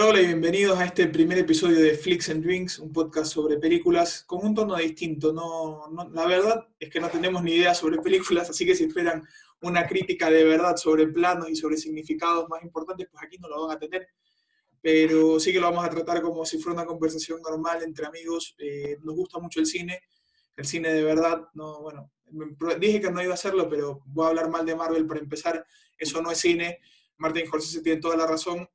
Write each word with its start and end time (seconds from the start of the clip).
Hola, 0.00 0.08
hola 0.08 0.22
y 0.22 0.26
bienvenidos 0.28 0.78
a 0.78 0.86
este 0.86 1.08
primer 1.08 1.36
episodio 1.36 1.78
de 1.78 1.94
Flicks 1.94 2.30
and 2.30 2.42
Drinks, 2.42 2.78
un 2.78 2.90
podcast 2.90 3.34
sobre 3.34 3.58
películas 3.58 4.24
con 4.24 4.46
un 4.46 4.54
tono 4.54 4.74
distinto. 4.76 5.30
No, 5.30 5.88
no- 5.88 6.08
la 6.08 6.24
verdad 6.26 6.66
es 6.78 6.88
que 6.88 7.00
no 7.00 7.10
tenemos 7.10 7.42
ni 7.42 7.52
idea 7.56 7.74
sobre 7.74 7.98
películas, 7.98 8.48
así 8.48 8.64
que 8.64 8.74
si 8.74 8.84
esperan 8.84 9.28
una 9.60 9.86
crítica 9.86 10.30
de 10.30 10.42
verdad 10.44 10.76
sobre 10.76 11.06
planos 11.08 11.50
y 11.50 11.54
sobre 11.54 11.76
significados 11.76 12.48
más 12.48 12.62
importantes, 12.62 13.08
pues 13.12 13.22
aquí 13.22 13.36
no 13.36 13.48
lo 13.48 13.66
van 13.66 13.76
a 13.76 13.78
tener. 13.78 14.08
Pero 14.80 15.38
sí 15.38 15.52
que 15.52 15.60
lo 15.60 15.70
vamos 15.70 15.84
a 15.84 15.90
tratar 15.90 16.22
como 16.22 16.46
si 16.46 16.56
fuera 16.56 16.80
una 16.80 16.86
conversación 16.86 17.42
normal 17.42 17.82
entre 17.82 18.06
amigos. 18.06 18.54
Eh, 18.58 18.96
nos 19.02 19.14
gusta 19.14 19.38
mucho 19.38 19.60
el 19.60 19.66
cine, 19.66 20.00
el 20.56 20.64
cine 20.64 20.94
de 20.94 21.02
verdad. 21.02 21.48
No, 21.52 21.82
bueno, 21.82 22.10
dije 22.80 23.02
que 23.02 23.10
no 23.10 23.22
iba 23.22 23.32
a 23.32 23.34
hacerlo, 23.34 23.68
pero 23.68 24.00
voy 24.06 24.24
a 24.24 24.28
hablar 24.30 24.48
mal 24.48 24.64
de 24.64 24.74
Marvel 24.74 25.06
para 25.06 25.20
empezar. 25.20 25.66
Eso 25.98 26.22
no 26.22 26.30
es 26.30 26.38
cine. 26.38 26.78
Martin 27.18 27.46
Scorsese 27.46 27.82
tiene 27.82 28.00
toda 28.00 28.16
la 28.16 28.26
razón 28.26 28.66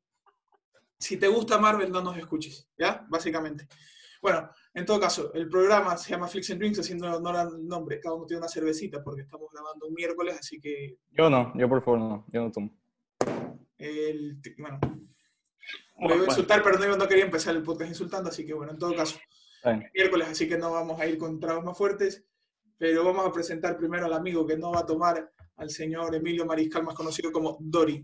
si 1.05 1.17
te 1.17 1.27
gusta 1.27 1.59
Marvel, 1.59 1.91
no 1.91 2.01
nos 2.01 2.17
escuches, 2.17 2.67
¿ya? 2.77 3.05
Básicamente. 3.07 3.67
Bueno, 4.21 4.49
en 4.73 4.85
todo 4.87 4.99
caso, 4.99 5.31
el 5.35 5.47
programa 5.47 5.95
se 5.97 6.09
llama 6.09 6.27
Flix 6.27 6.49
and 6.49 6.59
Drinks, 6.59 6.79
haciendo 6.79 7.15
honor 7.15 7.35
al 7.35 7.67
nombre. 7.67 7.99
Cada 7.99 8.15
uno 8.15 8.25
tiene 8.25 8.39
una 8.39 8.49
cervecita 8.49 9.03
porque 9.03 9.21
estamos 9.21 9.47
grabando 9.53 9.85
un 9.85 9.93
miércoles, 9.93 10.35
así 10.39 10.59
que, 10.59 10.97
Yo 11.11 11.29
no, 11.29 11.53
yo 11.55 11.69
por 11.69 11.83
favor 11.83 11.99
no, 11.99 12.25
yo 12.33 12.41
no 12.41 12.51
tomo. 12.51 12.75
el, 13.77 14.41
bueno, 14.57 14.79
lo 15.99 16.15
iba 16.15 16.23
a 16.23 16.27
insultar, 16.27 16.63
pero 16.63 16.79
no, 16.79 16.97
no 16.97 17.07
quería 17.07 17.25
empezar 17.25 17.55
el 17.55 17.61
podcast 17.61 17.91
insultando, 17.91 18.29
así 18.29 18.43
que 18.43 18.55
bueno, 18.55 18.71
en 18.71 18.79
todo 18.79 18.95
caso, 18.95 19.19
bien. 19.63 19.87
miércoles, 19.93 20.27
así 20.27 20.49
que 20.49 20.57
no 20.57 20.71
vamos 20.71 20.99
a 20.99 21.05
ir 21.05 21.19
con 21.19 21.39
tragos 21.39 21.63
más 21.63 21.77
fuertes, 21.77 22.25
pero 22.79 23.03
vamos 23.05 23.27
a 23.27 23.31
presentar 23.31 23.77
primero 23.77 24.07
al 24.07 24.13
amigo 24.13 24.43
que 24.47 24.57
no 24.57 24.71
va 24.71 24.79
a 24.79 24.85
tomar, 24.87 25.31
al 25.57 25.69
señor 25.69 26.15
Emilio 26.15 26.47
Mariscal, 26.47 26.83
más 26.83 26.95
conocido 26.95 27.31
como 27.31 27.57
Dori. 27.61 28.03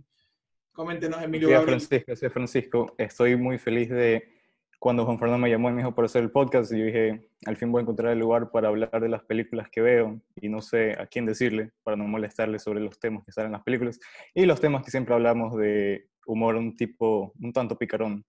Coméntenos, 0.73 1.21
Emilio 1.21 1.49
Soy. 1.49 1.65
Francisco, 1.65 2.15
soy 2.15 2.29
Francisco. 2.29 2.95
Estoy 2.97 3.35
muy 3.35 3.57
feliz 3.57 3.89
de 3.89 4.41
cuando 4.79 5.05
Juan 5.05 5.19
Fernando 5.19 5.43
me 5.43 5.49
llamó 5.49 5.69
y 5.69 5.73
me 5.73 5.81
dijo 5.81 5.93
para 5.93 6.05
hacer 6.05 6.23
el 6.23 6.31
podcast. 6.31 6.71
Y 6.71 6.79
yo 6.79 6.85
dije, 6.85 7.29
al 7.45 7.57
fin 7.57 7.71
voy 7.71 7.79
a 7.79 7.83
encontrar 7.83 8.13
el 8.13 8.19
lugar 8.19 8.51
para 8.51 8.69
hablar 8.69 8.99
de 8.99 9.09
las 9.09 9.23
películas 9.23 9.67
que 9.69 9.81
veo 9.81 10.21
y 10.35 10.49
no 10.49 10.61
sé 10.61 10.93
a 10.99 11.05
quién 11.05 11.25
decirle 11.25 11.71
para 11.83 11.97
no 11.97 12.05
molestarle 12.05 12.57
sobre 12.57 12.79
los 12.79 12.97
temas 12.99 13.23
que 13.25 13.31
salen 13.31 13.49
en 13.49 13.53
las 13.53 13.63
películas 13.63 13.99
y 14.33 14.45
los 14.45 14.59
temas 14.61 14.83
que 14.83 14.91
siempre 14.91 15.13
hablamos 15.13 15.55
de 15.57 16.09
humor 16.25 16.55
un 16.55 16.75
tipo, 16.75 17.33
un 17.39 17.51
tanto 17.51 17.77
picarón. 17.77 18.25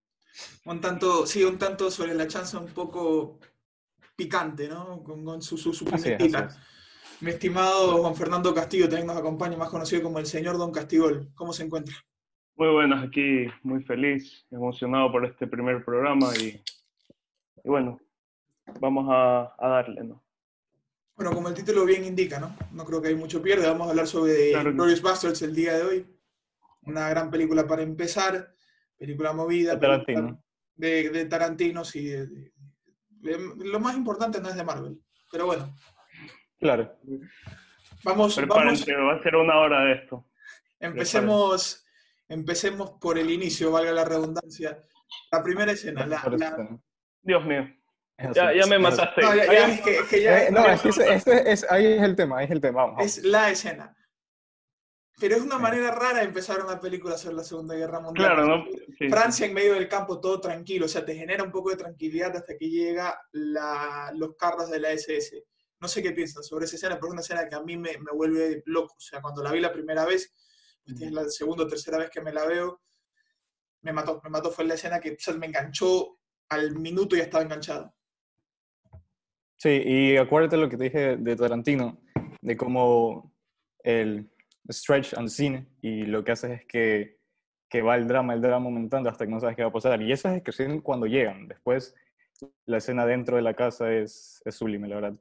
un 0.67 0.81
tanto, 0.81 1.27
sí, 1.27 1.45
un 1.45 1.59
tanto 1.59 1.91
sobre 1.91 2.15
la 2.15 2.27
chanza 2.27 2.59
un 2.59 2.69
poco 2.69 3.39
picante, 4.17 4.69
¿no? 4.69 5.03
Con, 5.03 5.25
con 5.25 5.41
su, 5.43 5.57
su, 5.57 5.73
su 5.73 5.89
Así 5.93 6.11
es, 6.11 6.21
así 6.21 6.37
es. 6.37 6.59
Mi 7.21 7.31
estimado 7.31 7.99
Juan 7.99 8.17
Fernando 8.17 8.53
Castillo 8.53 8.89
también 8.89 9.07
nos 9.07 9.17
acompaña, 9.17 9.57
más 9.57 9.71
conocido 9.71 10.03
como 10.03 10.19
el 10.19 10.27
señor 10.27 10.59
Don 10.59 10.73
Castigol. 10.73 11.31
¿Cómo 11.35 11.53
se 11.53 11.63
encuentra? 11.63 11.95
Muy 12.57 12.69
buenas, 12.69 13.03
aquí 13.05 13.47
muy 13.63 13.83
feliz, 13.83 14.47
emocionado 14.51 15.11
por 15.11 15.25
este 15.25 15.47
primer 15.47 15.85
programa 15.85 16.29
y, 16.37 16.63
y 17.65 17.69
bueno, 17.69 17.99
vamos 18.79 19.07
a, 19.11 19.55
a 19.59 19.69
darle, 19.69 20.05
¿no? 20.05 20.23
Bueno, 21.17 21.33
como 21.35 21.49
el 21.49 21.55
título 21.55 21.85
bien 21.85 22.05
indica, 22.05 22.39
¿no? 22.39 22.55
No 22.73 22.85
creo 22.85 23.01
que 23.01 23.09
hay 23.09 23.15
mucho 23.15 23.43
pierde. 23.43 23.67
Vamos 23.67 23.87
a 23.87 23.91
hablar 23.91 24.07
sobre 24.07 24.51
Claro 24.51 24.71
que 24.71 24.77
Glorious 24.77 25.03
Bastards 25.03 25.43
el 25.43 25.55
día 25.55 25.77
de 25.77 25.83
hoy. 25.83 26.07
Una 26.83 27.09
gran 27.11 27.31
película 27.31 27.67
para 27.67 27.83
empezar, 27.83 28.55
película 28.99 29.33
movida. 29.33 29.75
De 29.75 29.81
Tarantino. 29.81 30.43
De, 30.75 31.11
de 31.11 31.25
Tarantino, 31.27 31.85
sí. 31.85 32.07
de- 32.07 32.27
de- 32.27 32.53
de- 33.21 33.65
lo 33.67 33.79
más 33.79 33.95
importante 33.97 34.41
no 34.41 34.49
es 34.49 34.57
de 34.57 34.65
Marvel. 34.65 34.99
Pero 35.31 35.47
bueno, 35.47 35.75
Claro. 36.59 36.97
vamos, 37.05 37.29
vamos, 38.05 38.37
Prepárense, 38.37 38.95
va 38.95 39.15
a 39.15 39.23
ser 39.23 39.37
una 39.37 39.59
hora 39.59 39.85
de 39.85 39.93
esto. 39.95 40.27
Empecemos, 40.81 41.87
empecemos 42.33 42.93
por 43.01 43.19
el 43.19 43.31
inicio, 43.31 43.71
valga 43.71 43.93
la 43.93 44.05
redundancia. 44.05 44.83
La 45.31 45.43
primera 45.43 45.73
escena, 45.73 46.07
la, 46.07 46.23
la-. 46.39 46.81
Dios 47.23 47.45
mío, 47.45 47.69
ya, 48.35 48.53
ya 48.55 48.67
me 48.67 48.79
mataste. 48.79 49.21
No, 49.23 49.35
ya- 49.35 49.47
ya 49.47 49.69
es 49.69 49.81
que- 49.83 49.99
es 49.99 50.05
que 50.09 50.23
ya- 50.23 50.45
Eh, 50.47 50.51
no, 50.51 50.67
es 50.67 50.81
que 50.81 50.89
ese- 50.89 51.15
ese 51.15 51.51
es- 51.53 51.67
ahí 51.71 51.87
es 51.87 52.03
el 52.03 52.17
tema, 52.17 52.39
ahí 52.39 52.45
es 52.47 52.51
el 52.51 52.61
tema. 52.61 52.85
Vamos, 52.87 53.05
es 53.05 53.23
la 53.25 53.51
escena. 53.51 53.97
Pero 55.21 55.37
es 55.37 55.43
una 55.43 55.59
manera 55.59 55.91
rara 55.93 56.19
de 56.21 56.25
empezar 56.25 56.65
una 56.65 56.81
película 56.81 57.17
sobre 57.17 57.37
la 57.37 57.45
Segunda 57.45 57.75
Guerra 57.77 58.01
Mundial. 58.01 58.27
Claro, 58.35 58.47
¿no? 58.47 58.65
Sí. 58.99 59.09
Francia 59.09 59.47
en 59.47 59.55
medio 59.55 59.75
del 59.75 59.87
campo, 59.87 60.19
todo 60.21 60.41
tranquilo, 60.41 60.87
o 60.87 60.89
sea, 60.89 61.05
te 61.05 61.15
genera 61.15 61.45
un 61.45 61.53
poco 61.53 61.71
de 61.71 61.77
tranquilidad 61.77 62.35
hasta 62.35 62.57
que 62.57 62.69
llega 62.69 63.21
la- 63.33 64.11
los 64.17 64.35
carros 64.37 64.71
de 64.71 64.81
la 64.81 64.91
SS. 64.91 65.45
No 65.81 65.87
sé 65.87 66.03
qué 66.03 66.13
piensan 66.13 66.43
sobre 66.43 66.65
esa 66.65 66.77
escena, 66.77 66.95
pero 66.97 67.09
es 67.09 67.13
una 67.13 67.21
escena 67.21 67.49
que 67.49 67.55
a 67.55 67.61
mí 67.63 67.77
me, 67.77 67.99
me 67.99 68.13
vuelve 68.15 68.63
loco. 68.67 68.95
O 68.97 69.01
sea, 69.01 69.21
cuando 69.21 69.43
la 69.43 69.53
vi 69.53 69.61
la 69.61 69.73
primera 69.73 70.05
vez, 70.07 70.33
esta 70.87 71.05
es 71.05 71.13
la 71.13 71.29
segunda 71.29 71.65
o 71.65 71.69
tercera 71.69 71.99
vez 71.99 72.11
que 72.11 72.21
me 72.21 72.33
la 72.33 72.47
veo, 72.47 72.81
me 73.83 73.93
mató. 73.93 74.21
Me 74.25 74.31
mató, 74.31 74.51
fue 74.51 74.65
la 74.65 74.75
escena 74.75 75.01
que 75.01 75.13
o 75.13 75.17
sea, 75.19 75.35
me 75.35 75.47
enganchó 75.47 76.19
al 76.49 76.77
minuto 76.77 77.15
y 77.15 77.19
ya 77.19 77.25
estaba 77.25 77.45
enganchado. 77.45 77.95
Sí, 79.57 79.83
y 79.85 80.17
acuérdate 80.17 80.57
lo 80.57 80.69
que 80.69 80.77
te 80.77 80.85
dije 80.85 81.17
de 81.17 81.37
Tarantino, 81.37 82.01
de 82.41 82.57
cómo 82.57 83.33
el 83.85 84.29
stretch 84.71 85.15
and 85.15 85.29
scene 85.29 85.69
y 85.81 86.03
lo 86.03 86.25
que 86.25 86.33
haces 86.33 86.61
es 86.61 86.67
que, 86.67 87.21
que 87.69 87.83
va 87.83 87.97
el 87.97 88.09
drama, 88.09 88.35
el 88.35 88.41
drama 88.41 88.67
aumentando 88.67 89.09
hasta 89.09 89.25
que 89.25 89.31
no 89.31 89.41
sabes 89.41 89.57
qué 89.57 89.63
va 89.63 89.69
a 89.69 89.73
pasar. 89.73 90.03
Y 90.03 90.11
esa 90.11 90.35
es 90.35 90.43
que 90.43 90.83
cuando 90.83 91.07
llegan. 91.07 91.47
Después, 91.47 91.95
la 92.67 92.79
escena 92.79 93.07
dentro 93.07 93.37
de 93.37 93.43
la 93.43 93.55
casa 93.55 93.93
es, 93.93 94.43
es 94.45 94.55
sublime, 94.55 94.89
la 94.89 94.97
verdad. 94.97 95.15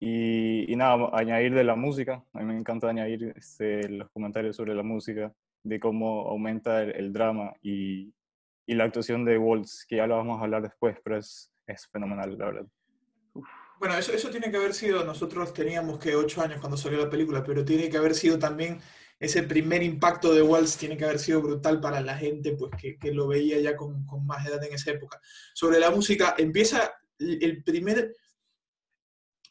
Y, 0.00 0.70
y 0.70 0.76
nada, 0.76 1.10
añadir 1.12 1.54
de 1.54 1.64
la 1.64 1.76
música. 1.76 2.22
A 2.32 2.40
mí 2.40 2.44
me 2.44 2.58
encanta 2.58 2.88
añadir 2.88 3.32
este, 3.36 3.88
los 3.88 4.10
comentarios 4.10 4.56
sobre 4.56 4.74
la 4.74 4.82
música, 4.82 5.32
de 5.62 5.80
cómo 5.80 6.28
aumenta 6.28 6.82
el, 6.82 6.94
el 6.96 7.12
drama 7.12 7.54
y, 7.62 8.12
y 8.66 8.74
la 8.74 8.84
actuación 8.84 9.24
de 9.24 9.38
Waltz, 9.38 9.86
que 9.86 9.96
ya 9.96 10.06
lo 10.06 10.16
vamos 10.16 10.38
a 10.40 10.44
hablar 10.44 10.62
después, 10.62 10.96
pero 11.02 11.16
es, 11.16 11.50
es 11.66 11.86
fenomenal, 11.88 12.36
la 12.36 12.44
verdad. 12.46 12.66
Bueno, 13.78 13.96
eso, 13.96 14.12
eso 14.12 14.30
tiene 14.30 14.50
que 14.50 14.56
haber 14.56 14.72
sido, 14.72 15.04
nosotros 15.04 15.52
teníamos 15.52 15.98
que 15.98 16.14
ocho 16.14 16.42
años 16.42 16.60
cuando 16.60 16.76
salió 16.76 16.98
la 16.98 17.10
película, 17.10 17.42
pero 17.42 17.64
tiene 17.64 17.88
que 17.88 17.96
haber 17.96 18.14
sido 18.14 18.38
también 18.38 18.78
ese 19.18 19.42
primer 19.42 19.82
impacto 19.82 20.34
de 20.34 20.42
Waltz, 20.42 20.76
tiene 20.76 20.96
que 20.96 21.04
haber 21.04 21.18
sido 21.18 21.40
brutal 21.40 21.80
para 21.80 22.00
la 22.00 22.16
gente 22.16 22.52
pues, 22.52 22.70
que, 22.80 22.98
que 22.98 23.12
lo 23.12 23.28
veía 23.28 23.58
ya 23.60 23.76
con, 23.76 24.04
con 24.06 24.26
más 24.26 24.46
edad 24.46 24.62
en 24.64 24.74
esa 24.74 24.92
época. 24.92 25.20
Sobre 25.54 25.78
la 25.78 25.90
música, 25.90 26.34
empieza 26.36 26.92
el 27.18 27.62
primer, 27.64 28.14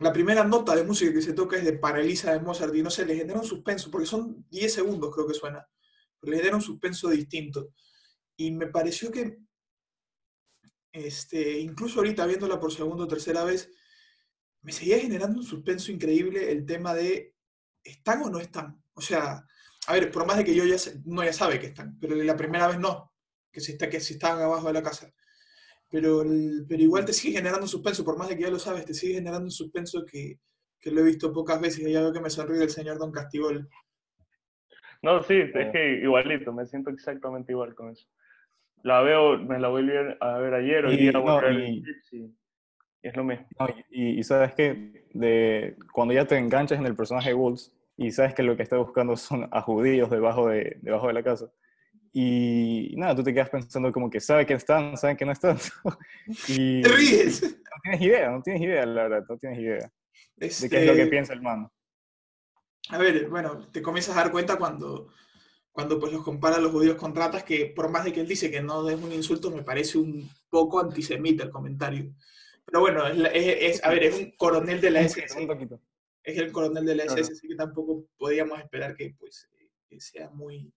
la 0.04 0.14
primera 0.14 0.44
nota 0.44 0.76
de 0.76 0.84
música 0.84 1.14
que 1.14 1.22
se 1.22 1.34
toca 1.34 1.58
es 1.58 1.64
de 1.64 1.78
Paralisa 1.78 2.34
de 2.34 2.40
Mozart 2.40 2.76
y 2.76 2.84
no 2.84 2.90
sé, 2.90 3.06
le 3.06 3.16
genera 3.16 3.40
un 3.40 3.46
suspenso, 3.46 3.90
porque 3.90 4.06
son 4.06 4.46
10 4.50 4.74
segundos 4.74 5.14
creo 5.14 5.28
que 5.28 5.34
suena, 5.34 5.66
pero 6.20 6.32
le 6.32 6.38
genera 6.38 6.58
un 6.58 6.62
suspenso 6.62 7.10
distinto. 7.10 7.74
Y 8.36 8.52
me 8.52 8.68
pareció 8.68 9.12
que, 9.12 9.40
este, 10.92 11.60
incluso 11.60 12.00
ahorita 12.00 12.26
viéndola 12.26 12.60
por 12.60 12.74
segunda 12.74 13.06
o 13.06 13.08
tercera 13.08 13.44
vez, 13.44 13.72
me 14.62 14.72
seguía 14.72 15.00
generando 15.00 15.40
un 15.40 15.46
suspenso 15.46 15.92
increíble 15.92 16.52
el 16.52 16.66
tema 16.66 16.94
de 16.94 17.34
¿están 17.84 18.22
o 18.24 18.30
no 18.30 18.40
están? 18.40 18.82
O 18.94 19.02
sea, 19.02 19.46
a 19.88 19.94
ver, 19.94 20.12
por 20.12 20.26
más 20.26 20.38
de 20.38 20.46
que 20.46 20.56
yo 20.56 20.66
ya 20.66 20.78
no 21.06 21.24
ya 21.24 21.34
sabe 21.34 21.60
que 21.60 21.68
están, 21.68 21.98
pero 22.00 22.16
la 22.16 22.38
primera 22.38 22.68
vez 22.68 22.80
no, 22.80 23.14
que 23.52 23.62
si, 23.62 23.74
está, 23.74 23.90
que 23.90 24.00
si 24.00 24.14
estaban 24.14 24.42
abajo 24.42 24.68
de 24.68 24.74
la 24.74 24.84
casa. 24.84 25.14
Pero, 25.94 26.24
el- 26.24 26.66
pero 26.68 26.82
igual 26.82 27.06
te 27.06 27.14
sigue 27.14 27.36
generando 27.38 27.62
un 27.66 27.70
suspenso, 27.70 28.04
por 28.04 28.18
más 28.18 28.28
de 28.28 28.36
que 28.36 28.42
ya 28.42 28.50
lo 28.50 28.58
sabes, 28.58 28.84
te 28.84 28.96
sigue 28.96 29.14
generando 29.14 29.46
un 29.46 29.52
suspenso 29.52 30.04
que, 30.04 30.40
que 30.82 30.90
lo 30.90 31.02
he 31.02 31.04
visto 31.04 31.32
pocas 31.32 31.62
veces 31.62 31.86
y 31.88 31.92
ya 31.92 32.02
veo 32.02 32.12
que 32.12 32.20
me 32.20 32.32
sonríe 32.32 32.64
el 32.64 32.72
señor 32.72 32.98
Don 32.98 33.12
Castigol. 33.12 33.70
No, 35.04 35.22
sí, 35.22 35.34
Eh. 35.36 35.52
es 35.54 35.72
que 35.72 36.00
igualito, 36.02 36.52
me 36.52 36.66
siento 36.66 36.90
exactamente 36.90 37.52
igual 37.52 37.76
con 37.76 37.92
eso. 37.92 38.08
La 38.82 39.02
veo, 39.02 39.38
me 39.38 39.60
la 39.60 39.68
volví 39.68 39.92
a 40.20 40.38
ver 40.40 40.54
ayer, 40.56 40.84
hoy 40.88 40.96
Y- 40.96 40.98
día 40.98 41.12
no, 41.12 41.22
voy 41.22 41.32
a 41.38 41.42
ver 41.42 41.60
y- 41.60 41.84
y, 42.12 42.18
y 42.18 42.34
es 43.04 43.16
lo 43.16 43.24
mismo. 43.24 43.48
No, 43.60 43.68
y, 43.92 44.20
y 44.20 44.24
sabes 44.24 44.56
que 44.56 45.06
de, 45.14 45.78
cuando 45.94 46.16
ya 46.16 46.26
te 46.26 46.38
enganchas 46.40 46.80
en 46.80 46.88
el 46.88 46.96
personaje 46.96 47.30
de 47.30 47.36
Wolves 47.36 47.72
y 47.98 48.10
sabes 48.10 48.34
que 48.34 48.42
lo 48.42 48.58
que 48.58 48.64
está 48.64 48.78
buscando 48.78 49.16
son 49.16 49.48
a 49.52 49.62
judíos 49.62 50.10
debajo 50.10 50.48
de, 50.50 50.78
debajo 50.82 51.06
de 51.08 51.14
la 51.14 51.22
casa. 51.24 51.52
Y, 52.16 52.94
nada, 52.96 53.16
tú 53.16 53.24
te 53.24 53.34
quedas 53.34 53.50
pensando 53.50 53.92
como 53.92 54.08
que 54.10 54.20
sabe 54.20 54.46
que 54.46 54.54
están, 54.54 54.96
saben 54.98 55.18
que 55.18 55.26
no 55.26 55.32
están. 55.32 55.58
y 56.48 56.82
¡Te 56.82 56.90
ríes! 56.90 57.42
no 57.42 57.82
tienes 57.84 58.02
idea, 58.02 58.30
no 58.30 58.42
tienes 58.44 58.62
idea, 58.62 58.86
la 58.86 59.04
verdad, 59.08 59.26
no 59.28 59.38
tienes 59.38 59.60
idea 59.60 59.92
de 60.36 60.48
Este, 60.48 60.70
qué 60.70 60.78
es 60.82 60.86
lo 60.86 60.96
que 60.96 61.08
piensa 61.08 61.34
el 61.34 61.42
man. 61.42 61.68
A 62.90 62.98
ver, 63.00 63.28
bueno, 63.30 63.68
te 63.72 63.82
comienzas 63.82 64.16
a 64.16 64.22
dar 64.22 64.32
cuenta 64.32 64.58
cuando, 64.58 65.08
cuando 65.72 66.00
pues 66.00 66.14
los 66.14 66.24
compara 66.24 66.58
a 66.58 66.60
los 66.60 66.72
judíos 66.72 66.98
con 66.98 67.16
ratas, 67.16 67.44
que 67.44 67.66
por 67.76 67.90
más 67.90 68.04
de 68.06 68.14
que 68.14 68.22
él 68.22 68.28
dice 68.28 68.52
que 68.52 68.62
no 68.62 68.88
es 68.90 69.02
un 69.02 69.12
insulto, 69.12 69.50
me 69.50 69.64
parece 69.64 69.98
un 69.98 70.30
poco 70.50 70.80
antisemita 70.80 71.44
el 71.44 71.50
comentario. 71.50 72.14
Pero 72.66 72.80
bueno, 72.82 73.08
es, 73.08 73.18
es- 73.34 73.58
es- 73.78 73.84
a 73.84 73.90
ver, 73.90 74.04
es 74.04 74.20
un 74.20 74.32
coronel 74.38 74.80
de 74.80 74.92
la 74.92 75.02
SS, 75.02 75.40
un 75.40 75.48
poquito. 75.48 75.82
es 76.24 76.38
el 76.38 76.52
coronel 76.52 76.86
de 76.86 76.96
la 76.96 77.04
Claro. 77.06 77.20
SS, 77.22 77.34
así 77.34 77.48
que 77.48 77.56
tampoco 77.56 78.06
podíamos 78.18 78.60
esperar 78.60 78.96
que 78.96 79.16
pues 79.18 79.50
que 79.90 80.00
sea 80.00 80.30
muy... 80.30 80.72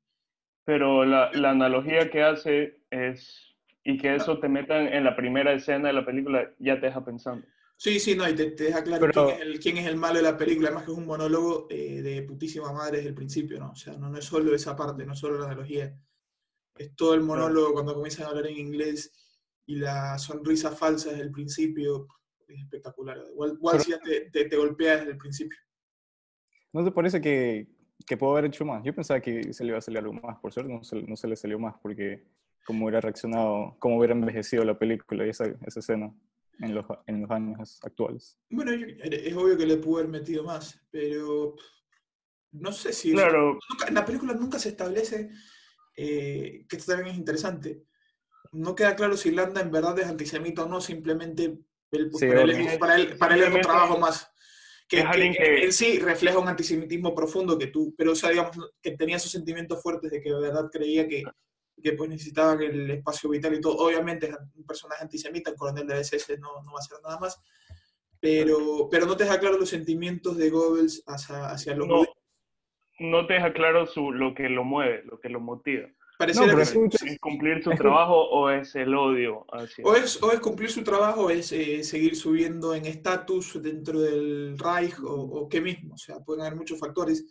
Pero 0.66 1.04
la, 1.04 1.30
la 1.32 1.50
analogía 1.50 2.10
que 2.10 2.22
hace 2.22 2.82
es, 2.90 3.54
y 3.84 3.96
que 3.98 4.16
eso 4.16 4.40
te 4.40 4.48
metan 4.48 4.88
en 4.88 5.04
la 5.04 5.14
primera 5.14 5.52
escena 5.52 5.86
de 5.88 5.94
la 5.94 6.04
película, 6.04 6.52
ya 6.58 6.78
te 6.80 6.86
deja 6.86 7.04
pensando. 7.04 7.46
Sí, 7.76 8.00
sí, 8.00 8.16
no, 8.16 8.28
y 8.28 8.34
te, 8.34 8.50
te 8.50 8.64
deja 8.64 8.82
claro 8.82 9.06
Pero- 9.06 9.26
quién, 9.26 9.36
es 9.38 9.42
el, 9.46 9.60
quién 9.60 9.76
es 9.78 9.86
el 9.86 9.96
malo 9.96 10.16
de 10.16 10.22
la 10.24 10.36
película, 10.36 10.68
además 10.68 10.84
que 10.84 10.90
es 10.90 10.98
un 10.98 11.06
monólogo 11.06 11.68
eh, 11.70 12.02
de 12.02 12.22
putísima 12.22 12.72
madre 12.72 12.96
desde 12.96 13.10
el 13.10 13.14
principio, 13.14 13.60
¿no? 13.60 13.70
O 13.70 13.76
sea, 13.76 13.96
no, 13.96 14.10
no 14.10 14.18
es 14.18 14.24
solo 14.24 14.52
esa 14.54 14.74
parte, 14.74 15.06
no 15.06 15.12
es 15.12 15.18
solo 15.20 15.38
la 15.38 15.46
analogía. 15.46 15.94
Es 16.76 16.96
todo 16.96 17.14
el 17.14 17.20
monólogo 17.20 17.72
cuando 17.72 17.94
comienzan 17.94 18.26
a 18.26 18.30
hablar 18.30 18.48
en 18.48 18.58
inglés 18.58 19.12
y 19.66 19.76
la 19.76 20.18
sonrisa 20.18 20.72
falsa 20.72 21.10
desde 21.10 21.22
el 21.22 21.30
principio. 21.30 22.08
Es 22.48 22.58
espectacular. 22.60 23.18
Igual, 23.30 23.52
igual 23.52 23.80
si 23.80 23.90
ya 23.92 24.00
te, 24.00 24.30
te, 24.30 24.46
te 24.46 24.56
golpea 24.56 24.96
desde 24.96 25.12
el 25.12 25.16
principio. 25.18 25.58
¿No 26.72 26.84
te 26.84 26.90
parece 26.90 27.20
que, 27.20 27.66
que 28.04 28.16
puedo 28.16 28.32
haber 28.32 28.46
hecho 28.46 28.64
más? 28.64 28.82
Yo 28.84 28.94
pensaba 28.94 29.20
que 29.20 29.52
se 29.52 29.64
le 29.64 29.68
iba 29.70 29.78
a 29.78 29.82
salir 29.82 29.98
algo 29.98 30.12
más, 30.12 30.38
por 30.38 30.52
suerte 30.52 30.72
no 30.72 30.82
se, 30.84 31.02
no 31.02 31.16
se 31.16 31.28
le 31.28 31.36
salió 31.36 31.58
más, 31.58 31.74
porque 31.80 32.24
cómo 32.66 32.84
hubiera 32.84 33.00
reaccionado, 33.00 33.76
cómo 33.78 33.98
hubiera 33.98 34.14
envejecido 34.14 34.64
la 34.64 34.78
película 34.78 35.24
y 35.26 35.30
esa, 35.30 35.46
esa 35.66 35.80
escena 35.80 36.12
en 36.60 36.74
los, 36.74 36.84
en 37.06 37.22
los 37.22 37.30
años 37.30 37.80
actuales. 37.84 38.38
Bueno, 38.50 38.72
yo- 38.74 38.86
es 39.02 39.34
obvio 39.36 39.56
que 39.56 39.66
le 39.66 39.76
pudo 39.76 39.98
haber 39.98 40.10
metido 40.10 40.42
más, 40.44 40.80
pero 40.90 41.54
no 42.52 42.72
sé 42.72 42.92
si... 42.92 43.12
Claro, 43.12 43.58
Nunca- 43.70 43.88
en 43.88 43.94
la 43.94 44.04
película 44.04 44.34
nunca 44.34 44.58
se 44.58 44.70
establece, 44.70 45.30
eh, 45.96 46.64
que 46.68 46.76
esto 46.76 46.92
también 46.92 47.12
es 47.14 47.18
interesante, 47.18 47.82
no 48.52 48.74
queda 48.74 48.96
claro 48.96 49.16
si 49.16 49.30
Landa 49.30 49.60
en 49.60 49.70
verdad 49.70 49.98
es 49.98 50.06
antisemita 50.06 50.64
o 50.64 50.68
no, 50.68 50.80
simplemente 50.80 51.58
él, 51.90 52.10
Sí, 52.14 52.26
para, 52.26 52.42
él, 52.42 52.78
para 52.78 52.96
él- 52.96 53.16
para 53.18 53.34
él 53.36 53.42
es 53.42 53.54
un 53.54 53.60
trabajo 53.60 53.98
más. 53.98 54.30
Que, 54.88 55.00
es 55.00 55.04
que 55.10 55.32
que- 55.32 55.64
en 55.64 55.72
sí 55.72 55.98
refleja 55.98 56.38
un 56.38 56.48
antisemitismo 56.48 57.14
profundo 57.14 57.58
que 57.58 57.66
tú, 57.68 57.92
pero 57.98 58.12
o 58.12 58.14
sea, 58.14 58.30
digamos, 58.30 58.56
que 58.80 58.92
tenía 58.92 59.16
esos 59.16 59.32
sentimientos 59.32 59.82
fuertes 59.82 60.10
de 60.10 60.20
que 60.22 60.30
de 60.30 60.40
verdad 60.40 60.70
creía 60.72 61.08
que, 61.08 61.24
que 61.82 61.92
pues 61.92 62.08
necesitaban 62.08 62.62
el 62.62 62.90
espacio 62.90 63.28
vital 63.30 63.54
y 63.54 63.60
todo. 63.60 63.76
Obviamente 63.78 64.26
es 64.26 64.36
un 64.54 64.64
personaje 64.64 65.02
antisemita, 65.02 65.50
el 65.50 65.56
coronel 65.56 65.86
de 65.86 66.00
SS 66.00 66.38
no, 66.38 66.62
no 66.62 66.72
va 66.72 66.78
a 66.78 66.80
hacer 66.80 66.98
nada 67.02 67.18
más, 67.18 67.40
pero, 68.20 68.88
pero 68.90 69.06
no 69.06 69.16
te 69.16 69.24
deja 69.24 69.40
claro 69.40 69.58
los 69.58 69.68
sentimientos 69.68 70.36
de 70.36 70.50
Goebbels 70.50 71.02
hacia, 71.06 71.50
hacia 71.50 71.74
los 71.74 71.86
no, 71.88 72.04
no 72.98 73.26
te 73.26 73.34
deja 73.34 73.52
claro 73.52 73.86
su, 73.86 74.12
lo 74.12 74.34
que 74.34 74.48
lo 74.48 74.64
mueve, 74.64 75.02
lo 75.04 75.18
que 75.20 75.28
lo 75.28 75.40
motiva. 75.40 75.88
Pareciera 76.18 76.46
pero 76.46 76.56
que 76.56 76.62
es 76.62 76.68
sí. 76.70 77.04
que- 77.06 77.12
¿Es 77.12 77.18
cumplir 77.20 77.62
su 77.62 77.70
trabajo 77.70 78.14
o 78.30 78.48
es 78.50 78.74
el 78.74 78.94
odio 78.94 79.44
hacia 79.52 79.84
O 79.84 79.94
es, 79.94 80.22
o 80.22 80.32
es 80.32 80.40
cumplir 80.40 80.70
su 80.70 80.82
trabajo, 80.82 81.26
o 81.26 81.30
es 81.30 81.52
eh, 81.52 81.84
seguir 81.84 82.16
subiendo 82.16 82.74
en 82.74 82.86
estatus 82.86 83.60
dentro 83.62 84.00
del 84.00 84.58
Reich 84.58 84.98
o, 85.00 85.12
o 85.14 85.48
qué 85.48 85.60
mismo. 85.60 85.94
O 85.94 85.98
sea, 85.98 86.20
pueden 86.20 86.42
haber 86.42 86.56
muchos 86.56 86.78
factores, 86.78 87.26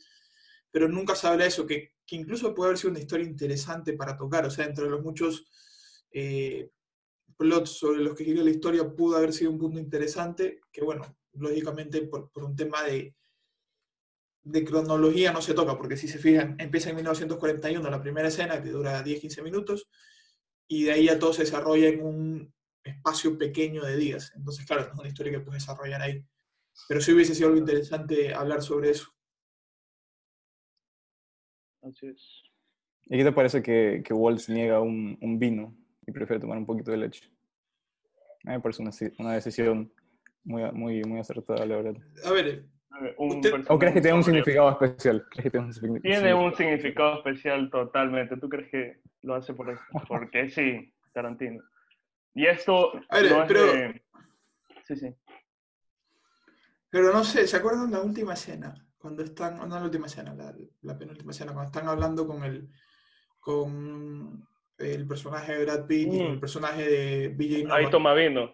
pero 0.69 0.87
nunca 0.87 1.15
se 1.15 1.25
habla 1.27 1.43
de 1.43 1.49
eso, 1.49 1.65
que, 1.65 1.93
que 2.05 2.15
incluso 2.15 2.53
puede 2.53 2.69
haber 2.69 2.77
sido 2.77 2.91
una 2.91 2.99
historia 2.99 3.25
interesante 3.25 3.93
para 3.93 4.15
tocar. 4.15 4.45
O 4.45 4.51
sea, 4.51 4.65
entre 4.65 4.87
los 4.89 5.01
muchos 5.01 5.47
eh, 6.11 6.69
plots 7.37 7.71
sobre 7.71 8.01
los 8.01 8.15
que 8.15 8.23
gira 8.23 8.43
la 8.43 8.51
historia, 8.51 8.87
pudo 8.87 9.17
haber 9.17 9.33
sido 9.33 9.51
un 9.51 9.57
punto 9.57 9.79
interesante, 9.79 10.61
que 10.71 10.83
bueno, 10.83 11.03
lógicamente 11.33 12.01
por, 12.03 12.29
por 12.31 12.43
un 12.43 12.55
tema 12.55 12.83
de, 12.83 13.15
de 14.45 14.63
cronología 14.63 15.33
no 15.33 15.41
se 15.41 15.55
toca, 15.55 15.75
porque 15.75 15.97
si 15.97 16.07
se 16.07 16.19
fijan, 16.19 16.55
empieza 16.59 16.91
en 16.91 16.95
1941 16.97 17.89
la 17.89 18.01
primera 18.01 18.27
escena, 18.27 18.61
que 18.61 18.69
dura 18.69 19.03
10-15 19.03 19.43
minutos, 19.43 19.89
y 20.67 20.83
de 20.83 20.91
ahí 20.91 21.05
ya 21.05 21.19
todo 21.19 21.33
se 21.33 21.41
desarrolla 21.41 21.89
en 21.89 22.03
un 22.03 22.53
espacio 22.83 23.37
pequeño 23.37 23.83
de 23.83 23.97
días. 23.97 24.31
Entonces, 24.35 24.65
claro, 24.65 24.83
no 24.83 24.93
es 24.93 24.99
una 24.99 25.07
historia 25.07 25.31
que 25.33 25.39
puedes 25.39 25.63
desarrollar 25.63 26.01
ahí. 26.01 26.23
Pero 26.87 27.01
sí 27.01 27.11
hubiese 27.11 27.33
sido 27.33 27.47
algo 27.47 27.59
interesante 27.59 28.33
hablar 28.33 28.61
sobre 28.61 28.91
eso. 28.91 29.11
Así 31.81 32.07
es. 32.07 32.43
¿Y 33.05 33.17
qué 33.17 33.23
te 33.23 33.31
parece 33.31 33.63
que, 33.63 34.03
que 34.05 34.13
Waltz 34.13 34.49
niega 34.49 34.79
un, 34.79 35.17
un 35.21 35.39
vino 35.39 35.75
y 36.05 36.11
prefiere 36.11 36.39
tomar 36.39 36.57
un 36.57 36.65
poquito 36.65 36.91
de 36.91 36.97
leche? 36.97 37.31
A 38.43 38.51
mí 38.51 38.55
me 38.57 38.59
parece 38.59 38.83
una, 38.83 38.91
una 39.19 39.33
decisión 39.33 39.91
muy, 40.43 40.71
muy, 40.71 41.03
muy 41.03 41.19
acertada, 41.19 41.65
la 41.65 41.77
verdad. 41.77 41.95
A 42.23 42.31
ver, 42.31 42.65
Un 43.17 43.27
Usted- 43.37 43.51
personaje 43.51 43.73
¿O 43.73 43.79
crees 43.79 43.93
que 43.93 44.01
tiene 44.01 44.17
un 44.17 44.23
significado 44.23 44.69
especial? 44.71 45.25
¿Crees 45.29 45.43
que 45.43 45.49
tiene 45.51 45.65
un 45.67 45.73
Tiene 45.73 45.99
significado? 46.17 46.43
un 46.43 46.55
significado 46.55 47.17
especial 47.17 47.69
totalmente. 47.69 48.37
¿Tú 48.37 48.47
crees 48.49 48.69
que 48.69 48.99
lo 49.23 49.35
hace 49.35 49.53
por 49.53 49.69
eso? 49.69 49.81
Porque 50.07 50.49
sí, 50.49 50.93
Tarantino. 51.13 51.61
Y 52.33 52.45
esto 52.47 52.91
A 53.09 53.19
ver, 53.21 53.31
no 53.31 53.41
es 53.43 53.47
pero- 53.47 53.73
de- 53.73 54.01
Sí, 54.85 54.95
sí. 54.97 55.07
pero 56.89 57.11
no 57.11 57.23
sé, 57.23 57.47
¿se 57.47 57.57
acuerdan 57.57 57.91
la 57.91 58.01
última 58.01 58.33
escena? 58.33 58.73
Cuando 58.97 59.23
están, 59.23 59.57
no 59.57 59.67
la 59.67 59.83
última 59.83 60.07
escena, 60.07 60.33
la, 60.33 60.53
la 60.81 60.97
penúltima 60.97 61.31
escena, 61.31 61.53
cuando 61.53 61.69
están 61.71 61.87
hablando 61.87 62.25
con 62.27 62.43
el, 62.43 62.69
con 63.39 64.47
el 64.77 65.07
personaje 65.07 65.53
de 65.57 65.65
Brad 65.65 65.85
Pitt 65.85 66.13
y 66.13 66.17
con 66.17 66.27
el 66.27 66.37
Mm. 66.37 66.39
personaje 66.39 66.83
de 66.89 67.27
BJ 67.29 67.67
Ahí 67.71 67.89
toma 67.89 68.13
vino. 68.13 68.53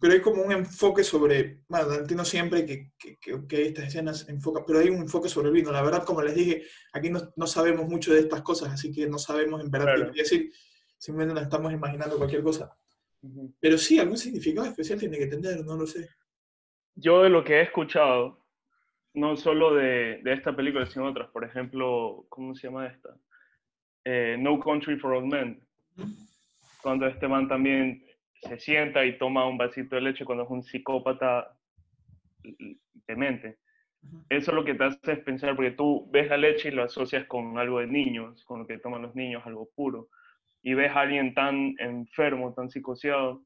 Pero 0.00 0.12
hay 0.12 0.20
como 0.20 0.42
un 0.42 0.52
enfoque 0.52 1.02
sobre, 1.02 1.62
bueno, 1.68 1.88
Tarantino 1.88 2.24
siempre 2.24 2.64
que, 2.64 2.92
que, 2.98 3.18
que- 3.18 3.46
que 3.48 3.62
estas 3.66 3.86
escenas 3.88 4.28
enfoca, 4.28 4.64
pero 4.66 4.78
hay 4.78 4.88
un 4.90 4.98
enfoque 5.02 5.28
sobre 5.28 5.48
el 5.48 5.54
vino. 5.54 5.72
La 5.72 5.82
verdad, 5.82 6.04
como 6.04 6.22
les 6.22 6.34
dije, 6.34 6.62
aquí 6.92 7.10
no, 7.10 7.32
no 7.36 7.46
sabemos 7.46 7.86
mucho 7.88 8.12
de 8.12 8.20
estas 8.20 8.42
cosas, 8.42 8.72
así 8.72 8.92
que 8.92 9.08
no 9.08 9.18
sabemos 9.18 9.60
en 9.62 9.70
verdad 9.70 9.94
Claro. 9.96 10.12
qué 10.12 10.20
decir, 10.22 10.52
simplemente 10.96 11.34
nos 11.34 11.42
estamos 11.44 11.72
imaginando 11.72 12.16
cualquier 12.16 12.42
cosa. 12.42 12.76
Pero 13.60 13.76
sí, 13.78 13.98
algún 13.98 14.16
significado 14.16 14.66
especial 14.68 14.98
tiene 15.00 15.18
que 15.18 15.26
tener, 15.26 15.64
no 15.64 15.76
lo 15.76 15.86
sé. 15.86 16.08
Yo 16.94 17.22
de 17.24 17.30
lo 17.30 17.42
que 17.42 17.54
he 17.54 17.62
escuchado, 17.62 18.44
no 19.14 19.36
solo 19.36 19.74
de, 19.74 20.20
de 20.22 20.32
esta 20.32 20.54
película, 20.54 20.86
sino 20.86 21.08
otras, 21.08 21.28
por 21.30 21.44
ejemplo, 21.44 22.26
¿cómo 22.28 22.54
se 22.54 22.68
llama 22.68 22.86
esta? 22.86 23.16
Eh, 24.04 24.36
no 24.38 24.60
Country 24.60 24.96
for 24.98 25.12
Old 25.14 25.26
Men. 25.32 25.60
Cuando 26.82 27.06
este 27.06 27.26
man 27.26 27.48
también 27.48 28.04
se 28.42 28.58
sienta 28.58 29.04
y 29.04 29.18
toma 29.18 29.46
un 29.46 29.58
vasito 29.58 29.96
de 29.96 30.02
leche 30.02 30.24
cuando 30.24 30.44
es 30.44 30.50
un 30.50 30.62
psicópata 30.62 31.56
demente. 33.06 33.58
Eso 34.28 34.50
es 34.50 34.54
lo 34.54 34.64
que 34.64 34.74
te 34.74 34.84
hace 34.84 35.12
es 35.12 35.18
pensar, 35.20 35.56
porque 35.56 35.72
tú 35.72 36.08
ves 36.10 36.28
la 36.28 36.36
leche 36.36 36.68
y 36.68 36.72
lo 36.72 36.84
asocias 36.84 37.26
con 37.26 37.58
algo 37.58 37.80
de 37.80 37.86
niños, 37.88 38.44
con 38.44 38.60
lo 38.60 38.66
que 38.66 38.78
toman 38.78 39.02
los 39.02 39.14
niños, 39.14 39.42
algo 39.44 39.68
puro. 39.74 40.08
Y 40.62 40.74
ves 40.74 40.92
a 40.94 41.00
alguien 41.00 41.34
tan 41.34 41.74
enfermo, 41.78 42.54
tan 42.54 42.70
psicoseado, 42.70 43.42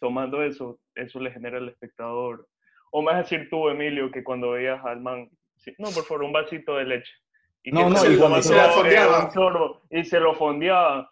tomando 0.00 0.42
eso, 0.42 0.78
eso 0.94 1.20
le 1.20 1.30
genera 1.30 1.58
al 1.58 1.68
espectador. 1.68 2.48
O 2.90 3.02
más 3.02 3.16
decir 3.18 3.48
tú, 3.50 3.68
Emilio, 3.68 4.10
que 4.10 4.24
cuando 4.24 4.52
veías 4.52 4.84
al 4.84 5.00
man, 5.00 5.28
no, 5.78 5.90
por 5.90 6.04
favor, 6.04 6.24
un 6.24 6.32
vasito 6.32 6.76
de 6.76 6.84
leche. 6.84 7.12
Y 7.62 7.72
No, 7.72 7.88
no, 7.88 8.04
y 8.04 8.14
lo 8.14 8.20
cuando 8.20 8.42
se 8.42 8.54
todo, 8.54 8.70
fondeaba. 8.72 9.30
y 9.90 10.04
se 10.04 10.20
lo 10.20 10.34
fondeaba. 10.34 11.10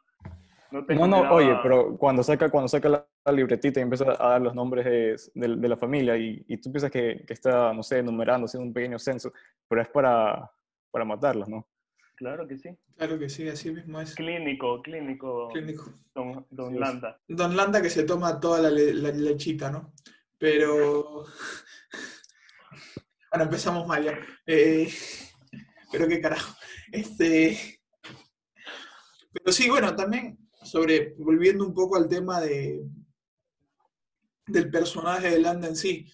No, 0.73 1.07
No, 1.07 1.33
oye, 1.35 1.57
pero 1.63 1.97
cuando 1.99 2.23
saca, 2.23 2.49
cuando 2.51 2.69
saca 2.69 2.89
la, 2.89 3.07
la 3.25 3.33
libretita 3.33 3.79
y 3.81 3.83
empieza 3.83 4.05
a 4.19 4.31
dar 4.31 4.41
los 4.43 4.55
nombres 4.55 4.85
de, 4.85 5.17
de- 5.35 5.57
de 5.57 5.69
la 5.69 5.77
familia 5.77 6.17
y, 6.17 6.45
y 6.49 6.57
tú 6.59 6.73
piensas 6.73 6.91
que, 6.91 7.25
que 7.27 7.33
está, 7.35 7.73
no 7.75 7.83
sé, 7.83 7.99
enumerando, 7.99 8.47
haciendo 8.47 8.67
un 8.67 8.73
pequeño 8.73 8.99
censo, 8.99 9.33
pero 9.69 9.83
es 9.83 9.89
para, 9.89 10.51
para 10.91 11.05
matarlos, 11.05 11.49
¿no? 11.49 11.69
Claro 12.17 12.47
que 12.47 12.57
sí. 12.59 12.71
Claro 12.97 13.19
que 13.19 13.29
sí, 13.29 13.49
así 13.49 13.71
mismo 13.73 14.01
es. 14.01 14.15
Clínico, 14.15 14.81
clínico, 14.83 15.49
Clínico. 15.49 15.93
don, 16.15 16.47
don 16.51 16.69
Sí, 16.71 16.75
es. 16.75 16.81
Landa. 16.81 17.21
Don 17.29 17.57
Landa 17.57 17.83
que 17.83 17.91
se 17.91 18.05
toma 18.05 18.38
toda 18.41 18.61
la, 18.62 18.71
le- 18.71 18.95
la 18.95 19.11
lechita, 19.11 19.71
¿no? 19.71 19.93
Pero... 20.38 21.25
Bueno, 23.31 23.45
empezamos 23.47 23.87
mal 23.87 24.05
ya. 24.05 24.19
Eh, 24.47 24.88
pero 25.91 26.07
qué 26.07 26.21
carajo. 26.21 26.55
Este... 26.93 27.81
Pero 29.33 29.50
sí, 29.52 29.71
bueno, 29.71 29.97
también 29.97 30.37
sobre, 30.62 31.14
volviendo 31.19 31.64
un 31.64 31.75
poco 31.75 31.97
al 31.97 32.09
tema 32.09 32.40
de, 32.40 32.85
del 34.47 34.71
personaje 34.71 35.31
de 35.31 35.40
Landa 35.40 35.69
en 35.69 35.76
sí, 35.76 36.07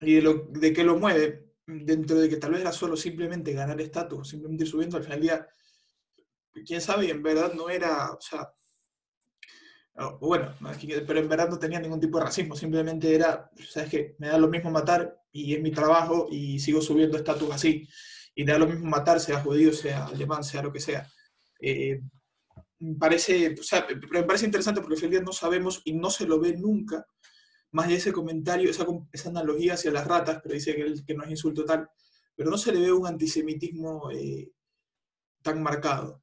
y 0.00 0.14
de, 0.14 0.22
lo, 0.22 0.46
de 0.50 0.72
qué 0.72 0.84
lo 0.84 0.96
mueve, 0.96 1.52
dentro 1.66 2.18
de 2.18 2.28
que 2.28 2.36
tal 2.36 2.52
vez 2.52 2.60
era 2.60 2.72
solo 2.72 2.96
simplemente 2.96 3.52
ganar 3.52 3.80
estatus, 3.80 4.28
simplemente 4.28 4.66
subiendo, 4.66 4.96
al 4.96 5.04
final 5.04 5.20
día, 5.20 5.48
quién 6.66 6.80
sabe, 6.80 7.06
y 7.06 7.10
en 7.10 7.22
verdad 7.22 7.52
no 7.54 7.68
era, 7.68 8.12
o 8.12 8.20
sea, 8.20 8.52
bueno, 10.20 10.54
pero 11.06 11.18
en 11.18 11.28
verdad 11.28 11.48
no 11.48 11.58
tenía 11.58 11.80
ningún 11.80 12.00
tipo 12.00 12.18
de 12.18 12.24
racismo, 12.24 12.54
simplemente 12.54 13.14
era, 13.14 13.50
sabes 13.68 13.90
que 13.90 14.16
me 14.18 14.28
da 14.28 14.38
lo 14.38 14.48
mismo 14.48 14.70
matar 14.70 15.20
y 15.32 15.54
es 15.54 15.60
mi 15.60 15.72
trabajo 15.72 16.28
y 16.30 16.60
sigo 16.60 16.80
subiendo 16.80 17.16
estatus 17.16 17.50
así, 17.52 17.88
y 18.34 18.44
da 18.44 18.58
lo 18.58 18.68
mismo 18.68 18.86
matar, 18.86 19.18
sea 19.18 19.40
judío, 19.40 19.72
sea 19.72 20.06
alemán, 20.06 20.44
sea 20.44 20.62
lo 20.62 20.72
que 20.72 20.78
sea. 20.78 21.10
Eh, 21.60 22.00
parece, 22.98 23.54
o 23.58 23.62
sea, 23.62 23.86
pero 23.86 23.98
me 24.10 24.22
parece 24.24 24.46
interesante 24.46 24.80
porque 24.80 25.08
día 25.08 25.20
no 25.20 25.32
sabemos 25.32 25.82
y 25.84 25.92
no 25.92 26.10
se 26.10 26.26
lo 26.26 26.38
ve 26.40 26.56
nunca, 26.56 27.06
más 27.72 27.88
de 27.88 27.96
ese 27.96 28.12
comentario, 28.12 28.70
esa, 28.70 28.86
esa 29.12 29.28
analogía 29.30 29.74
hacia 29.74 29.90
las 29.90 30.06
ratas, 30.06 30.40
pero 30.42 30.54
dice 30.54 30.74
que, 30.74 30.82
él- 30.82 31.04
que 31.04 31.14
no 31.14 31.24
es 31.24 31.30
insulto 31.30 31.64
tal, 31.64 31.88
pero 32.34 32.50
no 32.50 32.56
se 32.56 32.72
le 32.72 32.80
ve 32.80 32.92
un 32.92 33.06
antisemitismo 33.06 34.10
eh, 34.12 34.50
tan 35.42 35.62
marcado. 35.62 36.22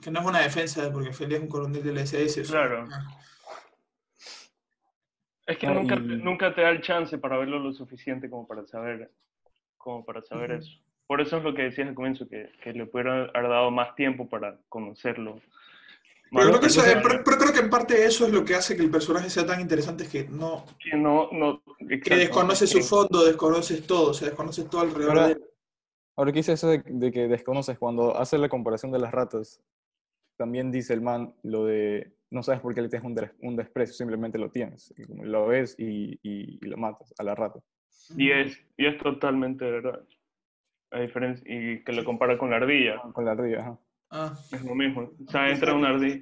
Que 0.00 0.10
no 0.10 0.20
es 0.20 0.26
una 0.26 0.40
defensa, 0.40 0.90
porque 0.92 1.12
Feli 1.12 1.36
es 1.36 1.40
un 1.40 1.48
coronel 1.48 1.82
del 1.82 1.98
SS. 1.98 2.40
o 2.40 2.44
sea, 2.44 2.52
Claro. 2.52 2.88
ah, 2.92 3.18
Es 5.46 5.58
que 5.58 5.66
nunca, 5.66 5.96
nunca 5.96 6.54
te 6.54 6.60
da 6.62 6.70
el 6.70 6.82
chance 6.82 7.18
para 7.18 7.36
verlo 7.38 7.58
lo 7.58 7.72
suficiente 7.72 8.28
como 8.30 8.46
para 8.46 8.66
saber, 8.66 9.12
como 9.76 10.04
para 10.04 10.22
saber 10.22 10.52
eso. 10.52 10.78
Por 11.06 11.20
eso 11.20 11.36
es 11.38 11.44
lo 11.44 11.54
que 11.54 11.62
decías 11.62 11.88
al 11.88 11.94
comienzo, 11.94 12.28
que, 12.28 12.50
que 12.62 12.72
le 12.72 12.86
pudieran 12.86 13.28
haber 13.34 13.50
dado 13.50 13.70
más 13.70 13.94
tiempo 13.94 14.28
para 14.28 14.58
conocerlo. 14.68 15.40
Pero 16.30 16.48
creo, 16.48 16.60
que 16.60 16.66
eso 16.68 16.80
pero- 16.82 17.22
pero 17.24 17.36
creo 17.36 17.52
que 17.52 17.60
en 17.60 17.68
parte 17.68 18.04
eso 18.06 18.26
es 18.26 18.32
lo 18.32 18.42
que 18.44 18.54
hace 18.54 18.74
que 18.74 18.82
el 18.82 18.90
personaje 18.90 19.28
sea 19.28 19.44
tan 19.44 19.60
interesante, 19.60 20.04
es 20.04 20.08
que 20.10 20.24
no 20.28 20.64
Que 20.82 20.96
no, 20.96 21.28
no, 21.32 21.62
que 21.78 22.16
desconoces 22.16 22.70
su 22.70 22.80
fondo, 22.80 23.24
desconoces 23.26 23.86
todo, 23.86 24.10
o 24.10 24.14
sea, 24.14 24.28
desconoces 24.28 24.68
todo 24.70 24.80
alrededor 24.80 25.10
Ahora- 25.18 25.26
de 25.28 25.32
él. 25.34 25.44
Ahora 26.16 26.30
que 26.32 26.40
hice 26.40 26.52
eso 26.52 26.68
de, 26.68 26.82
de 26.86 27.10
que 27.10 27.26
desconoces, 27.26 27.78
cuando 27.78 28.16
hace 28.18 28.36
la 28.38 28.48
comparación 28.50 28.92
de 28.92 28.98
las 28.98 29.12
ratas, 29.12 29.62
también 30.38 30.70
dice 30.70 30.92
el 30.94 31.00
man 31.00 31.34
lo 31.42 31.64
de 31.66 32.12
no 32.30 32.42
sabes 32.42 32.60
por 32.62 32.74
qué 32.74 32.80
le 32.82 32.88
tienes 32.88 33.06
un, 33.06 33.14
des- 33.14 33.30
un 33.40 33.56
desprecio, 33.56 33.94
simplemente 33.94 34.38
lo 34.38 34.50
tienes. 34.50 34.94
Lo 35.22 35.46
ves 35.46 35.74
y, 35.78 36.12
y- 36.22 36.58
y 36.62 36.66
lo 36.66 36.76
matas 36.78 37.12
a 37.18 37.22
la 37.22 37.34
rata. 37.34 37.60
Y 38.16 38.30
es, 38.30 38.58
y 38.78 38.86
es 38.86 38.96
totalmente 38.98 39.64
verdad. 39.70 40.02
A 40.92 41.00
diferencia, 41.00 41.42
y 41.46 41.82
que 41.84 41.92
lo 41.92 42.04
compara 42.04 42.36
con 42.36 42.50
la 42.50 42.56
ardilla, 42.56 43.00
Con 43.14 43.24
la 43.24 43.32
ardilla, 43.32 43.60
ajá. 43.60 43.78
Ah, 44.10 44.38
es 44.52 44.62
lo 44.62 44.74
mismo. 44.74 45.10
O 45.26 45.30
sea, 45.30 45.48
entra 45.50 45.72
una 45.74 45.88
ardilla. 45.90 46.20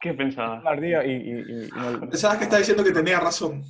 ¿Qué 0.00 0.12
pensabas? 0.14 0.62
La 0.64 0.70
ardilla 0.70 1.04
y... 1.04 1.10
y, 1.12 1.30
y- 1.40 1.64
y 1.66 1.70
no- 1.76 2.00
pensabas 2.10 2.38
que 2.38 2.44
estaba 2.44 2.58
diciendo 2.58 2.82
que 2.84 2.90
tenía 2.92 3.20
razón, 3.20 3.62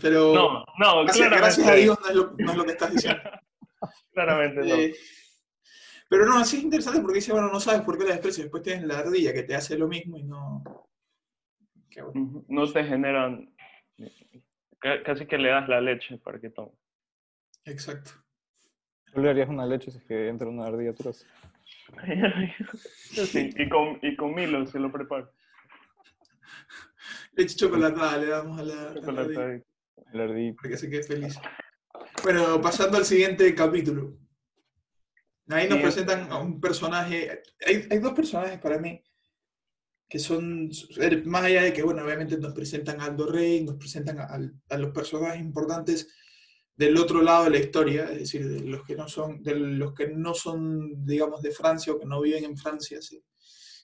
pero 0.00 0.32
No, 0.34 0.64
no, 0.78 1.02
gracias, 1.04 1.28
claramente, 1.28 1.36
gracias 1.38 1.68
a 1.68 1.74
Dios 1.74 1.98
no 2.00 2.08
es, 2.08 2.14
lo, 2.16 2.34
no 2.38 2.50
es 2.52 2.56
lo 2.56 2.64
que 2.64 2.70
estás 2.72 2.92
diciendo. 2.92 3.20
claramente 4.14 4.60
no. 4.60 4.74
Eh, 4.76 4.94
pero 6.08 6.26
no, 6.26 6.38
así 6.38 6.58
es 6.58 6.62
interesante 6.64 7.00
porque 7.00 7.16
dice, 7.16 7.32
bueno, 7.32 7.48
no 7.50 7.58
sabes 7.60 7.80
por 7.82 7.96
qué 7.98 8.04
la 8.04 8.10
desprecias. 8.12 8.44
Después 8.44 8.62
tienes 8.62 8.84
la 8.84 8.98
ardilla 8.98 9.32
que 9.32 9.42
te 9.44 9.54
hace 9.54 9.76
lo 9.78 9.88
mismo 9.88 10.16
y 10.18 10.24
no... 10.24 10.62
Qué 11.90 12.02
bueno. 12.02 12.20
Ujú. 12.20 12.44
No 12.48 12.70
te 12.70 12.84
generan. 12.84 13.54
ca- 14.78 15.02
Casi 15.04 15.26
que 15.26 15.38
le 15.38 15.48
das 15.50 15.68
la 15.68 15.80
leche 15.80 16.18
para 16.18 16.38
que 16.38 16.50
tome. 16.50 16.72
Exacto. 17.64 18.10
¿Tú 19.12 19.20
le 19.20 19.30
harías 19.30 19.48
una 19.48 19.66
leche 19.66 19.90
si 19.90 19.98
es 19.98 20.04
que 20.04 20.28
entra 20.28 20.48
una 20.48 20.66
ardilla 20.66 20.90
a 20.90 20.94
tu 20.94 21.04
casa? 21.04 21.26
Sí, 23.26 23.50
y 23.56 23.68
con, 23.68 23.98
y 24.02 24.16
con 24.16 24.34
Milo 24.34 24.66
se 24.66 24.78
lo 24.78 24.90
preparo. 24.90 25.30
Leche 27.32 27.56
chocolatada 27.56 28.18
le 28.18 28.26
damos 28.26 28.58
a 28.58 28.62
la, 28.62 28.72
a 28.74 28.84
la 28.86 28.94
Chocolate 28.94 29.20
ardilla 29.20 29.46
ahí. 29.46 29.62
La 30.12 30.24
ardilla. 30.24 30.54
para 30.56 30.68
que 30.70 30.76
se 30.76 30.90
quede 30.90 31.02
feliz. 31.02 31.38
Bueno, 32.22 32.60
pasando 32.60 32.96
al 32.98 33.04
siguiente 33.04 33.54
capítulo. 33.54 34.16
Ahí 35.48 35.68
nos 35.68 35.80
presentan 35.80 36.30
a 36.32 36.38
un 36.38 36.60
personaje. 36.60 37.42
Hay, 37.66 37.86
hay 37.90 37.98
dos 37.98 38.12
personajes 38.14 38.58
para 38.58 38.78
mí 38.78 39.02
que 40.08 40.18
son, 40.18 40.70
er, 40.98 41.24
más 41.26 41.44
allá 41.44 41.62
de 41.62 41.72
que, 41.72 41.82
bueno, 41.82 42.04
obviamente 42.04 42.36
nos 42.36 42.52
presentan 42.52 43.00
a 43.00 43.06
Aldo 43.06 43.30
Rey, 43.32 43.64
nos 43.64 43.76
presentan 43.76 44.18
a, 44.20 44.24
al- 44.24 44.52
a 44.68 44.76
los 44.76 44.90
personajes 44.92 45.40
importantes 45.40 46.14
del 46.74 46.96
otro 46.96 47.22
lado 47.22 47.44
de 47.44 47.50
la 47.50 47.58
historia, 47.58 48.10
es 48.12 48.20
decir, 48.20 48.48
de 48.48 48.60
los 48.60 48.84
que 48.84 48.96
no 48.96 49.08
son, 49.08 49.42
de 49.42 49.54
los 49.54 49.94
que 49.94 50.08
no 50.08 50.34
son, 50.34 51.04
digamos, 51.04 51.42
de 51.42 51.52
Francia 51.52 51.92
o 51.92 51.98
que 51.98 52.06
no 52.06 52.20
viven 52.20 52.44
en 52.44 52.56
Francia, 52.56 53.00
sí. 53.02 53.22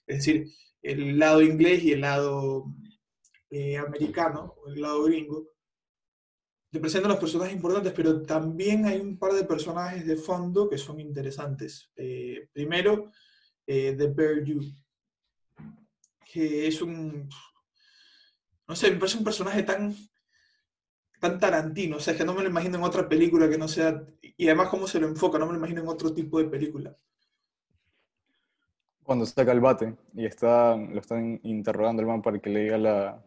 es 0.07 0.17
decir, 0.17 0.47
el 0.81 1.19
lado 1.19 1.41
inglés 1.41 1.83
y 1.83 1.91
el 1.91 2.01
lado 2.01 2.65
eh, 3.49 3.77
americano, 3.77 4.55
el 4.67 4.81
lado 4.81 5.03
gringo. 5.03 5.47
Te 6.71 6.79
presentan 6.79 7.09
los 7.09 7.19
personajes 7.19 7.55
importantes, 7.55 7.93
pero 7.93 8.21
también 8.21 8.85
hay 8.85 8.99
un 8.99 9.17
par 9.17 9.33
de 9.33 9.43
personajes 9.43 10.05
de 10.05 10.15
fondo 10.15 10.69
que 10.69 10.77
son 10.77 10.99
interesantes. 10.99 11.91
Eh, 11.95 12.47
primero, 12.53 13.11
eh, 13.65 13.95
The 13.97 14.07
Bear 14.07 14.43
You, 14.43 14.61
que 16.31 16.67
es 16.67 16.81
un, 16.81 17.27
no 18.67 18.75
sé, 18.75 18.91
me 18.91 18.97
parece 18.97 19.17
un 19.17 19.23
personaje 19.23 19.63
tan, 19.63 19.95
tan 21.19 21.39
tarantino, 21.39 21.97
o 21.97 21.99
sea, 21.99 22.13
es 22.13 22.19
que 22.19 22.25
no 22.25 22.33
me 22.33 22.43
lo 22.43 22.49
imagino 22.49 22.77
en 22.77 22.83
otra 22.83 23.07
película 23.07 23.49
que 23.49 23.57
no 23.57 23.67
sea, 23.67 24.03
y 24.21 24.45
además 24.47 24.69
cómo 24.69 24.87
se 24.87 24.99
lo 24.99 25.07
enfoca, 25.07 25.37
no 25.37 25.45
me 25.45 25.51
lo 25.53 25.57
imagino 25.59 25.81
en 25.81 25.87
otro 25.87 26.13
tipo 26.13 26.39
de 26.39 26.45
película. 26.45 26.95
Cuando 29.03 29.25
saca 29.25 29.51
el 29.51 29.59
bate 29.59 29.95
y 30.13 30.25
está, 30.25 30.75
lo 30.75 30.99
están 30.99 31.39
interrogando 31.43 32.01
el 32.01 32.07
man 32.07 32.21
para 32.21 32.39
que 32.39 32.49
le 32.49 32.59
diga 32.61 32.77
la 32.77 33.25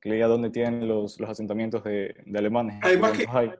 que 0.00 0.08
le 0.08 0.16
diga 0.16 0.26
dónde 0.26 0.50
tienen 0.50 0.86
los, 0.88 1.18
los 1.20 1.30
asentamientos 1.30 1.82
de, 1.84 2.14
de 2.26 2.38
alemanes. 2.38 2.78
Además 2.82 3.12
que- 3.12 3.26
hay. 3.28 3.52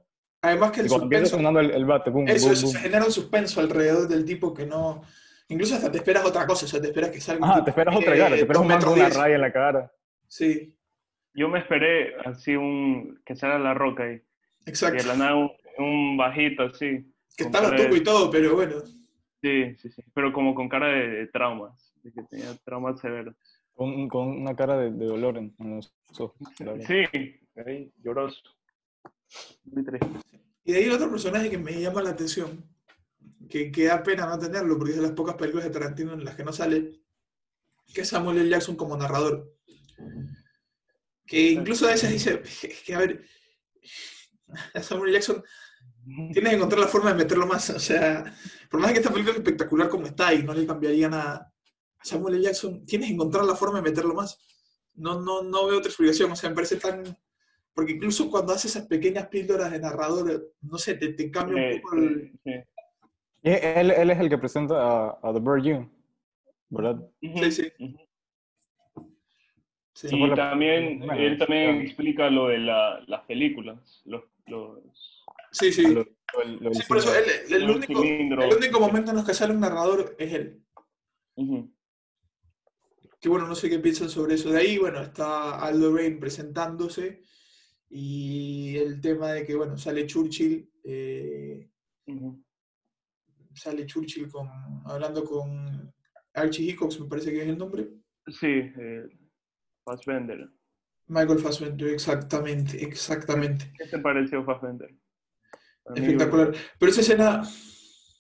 Además 0.43 0.71
que 0.71 0.81
el 0.83 0.89
suspenso, 0.89 1.37
sonando 1.37 1.59
el, 1.61 1.71
el 1.73 1.85
bate, 1.87 2.11
boom, 2.11 2.29
eso, 2.29 2.47
boom, 2.47 2.53
eso 2.53 2.67
boom. 2.67 2.73
se 2.75 2.79
genera 2.81 3.05
un 3.05 3.11
suspenso 3.11 3.61
alrededor 3.61 4.07
del 4.07 4.25
tipo 4.25 4.53
que 4.55 4.65
no, 4.67 5.03
incluso 5.49 5.75
hasta 5.75 5.91
te 5.91 5.99
esperas 5.99 6.25
otra 6.25 6.47
cosa, 6.47 6.67
o 6.67 6.69
sea, 6.69 6.81
te 6.81 6.89
esperas 6.89 7.11
que 7.11 7.21
salga 7.21 7.57
Ah, 7.57 7.65
te 7.65 7.71
esperas 7.71 7.97
otra 7.97 8.17
cara, 8.17 8.37
te 8.37 8.41
esperas 8.43 8.63
un 8.63 8.69
man 8.69 8.81
con 8.81 8.93
una 8.93 9.09
raya 9.09 9.35
en 9.35 9.41
la 9.41 9.53
cara. 9.53 9.93
Sí, 10.29 10.77
Yo 11.37 11.49
me 11.49 11.59
esperé 11.61 12.17
así 12.25 12.57
un. 12.57 13.21
que 13.25 13.37
sea 13.37 13.59
la 13.59 13.75
roca 13.75 14.05
ahí. 14.05 14.21
Y 14.67 14.71
exacto. 14.71 15.03
de 15.03 15.09
la 15.09 15.17
nada 15.17 15.37
un, 15.37 15.51
un 15.79 16.17
bajito 16.17 16.65
así. 16.65 17.13
Que 17.37 17.51
cara 17.51 17.71
de- 17.71 17.85
tuco 17.85 17.97
y 17.97 18.03
todo, 18.03 18.31
pero 18.31 18.55
bueno. 18.55 18.77
Sí, 19.43 19.77
sí, 19.77 19.91
sí. 19.91 20.03
Pero 20.15 20.33
como 20.33 20.55
con 20.55 20.69
cara 20.69 20.89
de, 20.89 21.09
de 21.09 21.27
traumas. 21.29 21.93
De 22.03 22.11
que 22.13 22.23
tenía 22.25 22.55
traumas 22.65 22.99
severos. 23.01 23.37
Con, 23.75 24.09
con 24.09 24.29
una 24.29 24.57
cara 24.57 24.79
de, 24.79 24.91
de 24.91 25.05
dolor 25.05 25.37
en, 25.37 25.55
en 25.59 25.77
los 25.77 25.93
ojos. 26.19 26.37
Sí, 26.87 27.05
ahí, 27.67 27.93
lloroso. 28.03 28.41
Muy 29.65 29.85
triste. 29.85 30.09
Y 30.65 30.73
de 30.73 30.79
ahí 30.79 30.85
el 30.85 30.93
otro 30.93 31.11
personaje 31.11 31.51
que 31.51 31.59
me 31.59 31.79
llama 31.81 32.03
la 32.03 32.11
atención, 32.11 32.65
que, 33.51 33.71
que 33.71 33.85
da 33.85 34.03
pena 34.03 34.27
no 34.27 34.39
tenerlo, 34.39 34.79
porque 34.79 34.93
es 34.93 34.97
de 34.97 35.03
las 35.03 35.13
pocas 35.13 35.35
películas 35.37 35.67
de 35.67 35.71
Tarantino 35.71 36.15
en 36.15 36.25
las 36.25 36.35
que 36.35 36.43
no 36.45 36.53
sale, 36.53 36.93
que 37.95 38.01
es 38.01 38.09
Samuel 38.09 38.39
L. 38.39 38.49
Jackson 38.49 38.77
como 38.77 38.97
narrador. 38.97 39.53
Que 41.27 41.51
incluso 41.51 41.87
a 41.87 41.91
veces 41.91 42.11
dice, 42.11 42.43
"Es 42.45 42.83
que 42.83 42.95
a 42.95 42.99
ver, 42.99 43.25
Samuel 44.83 45.11
L. 45.11 45.19
Jackson, 45.19 45.43
tienes 46.33 46.51
que 46.51 46.57
encontrar 46.57 46.81
la 46.81 46.89
forma 46.89 47.11
de 47.13 47.17
meterlo 47.17 47.47
más. 47.47 47.71
O 47.71 47.81
sea, 47.81 48.25
por 48.71 48.81
más 48.81 48.93
que 48.93 48.99
esta 48.99 49.11
película 49.11 49.33
es 49.33 49.39
espectacular 49.39 49.89
como 49.89 50.07
está 50.07 50.33
y 50.33 50.43
no 50.43 50.55
le 50.55 50.67
cambiaría 50.67 51.09
nada, 51.09 51.53
a 51.99 52.05
Samuel 52.05 52.37
L. 52.37 52.45
Jackson, 52.45 52.85
tienes 52.87 53.09
que 53.09 53.15
encontrar 53.15 53.45
la 53.45 53.57
forma 53.57 53.79
de 53.81 53.91
meterlo 53.91 54.15
más. 54.15 54.39
No, 54.95 55.21
no, 55.21 55.43
no 55.43 55.67
veo 55.67 55.79
otra 55.79 55.91
explicación, 55.91 56.31
o 56.31 56.37
sea, 56.37 56.49
me 56.49 56.55
parece 56.55 56.77
tan... 56.77 57.05
Porque 57.75 57.93
incluso 57.93 58.31
cuando 58.31 58.55
hace 58.55 58.69
esas 58.69 58.87
pequeñas 58.87 59.27
píldoras 59.29 59.71
de 59.71 59.79
narrador, 59.79 60.55
no 60.63 60.79
sé, 60.79 60.95
te, 60.95 61.13
te 61.13 61.31
cambia 61.31 61.75
un 61.75 61.81
poco 61.83 61.97
el... 61.97 62.33
sí. 62.43 62.53
Y 63.43 63.51
él, 63.51 63.91
él 63.93 64.11
es 64.11 64.19
el 64.19 64.29
que 64.29 64.39
presenta 64.39 64.75
a, 64.75 65.19
a 65.23 65.33
The 65.33 65.39
Bird 65.39 65.63
You, 65.63 65.91
¿verdad? 66.71 66.97
Sí, 67.21 67.53
sí. 67.53 67.73
Sí. 69.97 70.15
Y 70.15 70.27
la- 70.27 70.35
también, 70.35 70.99
Bueno, 70.99 71.15
él 71.15 71.39
también 71.39 71.71
claro. 71.71 71.81
explica 71.87 72.29
lo 72.31 72.49
de 72.49 72.59
la, 72.59 73.01
las 73.07 73.23
películas. 73.23 74.03
Los, 74.05 74.25
los, 74.47 74.79
Sí, 75.53 75.73
sí. 75.73 75.83
Lo- 75.95 76.05
lo- 76.05 76.61
lo 76.61 76.75
Sí, 76.75 76.83
por 76.87 76.99
eso 76.99 77.11
el, 77.17 77.51
el 77.55 77.71
único, 77.71 78.03
el 78.03 78.55
único 78.59 78.79
momento 78.79 79.11
en 79.13 79.17
los 79.17 79.25
que 79.27 79.33
sale 79.33 79.55
un 79.55 79.61
narrador 79.61 80.15
es 80.19 80.33
él. 80.35 80.63
Que 83.21 83.29
bueno, 83.31 83.47
no 83.49 83.55
sé 83.55 83.71
qué 83.71 83.79
piensan 83.79 84.11
sobre 84.11 84.35
eso. 84.35 84.51
De 84.51 84.59
ahí, 84.59 84.77
bueno, 84.77 85.01
está 85.01 85.59
Aldo 85.65 85.97
Rain 85.97 86.21
presentándose 86.21 87.23
y 87.89 88.77
el 88.77 89.01
tema 89.01 89.33
de 89.33 89.47
que, 89.47 89.55
bueno, 89.55 89.79
sale 89.79 90.07
Churchill, 90.07 90.69
eh, 90.85 91.71
sale 93.55 93.87
Churchill 93.87 94.29
con, 94.29 94.47
hablando 94.85 95.25
con 95.25 95.91
Archie 96.35 96.65
Hickox, 96.71 97.01
me 97.01 97.09
parece 97.09 97.33
que 97.33 97.43
es 97.43 97.49
el 97.49 97.57
nombre. 97.57 97.89
Sí, 98.27 98.47
eh, 98.47 99.09
Fassbender. 99.87 100.49
Michael 101.07 101.39
Fassbender, 101.39 101.89
exactamente, 101.89 102.83
exactamente. 102.85 103.73
¿Qué 103.79 103.87
te 103.87 103.99
pareció 104.01 104.45
Fassbender? 104.45 104.93
Espectacular. 105.95 106.53
Pero 106.79 106.91
esa 106.91 107.01
escena, 107.01 107.43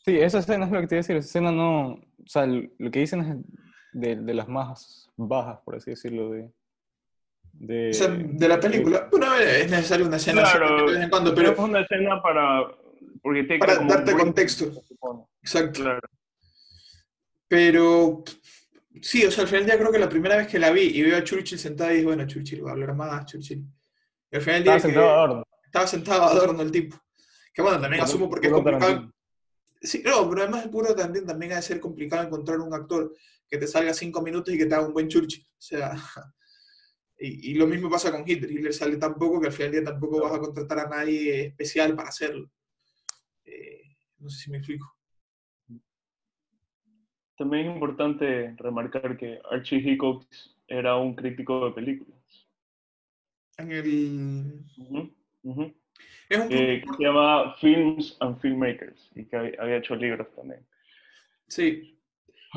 Sí, 0.04 0.16
esa 0.20 0.38
escena 0.38 0.66
es 0.66 0.70
lo 0.70 0.80
que 0.80 0.86
te 0.86 0.94
iba 0.94 1.00
a 1.00 1.02
decir. 1.02 1.16
Esa 1.16 1.26
escena 1.26 1.50
no. 1.50 1.94
O 1.94 2.26
sea, 2.26 2.46
lo 2.46 2.90
que 2.92 3.00
dicen 3.00 3.20
es 3.20 3.36
de, 3.92 4.14
de 4.14 4.34
las 4.34 4.46
más 4.48 5.10
bajas, 5.16 5.58
por 5.64 5.74
así 5.74 5.90
decirlo, 5.90 6.30
de. 6.30 6.48
de 7.52 7.90
de 8.34 8.48
la 8.48 8.60
película, 8.60 9.08
bueno, 9.10 9.34
es 9.34 9.68
necesario 9.68 10.06
una 10.06 10.16
escena 10.16 10.42
así 10.42 10.58
Claro, 10.58 10.86
de 10.86 10.92
vez 10.92 11.02
en 11.02 11.10
cuando, 11.10 11.34
Pero 11.34 11.50
es 11.50 11.58
una 11.58 11.80
escena 11.80 12.22
para... 12.22 12.68
Porque 13.20 13.42
tiene 13.42 13.58
Para 13.58 13.78
como 13.78 13.90
darte 13.90 14.12
contexto. 14.12 14.70
exacto. 15.42 15.82
Claro. 15.82 16.08
Pero 17.48 18.22
sí, 19.02 19.24
o 19.24 19.30
sea, 19.30 19.42
al 19.42 19.48
final 19.48 19.62
del 19.64 19.70
día 19.72 19.78
creo 19.80 19.92
que 19.92 19.98
la 19.98 20.08
primera 20.08 20.36
vez 20.36 20.46
que 20.48 20.58
la 20.58 20.70
vi 20.70 20.82
y 20.82 21.02
veo 21.02 21.16
a 21.16 21.24
Churchill 21.24 21.58
sentado 21.58 21.90
y 21.90 21.94
dije, 21.94 22.06
bueno, 22.06 22.26
Churchill 22.26 22.64
va 22.64 22.70
a 22.70 22.72
hablar 22.72 22.94
más, 22.94 23.26
Churchill. 23.26 23.64
Y 24.30 24.36
al 24.36 24.42
final 24.42 24.64
del 24.64 24.64
día 24.64 24.76
Estaba 24.76 24.80
sentado 24.80 25.06
que- 25.06 25.12
adorno. 25.14 25.42
estaba 25.64 25.86
sentado 25.86 26.22
adorno 26.24 26.62
el 26.62 26.70
tipo. 26.72 27.00
Que 27.54 27.62
bueno, 27.62 27.80
también 27.80 28.02
asumo 28.02 28.28
porque 28.28 28.48
es 28.48 28.52
complicado. 28.52 29.12
Sí, 29.80 30.02
no, 30.04 30.28
pero 30.28 30.42
además 30.42 30.64
el 30.64 30.70
puro 30.70 30.94
también, 30.94 31.26
también 31.26 31.52
ha 31.52 31.56
de 31.56 31.62
ser 31.62 31.80
complicado 31.80 32.22
encontrar 32.26 32.58
un 32.60 32.72
actor 32.74 33.14
que 33.48 33.58
te 33.58 33.66
salga 33.66 33.94
cinco 33.94 34.20
minutos 34.22 34.52
y 34.52 34.58
que 34.58 34.66
te 34.66 34.74
haga 34.74 34.86
un 34.86 34.92
buen 34.92 35.08
Churchill. 35.08 35.46
O 35.46 35.60
sea, 35.60 35.92
y, 37.18 37.52
y 37.52 37.54
lo 37.54 37.66
mismo 37.66 37.88
pasa 37.88 38.10
con 38.10 38.24
Hitler. 38.28 38.50
Hitler 38.50 38.74
sale 38.74 38.96
tan 38.96 39.14
poco 39.14 39.40
que 39.40 39.46
al 39.48 39.52
final 39.52 39.72
del 39.72 39.84
día 39.84 39.90
tampoco 39.92 40.20
vas 40.22 40.32
a 40.32 40.38
contratar 40.40 40.78
a 40.80 40.88
nadie 40.88 41.46
especial 41.46 41.94
para 41.94 42.08
hacerlo. 42.08 42.50
Eh, 43.44 43.82
no 44.18 44.28
sé 44.28 44.44
si 44.44 44.50
me 44.50 44.58
explico. 44.58 44.95
También 47.36 47.66
es 47.68 47.74
importante 47.74 48.54
remarcar 48.56 49.16
que 49.16 49.40
Archie 49.50 49.78
Hickox 49.78 50.56
era 50.68 50.96
un 50.96 51.14
crítico 51.14 51.66
de 51.66 51.72
películas. 51.72 52.46
En 53.58 53.72
el... 53.72 54.64
Es 56.28 56.38
un 56.38 56.48
Eh, 56.50 56.82
que 56.84 56.96
se 56.96 57.02
llama 57.04 57.54
Films 57.60 58.16
and 58.20 58.40
Filmmakers 58.40 59.10
y 59.14 59.24
que 59.24 59.36
había- 59.36 59.54
había 59.62 59.76
hecho 59.76 59.94
libros 59.94 60.28
también. 60.34 60.66
Sí. 61.46 61.98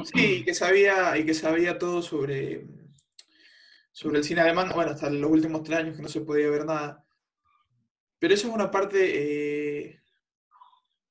Sí, 0.04 0.38
y 0.38 0.44
que 0.46 0.54
sabía, 0.54 1.18
y 1.18 1.26
que 1.26 1.34
sabía 1.34 1.78
todo 1.78 2.02
sobre, 2.02 2.66
sobre 3.92 4.20
el 4.20 4.24
cine 4.24 4.42
alemán, 4.42 4.72
bueno, 4.74 4.92
hasta 4.92 5.10
los 5.10 5.30
últimos 5.30 5.64
tres 5.64 5.80
años 5.80 5.96
que 5.98 6.02
no 6.02 6.08
se 6.08 6.22
podía 6.22 6.50
ver 6.50 6.66
nada. 6.66 7.06
Pero 8.18 8.34
eso 8.34 8.48
es 8.48 8.54
una 8.54 8.72
parte 8.72 8.98
eh, 9.92 10.02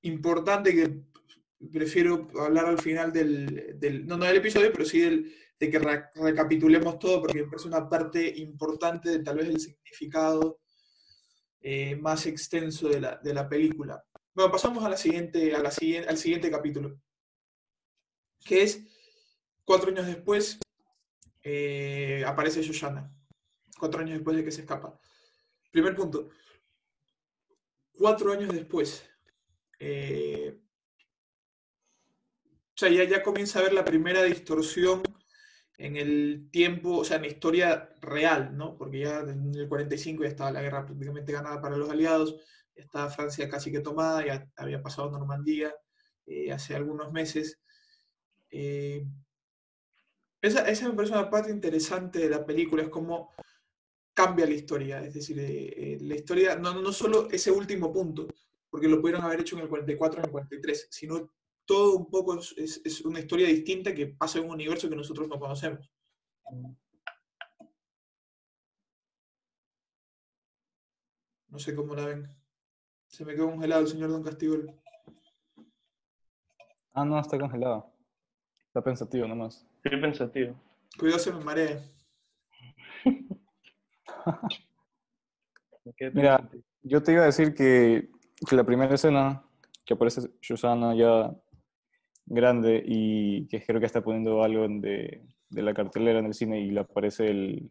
importante 0.03 0.75
que 0.75 1.01
prefiero 1.73 2.29
hablar 2.41 2.67
al 2.67 2.79
final 2.79 3.13
del, 3.13 3.79
del 3.79 4.07
no, 4.07 4.17
del 4.17 4.37
episodio, 4.37 4.73
pero 4.73 4.85
sí 4.85 5.01
del, 5.01 5.35
de 5.59 5.71
que 5.71 5.79
re- 5.79 6.05
recapitulemos 6.15 6.99
todo, 6.99 7.21
porque 7.21 7.43
me 7.43 7.49
parece 7.49 7.69
una 7.69 7.89
parte 7.89 8.27
importante 8.37 9.11
de 9.11 9.19
tal 9.25 9.37
vez 9.39 9.49
el 9.49 9.61
significado 9.61 10.61
eh, 11.61 11.97
más 11.97 12.27
extenso 12.27 12.89
de 12.89 13.01
la, 13.01 13.17
de 13.17 13.35
la 13.35 13.49
película. 13.49 14.05
Bueno, 14.35 14.53
pasamos 14.53 14.85
a 14.85 14.89
la 14.89 14.97
siguiente, 14.97 15.55
a 15.55 15.63
la 15.63 15.71
al 16.09 16.19
siguiente 16.19 16.51
capítulo, 16.51 17.01
que 18.45 18.63
es 18.63 18.87
cuatro 19.65 19.91
años 19.91 20.07
después 20.07 20.61
eh, 21.43 22.23
aparece 22.25 22.63
Shoshana, 22.63 23.13
cuatro 23.79 24.01
años 24.01 24.15
después 24.15 24.37
de 24.37 24.45
que 24.45 24.53
se 24.53 24.61
escapa. 24.61 24.99
Primer 25.73 25.97
punto, 25.97 26.31
cuatro 27.93 28.33
años 28.33 28.55
después, 28.55 29.05
eh, 29.81 30.61
sea, 32.79 32.89
ya, 32.91 33.05
ya 33.05 33.23
comienza 33.23 33.59
a 33.59 33.63
ver 33.63 33.73
la 33.73 33.85
primera 33.85 34.23
distorsión 34.23 35.03
en 35.79 35.97
el 35.97 36.49
tiempo, 36.51 36.99
o 36.99 37.05
sea, 37.05 37.17
en 37.17 37.23
la 37.23 37.29
historia 37.29 37.97
real, 38.01 38.57
¿no? 38.57 38.77
Porque 38.77 39.01
ya 39.01 39.21
en 39.21 39.55
el 39.55 39.69
45 39.69 40.23
ya 40.25 40.29
estaba 40.29 40.53
la 40.53 40.63
guerra 40.63 40.87
prácticamente 40.87 41.33
ganada 41.33 41.61
para 41.61 41.77
los 41.77 41.91
aliados, 41.91 42.37
ya 42.75 42.83
estaba 42.83 43.11
Francia 43.11 43.49
casi 43.49 43.71
que 43.71 43.81
tomada, 43.81 44.25
ya 44.27 44.51
había 44.57 44.83
pasado 44.83 45.11
Normandía 45.11 45.75
eh, 46.27 46.53
hace 46.53 46.75
algunos 46.75 47.13
meses. 47.13 47.61
Eh, 48.51 49.07
esa, 50.41 50.69
esa 50.69 50.89
me 50.89 50.95
parece 50.95 51.15
una 51.15 51.31
parte 51.31 51.51
interesante 51.51 52.19
de 52.19 52.31
la 52.31 52.45
película, 52.45 52.83
es 52.83 52.89
cómo 52.89 53.35
cambia 54.19 54.47
la 54.47 54.55
historia, 54.55 55.05
es 55.05 55.15
decir, 55.15 55.39
eh, 55.39 55.95
eh, 55.95 55.99
la 56.01 56.17
historia, 56.17 56.57
no, 56.57 56.75
no 56.81 56.93
solo 56.93 57.29
ese 57.31 57.53
último 57.53 57.93
punto, 57.93 58.27
porque 58.69 58.89
lo 58.89 59.01
pudieron 59.01 59.23
haber 59.23 59.41
hecho 59.41 59.57
en 59.57 59.63
el 59.63 59.69
44, 59.69 60.19
en 60.19 60.25
el 60.25 60.33
43, 60.33 60.89
sino 60.91 61.31
todo 61.69 61.97
un 61.99 62.11
poco 62.11 62.39
es, 62.39 62.55
es- 62.57 62.81
es 62.85 63.01
una 63.03 63.21
historia 63.21 63.47
distinta 63.47 63.95
que 63.95 64.07
pasa 64.07 64.39
en 64.39 64.47
un 64.47 64.53
universo 64.53 64.89
que 64.89 64.97
nosotros 64.97 65.29
no 65.29 65.39
conocemos. 65.39 65.93
No 71.49 71.59
sé 71.59 71.75
cómo 71.75 71.95
la 71.95 72.07
ven. 72.07 72.29
Se 73.07 73.25
me 73.25 73.35
quedó 73.35 73.51
congelado 73.51 73.83
el 73.83 73.89
señor 73.89 74.11
Don 74.11 74.23
Castigol. 74.23 74.75
Ah, 76.93 77.05
no, 77.05 77.19
está 77.21 77.39
congelado. 77.39 77.93
Está 78.67 78.83
pensativo 78.83 79.27
nomás. 79.27 79.67
Estoy 79.85 80.01
pensativo. 80.01 80.55
Cuidado 80.99 81.19
se 81.19 81.33
me 81.33 81.45
marea. 81.45 81.83
Mira. 86.13 86.49
Yo 86.83 87.03
te 87.03 87.13
iba 87.13 87.23
a 87.23 87.27
decir 87.27 87.55
que, 87.55 88.11
que 88.49 88.57
la 88.57 88.65
primera 88.65 88.95
escena 88.95 89.43
que 89.85 89.95
aparece 89.95 90.31
Susana 90.41 90.95
ya 90.95 91.35
grande 92.31 92.83
y 92.85 93.47
que 93.49 93.63
creo 93.65 93.81
que 93.81 93.87
está 93.87 94.03
poniendo 94.03 94.43
algo 94.43 94.65
en 94.65 94.81
de, 94.81 95.23
de 95.51 95.63
la 95.63 95.75
cartelera 95.75 96.19
en 96.19 96.27
el 96.27 96.35
cine 96.35 96.61
y 96.61 96.71
le 96.71 96.81
aparece 96.81 97.29
el... 97.31 97.71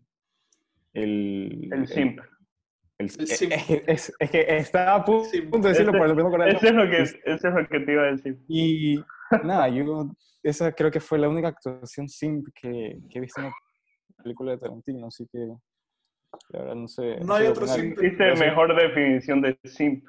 El, 0.94 1.70
El 1.72 1.88
simp. 1.88 2.20
el- 2.20 3.06
El 3.06 3.10
simp. 3.10 3.52
Es, 3.52 3.66
que- 3.66 3.84
es- 3.88 4.14
es 4.20 4.32
que 4.32 4.58
estaba 4.58 4.96
a 4.96 5.06
pu- 5.06 5.26
Simp. 5.26 5.52
punto 5.52 5.68
de 5.68 5.74
decirlo, 5.74 5.92
Ese- 5.92 6.00
pero 6.02 6.16
no 6.16 6.24
me 6.24 6.28
acordaba. 6.28 6.52
Eso 6.52 6.66
es 6.68 6.74
lo 6.74 6.90
que, 6.90 7.02
eso 7.04 7.48
es 7.48 7.54
lo 7.54 7.68
que 7.68 7.80
te 7.82 7.92
iba 7.92 8.04
a 8.04 8.12
decir. 8.12 8.38
Y 8.48 9.00
nada, 9.44 9.70
yo, 9.70 10.10
esa 10.42 10.72
creo 10.72 10.90
que 10.90 11.00
fue 11.00 11.20
la 11.20 11.30
única 11.30 11.50
actuación 11.50 12.08
simp 12.10 12.48
que, 12.56 12.98
que 13.10 13.18
he 13.18 13.22
visto 13.22 13.42
en 13.42 13.48
una 13.48 13.56
película 14.24 14.52
de 14.54 14.58
Tarantino, 14.58 15.08
así 15.08 15.28
que 15.32 15.38
la 16.50 16.60
verdad 16.60 16.76
no 16.76 16.88
sé. 16.88 17.20
No 17.20 17.36
hay 17.36 17.46
sé 17.46 17.52
otro 17.52 17.68
simp. 17.68 18.00
Sí. 18.00 18.06
mejor 18.40 18.76
definición 18.76 19.42
de 19.42 19.60
simp 19.66 20.04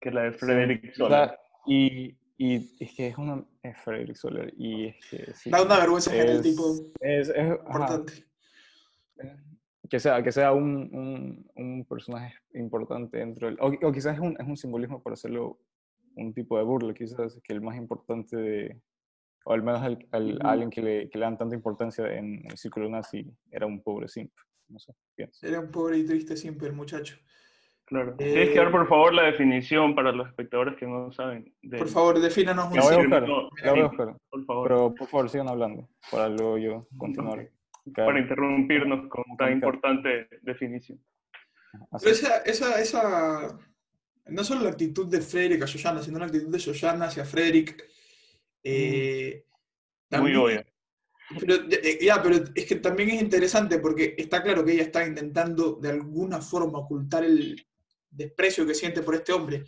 que 0.00 0.10
la 0.12 0.22
de 0.24 0.32
Frederick 0.32 0.92
sea, 0.94 1.36
y, 1.66 2.16
y 2.40 2.70
es 2.82 2.94
que 2.94 3.08
es 3.08 3.18
una 3.18 3.44
es 3.62 3.76
Frederick 3.78 4.16
Soler 4.16 4.54
y 4.56 4.86
es 4.86 4.96
que 5.10 5.34
sí, 5.34 5.50
Da 5.50 5.62
una 5.62 5.76
vergüenza 5.76 6.14
en 6.14 6.28
el 6.28 6.40
tipo 6.40 6.72
es, 7.00 7.28
importante. 7.36 8.24
que 9.90 9.98
sea 9.98 10.22
que 10.22 10.30
sea 10.30 10.52
un, 10.52 10.88
un, 10.94 11.50
un 11.56 11.84
personaje 11.84 12.36
importante 12.54 13.18
dentro 13.18 13.48
del, 13.48 13.58
o, 13.60 13.72
o 13.88 13.92
quizás 13.92 14.14
es 14.14 14.20
un, 14.20 14.36
es 14.38 14.46
un 14.46 14.56
simbolismo 14.56 15.02
para 15.02 15.14
hacerlo 15.14 15.58
un 16.14 16.32
tipo 16.32 16.56
de 16.56 16.64
burla 16.64 16.94
quizás 16.94 17.40
que 17.42 17.52
el 17.52 17.60
más 17.60 17.76
importante 17.76 18.36
de 18.36 18.80
o 19.44 19.52
al 19.52 19.62
menos 19.62 19.82
a 19.82 20.50
alguien 20.50 20.70
que 20.70 20.82
le, 20.82 21.10
que 21.10 21.18
le 21.18 21.24
dan 21.24 21.38
tanta 21.38 21.56
importancia 21.56 22.06
en 22.12 22.46
el 22.48 22.56
círculo 22.56 22.88
nazi 22.88 23.28
era 23.50 23.66
un 23.66 23.82
pobre 23.82 24.06
simp 24.06 24.32
no 24.68 24.78
sé 24.78 24.92
pienso 25.16 25.44
Era 25.44 25.58
un 25.58 25.72
pobre 25.72 25.98
y 25.98 26.04
triste 26.04 26.36
siempre 26.36 26.68
el 26.68 26.74
muchacho. 26.74 27.16
Claro. 27.88 28.12
Eh, 28.18 28.24
Tienes 28.32 28.48
que 28.50 28.58
dar, 28.58 28.70
por 28.70 28.86
favor, 28.86 29.14
la 29.14 29.22
definición 29.24 29.94
para 29.94 30.12
los 30.12 30.28
espectadores 30.28 30.76
que 30.76 30.86
no 30.86 31.10
saben. 31.12 31.54
de- 31.62 31.78
Por 31.78 31.88
favor, 31.88 32.20
defínanos 32.20 32.70
un 32.70 32.76
la 32.76 32.82
voy 32.82 32.94
a 32.94 32.98
buscar 32.98 33.22
la 33.28 33.70
voy 33.72 33.80
a 33.80 33.86
buscar 33.86 34.16
Por 34.30 34.44
favor. 34.44 34.68
pero 34.68 34.94
por 34.94 35.08
favor 35.08 35.28
sigan 35.30 35.48
hablando 35.48 35.88
para 36.10 36.28
luego 36.28 36.58
yo 36.58 36.86
continuar 36.96 37.38
Ok. 37.40 37.48
Claro. 37.94 38.08
Para 38.10 38.20
interrumpirnos 38.20 39.08
con 39.08 39.24
tan 39.38 39.52
importante 39.52 40.28
definición. 40.42 41.00
Pero 41.98 42.10
esa, 42.12 42.38
esa, 42.42 42.78
esa, 42.80 43.58
no 44.26 44.44
solo 44.44 44.62
la 44.64 44.70
actitud 44.70 45.06
de 45.06 45.22
Frederick 45.22 45.62
a 45.62 45.66
Shoshana, 45.66 46.02
sino 46.02 46.18
la 46.18 46.26
actitud 46.26 46.48
de 46.50 46.58
Shoshana 46.58 47.06
hacia 47.06 47.24
Frederick. 47.24 47.82
eh, 48.64 49.44
Mm. 50.10 50.20
Muy 50.20 50.32
también- 50.32 50.36
obvia. 50.36 50.66
Pero, 51.40 51.54
eh, 51.70 51.98
ya, 52.00 52.22
pero 52.22 52.36
es 52.54 52.64
que 52.66 52.76
también 52.76 53.10
es 53.10 53.20
interesante 53.22 53.78
porque 53.78 54.14
está 54.18 54.42
claro 54.42 54.64
que 54.64 54.72
ella 54.72 54.82
está 54.82 55.06
intentando 55.06 55.74
de 55.74 55.90
alguna 55.90 56.40
forma 56.40 56.78
ocultar 56.78 57.22
el 57.24 57.66
desprecio 58.10 58.66
que 58.66 58.74
siente 58.74 59.02
por 59.02 59.14
este 59.14 59.32
hombre. 59.32 59.64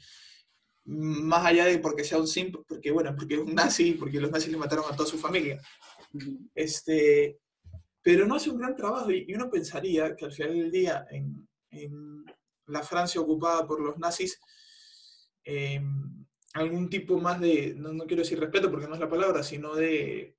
Más 0.84 1.44
allá 1.44 1.66
de 1.66 1.78
porque 1.78 2.04
sea 2.04 2.18
un 2.18 2.26
simp, 2.26 2.56
porque 2.66 2.90
bueno, 2.90 3.14
porque 3.14 3.34
es 3.34 3.40
un 3.40 3.54
nazi, 3.54 3.92
porque 3.92 4.20
los 4.20 4.30
nazis 4.30 4.50
le 4.50 4.58
mataron 4.58 4.84
a 4.90 4.96
toda 4.96 5.08
su 5.08 5.18
familia. 5.18 5.60
Este, 6.54 7.38
pero 8.02 8.26
no 8.26 8.34
hace 8.36 8.50
un 8.50 8.58
gran 8.58 8.74
trabajo 8.74 9.10
y 9.10 9.26
y 9.28 9.34
uno 9.34 9.50
pensaría 9.50 10.16
que 10.16 10.24
al 10.24 10.32
final 10.32 10.54
del 10.54 10.70
día 10.70 11.06
en, 11.10 11.48
en 11.70 12.24
la 12.66 12.82
Francia 12.82 13.20
ocupada 13.20 13.66
por 13.66 13.80
los 13.80 13.98
nazis, 13.98 14.40
eh, 15.44 15.80
algún 16.54 16.88
tipo 16.88 17.18
más 17.18 17.40
de, 17.40 17.74
no, 17.76 17.92
no 17.92 18.06
quiero 18.06 18.22
decir 18.22 18.40
respeto 18.40 18.70
porque 18.70 18.88
no 18.88 18.94
es 18.94 19.00
la 19.00 19.08
palabra, 19.08 19.42
sino 19.42 19.74
de 19.74 20.36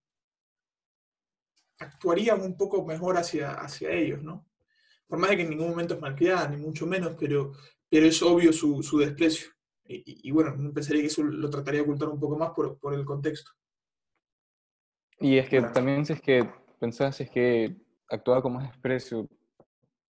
actuarían 1.80 2.42
un 2.42 2.56
poco 2.56 2.86
mejor 2.86 3.18
hacia, 3.18 3.54
hacia 3.54 3.92
ellos, 3.92 4.22
¿no? 4.22 4.48
Por 5.08 5.20
más 5.20 5.32
de 5.32 5.38
que 5.38 5.44
en 5.44 5.50
ningún 5.50 5.70
momento 5.70 5.96
es 5.96 6.02
malcriada, 6.02 6.48
ni 6.48 6.58
mucho 6.58 6.86
menos, 6.86 7.16
pero, 7.20 7.54
pero 7.92 8.06
es 8.08 8.24
obvio 8.24 8.54
su, 8.54 8.82
su 8.82 8.98
desprecio. 8.98 9.52
Y, 9.86 9.98
y- 9.98 10.30
y 10.30 10.32
bueno, 10.32 10.56
pensaría 10.74 11.02
que 11.02 11.08
eso 11.08 11.22
lo 11.24 11.50
trataría 11.50 11.82
de 11.82 11.84
ocultar 11.84 12.10
un 12.10 12.20
poco 12.20 12.38
más 12.38 12.52
por, 12.52 12.78
por 12.80 12.94
el 12.94 13.06
contexto. 13.06 13.52
Y 15.20 15.38
es 15.38 15.50
que 15.50 15.62
también 15.62 16.06
si 16.06 16.14
es 16.14 16.22
que 16.22 16.50
pensás 16.80 17.18
si 17.18 17.24
es 17.24 17.30
que 17.30 17.76
actuaba 18.10 18.42
con 18.42 18.54
más 18.54 18.68
desprecio, 18.72 19.28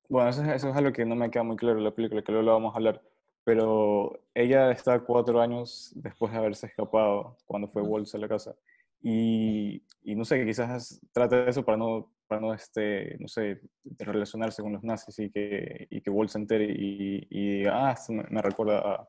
bueno, 0.10 0.30
eso, 0.30 0.42
es- 0.44 0.50
eso 0.56 0.70
es 0.70 0.76
algo 0.76 0.94
que 0.94 1.06
no 1.06 1.16
me 1.16 1.30
queda 1.30 1.44
muy 1.44 1.58
claro 1.58 1.78
en 1.78 1.84
la 1.84 1.94
película, 1.94 2.22
que 2.24 2.32
luego 2.32 2.46
lo 2.46 2.54
vamos 2.54 2.74
a 2.74 2.78
hablar, 2.78 3.02
pero 3.44 4.20
ella 4.34 4.72
está 4.72 5.00
cuatro 5.02 5.42
años 5.42 5.92
después 5.96 6.32
de 6.32 6.38
haberse 6.38 6.68
escapado 6.68 7.38
cuando 7.46 7.68
fue. 7.68 7.82
Waltz 7.82 8.16
a 8.16 8.18
la 8.18 8.28
casa. 8.28 8.56
Y, 9.02 9.84
y 10.04 10.16
no 10.16 10.26
sé, 10.26 10.44
quizás 10.46 11.00
trata 11.12 11.44
de 11.44 11.50
eso 11.52 11.64
para 11.64 11.78
no, 11.78 12.12
para 12.28 12.42
no, 12.42 12.54
este, 12.54 13.18
no 13.20 13.28
sé, 13.28 13.62
relacionarse 14.00 14.62
con 14.62 14.74
los 14.74 14.84
nazis 14.84 15.18
y 15.20 15.30
que, 15.32 15.88
y 15.90 16.02
que 16.02 16.10
Waltz 16.10 16.34
se 16.34 16.40
entere 16.40 16.66
y, 16.66 17.28
y 17.30 17.66
ah, 17.68 17.96
me, 18.10 18.24
me 18.30 18.42
recuerda 18.42 19.08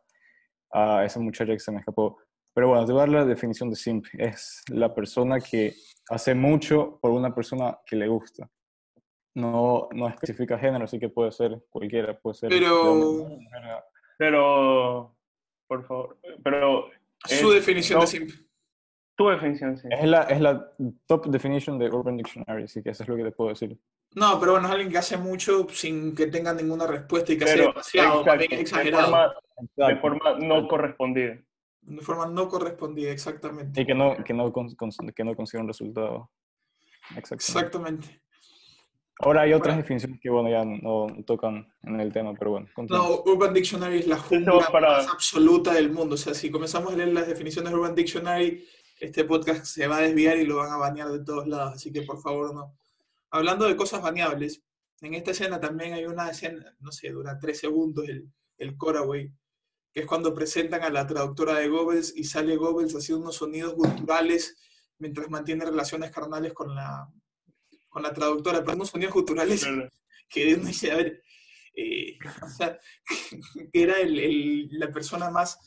a, 0.72 0.98
a 0.98 1.04
esa 1.04 1.20
muchacha 1.20 1.52
que 1.52 1.58
se 1.60 1.72
me 1.72 1.78
escapó. 1.80 2.18
Pero 2.54 2.68
bueno, 2.68 2.86
te 2.86 2.92
voy 2.92 3.00
a 3.00 3.04
dar 3.04 3.08
la 3.10 3.24
definición 3.24 3.68
de 3.70 3.76
simp. 3.76 4.06
Es 4.14 4.62
la 4.70 4.94
persona 4.94 5.40
que 5.40 5.74
hace 6.10 6.34
mucho 6.34 6.98
por 7.02 7.10
una 7.10 7.34
persona 7.34 7.78
que 7.86 7.96
le 7.96 8.08
gusta. 8.08 8.48
No, 9.34 9.88
no 9.92 10.08
especifica 10.08 10.58
género, 10.58 10.84
así 10.84 10.98
que 10.98 11.10
puede 11.10 11.30
ser 11.32 11.62
cualquiera, 11.68 12.18
puede 12.18 12.34
ser... 12.34 12.48
Pero- 12.48 13.28
Pero, 14.18 15.16
por 15.68 15.84
favor, 15.86 16.18
pero 16.42 16.88
Su 17.24 17.50
Eh, 17.52 17.56
definición 17.56 17.98
no. 17.98 18.00
de 18.02 18.06
simp. 18.06 18.30
Tu 19.16 19.28
definición, 19.28 19.76
sí. 19.78 19.88
Es 19.90 20.06
la, 20.08 20.22
es 20.24 20.40
la 20.40 20.70
top 21.06 21.26
definition 21.26 21.78
de 21.78 21.88
Urban 21.88 22.16
Dictionary, 22.18 22.64
así 22.64 22.82
que 22.82 22.90
eso 22.90 23.02
es 23.02 23.08
lo 23.08 23.16
que 23.16 23.24
te 23.24 23.32
puedo 23.32 23.50
decir. 23.50 23.78
No, 24.14 24.38
pero 24.38 24.52
bueno, 24.52 24.66
es 24.68 24.72
alguien 24.72 24.90
que 24.90 24.98
hace 24.98 25.16
mucho 25.16 25.66
sin 25.70 26.14
que 26.14 26.26
tenga 26.28 26.52
ninguna 26.54 26.86
respuesta 26.86 27.32
y 27.32 27.38
que 27.38 27.44
hace 27.44 27.54
Pero, 27.56 27.68
demasiado, 27.68 28.24
más 28.24 28.38
bien 28.38 28.52
exacto, 28.52 28.54
es 28.54 28.58
de 28.58 28.60
exagerado. 28.90 29.04
forma, 29.04 29.34
de 29.56 29.84
Exacto. 29.84 30.00
forma 30.00 30.46
no 30.46 30.68
correspondida. 30.68 31.38
De 31.82 32.00
forma 32.02 32.26
no 32.26 32.48
correspondida, 32.48 33.10
exactamente. 33.10 33.80
Y 33.80 33.86
que 33.86 33.94
no, 33.94 34.16
que 34.24 34.32
no, 34.34 34.52
que 34.52 35.24
no 35.24 35.34
consiga 35.36 35.62
un 35.62 35.68
resultado. 35.68 36.30
Exactamente. 37.16 37.34
Exactamente. 37.34 38.20
Ahora 39.20 39.42
hay 39.42 39.52
otras 39.54 39.74
Bueno. 39.76 39.82
definiciones 39.82 40.20
que, 40.20 40.28
bueno, 40.28 40.50
ya 40.50 40.62
no 40.64 41.06
tocan 41.24 41.66
en 41.84 42.00
el 42.00 42.12
tema, 42.12 42.34
pero 42.34 42.50
bueno. 42.50 42.68
No, 42.88 43.22
Urban 43.24 43.54
Dictionary 43.54 44.00
es 44.00 44.06
la 44.08 44.18
jungla 44.18 44.68
para- 44.70 44.98
más 44.98 45.08
absoluta 45.08 45.72
del 45.72 45.90
mundo. 45.90 46.16
O 46.16 46.18
sea, 46.18 46.34
si 46.34 46.50
comenzamos 46.50 46.92
a 46.92 46.96
leer 46.96 47.14
las 47.14 47.26
definiciones 47.26 47.70
de 47.72 47.78
Urban 47.78 47.94
Dictionary, 47.94 48.66
este 49.00 49.24
podcast 49.24 49.64
se 49.66 49.86
va 49.86 49.98
a 49.98 50.02
desviar 50.02 50.38
y 50.38 50.46
lo 50.46 50.56
van 50.56 50.72
a 50.72 50.76
banear 50.76 51.10
de 51.10 51.24
todos 51.24 51.46
lados. 51.46 51.74
Así 51.74 51.92
que 51.92 52.02
por 52.02 52.20
favor, 52.20 52.54
no. 52.54 52.76
Hablando 53.30 53.66
de 53.66 53.76
cosas 53.76 54.02
baneables, 54.02 54.62
en 55.02 55.14
esta 55.14 55.32
escena 55.32 55.60
también 55.60 55.92
hay 55.92 56.04
una 56.06 56.30
escena, 56.30 56.74
no 56.80 56.90
sé, 56.92 57.10
dura 57.10 57.38
tres 57.38 57.58
segundos 57.58 58.08
el, 58.08 58.30
el 58.58 58.76
Coraway, 58.76 59.30
que 59.92 60.00
es 60.00 60.06
cuando 60.06 60.32
presentan 60.34 60.82
a 60.82 60.90
la 60.90 61.06
traductora 61.06 61.54
de 61.58 61.68
Goebbels 61.68 62.14
y 62.16 62.24
sale 62.24 62.56
Goebbels 62.56 62.94
haciendo 62.94 63.22
unos 63.22 63.36
sonidos 63.36 63.74
culturales 63.74 64.56
mientras 64.98 65.28
mantiene 65.28 65.64
relaciones 65.66 66.10
carnales 66.10 66.54
con 66.54 66.74
la, 66.74 67.08
con 67.88 68.02
la 68.02 68.12
traductora, 68.14 68.60
pero 68.64 68.76
unos 68.76 68.90
sonidos 68.90 69.12
culturales 69.12 69.62
Claro. 69.64 69.90
que 70.28 70.54
uno 70.54 70.64
dice, 70.68 70.92
a 70.92 70.96
ver, 70.96 71.22
eh, 71.74 72.16
o 72.42 72.48
sea, 72.48 72.78
que 73.72 73.82
era 73.82 73.98
el- 74.00 74.18
el- 74.18 74.68
la 74.70 74.90
persona 74.90 75.28
más, 75.30 75.58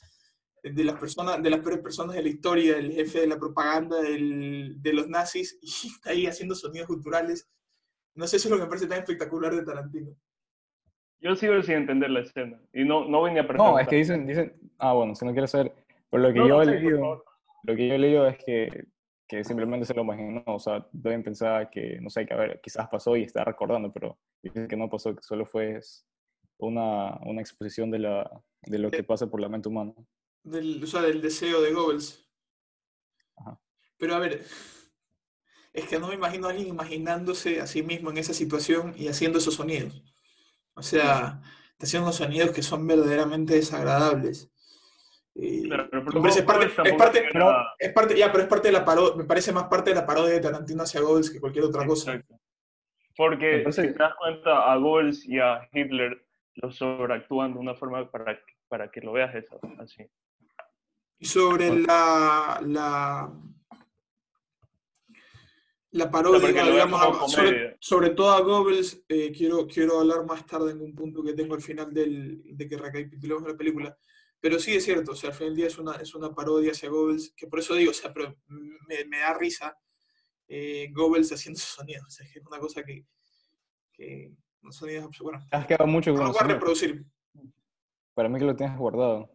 de 0.63 0.83
las 0.83 0.99
personas, 0.99 1.41
de 1.41 1.49
las 1.49 1.59
peores 1.61 1.79
personas 1.79 2.15
de 2.15 2.23
la 2.23 2.29
historia, 2.29 2.77
el 2.77 2.91
jefe 2.91 3.21
de 3.21 3.27
la 3.27 3.37
propaganda 3.39 4.01
del- 4.01 4.81
de 4.81 4.93
los 4.93 5.07
nazis, 5.07 5.57
y 5.61 5.67
está 5.95 6.11
ahí 6.11 6.25
haciendo 6.27 6.55
sonidos 6.55 6.87
culturales. 6.87 7.47
No 8.15 8.27
sé, 8.27 8.37
eso 8.37 8.47
es 8.47 8.51
lo 8.51 8.57
que 8.57 8.63
me 8.63 8.69
parece 8.69 8.87
tan 8.87 8.99
espectacular 8.99 9.55
de 9.55 9.63
Tarantino. 9.63 10.11
Yo 11.21 11.35
sigo 11.35 11.61
sin 11.63 11.75
entender 11.75 12.09
la 12.09 12.21
escena. 12.21 12.59
Y 12.73 12.83
no, 12.85 13.05
no 13.05 13.21
venía 13.23 13.41
a. 13.41 13.53
No, 13.53 13.77
es 13.79 13.87
que 13.87 13.97
dicen, 13.97 14.25
dicen, 14.25 14.53
ah, 14.77 14.93
bueno, 14.93 15.15
si 15.15 15.25
no 15.25 15.31
quieres 15.33 15.51
saber, 15.51 15.73
por 16.09 16.21
lo 16.21 16.31
que 16.33 16.39
No, 16.39 16.47
yo 16.47 16.57
no 16.59 16.65
sé, 16.65 16.71
leído, 16.71 17.23
lo 17.63 17.75
que 17.75 17.87
yo 17.87 17.93
he 17.93 17.99
leído 17.99 18.27
es 18.27 18.37
que, 18.43 18.85
que 19.27 19.43
simplemente 19.43 19.85
se 19.85 19.93
lo 19.93 20.01
imaginó, 20.03 20.43
o 20.45 20.59
sea, 20.59 20.87
deben 20.93 21.23
pensar 21.23 21.69
que, 21.69 21.99
no 22.01 22.09
sé, 22.09 22.25
que 22.25 22.33
a 22.33 22.37
ver, 22.37 22.59
quizás 22.63 22.87
pasó 22.87 23.17
y 23.17 23.23
está 23.23 23.43
recordando, 23.43 23.91
pero 23.91 24.17
dicen 24.41 24.67
que 24.67 24.77
no 24.77 24.89
pasó, 24.89 25.13
que 25.13 25.21
solo 25.21 25.45
fue 25.45 25.79
una, 26.57 27.17
una 27.25 27.41
exposición 27.41 27.91
de, 27.91 27.99
la, 27.99 28.41
de 28.63 28.79
lo 28.79 28.89
que 28.89 29.03
pasa 29.03 29.27
por 29.29 29.41
la 29.41 29.49
mente 29.49 29.67
humana. 29.69 29.93
Del, 30.49 30.83
o 30.83 30.87
sea, 30.87 31.01
del 31.01 31.21
deseo 31.21 31.61
de 31.61 31.73
Goebbels. 31.73 32.27
Ajá. 33.37 33.59
Pero 33.97 34.15
a 34.15 34.19
ver, 34.19 34.43
es 35.73 35.85
que 35.87 35.99
no 35.99 36.07
me 36.07 36.15
imagino 36.15 36.47
a 36.47 36.49
alguien 36.51 36.67
imaginándose 36.69 37.61
a 37.61 37.67
sí 37.67 37.83
mismo 37.83 38.09
en 38.09 38.17
esa 38.17 38.33
situación 38.33 38.93
y 38.97 39.07
haciendo 39.07 39.37
esos 39.37 39.55
sonidos. 39.55 40.03
O 40.73 40.81
sea, 40.81 41.41
está 41.71 41.83
haciendo 41.85 42.07
unos 42.07 42.15
sonidos 42.15 42.51
que 42.51 42.63
son 42.63 42.87
verdaderamente 42.87 43.53
desagradables. 43.55 44.49
Eh, 45.35 45.63
Claro, 45.65 45.87
pero 45.91 46.21
parte, 46.45 46.65
es 46.65 46.93
parte, 46.95 47.19
era- 47.29 47.39
no, 47.39 47.53
es 47.77 47.93
parte, 47.93 48.17
ya, 48.17 48.31
pero 48.31 48.43
es 48.43 48.49
parte 48.49 48.67
de 48.69 48.71
la 48.73 48.83
parodia, 48.83 49.15
me 49.15 49.23
parece 49.25 49.51
más 49.53 49.65
parte 49.65 49.91
de 49.91 49.95
la 49.95 50.05
parodia 50.05 50.33
de 50.33 50.39
Tarantino 50.41 50.83
hacia 50.83 51.01
Goebbels 51.01 51.29
que 51.29 51.39
cualquier 51.39 51.65
otra 51.65 51.85
cosa. 51.85 52.13
Exacto. 52.13 52.39
Porque 53.15 53.63
si 53.71 53.81
te 53.83 53.93
das 53.93 54.15
cuenta, 54.15 54.71
a 54.71 54.75
Goebbels 54.77 55.25
y 55.25 55.39
a 55.39 55.69
Hitler 55.71 56.25
los 56.55 56.75
sobreactúan 56.75 57.53
de 57.53 57.59
una 57.59 57.75
forma 57.75 58.09
para, 58.09 58.35
que- 58.37 58.53
para 58.67 58.89
que 58.91 59.01
lo 59.01 59.13
veas 59.13 59.33
eso, 59.35 59.59
así. 59.79 60.03
Y 61.19 61.25
sobre 61.25 61.75
la, 61.81 62.61
la, 62.65 63.29
la 65.91 66.11
parodia, 66.11 66.63
digamos, 66.63 67.31
sobre, 67.31 67.77
sobre 67.79 68.11
todo 68.11 68.31
a 68.31 68.41
Goebbels, 68.41 69.03
eh, 69.09 69.31
quiero, 69.35 69.67
quiero 69.67 69.99
hablar 69.99 70.25
más 70.25 70.45
tarde 70.45 70.71
en 70.71 70.81
un 70.81 70.95
punto 70.95 71.21
que 71.23 71.33
tengo 71.33 71.55
al 71.55 71.61
final 71.61 71.93
del, 71.93 72.41
de 72.55 72.67
que 72.67 72.77
recapitulemos 72.77 73.43
la 73.51 73.57
película. 73.57 73.97
Pero 74.39 74.57
sí 74.59 74.73
es 74.75 74.85
cierto, 74.85 75.11
o 75.11 75.15
sea, 75.15 75.31
al 75.31 75.35
final 75.35 75.49
del 75.49 75.57
día 75.57 75.67
es 75.67 75.77
una, 75.77 75.95
es 75.95 76.15
una 76.15 76.33
parodia 76.33 76.71
hacia 76.71 76.89
Goebbels, 76.89 77.33
que 77.35 77.47
por 77.47 77.59
eso 77.59 77.75
digo, 77.75 77.91
o 77.91 77.93
sea, 77.93 78.13
pero 78.13 78.37
me, 78.47 79.03
me 79.05 79.19
da 79.19 79.33
risa 79.33 79.77
eh, 80.47 80.89
Goebbels 80.93 81.33
haciendo 81.33 81.57
esos 81.57 81.71
sonidos. 81.71 82.05
O 82.07 82.09
sea, 82.11 82.25
es 82.25 82.31
que 82.31 82.39
es 82.39 82.45
una 82.45 82.59
cosa 82.59 82.81
que, 82.83 83.03
que 83.91 84.31
los 84.61 84.75
sonidos, 84.77 85.09
bueno, 85.19 85.39
Has 85.51 85.65
quedado 85.65 85.87
mucho 85.87 86.11
no 86.11 86.17
con 86.17 86.27
lo 86.27 86.27
los 86.29 86.33
voy 86.33 86.39
a 86.39 86.41
sonidos. 86.43 86.59
reproducir. 86.61 87.05
Para 88.13 88.29
mí 88.29 88.39
que 88.39 88.45
lo 88.45 88.55
tienes 88.55 88.77
guardado. 88.77 89.29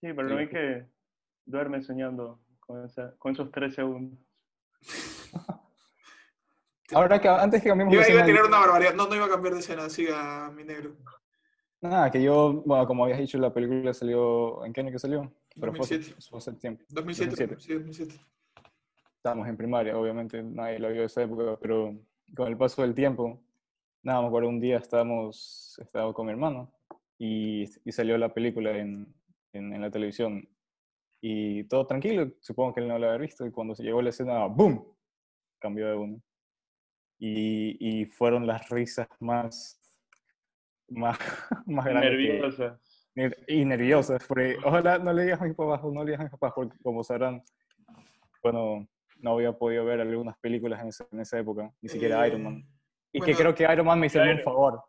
Sí, 0.00 0.08
pero 0.14 0.28
Sí. 0.28 0.34
no 0.34 0.40
hay 0.40 0.48
que 0.48 0.86
duerme 1.46 1.82
soñando 1.82 2.40
con, 2.60 2.84
esa, 2.84 3.16
con 3.16 3.32
esos 3.32 3.50
tres 3.50 3.74
segundos. 3.74 4.18
Ahora 6.94 7.20
que 7.20 7.28
antes 7.28 7.62
que 7.62 7.68
cambiemos 7.68 7.92
de 7.94 8.00
Iba, 8.00 8.10
iba 8.10 8.22
a 8.22 8.26
tirar 8.26 8.44
una 8.44 8.58
barbaridad, 8.60 8.94
no, 8.94 9.08
no 9.08 9.14
iba 9.16 9.26
a 9.26 9.28
cambiar 9.28 9.54
de 9.54 9.60
escena, 9.60 9.88
siga 9.88 10.50
mi 10.52 10.62
negro. 10.62 10.94
Nada, 11.80 12.10
que 12.10 12.22
yo, 12.22 12.62
bueno, 12.64 12.86
como 12.86 13.04
habías 13.04 13.18
dicho, 13.18 13.38
la 13.38 13.52
película 13.52 13.92
salió, 13.92 14.64
¿en 14.64 14.72
qué 14.72 14.80
año 14.82 14.92
que 14.92 14.98
salió? 14.98 15.32
Pero 15.58 15.72
fue, 15.74 15.84
hace- 15.84 15.96
2007. 15.98 16.28
fue 16.30 16.38
hace 16.38 16.52
tiempo. 16.52 16.84
2007, 16.90 17.30
2007. 17.46 17.60
sí, 17.60 17.74
2007. 17.74 18.20
Estábamos 19.16 19.48
en 19.48 19.56
primaria, 19.56 19.98
obviamente 19.98 20.42
nadie 20.42 20.78
lo 20.78 20.88
vio 20.90 21.00
de 21.00 21.06
esa 21.06 21.22
época, 21.22 21.58
pero 21.60 21.96
con 22.36 22.46
el 22.48 22.56
paso 22.56 22.82
del 22.82 22.94
tiempo, 22.94 23.40
nada, 24.02 24.20
me 24.22 24.28
acuerdo 24.28 24.48
un 24.48 24.60
día 24.60 24.78
estábamos, 24.78 25.76
estaba 25.82 26.12
con 26.12 26.26
mi 26.26 26.32
hermano 26.32 26.72
y, 27.18 27.64
y 27.84 27.92
salió 27.92 28.16
la 28.16 28.32
película 28.32 28.70
en, 28.78 29.12
en, 29.52 29.72
en 29.74 29.80
la 29.80 29.90
televisión 29.90 30.48
y 31.20 31.64
todo 31.64 31.86
tranquilo, 31.86 32.32
supongo 32.40 32.74
que 32.74 32.80
él 32.80 32.88
no 32.88 32.98
lo 32.98 33.06
había 33.06 33.18
visto 33.18 33.46
y 33.46 33.50
cuando 33.50 33.74
se 33.74 33.82
llegó 33.82 34.00
a 34.00 34.02
la 34.02 34.10
escena, 34.10 34.46
¡boom! 34.46 34.84
Cambió 35.58 35.88
de 35.88 35.94
uno. 35.96 36.22
Y, 37.18 37.76
y 38.00 38.04
fueron 38.06 38.46
las 38.46 38.68
risas 38.68 39.08
más, 39.20 39.80
más, 40.88 41.18
más 41.66 41.84
grandes. 41.86 42.10
que- 42.10 42.32
Nerviosa. 42.34 42.78
ner- 43.14 43.44
y 43.48 43.64
nerviosas, 43.64 44.24
porque 44.26 44.56
ojalá 44.64 44.98
no 44.98 45.12
le 45.12 45.24
digas 45.24 45.40
a 45.40 45.44
mis 45.44 45.54
papás 45.54 45.80
o 45.82 45.90
no 45.90 46.00
le 46.04 46.10
digas 46.10 46.20
a 46.20 46.24
mis 46.24 46.32
papás, 46.32 46.52
porque 46.54 46.76
como 46.82 47.02
sabrán, 47.02 47.42
bueno, 48.42 48.86
no 49.18 49.30
había 49.32 49.52
podido 49.52 49.84
ver 49.86 50.00
algunas 50.00 50.36
películas 50.38 50.80
en 50.82 50.88
esa, 50.88 51.06
en 51.10 51.20
esa 51.20 51.38
época, 51.38 51.72
ni 51.80 51.88
siquiera 51.88 52.22
Eh, 52.24 52.28
Iron 52.28 52.42
Man. 52.44 52.68
Y 53.12 53.18
bueno, 53.18 53.32
que 53.32 53.42
creo 53.42 53.54
que 53.54 53.72
Iron 53.72 53.86
Man 53.86 53.98
me 53.98 54.06
hicieron 54.08 54.28
un 54.28 54.40
favor. 54.40 54.82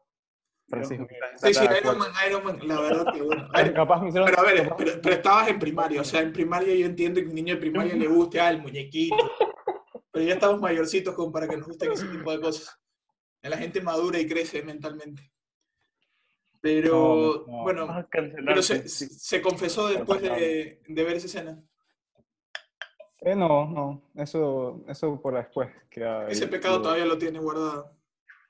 Francisco, 0.69 1.07
Sí, 1.41 1.53
sí, 1.53 1.63
Iron. 1.81 1.97
Man, 1.97 2.11
Iron 2.27 2.43
Man, 2.43 2.59
la 2.67 2.81
verdad 2.81 3.13
que 3.13 3.21
bueno. 3.21 3.43
A 3.43 3.51
Pero 3.53 3.63
ver, 3.65 3.73
capaz 3.73 4.01
me 4.01 4.09
hicieron... 4.09 4.29
pero 4.29 4.41
a 4.41 4.43
ver, 4.45 4.73
pero, 4.77 4.91
pero 5.01 5.15
estabas 5.15 5.47
en 5.47 5.59
primaria, 5.59 6.01
o 6.01 6.03
sea, 6.03 6.21
en 6.21 6.33
primaria 6.33 6.75
yo 6.75 6.85
entiendo 6.85 7.21
que 7.21 7.27
un 7.27 7.35
niño 7.35 7.55
de 7.55 7.59
primaria 7.61 7.95
le 7.95 8.07
guste 8.07 8.39
ah, 8.41 8.49
el 8.49 8.61
muñequito, 8.61 9.15
pero 10.11 10.25
ya 10.25 10.33
estamos 10.33 10.59
mayorcitos 10.59 11.13
como 11.15 11.31
para 11.31 11.47
que 11.47 11.55
nos 11.57 11.67
gusten 11.67 11.91
ese 11.91 12.05
tipo 12.07 12.31
de 12.31 12.41
cosas. 12.41 12.77
La 13.43 13.57
gente 13.57 13.79
madura 13.81 14.19
y 14.19 14.27
crece 14.27 14.61
mentalmente. 14.61 15.31
Pero, 16.59 17.45
No, 17.47 17.51
no, 17.57 17.63
bueno, 17.63 18.05
pero 18.11 18.61
se, 18.61 18.89
se 18.89 19.41
confesó 19.41 19.87
después 19.87 20.21
de, 20.21 20.81
de 20.85 21.03
ver 21.03 21.15
esa 21.15 21.27
escena. 21.27 21.63
Eh, 23.21 23.35
no, 23.35 23.65
no, 23.67 24.01
eso, 24.15 24.83
eso 24.87 25.19
por 25.21 25.35
después. 25.35 25.69
queda 25.89 26.27
Ese 26.27 26.47
pecado 26.47 26.77
lo- 26.77 26.81
todavía 26.83 27.05
lo 27.05 27.17
tiene 27.17 27.39
guardado. 27.39 27.96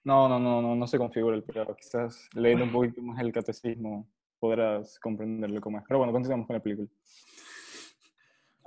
No, 0.07 0.29
no, 0.29 0.39
no, 0.39 0.61
no, 0.61 0.73
no 0.73 0.87
se 0.87 0.97
configura 0.97 1.35
el 1.35 1.43
pecado. 1.43 1.75
Quizás 1.75 2.29
leyendo 2.33 2.63
un 2.63 2.71
poquito 2.71 3.01
más 3.01 3.19
el 3.19 3.33
catecismo 3.33 4.09
podrás 4.39 4.97
comprenderlo 5.01 5.59
como 5.59 5.79
es. 5.79 5.83
Pero 5.85 5.97
bueno, 5.97 6.13
continuamos 6.13 6.47
con 6.47 6.53
la 6.53 6.63
película. 6.63 6.87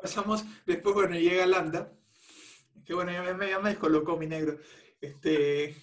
Pasamos, 0.03 0.45
después, 0.67 0.95
bueno, 0.95 1.15
llega 1.15 1.47
Landa, 1.47 1.91
que 2.85 2.93
bueno, 2.93 3.11
ya 3.11 3.23
me, 3.33 3.49
ya 3.49 3.59
me 3.59 3.71
descolocó 3.71 4.19
mi 4.19 4.27
negro. 4.27 4.59
Este, 5.01 5.75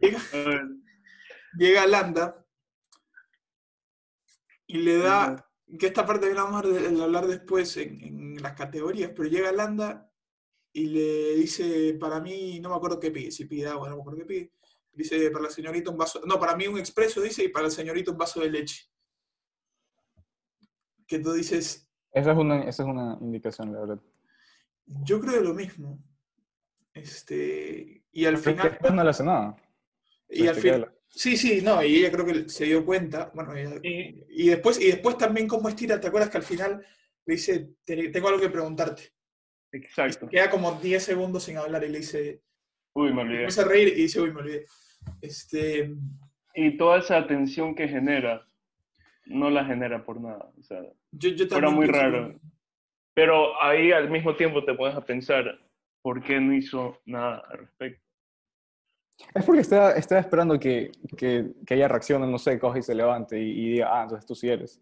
llega, 0.00 0.20
llega 1.58 2.24
y 4.68 4.78
le 4.78 4.98
da, 4.98 5.50
que 5.76 5.86
esta 5.88 6.06
parte 6.06 6.32
la 6.32 6.44
vamos 6.44 6.64
a 6.64 7.02
hablar 7.02 7.26
después 7.26 7.76
en, 7.78 8.40
las 8.40 8.52
categorías, 8.52 9.10
pero 9.10 9.28
llega 9.28 9.50
Landa 9.50 10.13
y 10.76 10.86
le 10.86 11.34
dice, 11.36 11.96
para 12.00 12.20
mí, 12.20 12.58
no 12.60 12.68
me 12.70 12.74
acuerdo 12.76 12.98
qué 13.00 13.10
pide, 13.10 13.30
si 13.30 13.44
pide 13.46 13.68
agua, 13.68 13.88
no 13.88 13.94
me 13.96 14.00
acuerdo 14.02 14.18
qué 14.20 14.26
pide, 14.26 14.50
dice, 14.92 15.30
para 15.30 15.44
la 15.44 15.50
señorita 15.50 15.90
un 15.90 15.96
vaso, 15.96 16.20
no, 16.26 16.38
para 16.38 16.56
mí 16.56 16.66
un 16.66 16.78
expreso, 16.78 17.20
dice, 17.22 17.44
y 17.44 17.48
para 17.48 17.66
la 17.66 17.70
señorita 17.70 18.10
un 18.10 18.18
vaso 18.18 18.40
de 18.40 18.50
leche. 18.50 18.90
Que 21.06 21.18
tú 21.20 21.32
dices, 21.32 21.88
Esa 22.12 22.32
es 22.32 22.38
una, 22.38 22.62
esa 22.64 22.82
es 22.82 22.88
una 22.88 23.16
indicación, 23.20 23.72
la 23.72 23.80
verdad. 23.80 24.00
yo 24.86 25.20
creo 25.20 25.40
lo 25.42 25.54
mismo. 25.54 25.98
Este, 26.92 28.04
y 28.12 28.24
al 28.24 28.34
Pero 28.34 28.38
es 28.38 28.44
final, 28.56 28.70
después 28.70 28.92
no 28.94 29.02
le 29.04 29.10
hace 29.10 29.24
nada. 29.24 29.56
y 30.28 30.46
al 30.46 30.54
se 30.54 30.60
fin- 30.60 30.72
queda- 30.74 30.90
Sí, 31.08 31.36
sí, 31.36 31.60
no, 31.62 31.80
y 31.84 31.94
ella 31.98 32.10
creo 32.10 32.26
que 32.26 32.48
se 32.48 32.64
dio 32.64 32.84
cuenta, 32.84 33.30
bueno, 33.34 33.54
ella- 33.54 33.78
Y- 33.84 34.24
y, 34.30 34.48
después, 34.48 34.80
y 34.80 34.86
después 34.86 35.16
también 35.16 35.46
cómo 35.46 35.68
estira, 35.68 36.00
¿te 36.00 36.08
acuerdas 36.08 36.28
que 36.30 36.38
al 36.38 36.42
final 36.42 36.84
le 37.26 37.34
dice, 37.34 37.74
"Te- 37.84 38.08
tengo 38.08 38.26
algo 38.28 38.40
que 38.40 38.48
preguntarte? 38.50 39.13
Exacto. 39.76 40.28
queda 40.28 40.48
como 40.50 40.72
10 40.80 41.02
segundos 41.02 41.42
sin 41.44 41.56
hablar 41.56 41.82
y 41.84 41.88
le 41.88 41.98
dice, 41.98 42.40
Uy, 42.94 43.12
me 43.12 43.22
olvidé. 43.22 43.40
empieza 43.42 43.62
a 43.62 43.64
reír 43.68 43.88
y 43.88 44.02
dice, 44.02 44.20
uy, 44.20 44.32
me 44.32 44.40
olvidé. 44.40 44.66
Este, 45.20 45.90
Y 46.54 46.76
toda 46.76 46.98
esa 46.98 47.26
tensión 47.26 47.74
que 47.74 47.88
genera, 47.88 48.46
no 49.26 49.50
la 49.50 49.64
genera 49.64 50.04
por 50.04 50.20
nada. 50.20 50.50
O 50.58 50.62
sea, 50.62 50.80
yo, 51.10 51.30
yo 51.30 51.44
Era 51.46 51.48
también 51.48 51.74
muy 51.74 51.86
raro. 51.86 52.28
que- 52.30 52.38
pero 53.14 53.60
ahí 53.62 53.90
al 53.92 54.10
mismo 54.10 54.34
tiempo 54.36 54.64
te 54.64 54.74
pones 54.74 54.96
a 54.96 55.04
pensar, 55.04 55.58
¿por 56.02 56.22
qué 56.22 56.40
no 56.40 56.52
hizo 56.54 57.00
nada 57.06 57.42
al 57.50 57.58
respecto? 57.58 58.02
Es 59.34 59.44
porque 59.44 59.60
está, 59.60 59.92
está 59.96 60.18
esperando 60.18 60.58
que, 60.58 60.90
que, 61.16 61.50
que 61.66 61.74
ella 61.74 61.86
reaccione, 61.88 62.26
no 62.26 62.38
sé, 62.38 62.58
coge 62.58 62.80
y 62.80 62.82
se 62.82 62.94
levante 62.94 63.40
y, 63.40 63.50
y 63.50 63.70
diga, 63.72 63.88
ah, 63.92 64.02
entonces 64.02 64.26
tú 64.26 64.34
sí 64.34 64.48
eres. 64.48 64.80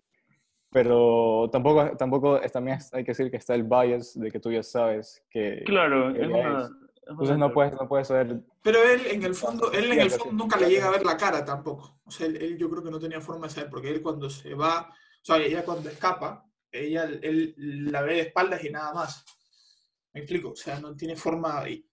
Pero 0.73 1.51
tampoco, 1.53 1.97
tampoco 1.97 2.39
es- 2.41 2.51
también 2.53 2.79
es- 2.79 2.93
hay 2.95 3.05
que 3.05 3.11
decir 3.13 3.31
que 3.31 3.37
está 3.37 3.55
el 3.55 3.65
bias 3.65 4.19
de 4.19 4.31
que 4.31 4.41
tú 4.41 4.51
ya 4.51 4.63
sabes 4.63 5.23
que... 5.31 5.63
Claro, 5.67 6.11
es 6.11 6.17
ella 6.17 6.27
una... 6.29 6.61
es. 6.63 6.71
es 6.71 7.09
Entonces 7.09 7.37
no 7.39 7.53
puedes, 7.53 7.73
no 7.75 7.89
puedes 7.89 8.09
saber... 8.09 8.41
Pero 8.63 8.83
él 8.83 9.07
en 9.07 9.23
el 9.23 9.35
fondo, 9.35 9.71
él 9.73 9.93
en 9.93 10.01
el 10.01 10.11
fondo 10.11 10.33
nunca 10.45 10.59
le 10.59 10.71
llega 10.71 10.87
a 10.87 10.91
ver 10.91 11.05
la 11.05 11.17
cara 11.17 11.45
tampoco. 11.45 12.01
O 12.05 12.11
sea, 12.11 12.27
él, 12.27 12.37
él 12.37 12.57
yo 12.57 12.71
creo 12.71 12.83
que 12.83 12.91
no 12.91 12.99
tenía 12.99 13.21
forma 13.21 13.47
de 13.49 13.53
saber, 13.53 13.71
porque 13.71 13.91
él 13.91 14.01
cuando 14.03 14.31
se 14.31 14.55
va, 14.55 14.89
o 14.89 15.25
sea, 15.25 15.37
ella 15.39 15.65
cuando 15.65 15.91
escapa, 15.91 16.47
ella, 16.71 17.05
él 17.05 17.55
la 17.59 18.01
ve 18.03 18.15
de 18.15 18.21
espaldas 18.21 18.65
y 18.65 18.71
nada 18.71 18.95
más. 18.95 19.25
¿Me 20.15 20.21
explico? 20.21 20.51
O 20.53 20.57
sea, 20.57 20.81
no 20.81 20.97
tiene 20.97 21.17
forma, 21.17 21.69
y- 21.69 21.85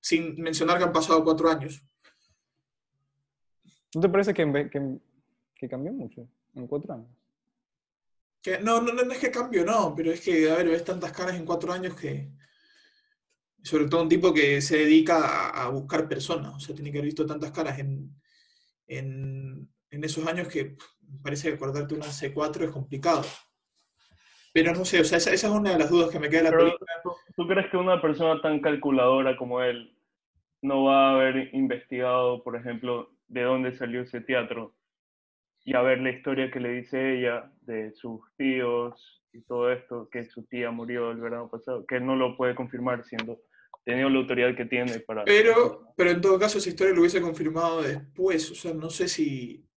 sin 0.00 0.40
mencionar 0.40 0.78
que 0.78 0.84
han 0.84 0.92
pasado 0.92 1.24
cuatro 1.24 1.48
años. 1.48 1.82
¿No 3.94 4.00
te 4.00 4.08
parece 4.08 4.34
que, 4.34 4.70
que, 4.70 4.98
que 5.56 5.68
cambió 5.68 5.92
mucho 5.92 6.28
en 6.54 6.66
cuatro 6.68 6.94
años? 6.94 7.08
Que, 8.44 8.58
no, 8.58 8.82
no, 8.82 8.92
no 8.92 9.10
es 9.10 9.18
que 9.18 9.30
cambio, 9.30 9.64
no, 9.64 9.94
pero 9.96 10.12
es 10.12 10.20
que, 10.20 10.50
a 10.50 10.56
ver, 10.56 10.68
ves 10.68 10.84
tantas 10.84 11.12
caras 11.12 11.34
en 11.34 11.46
cuatro 11.46 11.72
años 11.72 11.96
que. 11.96 12.28
Sobre 13.62 13.86
todo 13.86 14.02
un 14.02 14.10
tipo 14.10 14.34
que 14.34 14.60
se 14.60 14.76
dedica 14.76 15.16
a, 15.16 15.64
a 15.64 15.68
buscar 15.70 16.06
personas. 16.06 16.54
O 16.54 16.60
sea, 16.60 16.74
tiene 16.74 16.92
que 16.92 16.98
haber 16.98 17.06
visto 17.06 17.24
tantas 17.24 17.50
caras 17.50 17.78
en, 17.78 18.14
en, 18.86 19.66
en 19.90 20.04
esos 20.04 20.26
años 20.26 20.48
que 20.48 20.76
me 21.00 21.18
parece 21.22 21.48
que 21.48 21.54
acordarte 21.54 21.94
una 21.94 22.04
C4 22.04 22.64
es 22.64 22.70
complicado. 22.70 23.22
Pero 24.52 24.74
no 24.74 24.84
sé, 24.84 25.00
o 25.00 25.04
sea, 25.04 25.16
esa, 25.16 25.32
esa 25.32 25.46
es 25.46 25.52
una 25.52 25.72
de 25.72 25.78
las 25.78 25.88
dudas 25.88 26.10
que 26.10 26.18
me 26.18 26.28
queda 26.28 26.42
de 26.42 26.44
la 26.44 26.50
Pero, 26.50 26.64
película. 26.64 26.92
¿tú, 27.02 27.12
tú 27.34 27.48
crees 27.48 27.70
que 27.70 27.78
una 27.78 28.02
persona 28.02 28.42
tan 28.42 28.60
calculadora 28.60 29.38
como 29.38 29.62
él 29.62 29.96
no 30.60 30.84
va 30.84 31.08
a 31.08 31.14
haber 31.14 31.54
investigado, 31.54 32.44
por 32.44 32.56
ejemplo, 32.56 33.10
de 33.28 33.42
dónde 33.42 33.76
salió 33.76 34.02
ese 34.02 34.20
teatro 34.20 34.74
y 35.64 35.74
a 35.74 35.82
ver 35.82 35.98
la 36.00 36.10
historia 36.10 36.50
que 36.50 36.60
le 36.60 36.70
dice 36.70 37.18
ella 37.18 37.50
de 37.62 37.92
sus 37.94 38.20
tíos 38.36 39.22
y 39.32 39.40
todo 39.42 39.72
esto, 39.72 40.08
que 40.10 40.24
su 40.24 40.44
tía 40.44 40.70
murió 40.70 41.10
el 41.10 41.18
verano 41.20 41.48
pasado, 41.50 41.84
que 41.86 41.96
él 41.96 42.06
no 42.06 42.16
lo 42.16 42.36
puede 42.36 42.54
confirmar 42.54 43.04
siendo 43.04 43.40
teniendo 43.84 44.08
la 44.08 44.20
autoridad 44.20 44.56
que 44.56 44.64
tiene 44.64 45.00
para... 45.00 45.24
Pero, 45.24 45.92
pero 45.94 46.10
en 46.10 46.22
todo 46.22 46.38
caso, 46.38 46.56
esa 46.56 46.70
historia 46.70 46.94
lo 46.94 47.00
hubiese 47.00 47.20
confirmado 47.20 47.82
después. 47.82 48.50
O 48.50 48.54
sea, 48.54 48.72
no 48.72 48.88
sé 48.88 49.08
si, 49.08 49.68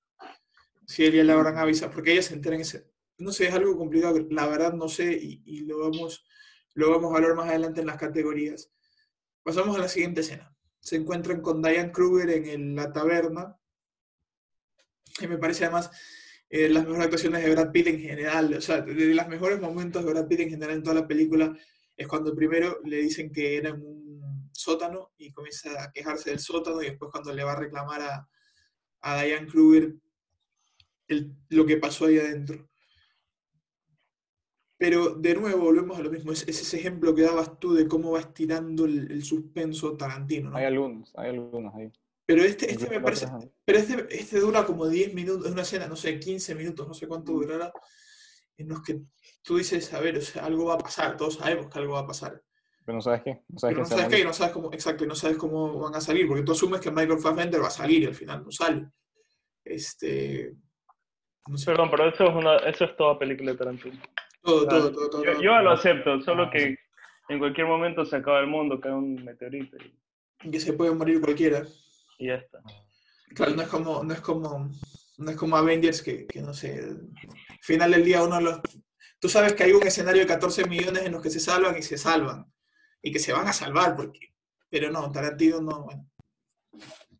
si 0.85 1.03
ella 1.03 1.25
le 1.25 1.33
habrán 1.33 1.57
avisado, 1.57 1.91
porque 1.91 2.13
ella 2.13 2.21
se 2.21 2.33
entera 2.33 2.55
en 2.55 2.61
ese. 2.61 2.89
No 3.17 3.33
sé, 3.33 3.47
es 3.47 3.53
algo 3.53 3.77
complicado. 3.77 4.17
La 4.29 4.47
verdad, 4.47 4.71
no 4.71 4.87
sé, 4.87 5.11
y, 5.11 5.41
y 5.45 5.65
lo, 5.65 5.79
vamos, 5.79 6.25
lo 6.73 6.89
vamos 6.89 7.11
a 7.11 7.17
hablar 7.17 7.35
más 7.35 7.49
adelante 7.49 7.81
en 7.81 7.87
las 7.87 7.97
categorías. 7.97 8.71
Pasamos 9.43 9.75
a 9.75 9.81
la 9.81 9.89
siguiente 9.89 10.21
escena. 10.21 10.55
Se 10.79 10.95
encuentran 10.95 11.41
con 11.41 11.61
Diane 11.61 11.91
Kruger 11.91 12.29
en 12.29 12.45
el- 12.45 12.75
la 12.75 12.93
taberna. 12.93 13.57
Y 15.21 15.27
me 15.27 15.37
parece 15.37 15.65
además 15.65 15.89
eh, 16.49 16.69
las 16.69 16.83
mejores 16.83 17.05
actuaciones 17.05 17.43
de 17.43 17.51
Brad 17.51 17.71
Pitt 17.71 17.87
en 17.87 17.99
general. 17.99 18.53
O 18.53 18.61
sea, 18.61 18.81
de, 18.81 18.93
los 19.13 19.27
mejores 19.27 19.59
momentos 19.59 20.03
de 20.05 20.11
Brad 20.11 20.27
Pitt 20.27 20.41
en 20.41 20.49
general 20.49 20.75
en 20.77 20.83
toda 20.83 20.95
la 21.01 21.07
película 21.07 21.55
es 21.95 22.07
cuando 22.07 22.35
primero 22.35 22.79
le 22.85 22.97
dicen 22.97 23.31
que 23.31 23.57
era 23.57 23.69
en 23.69 23.81
un 23.81 24.49
sótano 24.53 25.11
y 25.17 25.31
comienza 25.31 25.83
a 25.83 25.91
quejarse 25.91 26.29
del 26.29 26.39
sótano 26.39 26.81
y 26.81 26.85
después 26.89 27.11
cuando 27.11 27.33
le 27.33 27.43
va 27.43 27.53
a 27.53 27.59
reclamar 27.59 28.01
a, 28.01 28.29
a 29.01 29.23
Diane 29.23 29.47
Kruger 29.47 29.95
el- 31.07 31.33
lo 31.49 31.65
que 31.65 31.77
pasó 31.77 32.05
ahí 32.05 32.19
adentro. 32.19 32.67
Pero 34.79 35.15
de 35.15 35.33
nuevo 35.33 35.63
volvemos 35.63 35.97
a 35.97 36.03
lo 36.03 36.11
mismo, 36.11 36.31
es, 36.31 36.47
es 36.47 36.61
ese 36.61 36.77
ejemplo 36.77 37.15
que 37.15 37.23
dabas 37.23 37.59
tú 37.59 37.73
de 37.73 37.87
cómo 37.87 38.11
va 38.11 38.19
estirando 38.19 38.85
el, 38.85 39.11
el 39.11 39.23
suspenso 39.23 39.97
Tarantino, 39.97 40.51
¿no? 40.51 40.57
Hay 40.57 40.65
algunos, 40.65 41.11
hay 41.15 41.29
algunos 41.31 41.73
ahí. 41.73 41.91
Pero 42.27 42.43
este, 42.43 42.69
este 42.69 42.89
me 42.89 42.99
parece, 42.99 43.25
pero 43.63 43.79
este, 43.79 44.05
este 44.09 44.41
dura 44.41 44.65
como 44.65 44.85
10 44.85 45.13
minutos, 45.13 45.45
es 45.45 45.53
una 45.53 45.61
escena, 45.61 45.87
no 45.87 45.95
sé, 45.95 46.19
15 46.19 46.55
minutos, 46.55 46.85
no 46.85 46.93
sé 46.93 47.07
cuánto 47.07 47.31
durará, 47.31 47.71
en 48.57 48.67
los 48.67 48.83
que 48.83 48.99
tú 49.41 49.57
dices, 49.57 49.93
a 49.93 50.01
ver, 50.01 50.17
o 50.17 50.21
sea, 50.21 50.43
algo 50.43 50.65
va 50.65 50.73
a 50.73 50.77
pasar, 50.77 51.15
todos 51.15 51.35
sabemos 51.35 51.69
que 51.69 51.79
algo 51.79 51.93
va 51.93 52.01
a 52.01 52.07
pasar. 52.07 52.43
Pero 52.83 52.97
no 52.97 53.01
sabes 53.01 53.21
qué. 53.23 53.41
No 53.47 53.59
sabes 53.59 53.75
Pero 53.75 53.79
no 53.79 53.89
sabes 53.89 54.07
qué, 54.09 54.19
y 54.19 54.23
no 54.25 54.33
sabes 54.33 54.53
cómo, 54.53 54.73
exacto, 54.73 55.05
y 55.05 55.07
no 55.07 55.15
sabes 55.15 55.37
cómo 55.37 55.79
van 55.79 55.95
a 55.95 56.01
salir, 56.01 56.27
porque 56.27 56.43
tú 56.43 56.51
asumes 56.51 56.81
que 56.81 56.91
Michael 56.91 57.19
Fassbender 57.19 57.61
va 57.61 57.67
a 57.67 57.71
salir 57.71 58.03
y 58.03 58.07
al 58.07 58.15
final 58.15 58.43
no 58.43 58.51
sale. 58.51 58.87
Este. 59.63 60.53
No 61.47 61.57
sé. 61.57 61.67
Perdón, 61.67 61.89
pero 61.89 62.09
eso 62.09 62.25
es, 62.25 62.35
una, 62.35 62.57
eso 62.57 62.83
es 62.83 62.97
toda 62.97 63.17
película 63.17 63.53
de 63.53 63.57
Tarantino. 63.57 64.01
todo, 64.41 64.67
todo, 64.67 64.91
todo, 64.91 65.09
todo. 65.09 65.23
Yo, 65.23 65.31
todo. 65.31 65.41
yo 65.41 65.61
lo 65.61 65.71
acepto, 65.71 66.21
solo 66.21 66.43
Ah, 66.43 66.49
que 66.51 66.59
sí. 66.59 66.75
en 67.29 67.39
cualquier 67.39 67.67
momento 67.67 68.03
se 68.03 68.17
acaba 68.17 68.41
el 68.41 68.47
mundo, 68.47 68.81
cae 68.81 68.93
un 68.93 69.23
meteorito 69.23 69.77
y, 69.77 70.51
Que 70.51 70.59
se 70.59 70.73
puede 70.73 70.91
morir 70.91 71.21
cualquiera. 71.21 71.63
Y 72.17 72.27
ya 72.27 72.35
está. 72.35 72.61
Claro, 73.35 73.55
no 73.55 73.61
es 73.61 73.67
como, 73.67 74.03
no 74.03 74.13
es 74.13 74.21
como, 74.21 74.71
no 75.17 75.31
es 75.31 75.37
como 75.37 75.57
Avengers 75.57 76.01
que, 76.01 76.25
que 76.25 76.41
no 76.41 76.53
sé, 76.53 76.79
al 76.79 77.59
final 77.61 77.91
del 77.91 78.05
día 78.05 78.23
uno 78.23 78.39
los... 78.39 78.61
Tú 79.19 79.29
sabes 79.29 79.53
que 79.53 79.63
hay 79.63 79.71
un 79.71 79.85
escenario 79.85 80.21
de 80.21 80.27
14 80.27 80.65
millones 80.65 81.03
en 81.03 81.11
los 81.11 81.21
que 81.21 81.29
se 81.29 81.39
salvan 81.39 81.77
y 81.77 81.81
se 81.81 81.97
salvan. 81.97 82.51
Y 83.01 83.11
que 83.11 83.19
se 83.19 83.33
van 83.33 83.47
a 83.47 83.53
salvar, 83.53 83.95
porque... 83.95 84.19
Pero 84.69 84.91
no, 84.91 85.11
Tarantino 85.11 85.61
no, 85.61 85.83
bueno. 85.83 86.09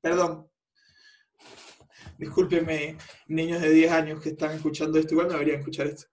Perdón. 0.01 0.49
Discúlpeme, 2.17 2.97
niños 3.27 3.61
de 3.61 3.69
10 3.71 3.91
años 3.91 4.21
que 4.21 4.29
están 4.29 4.51
escuchando 4.51 4.99
esto, 4.99 5.13
igual 5.13 5.27
no 5.27 5.33
deberían 5.33 5.59
escuchar 5.59 5.87
esto. 5.87 6.07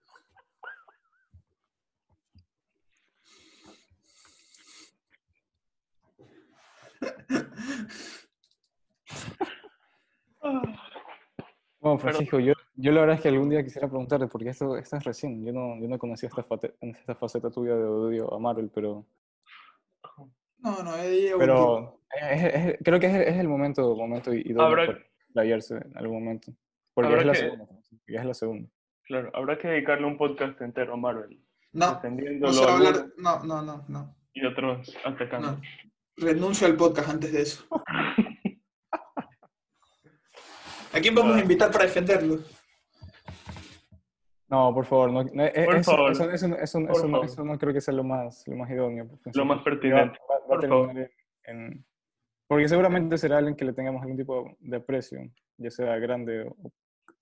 Bueno, 11.79 11.99
Francisco, 11.99 12.39
yo, 12.39 12.53
yo 12.75 12.91
la 12.91 13.01
verdad 13.01 13.15
es 13.17 13.21
que 13.21 13.27
algún 13.29 13.49
día 13.49 13.63
quisiera 13.63 13.87
preguntarte, 13.87 14.27
porque 14.27 14.49
esto, 14.49 14.75
esto 14.77 14.97
es 14.97 15.03
recién. 15.03 15.45
Yo 15.45 15.53
no, 15.53 15.79
yo 15.79 15.87
no 15.87 15.97
conocía 15.99 16.29
esta, 16.29 16.43
fate- 16.43 16.73
esta 16.81 17.15
faceta 17.15 17.51
tuya 17.51 17.75
de 17.75 17.83
odio 17.83 18.33
a 18.33 18.39
Marvel, 18.39 18.71
pero, 18.73 19.05
No, 20.57 20.81
no, 20.83 20.91
pero 21.37 21.99
es- 22.31 22.43
es- 22.55 22.77
creo 22.83 22.99
que 22.99 23.05
es, 23.05 23.15
es 23.27 23.37
el 23.37 23.47
momento, 23.47 23.95
momento 23.95 24.33
idóneo 24.33 24.97
playarse 25.33 25.75
en 25.75 25.97
algún 25.97 26.23
momento. 26.23 26.51
Porque 26.93 27.17
es 27.17 27.25
la 27.25 27.33
que- 27.33 27.39
segunda, 27.39 27.65
ya 28.07 28.19
es 28.21 28.25
la 28.25 28.33
segunda. 28.33 28.69
Claro, 29.03 29.29
habrá 29.35 29.57
que 29.59 29.67
dedicarle 29.67 30.07
un 30.07 30.17
podcast 30.17 30.59
entero 30.61 30.93
a 30.93 30.97
Marvel, 30.97 31.39
No, 31.71 32.01
no 32.01 32.51
se 32.53 32.65
va 32.65 32.71
a 32.71 32.75
hablar... 32.77 33.07
No, 33.17 33.43
no, 33.43 33.61
no, 33.61 33.85
no. 33.87 34.15
y 34.33 34.43
otros 34.45 34.95
atacando. 35.05 35.51
no. 35.51 35.61
Renuncio 36.17 36.65
al 36.65 36.75
podcast 36.77 37.09
antes 37.09 37.31
de 37.31 37.41
eso. 37.43 37.67
¿A 40.95 41.01
quién 41.01 41.13
vamos 41.13 41.35
a 41.35 41.41
invitar 41.41 41.69
para 41.71 41.85
defenderlo? 41.85 42.39
No, 44.47 44.73
por 44.73 44.85
favor, 44.85 45.11
no, 45.11 45.23
no, 45.23 45.43
eh, 45.43 45.65
Por 45.65 45.75
eso, 45.75 45.91
favor, 45.91 46.11
eso, 46.11 46.31
eso, 46.31 46.47
no- 46.47 46.55
eso, 46.57 46.79
no- 46.79 46.87
por 46.87 46.95
eso 46.95 47.05
no- 47.07 47.11
favor. 47.11 47.25
eso 47.25 47.43
no 47.43 47.57
creo 47.57 47.73
que 47.73 47.81
sea 47.81 47.93
lo 47.93 48.03
más, 48.03 48.47
lo 48.47 48.55
más 48.55 48.69
idóneo. 48.69 49.07
Francisco, 49.21 49.43
más 49.45 49.63
pertinente, 49.63 50.17
Va, 50.29 50.35
va- 50.35 50.39
va 50.39 50.45
a 50.45 50.47
por 50.47 50.67
favor. 50.69 50.91
en, 50.97 51.11
en- 51.45 51.85
porque 52.47 52.69
seguramente 52.69 53.17
será 53.17 53.39
alguien 53.39 53.55
que 53.55 53.65
le 53.65 53.73
tengamos 53.73 54.01
algún 54.03 54.17
tipo 54.17 54.55
de 54.59 54.77
aprecio, 54.77 55.19
ya 55.57 55.71
sea 55.71 55.97
grande 55.97 56.43
o, 56.43 56.55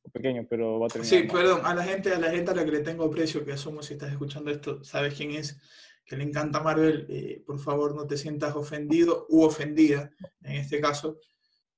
o 0.03 0.09
pequeño, 0.11 0.45
pero 0.49 0.79
va 0.81 0.87
a 0.87 0.89
terminar. 0.89 1.09
Sí, 1.17 1.23
mal. 1.27 1.35
perdón, 1.37 1.61
a 1.63 1.73
la 1.73 1.83
gente, 1.83 2.13
a 2.13 2.19
la 2.19 2.29
gente 2.29 2.51
a 2.51 2.55
la 2.55 2.65
que 2.65 2.71
le 2.71 2.79
tengo 2.81 3.05
aprecio, 3.05 3.43
que 3.45 3.53
asumo 3.53 3.81
si 3.81 3.93
estás 3.93 4.11
escuchando 4.11 4.51
esto, 4.51 4.83
sabes 4.83 5.13
quién 5.15 5.31
es, 5.31 5.59
que 6.05 6.17
le 6.17 6.25
encanta 6.25 6.59
Marvel, 6.59 7.07
eh, 7.09 7.41
por 7.47 7.57
favor 7.57 7.95
no 7.95 8.05
te 8.05 8.17
sientas 8.17 8.53
ofendido 8.55 9.25
u 9.29 9.43
ofendida, 9.43 10.11
en 10.43 10.55
este 10.57 10.81
caso. 10.81 11.17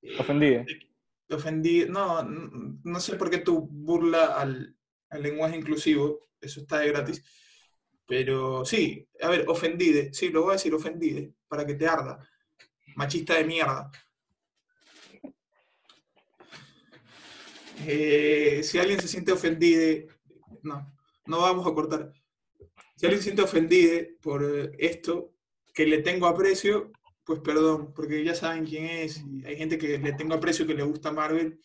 Eh, 0.02 0.66
Ofendí. 1.30 1.86
no, 1.88 2.24
no 2.24 3.00
sé 3.00 3.16
por 3.16 3.30
qué 3.30 3.40
tu 3.40 3.68
burla 3.68 4.40
al, 4.40 4.76
al 5.10 5.24
lenguaje 5.24 5.58
inclusivo, 5.58 6.20
eso 6.40 6.62
está 6.62 6.80
de 6.80 6.90
gratis, 6.90 7.24
pero 8.08 8.64
sí, 8.66 9.08
a 9.22 9.30
ver, 9.30 9.46
ofendide, 9.48 10.14
sí, 10.14 10.30
lo 10.30 10.44
voy 10.44 10.52
a 10.52 10.54
decir, 10.54 10.74
ofendide, 10.74 11.34
para 11.48 11.66
que 11.66 11.74
te 11.74 11.88
arda, 11.88 12.20
machista 12.96 13.36
de 13.36 13.46
mierda. 13.46 13.92
Eh, 17.88 18.62
si 18.64 18.78
alguien 18.78 19.00
se 19.00 19.08
siente 19.08 19.32
ofendido, 19.32 20.08
no, 20.64 20.96
no 21.26 21.42
vamos 21.42 21.68
a 21.68 21.74
cortar. 21.74 22.14
Si 22.96 23.06
alguien 23.06 23.20
se 23.20 23.26
siente 23.26 23.42
ofendido 23.42 24.08
por 24.22 24.44
eh, 24.44 24.72
esto, 24.80 25.34
que 25.74 25.86
le 25.86 26.02
tengo 26.02 26.28
aprecio, 26.28 26.92
pues 27.26 27.40
perdón, 27.40 27.94
porque 27.94 28.24
ya 28.24 28.36
saben 28.36 28.66
quién 28.66 28.86
es. 28.86 29.18
y 29.26 29.46
Hay 29.46 29.58
gente 29.58 29.78
que 29.78 29.98
le 29.98 30.14
tengo 30.14 30.36
aprecio 30.36 30.66
que 30.68 30.74
le 30.76 30.84
gusta 30.84 31.12
Marvel, 31.12 31.60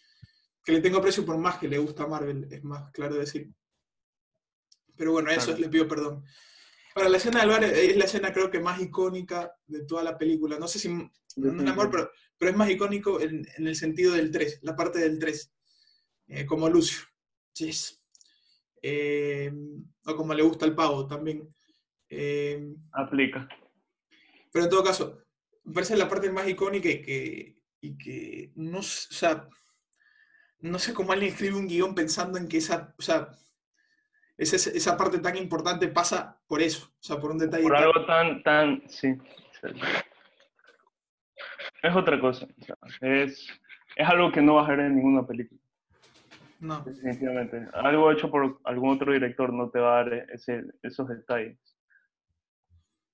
que 0.65 0.73
le 0.73 0.81
tengo 0.81 0.99
aprecio 0.99 1.25
por 1.25 1.39
más 1.39 1.59
que 1.59 1.69
le 1.69 1.79
gusta 1.79 2.07
Marvel, 2.07 2.49
es 2.51 2.63
más 2.65 2.91
claro 2.93 3.15
decir. 3.17 3.51
Pero 4.97 5.13
bueno, 5.13 5.31
eso 5.31 5.47
Claro. 5.47 5.61
le 5.61 5.69
pido 5.69 5.89
perdón. 5.89 6.25
Ahora, 6.95 7.09
la 7.09 7.17
escena 7.19 7.41
del 7.41 7.49
bar 7.51 7.65
es 7.65 7.97
la 7.97 8.05
escena 8.05 8.33
creo 8.33 8.51
que 8.51 8.59
más 8.61 8.81
icónica 8.81 9.55
de 9.67 9.85
toda 9.85 10.03
la 10.03 10.19
película. 10.19 10.59
No 10.59 10.67
sé 10.67 10.79
si 10.79 10.89
es 10.89 11.67
amor, 11.69 11.89
pero, 11.91 12.11
pero 12.37 12.51
es 12.51 12.57
más 12.57 12.69
icónico 12.69 13.21
en, 13.21 13.47
en 13.57 13.67
el 13.67 13.77
sentido 13.77 14.15
del 14.15 14.31
3, 14.31 14.59
la 14.63 14.75
parte 14.75 14.99
del 14.99 15.19
3, 15.19 15.53
eh, 16.29 16.47
como 16.47 16.69
Lucio. 16.69 17.01
Yes. 17.55 18.03
Eh, 18.83 19.53
o 20.07 20.17
como 20.17 20.35
le 20.35 20.43
gusta 20.43 20.67
el 20.67 20.75
pavo 20.75 21.07
también. 21.07 21.55
Eh, 22.09 22.75
Aplica. 22.93 23.49
pero 24.53 24.65
en 24.65 24.71
todo 24.71 24.83
caso, 24.83 25.23
me 25.65 25.73
parece 25.75 25.97
la 25.97 26.09
parte 26.09 26.31
más 26.31 26.49
icónica 26.49 26.89
y 26.89 27.03
que, 27.03 27.57
y 27.81 27.97
que 27.99 28.53
no, 28.57 28.79
o 28.79 28.83
sea, 28.83 29.49
no 30.61 30.79
sé 30.79 30.93
cómo 30.95 31.13
alguien 31.13 31.33
escribe 31.33 31.57
un 31.57 31.69
guion 31.69 31.95
pensando 31.95 32.39
en 32.39 32.49
que 32.49 32.59
esa, 32.59 32.95
o 32.99 33.03
sea, 33.03 33.31
esa, 34.37 34.57
esa 34.71 34.97
parte 34.97 35.19
tan 35.19 35.37
importante 35.37 35.89
pasa 35.89 36.41
por 36.47 36.63
eso, 36.63 36.87
o 36.87 37.03
sea, 37.03 37.19
por 37.21 37.31
un 37.31 37.39
detalle 37.39 37.63
Por 37.63 37.73
tan- 37.75 37.83
algo 37.85 38.07
tan, 38.07 38.43
tan, 38.43 38.83
sí. 38.89 39.15
sí. 39.61 39.69
Es 41.83 41.97
otra 41.97 42.21
cosa. 42.21 42.47
o 42.47 42.65
sea, 42.65 42.77
es, 43.01 43.47
es 43.97 44.09
algo 44.09 44.31
que 44.33 44.43
no 44.43 44.55
vas 44.57 44.67
a 44.69 44.73
ver 44.73 44.81
en 44.81 44.97
ninguna 44.97 45.27
película, 45.27 45.61
No. 46.61 46.81
definitivamente. 46.83 47.67
Algo 47.73 48.11
hecho 48.13 48.31
por 48.31 48.61
algún 48.65 48.91
otro 48.97 49.13
director 49.13 49.53
no 49.53 49.71
te 49.71 49.79
va 49.79 50.01
a 50.01 50.05
dar 50.05 50.13
ese, 50.33 50.65
esos 50.83 51.09
detalles. 51.09 51.59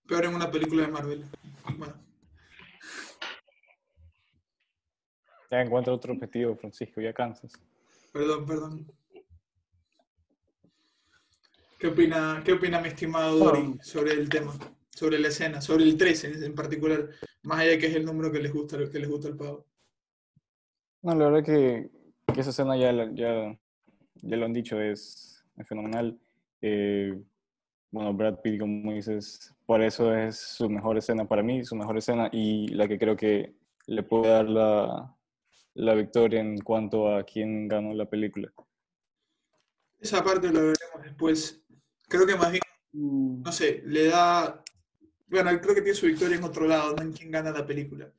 Peor 0.09 0.25
en 0.27 0.35
una 0.35 0.51
película 0.51 0.83
de 0.83 0.89
Marvel. 0.93 1.25
Bueno, 1.77 1.95
Ya 5.51 5.61
encuentra 5.61 5.93
otro 5.93 6.13
objetivo, 6.13 6.57
Francisco, 6.57 7.01
ya 7.01 7.13
cansas. 7.13 7.53
perdón, 8.13 8.47
perdón. 8.47 8.87
¿Qué 11.79 11.89
opina, 11.89 12.43
qué 12.45 12.53
opina 12.53 12.81
mi 12.81 12.89
estimado 12.89 13.39
Dori 13.39 13.79
sobre 13.83 14.13
el 14.13 14.29
tema, 14.29 14.55
sobre 14.91 15.19
la 15.19 15.29
escena, 15.29 15.61
sobre 15.61 15.85
el 15.85 15.97
13 15.97 16.47
en 16.47 16.55
particular, 16.55 17.11
más 17.43 17.61
allá 17.61 17.73
de 17.73 17.79
que 17.79 17.87
es 17.87 17.95
el 17.95 18.05
número 18.05 18.33
que 18.33 18.41
les 18.41 18.53
gusta, 18.53 18.79
que 18.91 18.99
les 18.99 19.09
gusta 19.09 19.29
al 19.29 19.37
pavo? 19.37 19.67
No, 21.03 21.15
la 21.15 21.29
verdad 21.29 21.45
que, 21.45 21.91
que 22.33 22.41
esa 22.41 22.51
escena 22.51 22.77
ya, 22.79 22.93
ya, 23.13 23.57
ya 24.15 24.37
lo 24.37 24.47
han 24.47 24.55
dicho, 24.55 24.81
es, 24.81 25.45
es 25.57 25.69
fenomenal. 25.69 26.19
Eh, 26.63 27.15
bueno, 27.91 28.15
Brad 28.15 28.41
Pitt, 28.41 28.59
como 28.59 28.93
dices, 28.93 29.55
por 29.67 29.83
eso 29.83 30.15
es 30.15 30.37
su 30.37 30.69
mejor 30.71 30.97
escena 30.97 31.29
para 31.29 31.43
mí, 31.43 31.65
su 31.65 31.77
mejor 31.77 31.99
escena 31.99 32.31
y 32.33 32.69
la 32.69 32.89
que 32.89 32.99
creo 32.99 33.17
que 33.17 33.55
le 33.87 34.03
puede 34.03 34.29
dar 34.31 34.49
la, 34.49 35.16
la 35.77 35.95
victoria 35.95 36.41
en 36.41 36.59
cuanto 36.59 37.15
a 37.15 37.25
quién 37.25 37.69
ganó 37.69 37.93
la 37.95 38.07
película. 38.07 38.51
Esa 39.99 40.23
parte 40.25 40.49
lo 40.49 40.61
veremos 40.61 41.03
después. 41.03 41.63
Creo 42.09 42.27
que 42.27 42.35
más 42.35 42.51
bien, 42.51 42.63
mm. 42.93 43.43
no 43.43 43.53
sé, 43.53 43.83
le 43.85 44.09
da. 44.09 44.63
Bueno, 45.29 45.51
creo 45.61 45.75
que 45.75 45.83
tiene 45.83 45.95
su 45.95 46.07
victoria 46.07 46.37
en 46.37 46.45
otro 46.45 46.67
lado, 46.67 46.95
no 46.95 47.03
en 47.03 47.13
quién 47.13 47.31
gana 47.31 47.51
la 47.51 47.67
película. 47.67 48.11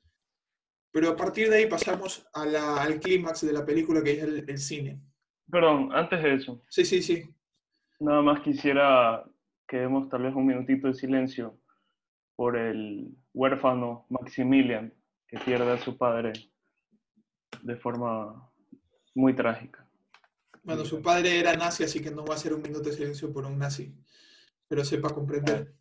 Pero 0.92 1.10
a 1.10 1.16
partir 1.16 1.50
de 1.50 1.58
ahí 1.58 1.68
pasamos 1.68 2.28
a 2.34 2.46
la, 2.46 2.82
al 2.82 3.00
clímax 3.00 3.46
de 3.46 3.54
la 3.54 3.66
película 3.66 4.04
que 4.04 4.14
es 4.14 4.24
el, 4.24 4.58
cine. 4.58 5.00
Perdón, 5.50 5.90
antes 5.94 6.22
de 6.22 6.36
eso. 6.36 6.64
Sí, 6.70 6.86
sí, 6.86 7.02
sí. 7.02 7.24
Nada 8.00 8.22
más 8.22 8.42
quisiera 8.42 9.24
que 9.68 9.78
demos 9.78 10.10
tal 10.10 10.24
vez 10.24 10.36
un 10.36 10.46
minutito 10.46 10.88
de 10.88 10.94
silencio 10.94 11.60
por 12.36 12.58
el 12.58 13.16
huérfano 13.34 14.06
Maximilian 14.10 14.94
que 15.28 15.40
pierde 15.40 15.72
a 15.72 15.78
su 15.78 15.98
padre 15.98 16.34
de 17.62 17.76
forma 17.76 18.50
muy 19.16 19.34
trágica. 19.34 19.88
Bueno, 20.64 20.84
su 20.84 21.02
padre 21.02 21.40
era 21.40 21.56
nazi, 21.56 21.84
así 21.84 22.02
que 22.02 22.12
no 22.12 22.26
va 22.26 22.36
a 22.36 22.38
ser 22.38 22.54
un 22.54 22.62
minuto 22.62 22.90
de 22.90 22.96
silencio 22.96 23.32
por 23.32 23.46
un 23.46 23.58
nazi, 23.58 23.96
pero 24.68 24.84
sepa 24.84 25.10
comprender. 25.10 25.74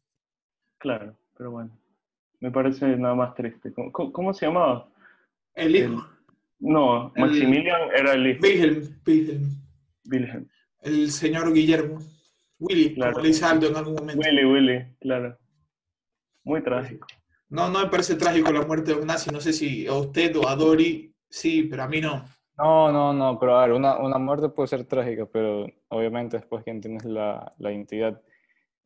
Claro, 0.78 1.16
pero 1.36 1.50
bueno, 1.50 1.76
me 2.40 2.50
parece 2.50 2.96
nada 2.96 3.14
más 3.14 3.34
triste. 3.34 3.72
¿Cómo, 3.92 4.32
se 4.32 4.46
llamaba? 4.46 4.88
El 5.54 5.74
hijo. 5.74 6.06
no, 6.60 7.12
Maximilian 7.16 7.90
era 7.96 8.12
el 8.12 8.26
hijo. 8.28 8.40
Wilhelm, 8.42 9.00
Wilhelm. 9.04 9.50
Wilhelm. 10.08 10.48
El 10.82 11.10
señor 11.10 11.52
Guillermo. 11.52 11.98
Willy, 12.58 12.94
claro. 12.94 13.14
como 13.14 13.24
le 13.24 13.28
dice 13.28 13.44
Aldo 13.44 13.68
en 13.68 13.76
algún 13.76 13.94
momento. 13.94 14.22
Willy, 14.24 14.44
Willy, 14.44 14.96
claro. 15.00 15.36
Muy 16.44 16.62
trágico. 16.62 17.06
No, 17.48 17.68
no 17.68 17.80
me 17.80 17.90
parece 17.90 18.14
trágico 18.14 18.52
la 18.52 18.62
muerte 18.62 18.94
de 18.94 19.00
un 19.00 19.06
nazi. 19.06 19.30
No 19.30 19.40
sé 19.40 19.52
si 19.52 19.86
a 19.86 19.94
usted 19.94 20.36
o 20.36 20.48
a 20.48 20.56
Dori 20.56 21.15
sí, 21.36 21.64
pero 21.64 21.82
a 21.82 21.88
mí 21.88 22.00
no. 22.00 22.24
No, 22.58 22.90
no, 22.90 23.12
no, 23.12 23.38
pero 23.38 23.58
a 23.58 23.66
ver, 23.66 23.74
una, 23.74 23.98
una 23.98 24.18
muerte 24.18 24.48
puede 24.48 24.68
ser 24.68 24.84
trágica, 24.84 25.26
pero 25.26 25.66
obviamente 25.88 26.38
después 26.38 26.64
que 26.64 26.70
entiendes 26.70 27.04
la, 27.04 27.52
la 27.58 27.70
identidad 27.70 28.20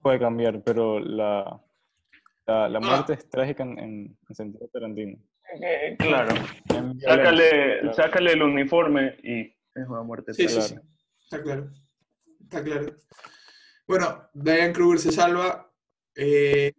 puede 0.03 0.19
cambiar, 0.19 0.61
pero 0.63 0.99
la, 0.99 1.61
la, 2.47 2.69
la 2.69 2.79
ah. 2.79 2.81
muerte 2.81 3.13
es 3.13 3.29
trágica 3.29 3.63
en, 3.63 3.79
en, 3.79 4.35
sentido 4.35 4.69
tarantino. 4.73 5.19
Eh, 5.63 5.97
claro. 5.99 6.35
Sácale, 7.01 7.93
sácale, 7.93 8.33
el 8.33 8.43
uniforme 8.43 9.17
y 9.23 9.41
es 9.41 9.89
una 9.89 10.03
muerte 10.03 10.35
sí, 10.35 10.49
Sí, 10.49 10.61
sí. 10.61 10.75
Está 11.23 11.43
claro. 11.43 11.71
Está 12.41 12.65
claro. 12.65 12.97
Bueno, 13.87 14.29
Diane 14.35 14.73
Kruger 14.73 14.99
se 14.99 15.13
salva, 15.13 15.71
eh, 16.17 16.73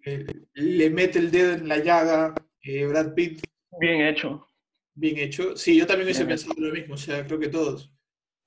le 0.53 0.89
mete 0.89 1.19
el 1.19 1.31
dedo 1.31 1.53
en 1.53 1.67
la 1.67 1.77
llaga 1.77 2.33
eh, 2.63 2.85
Brad 2.85 3.13
Pitt. 3.13 3.41
Bien 3.79 4.01
hecho. 4.01 4.45
Bien 4.93 5.17
hecho. 5.17 5.55
Sí, 5.55 5.77
yo 5.77 5.87
también 5.87 6.05
hubiese 6.05 6.25
pensado 6.25 6.53
lo 6.57 6.73
mismo, 6.73 6.95
o 6.95 6.97
sea, 6.97 7.25
creo 7.25 7.39
que 7.39 7.47
todos. 7.47 7.93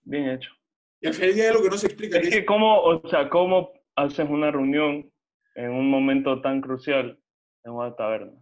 Bien 0.03 0.29
hecho. 0.29 0.51
Y 1.01 1.07
al 1.07 1.15
final 1.15 1.31
hay 1.35 1.41
algo 1.43 1.63
que 1.63 1.71
no 1.71 1.79
se 1.79 1.87
explica. 1.87 2.19
Es 2.19 2.31
que, 2.31 2.45
cómo, 2.45 2.81
o 2.81 3.09
sea, 3.09 3.29
cómo 3.29 3.73
haces 3.97 4.29
una 4.29 4.51
reunión 4.51 5.11
en 5.55 5.71
un 5.71 5.89
momento 5.89 6.41
tan 6.41 6.61
crucial 6.61 7.19
en 7.65 7.73
una 7.73 7.95
taberna. 7.95 8.33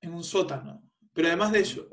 En 0.00 0.14
un 0.14 0.24
sótano. 0.24 0.82
Pero 1.12 1.28
además 1.28 1.52
de 1.52 1.60
eso, 1.60 1.88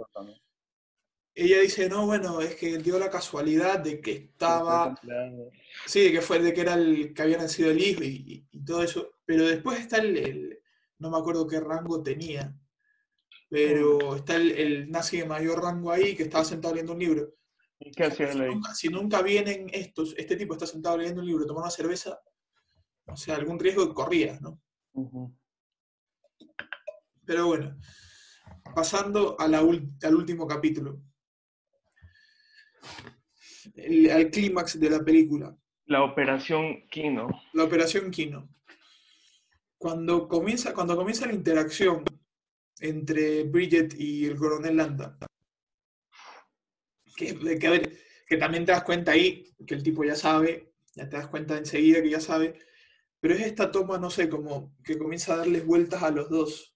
ella 1.35 1.59
dice, 1.59 1.89
no, 1.89 2.05
bueno, 2.05 2.41
es 2.41 2.55
que 2.55 2.77
dio 2.77 2.97
la 2.99 3.09
casualidad 3.09 3.79
de 3.79 4.01
que 4.01 4.11
estaba... 4.11 4.95
Sí, 5.85 6.01
de 6.01 6.11
que 6.11 6.21
fue, 6.21 6.39
de 6.39 6.53
que 6.53 6.61
era 6.61 6.73
el 6.73 7.13
que 7.13 7.21
había 7.21 7.37
nacido 7.37 7.71
el 7.71 7.81
hijo 7.81 8.03
y, 8.03 8.45
todo 8.65 8.83
eso. 8.83 9.11
Pero 9.25 9.45
después 9.45 9.79
está 9.79 9.97
el, 9.97 10.59
no 10.97 11.09
me 11.09 11.17
acuerdo 11.17 11.47
qué 11.47 11.59
rango 11.59 12.01
tenía, 12.01 12.53
pero 13.49 14.15
está 14.15 14.35
el, 14.35 14.89
nazi 14.91 15.17
de 15.17 15.25
mayor 15.25 15.61
rango 15.61 15.91
ahí 15.91 16.15
que 16.15 16.23
estaba 16.23 16.45
sentado 16.45 16.75
leyendo 16.75 16.93
un 16.93 16.99
libro. 16.99 17.33
¿Y 17.79 17.91
qué 17.91 18.05
hacía 18.05 18.31
si, 18.31 18.39
nunca, 18.39 18.75
si 18.75 18.87
nunca 18.89 19.21
vienen 19.21 19.67
estos, 19.73 20.13
este 20.17 20.35
tipo 20.35 20.53
está 20.53 20.67
sentado 20.67 20.97
leyendo 20.97 21.21
un 21.21 21.27
libro, 21.27 21.45
tomando 21.45 21.65
una 21.65 21.71
cerveza, 21.71 22.19
o 23.05 23.17
sea, 23.17 23.35
algún 23.35 23.59
riesgo 23.59 23.93
corría, 23.93 24.39
¿no? 24.39 24.61
Pero 27.25 27.47
bueno, 27.47 27.77
pasando 28.75 29.35
a 29.39 29.45
al 29.45 30.15
último 30.15 30.45
capítulo, 30.45 31.01
al 34.11 34.29
clímax 34.29 34.79
de 34.79 34.89
la 34.89 35.03
película. 35.03 35.55
La 35.85 36.03
operación 36.03 36.87
Kino. 36.89 37.29
La 37.53 37.63
operación 37.63 38.11
Kino. 38.11 38.49
Cuando 39.77 40.27
comienza, 40.27 40.73
cuando 40.73 40.95
comienza 40.95 41.25
la 41.25 41.33
interacción 41.33 42.03
entre 42.81 43.43
Bridget 43.43 43.93
y 43.97 44.25
el 44.25 44.35
coronel 44.35 44.77
Landa. 44.77 45.17
Que, 47.15 47.37
que, 47.59 47.99
que 48.27 48.37
también 48.37 48.65
te 48.65 48.71
das 48.71 48.83
cuenta 48.83 49.11
ahí 49.11 49.53
que 49.65 49.75
el 49.75 49.83
tipo 49.83 50.03
ya 50.03 50.15
sabe, 50.15 50.73
ya 50.95 51.09
te 51.09 51.17
das 51.17 51.27
cuenta 51.27 51.57
enseguida 51.57 52.01
que 52.01 52.09
ya 52.09 52.21
sabe, 52.21 52.57
pero 53.19 53.33
es 53.33 53.41
esta 53.41 53.71
toma, 53.71 53.97
no 53.97 54.09
sé, 54.09 54.29
como 54.29 54.75
que 54.83 54.97
comienza 54.97 55.33
a 55.33 55.37
darles 55.37 55.65
vueltas 55.65 56.03
a 56.03 56.11
los 56.11 56.29
dos. 56.29 56.75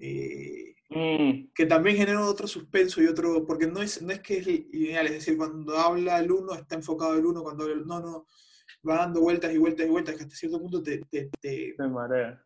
Eh, 0.00 0.74
mm. 0.88 1.52
Que 1.54 1.66
también 1.66 1.96
genera 1.96 2.24
otro 2.26 2.48
suspenso 2.48 3.00
y 3.02 3.06
otro, 3.06 3.46
porque 3.46 3.66
no 3.66 3.80
es, 3.82 4.02
no 4.02 4.12
es 4.12 4.20
que 4.20 4.38
es 4.38 4.46
lineal, 4.46 5.06
es 5.06 5.12
decir, 5.12 5.36
cuando 5.36 5.78
habla 5.78 6.18
el 6.18 6.32
uno 6.32 6.54
está 6.54 6.74
enfocado 6.74 7.16
el 7.16 7.26
uno, 7.26 7.42
cuando 7.42 7.66
el 7.66 7.86
no, 7.86 8.00
no, 8.00 8.26
va 8.88 8.96
dando 8.96 9.20
vueltas 9.20 9.52
y 9.54 9.58
vueltas 9.58 9.86
y 9.86 9.90
vueltas, 9.90 10.16
que 10.16 10.22
hasta 10.22 10.34
cierto 10.34 10.60
punto 10.60 10.82
te... 10.82 10.98
Te, 11.10 11.30
te, 11.40 11.74
te 11.76 11.88
marea 11.88 12.44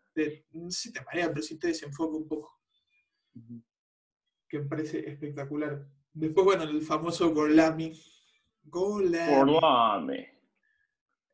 no 0.53 0.70
sé 0.70 0.81
si 0.81 0.92
te 0.92 1.03
marea, 1.03 1.29
pero 1.29 1.42
sí 1.42 1.59
te 1.59 1.68
desenfoca 1.68 2.16
un 2.16 2.29
poco. 2.29 2.61
Que 4.48 4.61
me 4.61 4.66
parece 4.66 5.09
espectacular. 5.09 5.87
Después, 6.12 6.44
bueno, 6.44 6.62
el 6.62 6.83
famoso 6.83 7.33
Gorlami. 7.33 7.92
Gorlami. 8.64 10.27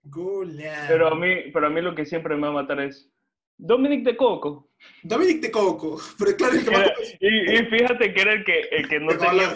Gorlami. 0.03 0.89
Pero 0.89 1.09
a 1.09 1.15
mí, 1.15 1.51
pero 1.53 1.67
a 1.67 1.71
mí 1.71 1.81
lo 1.81 1.95
que 1.95 2.07
siempre 2.07 2.35
me 2.35 2.43
va 2.43 2.49
a 2.49 2.63
matar 2.63 2.81
es 2.81 3.11
Dominic 3.59 4.05
de 4.05 4.17
Coco. 4.17 4.71
Dominic 5.03 5.41
de 5.43 5.51
Coco. 5.51 6.01
Pero 6.19 6.37
claro, 6.37 6.55
que 6.65 6.71
más... 6.71 6.91
y, 7.21 7.53
y, 7.53 7.67
fíjate 7.67 8.15
que 8.15 8.21
era 8.21 8.33
el 8.33 8.45
que, 8.45 8.61
el 8.71 8.89
que 8.89 9.01
no 9.01 9.17
tenía... 9.19 9.55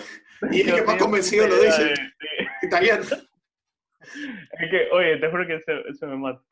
Y 0.53 0.61
el 0.61 0.75
que 0.75 0.83
más 0.83 0.97
convencido 0.97 1.49
lo 1.49 1.59
dice. 1.59 1.95
Italiano. 2.63 3.03
Es 3.03 4.71
que, 4.71 4.89
oye, 4.93 5.17
te 5.17 5.31
juro 5.31 5.47
que 5.47 5.57
eso, 5.57 6.07
me 6.07 6.17
mata. 6.17 6.43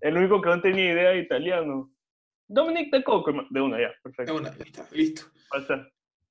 El 0.00 0.18
único 0.18 0.40
que 0.42 0.50
no 0.50 0.60
tenía 0.60 0.92
idea 0.92 1.10
de 1.10 1.20
italiano 1.20 1.90
Dominic 2.48 2.90
de 2.90 3.04
Coco, 3.04 3.32
de 3.50 3.60
una 3.60 3.80
ya, 3.80 3.92
perfecto. 4.02 4.32
De 4.32 4.40
una, 4.40 4.50
listo. 4.50 4.86
listo. 4.92 5.22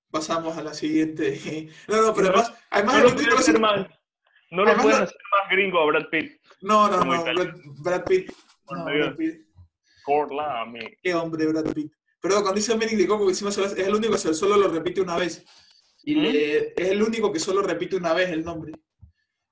Pasamos 0.10 0.58
a 0.58 0.64
la 0.64 0.74
siguiente. 0.74 1.70
No, 1.88 2.02
no, 2.02 2.14
pero 2.14 2.30
además, 2.30 2.54
además 2.72 2.96
no 2.96 3.04
lo 3.04 3.16
pueden 3.16 3.34
hacer 3.34 3.60
más, 3.60 3.88
no 4.52 4.66
lo 4.66 4.76
pueden 4.76 5.04
hacer 5.04 5.18
más 5.32 5.52
gringo 5.52 5.80
a 5.80 5.86
Brad 5.86 6.10
Pitt. 6.10 6.42
No, 6.62 6.90
no, 6.90 7.04
no, 7.04 7.24
Brad, 7.84 8.04
Pitt. 8.06 8.32
No, 8.70 8.86
Brad 8.86 9.16
Pitt. 9.16 9.48
Qué 11.04 11.14
hombre, 11.14 11.48
Brad 11.48 11.74
Pitt. 11.74 11.92
Pero 12.20 12.36
cuando 12.36 12.54
dice 12.54 12.74
Dominic 12.74 12.98
de 12.98 13.08
Coco, 13.08 13.30
encima 13.30 13.52
es 13.52 13.58
el 13.58 13.94
único 13.94 14.14
que 14.14 14.34
solo 14.34 14.58
lo 14.58 14.70
repite 14.70 15.02
una 15.02 15.18
vez. 15.18 15.46
Y 16.04 16.16
¿Mm? 16.16 16.26
es 16.78 16.90
el 16.90 17.04
único 17.04 17.32
que 17.32 17.40
solo 17.40 17.62
repite 17.62 17.96
una 17.96 18.14
vez 18.14 18.30
el 18.30 18.44
nombre. 18.44 18.74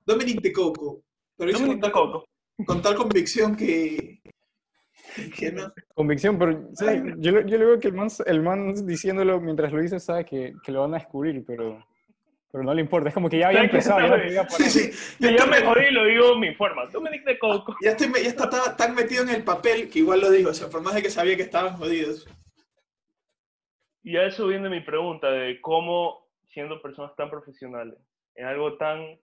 Dominic 0.04 0.40
de 0.40 0.52
Coco. 0.52 1.04
Pero 1.36 1.52
Dominic 1.52 1.84
de 1.84 1.92
Coco. 1.92 2.24
Con 2.66 2.82
tal 2.82 2.96
convicción 2.96 3.54
que, 3.54 4.15
Convicción, 5.94 6.38
pero 6.38 6.68
yo, 7.18 7.40
yo 7.40 7.58
le 7.58 7.64
veo 7.64 7.78
que 7.78 7.88
el 7.88 7.94
man, 7.94 8.08
el 8.26 8.42
man 8.42 8.86
diciéndolo 8.86 9.40
mientras 9.40 9.72
lo 9.72 9.80
dice 9.80 10.00
sabe 10.00 10.24
que, 10.24 10.54
que, 10.62 10.72
lo 10.72 10.82
van 10.82 10.94
a 10.94 10.98
descubrir, 10.98 11.44
pero, 11.46 11.84
pero 12.50 12.64
no 12.64 12.74
le 12.74 12.80
importa. 12.80 13.08
Es 13.08 13.14
como 13.14 13.28
que 13.28 13.38
ya 13.38 13.48
había 13.48 13.62
empezado. 13.62 14.16
Ya, 14.28 14.48
sí, 14.48 14.64
sí. 14.64 14.90
ya, 15.20 15.46
me 15.46 15.62
jodí 15.62 15.90
lo 15.90 16.04
digo 16.04 16.36
mi 16.36 16.54
forma. 16.54 16.86
Dominic 16.86 17.24
de 17.24 17.38
Coco. 17.38 17.76
Ya, 17.82 17.90
estoy, 17.90 18.12
ya 18.22 18.28
está 18.28 18.76
tan 18.76 18.94
metido 18.94 19.22
en 19.22 19.30
el 19.30 19.44
papel 19.44 19.88
que 19.88 20.00
igual 20.00 20.20
lo 20.20 20.30
digo. 20.30 20.50
O 20.50 20.54
sea, 20.54 20.68
por 20.68 20.82
más 20.82 20.94
de 20.94 21.02
que 21.02 21.10
sabía 21.10 21.36
que 21.36 21.42
estaban 21.42 21.76
jodidos. 21.76 22.26
Y 24.02 24.16
a 24.16 24.26
eso 24.26 24.46
viene 24.46 24.68
mi 24.68 24.80
pregunta 24.80 25.30
de 25.30 25.60
cómo, 25.60 26.28
siendo 26.52 26.80
personas 26.80 27.16
tan 27.16 27.28
profesionales, 27.28 27.98
en 28.36 28.46
algo 28.46 28.76
tan 28.76 29.18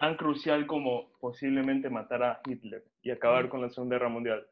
tan 0.00 0.16
crucial 0.16 0.66
como 0.66 1.12
posiblemente 1.20 1.90
matar 1.90 2.22
a 2.22 2.40
Hitler 2.46 2.82
y 3.02 3.10
acabar 3.10 3.50
con 3.50 3.60
la 3.60 3.68
Segunda 3.68 3.96
Guerra 3.96 4.08
Mundial. 4.08 4.46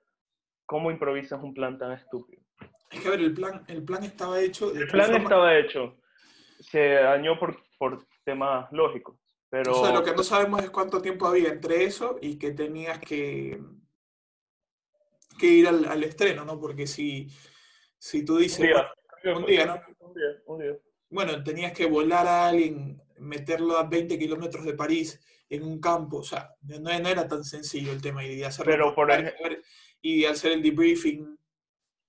¿Cómo 0.69 0.91
improvisas 0.91 1.43
un 1.43 1.55
plan 1.55 1.79
tan 1.79 1.93
estúpido? 1.93 2.43
Es 2.91 3.01
que 3.01 3.09
a 3.09 3.13
ver, 3.13 3.21
el 3.21 3.33
plan, 3.33 3.65
el 3.69 3.83
plan 3.83 4.05
estaba 4.05 4.39
hecho. 4.39 4.71
el 4.71 4.87
plan 4.87 5.15
estaba 5.17 5.57
hecho. 5.57 5.97
Se 6.61 6.91
dañó 6.91 7.39
por, 7.39 7.57
por 7.79 8.05
temas 8.23 8.71
lógicos. 8.71 9.17
Pero, 9.49 9.73
O 9.73 9.83
sea, 9.83 9.95
lo 9.95 10.03
que 10.05 10.13
no 10.15 10.23
sabemos 10.23 10.63
es 10.63 10.69
cuánto 10.69 11.01
tiempo 11.01 11.27
había 11.27 11.49
entre 11.49 11.85
eso 11.85 12.19
y 12.21 12.39
que 12.39 12.51
tenías 12.51 12.99
que, 12.99 13.59
que 15.39 15.47
ir 15.47 15.67
al, 15.69 15.87
al 15.87 16.05
estreno, 16.05 16.45
¿no? 16.45 16.61
Porque 16.61 16.87
si, 16.87 17.29
si 17.97 18.27
tú 18.27 18.35
un 18.35 18.41
dices, 18.41 18.67
día, 18.67 18.93
un 19.35 19.47
día, 19.47 19.65
¿no? 19.65 19.75
Un 20.07 20.13
día, 20.15 20.27
un 20.45 20.59
día. 20.59 20.77
bueno, 21.09 21.43
tenías 21.43 21.73
que 21.73 21.87
volar 21.87 22.27
a 22.27 22.49
alguien, 22.49 23.01
meterlo 23.17 23.79
a 23.79 23.85
20 23.85 24.19
kilómetros 24.19 24.67
de 24.67 24.75
París 24.75 25.19
en 25.49 25.63
un 25.63 25.81
campo, 25.81 26.19
o 26.19 26.23
sea, 26.23 26.55
no, 26.61 26.79
no 26.79 27.09
era 27.09 27.27
tan 27.27 27.43
sencillo 27.43 27.91
el 27.93 28.03
tema 28.03 28.23
y 28.23 28.37
de 28.37 28.45
hacerlo 28.45 28.71
Pero 28.71 28.95
por 28.95 29.07
por- 29.09 29.17
ej- 29.19 29.35
y 30.03 30.25
hacer 30.25 30.53
el 30.53 30.63
debriefing. 30.63 31.39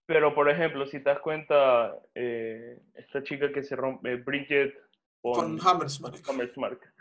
Pero, 0.05 0.33
por 0.33 0.49
ejemplo, 0.49 0.85
si 0.87 0.97
te 0.97 1.09
das 1.09 1.19
cuenta, 1.19 1.95
eh, 2.15 2.79
esta 2.95 3.23
chica 3.23 3.51
que 3.51 3.63
se 3.63 3.75
rompe, 3.75 4.15
Bridget 4.15 4.73
Con 5.21 5.57
von 5.57 5.59
Hammersmark. 5.61 6.27
Hammersmark, 6.27 6.93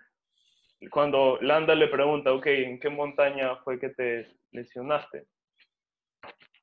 cuando 0.90 1.38
Landa 1.40 1.74
le 1.74 1.88
pregunta, 1.88 2.32
ok, 2.32 2.46
¿en 2.46 2.78
qué 2.78 2.88
montaña 2.88 3.56
fue 3.64 3.80
que 3.80 3.88
te 3.90 4.28
lesionaste? 4.52 5.26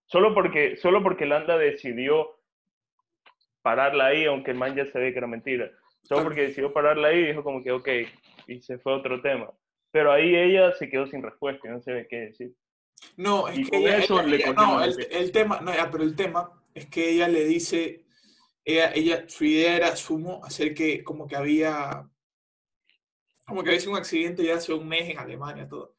Solo 0.05 0.33
porque, 0.33 0.77
solo 0.77 1.03
porque 1.03 1.25
Landa 1.25 1.57
decidió 1.57 2.39
pararla 3.61 4.07
ahí, 4.07 4.25
aunque 4.25 4.51
el 4.51 4.57
man 4.57 4.75
ya 4.75 4.85
se 4.85 4.99
ve 4.99 5.11
que 5.11 5.17
era 5.17 5.27
mentira. 5.27 5.71
Solo 6.03 6.23
porque 6.23 6.43
decidió 6.43 6.71
pararla 6.71 7.09
ahí, 7.09 7.25
dijo 7.25 7.43
como 7.43 7.63
que, 7.63 7.71
ok, 7.71 7.89
y 8.47 8.61
se 8.61 8.77
fue 8.77 8.93
a 8.93 8.97
otro 8.97 9.21
tema. 9.21 9.51
Pero 9.91 10.11
ahí 10.11 10.35
ella 10.35 10.71
se 10.73 10.89
quedó 10.89 11.07
sin 11.07 11.23
respuesta 11.23 11.67
y 11.67 11.71
no 11.71 11.81
sabe 11.81 12.07
qué 12.07 12.17
decir. 12.17 12.53
No, 13.17 13.47
es 13.47 13.59
Y 13.59 13.63
que 13.63 13.69
con 13.71 13.79
ella, 13.81 13.97
eso 13.97 14.13
ella- 14.19 14.23
le 14.27 14.35
ella- 14.37 14.45
cogieron 14.55 14.79
no, 14.79 14.83
el 15.11 15.31
tema, 15.31 15.61
no, 15.61 15.71
pero 15.91 16.03
el 16.03 16.15
tema 16.15 16.51
es 16.73 16.85
que 16.87 17.09
ella 17.11 17.27
le 17.27 17.45
dice, 17.45 18.03
ella, 18.63 18.91
ella, 18.93 19.25
su 19.27 19.45
idea 19.45 19.75
era, 19.75 19.95
sumo, 19.95 20.43
hacer 20.43 20.73
que 20.73 21.03
como 21.03 21.27
que 21.27 21.35
había, 21.35 22.09
como 23.45 23.63
que 23.63 23.69
había 23.69 23.79
sido 23.79 23.91
un 23.93 23.97
accidente 23.99 24.43
ya 24.43 24.55
hace 24.55 24.73
un 24.73 24.87
mes 24.87 25.09
en 25.09 25.19
Alemania, 25.19 25.67
todo. 25.67 25.95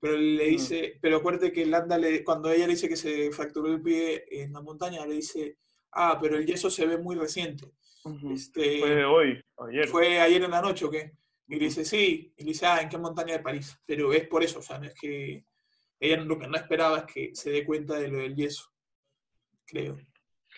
Pero 0.00 0.16
le 0.16 0.42
Ujú. 0.44 0.50
dice, 0.50 0.98
pero 1.00 1.16
acuérdate 1.16 1.50
que 1.52 1.66
Landa, 1.66 1.96
le, 1.98 2.22
cuando 2.22 2.50
ella 2.50 2.66
le 2.66 2.74
dice 2.74 2.88
que 2.88 2.96
se 2.96 3.30
fracturó 3.32 3.68
el 3.72 3.82
pie 3.82 4.24
en 4.30 4.52
la 4.52 4.60
montaña, 4.60 5.04
le 5.06 5.14
dice, 5.14 5.58
ah, 5.92 6.18
pero 6.20 6.36
el 6.36 6.46
yeso 6.46 6.70
se 6.70 6.86
ve 6.86 6.98
muy 6.98 7.16
reciente. 7.16 7.70
Este, 8.30 8.80
Fue 8.80 9.04
hoy, 9.06 9.42
ayer. 9.66 9.88
¿Fue 9.88 10.20
ayer 10.20 10.42
en 10.42 10.50
la 10.50 10.60
noche 10.60 10.84
o 10.84 10.90
qué? 10.90 11.12
Y 11.48 11.54
le 11.56 11.64
dice, 11.66 11.84
sí. 11.86 12.32
Y 12.36 12.44
le 12.44 12.48
dice, 12.52 12.66
ah, 12.66 12.80
¿en 12.82 12.88
qué 12.90 12.98
montaña 12.98 13.32
de 13.34 13.42
París? 13.42 13.78
Pero 13.86 14.12
es 14.12 14.26
por 14.28 14.42
eso, 14.44 14.58
o 14.58 14.62
sea, 14.62 14.78
no 14.78 14.84
es 14.86 14.94
que 14.94 15.44
ella 16.06 16.22
lo 16.22 16.38
que 16.38 16.46
no 16.46 16.56
esperaba 16.56 16.98
es 16.98 17.04
que 17.04 17.34
se 17.34 17.50
dé 17.50 17.64
cuenta 17.64 17.98
de 17.98 18.08
lo 18.08 18.18
del 18.18 18.34
yeso. 18.34 18.70
Creo. 19.66 19.98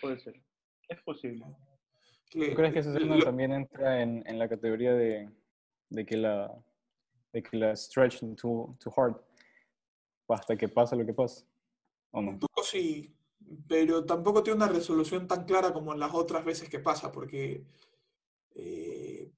Puede 0.01 0.19
ser. 0.19 0.41
Es 0.87 1.01
posible. 1.03 1.45
¿Tú 2.29 2.39
crees 2.55 2.73
que 2.73 2.79
escena 2.79 3.15
lo- 3.15 3.23
también 3.23 3.51
entra 3.53 4.01
en, 4.01 4.23
en 4.27 4.37
la 4.37 4.49
categoría 4.49 4.93
de, 4.93 5.29
de 5.89 6.05
que 6.05 6.17
la 6.17 6.53
de 7.33 7.43
que 7.43 7.57
la 7.57 7.75
stretch 7.75 8.19
too, 8.35 8.75
too 8.79 8.93
hard 8.95 9.15
hasta 10.29 10.55
que 10.57 10.67
pasa 10.67 10.95
lo 10.95 11.05
que 11.05 11.13
pasa? 11.13 11.45
¿O 12.11 12.21
no? 12.21 12.31
Un 12.31 12.39
poco 12.39 12.63
sí, 12.63 13.13
pero 13.67 14.05
tampoco 14.05 14.43
tiene 14.43 14.57
una 14.57 14.67
resolución 14.67 15.27
tan 15.27 15.45
clara 15.45 15.71
como 15.73 15.93
en 15.93 15.99
las 15.99 16.13
otras 16.13 16.43
veces 16.43 16.69
que 16.69 16.79
pasa, 16.79 17.11
porque, 17.11 17.63
eh, 18.55 19.31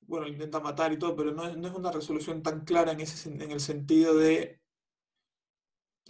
bueno, 0.00 0.26
intenta 0.28 0.60
matar 0.60 0.92
y 0.92 0.98
todo, 0.98 1.16
pero 1.16 1.32
no 1.32 1.46
es, 1.48 1.56
no 1.56 1.68
es 1.68 1.74
una 1.74 1.90
resolución 1.92 2.42
tan 2.42 2.64
clara 2.64 2.92
en, 2.92 3.00
ese, 3.00 3.28
en 3.30 3.50
el 3.50 3.60
sentido 3.60 4.16
de 4.16 4.60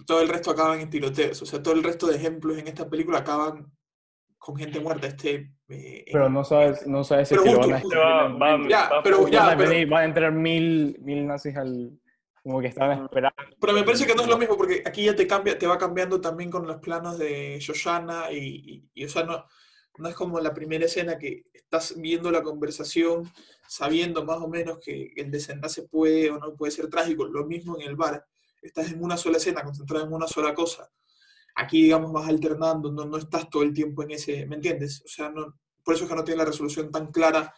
todo 0.07 0.21
el 0.21 0.29
resto 0.29 0.51
acaban 0.51 0.81
en 0.81 0.91
tiroteos, 0.91 1.43
o 1.43 1.47
sea, 1.47 1.63
todo 1.63 1.75
el 1.75 1.83
resto 1.83 2.07
de 2.07 2.17
ejemplos 2.17 2.57
en 2.59 2.69
esta 2.69 2.89
película 2.89 3.19
acaban 3.19 3.71
con 4.39 4.57
gente 4.57 4.81
muerta. 4.81 5.07
Este, 5.09 5.53
eh, 5.69 6.05
Pero 6.13 6.29
no 6.31 6.45
sabes, 6.45 6.87
no 6.87 7.03
sabes 7.05 7.29
si 7.29 7.35
Pero 7.35 7.45
es 7.45 7.51
que 7.51 7.55
lo 7.55 7.59
justo- 7.63 7.69
van 7.71 7.77
a 7.77 7.81
justo- 7.83 7.97
Se 7.97 7.99
va- 7.99 8.29
va- 8.57 8.69
Ya, 8.69 8.89
va- 8.89 9.03
pero 9.03 9.29
ya, 9.29 9.41
van 9.45 9.55
a 9.55 9.57
pero- 9.59 9.71
venir- 9.71 9.89
van 9.89 10.01
a 10.03 10.05
entrar 10.05 10.33
mil, 10.33 10.97
mil 11.01 11.27
nazis 11.27 11.57
al 11.57 11.99
como 12.43 12.61
que 12.61 12.69
estaban 12.69 13.03
esperando. 13.03 13.37
Pero 13.61 13.73
me 13.75 13.83
parece 13.83 14.07
que 14.07 14.15
no 14.15 14.23
es 14.23 14.29
lo 14.29 14.39
mismo 14.39 14.57
porque 14.57 14.83
aquí 14.87 15.05
ya 15.05 15.15
te 15.15 15.27
cambia, 15.27 15.59
te 15.59 15.67
va 15.67 15.77
cambiando 15.77 16.21
también 16.21 16.51
con 16.51 16.67
los 16.67 16.77
planos 16.79 17.19
de 17.19 17.59
Shoshana 17.61 18.33
y, 18.33 18.39
y- 18.39 18.89
y, 18.95 19.05
o 19.05 19.09
sea, 19.09 19.25
no, 19.25 19.45
no 19.99 20.09
es 20.09 20.15
como 20.15 20.41
la 20.41 20.55
primera 20.55 20.87
escena 20.87 21.19
que 21.19 21.43
estás 21.53 21.95
viendo 22.01 22.31
la 22.31 22.43
conversación 22.43 23.31
sabiendo 23.67 24.25
más 24.25 24.39
o 24.39 24.49
menos 24.49 24.79
que 24.79 25.13
el 25.17 25.31
desenlace 25.31 25.83
puede 25.89 26.31
o 26.31 26.39
no 26.39 26.55
puede 26.55 26.71
ser 26.73 26.89
trágico. 26.89 27.27
Lo 27.27 27.45
mismo 27.45 27.77
en 27.79 27.87
el 27.89 27.97
bar. 27.97 28.25
Estás 28.63 28.93
en 28.93 29.03
una 29.03 29.17
sola 29.17 29.37
escena, 29.39 29.63
concentrado 29.63 30.07
en 30.07 30.13
una 30.13 30.27
sola 30.27 30.55
cosa. 30.55 30.91
Aquí, 31.57 31.83
digamos, 31.83 32.13
vas 32.13 32.29
alternando, 32.29 32.91
no, 32.93 33.05
no 33.05 33.17
estás 33.17 33.49
todo 33.51 33.63
el 33.63 33.73
tiempo 33.73 34.03
en 34.03 34.13
ese, 34.13 34.47
¿me 34.47 34.57
entiendes? 34.57 35.03
O 35.05 35.09
sea, 35.09 35.29
no, 35.31 35.59
por 35.83 35.95
eso 35.95 36.05
es 36.05 36.11
que 36.11 36.17
no 36.17 36.25
tiene 36.25 36.39
la 36.39 36.45
resolución 36.45 36.91
tan 36.93 37.11
clara 37.11 37.53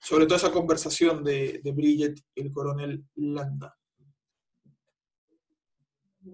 sobre 0.00 0.24
toda 0.26 0.36
esa 0.38 0.50
conversación 0.50 1.22
de, 1.22 1.60
de 1.62 1.72
Bridget 1.72 2.18
y 2.34 2.40
el 2.42 2.50
coronel 2.52 3.04
Landa. 3.16 3.76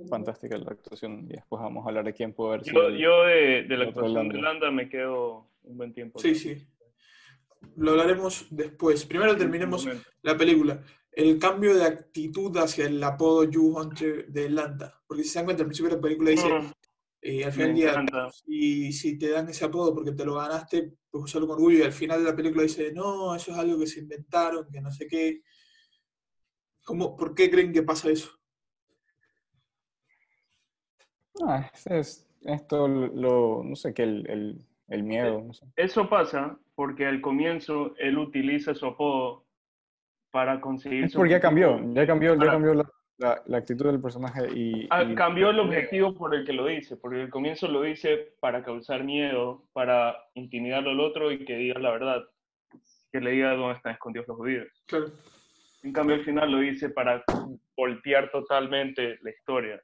Fantástica 0.09 0.57
la 0.59 0.71
actuación. 0.73 1.27
Y 1.29 1.35
después 1.35 1.63
vamos 1.63 1.85
a 1.85 1.89
hablar 1.89 2.05
de 2.05 2.13
quién 2.13 2.33
puede 2.33 2.55
haber 2.55 2.67
Yo, 2.67 2.71
sido 2.73 2.87
el- 2.89 2.99
yo 2.99 3.23
de, 3.25 3.63
de 3.65 3.77
la 3.77 3.85
actuación 3.85 4.29
de 4.29 4.35
Landa. 4.35 4.49
Landa 4.51 4.71
me 4.71 4.89
quedo 4.89 5.51
un 5.63 5.77
buen 5.77 5.93
tiempo. 5.93 6.19
Sí, 6.19 6.35
sí. 6.35 6.67
Lo 7.77 7.93
hablaremos 7.93 8.47
después. 8.51 9.05
Primero 9.05 9.37
terminemos 9.37 9.89
la 10.23 10.37
película. 10.37 10.83
El 11.17 11.39
cambio 11.39 11.75
de 11.75 11.85
actitud 11.85 12.55
hacia 12.59 12.87
el 12.87 13.03
apodo 13.03 13.45
You 13.45 13.77
Hunter 13.77 14.29
de 14.29 14.51
Landa. 14.51 15.03
Porque 15.07 15.23
si 15.25 15.31
se 15.31 15.39
dan 15.39 15.47
cuenta, 15.47 15.63
al 15.63 15.67
principio 15.69 15.89
de 15.91 15.97
la 15.97 16.03
película 16.03 16.31
dice, 16.31 16.49
Mm, 16.53 16.73
eh, 17.23 17.45
al 17.45 17.53
final 17.53 17.69
del 17.69 17.75
día, 17.77 17.93
y 18.47 18.93
si 18.93 19.19
te 19.19 19.31
dan 19.31 19.49
ese 19.49 19.65
apodo 19.65 19.95
porque 19.95 20.13
te 20.13 20.25
lo 20.27 20.35
ganaste, 20.35 20.93
pues 21.11 21.25
usarlo 21.25 21.49
con 21.49 21.57
orgullo. 21.57 21.79
Y 21.79 21.83
al 21.83 21.93
final 21.93 22.23
de 22.23 22.31
la 22.31 22.37
película 22.37 22.63
dice, 22.65 22.93
no, 22.93 23.35
eso 23.35 23.51
es 23.51 23.57
algo 23.59 23.79
que 23.79 23.87
se 23.87 24.01
inventaron, 24.01 24.69
que 24.71 24.81
no 24.83 24.93
sé 24.93 25.07
qué. 25.09 25.41
¿Cómo, 26.85 27.17
¿Por 27.17 27.35
qué 27.35 27.51
creen 27.51 27.73
que 27.73 27.83
pasa 27.83 28.11
eso? 28.11 28.31
Ah, 31.47 31.71
es, 31.73 31.87
es- 31.87 32.23
esto 32.43 32.87
lo, 32.87 33.63
no 33.65 33.75
sé 33.75 33.93
qué, 33.95 34.03
el, 34.05 34.31
el, 34.31 34.67
el 34.89 35.03
miedo, 35.03 35.41
no 35.41 35.53
sé. 35.55 35.67
Eso 35.75 36.09
pasa 36.09 36.61
porque 36.75 37.07
al 37.07 37.21
comienzo 37.21 37.97
él 37.97 38.19
utiliza 38.19 38.75
su 38.75 38.87
apodo 38.87 39.46
para 40.37 40.61
conseguir 40.61 41.05
Es 41.05 41.13
su 41.13 41.19
porque 41.19 41.31
ya 41.33 41.41
cambió, 41.41 41.81
ya 41.95 42.07
cambió, 42.07 42.35
ya 42.35 42.45
cambió 42.51 42.75
la, 42.75 42.85
la, 43.17 43.43
la 43.47 43.57
actitud 43.57 43.87
del 43.87 44.03
personaje 44.03 44.47
y, 44.55 44.87
Ah, 44.91 45.03
y- 45.03 45.15
cambió 45.15 45.49
el 45.49 45.59
objetivo 45.61 46.15
por 46.15 46.35
el 46.35 46.45
que 46.45 46.53
lo 46.53 46.67
dice, 46.67 46.95
porque 46.99 47.23
al 47.23 47.31
comienzo 47.31 47.69
lo 47.69 47.81
dice 47.81 48.35
para 48.39 48.63
causar 48.63 49.03
miedo, 49.03 49.65
para 49.73 50.15
intimidar 50.35 50.87
al 50.87 51.01
otro 51.01 51.33
y 51.33 51.43
que 51.47 51.57
diga 51.57 51.81
la 51.81 51.91
verdad, 51.91 52.23
que 53.11 53.21
le 53.23 53.31
diga 53.31 53.55
dónde 53.55 53.77
están 53.77 53.93
escondidos 53.95 54.29
los 54.29 54.37
judíos. 54.37 54.69
Claro. 54.87 55.07
En 55.83 55.93
cambio 55.95 56.17
al 56.17 56.25
final 56.25 56.53
lo 56.53 56.59
dice 56.59 56.91
para 56.91 57.25
voltear 57.75 58.31
totalmente 58.31 59.19
la 59.23 59.31
historia 59.31 59.81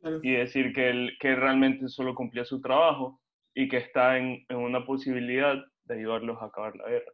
claro. 0.00 0.18
y 0.20 0.32
decir 0.32 0.72
que 0.72 0.90
él 0.90 1.12
que 1.20 1.36
realmente 1.36 1.86
solo 1.86 2.12
cumplía 2.16 2.44
su 2.44 2.60
trabajo 2.60 3.20
y 3.54 3.68
que 3.68 3.76
está 3.76 4.18
en, 4.18 4.44
en 4.48 4.56
una 4.56 4.84
posibilidad 4.84 5.54
de 5.84 5.94
ayudarlos 5.94 6.42
a 6.42 6.46
acabar 6.46 6.74
la 6.74 6.88
guerra. 6.88 7.12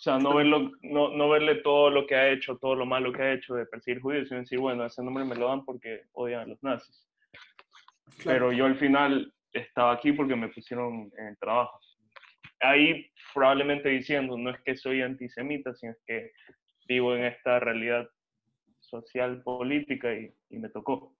O 0.00 0.02
sea, 0.02 0.18
no, 0.18 0.34
verlo, 0.34 0.72
no, 0.80 1.10
no 1.10 1.28
verle 1.28 1.56
todo 1.56 1.90
lo 1.90 2.06
que 2.06 2.14
ha 2.14 2.30
hecho, 2.30 2.56
todo 2.56 2.74
lo 2.74 2.86
malo 2.86 3.12
que 3.12 3.20
ha 3.20 3.34
hecho 3.34 3.54
de 3.54 3.66
perseguir 3.66 4.00
judíos, 4.00 4.28
sino 4.28 4.40
decir, 4.40 4.58
bueno, 4.58 4.86
ese 4.86 5.02
nombre 5.02 5.26
me 5.26 5.34
lo 5.34 5.48
dan 5.48 5.62
porque 5.62 6.04
odian 6.12 6.40
a 6.40 6.46
los 6.46 6.62
nazis. 6.62 7.06
claro. 8.16 8.38
Pero 8.38 8.52
yo 8.52 8.64
al 8.64 8.76
final 8.76 9.30
estaba 9.52 9.92
aquí 9.92 10.12
porque 10.12 10.34
me 10.34 10.48
pusieron 10.48 11.12
en 11.18 11.26
el 11.26 11.38
trabajo. 11.38 11.78
Ahí 12.60 13.12
probablemente 13.34 13.90
diciendo, 13.90 14.38
no 14.38 14.48
es 14.48 14.60
que 14.62 14.74
soy 14.74 15.02
antisemita, 15.02 15.74
sino 15.74 15.92
es 15.92 15.98
que 16.06 16.32
vivo 16.88 17.14
en 17.14 17.24
esta 17.24 17.60
realidad 17.60 18.08
social, 18.78 19.42
política 19.42 20.14
y, 20.14 20.32
y 20.48 20.58
me 20.58 20.70
tocó. 20.70 21.14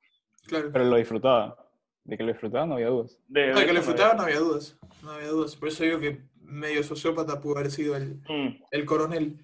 claro. 0.49 0.71
pero 0.73 0.87
lo 0.87 0.97
disfrutaba. 0.97 1.55
De 2.03 2.17
que 2.17 2.23
lo 2.23 2.33
disfrutaba 2.33 2.65
no 2.65 2.75
había 2.77 2.89
dudas. 2.89 3.21
De, 3.29 3.49
No, 3.49 3.55
de 3.57 3.61
de 3.61 3.67
que 3.67 3.73
lo 3.75 3.81
disfrutaba 3.81 4.15
no 4.15 4.23
había 4.23 4.39
dudas. 4.39 4.79
No 5.03 5.11
había 5.11 5.29
dudas. 5.29 5.55
Por 5.55 5.69
eso 5.69 5.85
digo 5.85 6.01
que 6.01 6.30
medio 6.51 6.83
sociópata 6.83 7.41
pudo 7.41 7.59
haber 7.59 7.71
sido 7.71 7.97
el, 7.97 8.21
Mm, 8.29 8.63
el 8.71 8.85
coronel. 8.85 9.39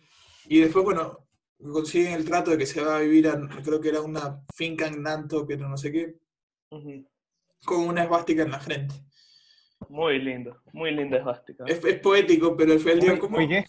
Y 0.49 0.61
después, 0.61 0.85
bueno, 0.85 1.27
consiguen 1.59 2.13
el 2.13 2.25
trato 2.25 2.51
de 2.51 2.59
que 2.59 2.67
se 2.67 2.83
va 2.83 2.97
a 2.97 3.01
vivir 3.01 3.29
a, 3.29 3.41
creo 3.65 3.81
que 3.81 3.89
era 3.89 4.01
una 4.01 4.43
finca 4.55 4.87
en 4.87 5.03
Nanto, 5.03 5.47
que 5.47 5.57
no 5.57 5.77
sé 5.77 5.93
qué, 5.93 6.17
con 7.65 7.81
una 7.89 8.05
esvástica 8.05 8.43
en 8.43 8.51
la 8.51 8.61
frente. 8.61 8.95
Muy 9.89 10.19
lindo, 10.19 10.63
muy 10.73 10.91
linda 10.91 11.19
esvástica. 11.19 11.65
Es, 11.67 11.85
es 11.85 11.99
poético, 12.01 12.57
pero 12.57 12.77
del 12.77 13.01
día, 13.01 13.19
¿cómo, 13.19 13.39
Oye, 13.39 13.67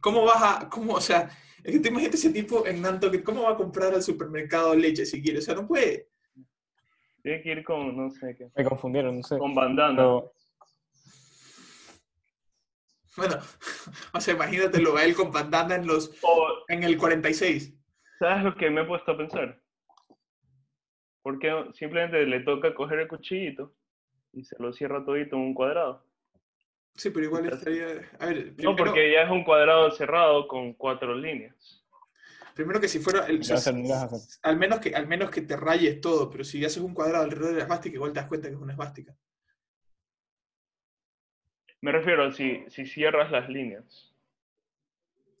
¿cómo 0.00 0.24
vas 0.24 0.42
a, 0.42 0.68
cómo, 0.68 0.94
o 0.94 1.00
sea, 1.00 1.30
es 1.62 1.72
que 1.72 1.80
te 1.80 1.88
imaginas 1.88 2.14
ese 2.14 2.30
tipo 2.30 2.66
en 2.66 2.80
Nanto, 2.80 3.10
que 3.10 3.22
¿cómo 3.22 3.42
va 3.42 3.52
a 3.52 3.56
comprar 3.56 3.94
al 3.94 4.02
supermercado 4.02 4.74
leche 4.74 5.04
si 5.06 5.22
quiere? 5.22 5.38
O 5.38 5.42
sea, 5.42 5.54
no 5.54 5.66
puede. 5.66 6.08
Tiene 7.22 7.42
que 7.42 7.52
ir 7.52 7.64
con, 7.64 7.96
no 7.96 8.10
sé 8.10 8.34
qué, 8.34 8.48
me 8.54 8.64
confundieron, 8.64 9.16
no 9.18 9.22
sé. 9.22 9.36
con 9.36 9.54
bandana. 9.54 9.96
Pero, 9.96 10.32
Bueno, 13.16 13.36
o 14.14 14.20
sea, 14.20 14.34
imagínatelo 14.34 14.96
a 14.96 15.04
él 15.04 15.14
con 15.14 15.32
bandana 15.32 15.74
en, 15.74 15.86
los, 15.86 16.16
O, 16.22 16.46
en 16.68 16.84
el 16.84 16.96
46. 16.96 17.74
¿sabes 18.18 18.44
lo 18.44 18.54
que 18.54 18.70
me 18.70 18.82
he 18.82 18.84
puesto 18.84 19.12
a 19.12 19.16
pensar? 19.16 19.60
Porque 21.22 21.50
simplemente 21.74 22.24
le 22.24 22.40
toca 22.40 22.74
coger 22.74 23.00
el 23.00 23.08
cuchillito 23.08 23.74
y 24.32 24.44
se 24.44 24.56
lo 24.58 24.72
cierra 24.72 25.04
todito 25.04 25.36
en 25.36 25.42
un 25.42 25.54
cuadrado. 25.54 26.06
Sí, 26.94 27.10
pero 27.10 27.26
igual 27.26 27.46
estaría. 27.46 27.86
A 28.18 28.26
ver, 28.26 28.54
No, 28.58 28.76
porque 28.76 29.12
ya 29.12 29.22
es 29.22 29.30
un 29.30 29.44
cuadrado 29.44 29.90
cerrado 29.90 30.46
con 30.46 30.74
cuatro 30.74 31.14
líneas. 31.14 31.84
primero 32.54 32.80
que 32.80 32.88
si 32.88 32.98
fuera. 32.98 33.26
El, 33.26 33.40
al, 34.42 34.56
menos 34.56 34.80
que, 34.80 34.94
al 34.94 35.06
menos 35.06 35.30
que 35.30 35.42
te 35.42 35.56
rayes 35.56 36.00
todo, 36.00 36.30
pero 36.30 36.44
si 36.44 36.64
haces 36.64 36.82
un 36.82 36.94
cuadrado 36.94 37.24
alrededor 37.24 37.52
de 37.52 37.58
la 37.58 37.64
esvástica, 37.64 37.96
igual 37.96 38.12
te 38.12 38.20
das 38.20 38.28
cuenta 38.28 38.48
que 38.48 38.54
es 38.54 38.60
una 38.60 38.72
esvástica. 38.72 39.14
Me 41.82 41.92
refiero 41.92 42.24
a 42.24 42.32
si, 42.32 42.64
si 42.68 42.86
cierras 42.86 43.30
las 43.30 43.48
líneas. 43.48 44.06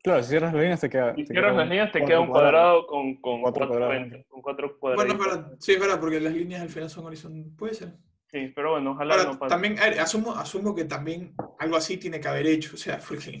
Claro, 0.02 0.22
si 0.22 0.30
cierras 0.30 0.52
las 0.54 0.62
líneas 0.62 0.80
te 0.80 0.88
queda. 0.88 1.14
Si 1.14 1.24
te 1.24 1.32
cierras 1.34 1.50
queda 1.52 1.58
las 1.58 1.64
un 1.64 1.70
líneas 1.70 1.92
te 1.92 1.98
cuatro 1.98 2.08
queda 2.08 2.20
un 2.20 2.28
cuadrado 2.28 2.86
con, 2.86 3.20
con 3.20 3.42
Cuatro 3.42 3.66
cuatro, 3.68 3.68
cuadrados. 3.78 3.94
frentes, 4.08 4.26
con 4.28 4.42
cuatro 4.42 4.78
Bueno, 4.80 5.18
verdad. 5.18 5.52
Sí, 5.58 5.72
es 5.72 5.80
verdad, 5.80 6.00
porque 6.00 6.20
las 6.20 6.32
líneas 6.32 6.62
al 6.62 6.70
final 6.70 6.88
son 6.90 7.06
horizontales. 7.06 7.52
Puede 7.58 7.74
ser. 7.74 7.92
Sí, 8.32 8.52
pero 8.54 8.70
bueno, 8.72 8.92
ojalá 8.92 9.14
Ahora, 9.14 9.26
no 9.32 9.38
pase. 9.38 9.50
también, 9.50 9.78
a 9.80 9.90
ver, 9.90 10.00
asumo, 10.00 10.34
asumo 10.36 10.74
que 10.74 10.84
también 10.84 11.34
algo 11.58 11.76
así 11.76 11.96
tiene 11.96 12.20
que 12.20 12.28
haber 12.28 12.46
hecho, 12.46 12.74
o 12.74 12.78
sea, 12.78 12.98
porque, 13.06 13.40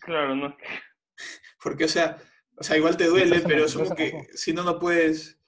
Claro, 0.00 0.34
no. 0.34 0.56
porque 1.62 1.84
o, 1.84 1.88
sea, 1.88 2.16
o 2.56 2.62
sea, 2.64 2.76
igual 2.76 2.96
te 2.96 3.04
duele, 3.06 3.40
pero 3.46 3.66
asumo 3.66 3.94
que 3.94 4.26
si 4.32 4.52
no, 4.52 4.64
no 4.64 4.78
puedes... 4.78 5.38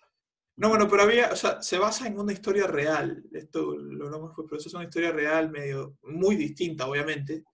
No, 0.57 0.71
bueno, 0.71 0.89
pero 0.89 1.03
había, 1.03 1.31
o 1.33 1.37
sea, 1.37 1.61
se 1.61 1.79
basa 1.79 2.07
en 2.07 2.19
una 2.19 2.33
historia 2.33 2.67
real, 2.67 3.23
esto 3.33 3.77
lo 3.77 4.07
hablamos 4.07 4.33
pero 4.35 4.57
eso 4.57 4.69
es 4.69 4.75
una 4.75 4.85
historia 4.85 5.13
real 5.13 5.51
medio, 5.51 5.99
muy 6.03 6.35
distinta, 6.35 6.87
obviamente, 6.87 7.45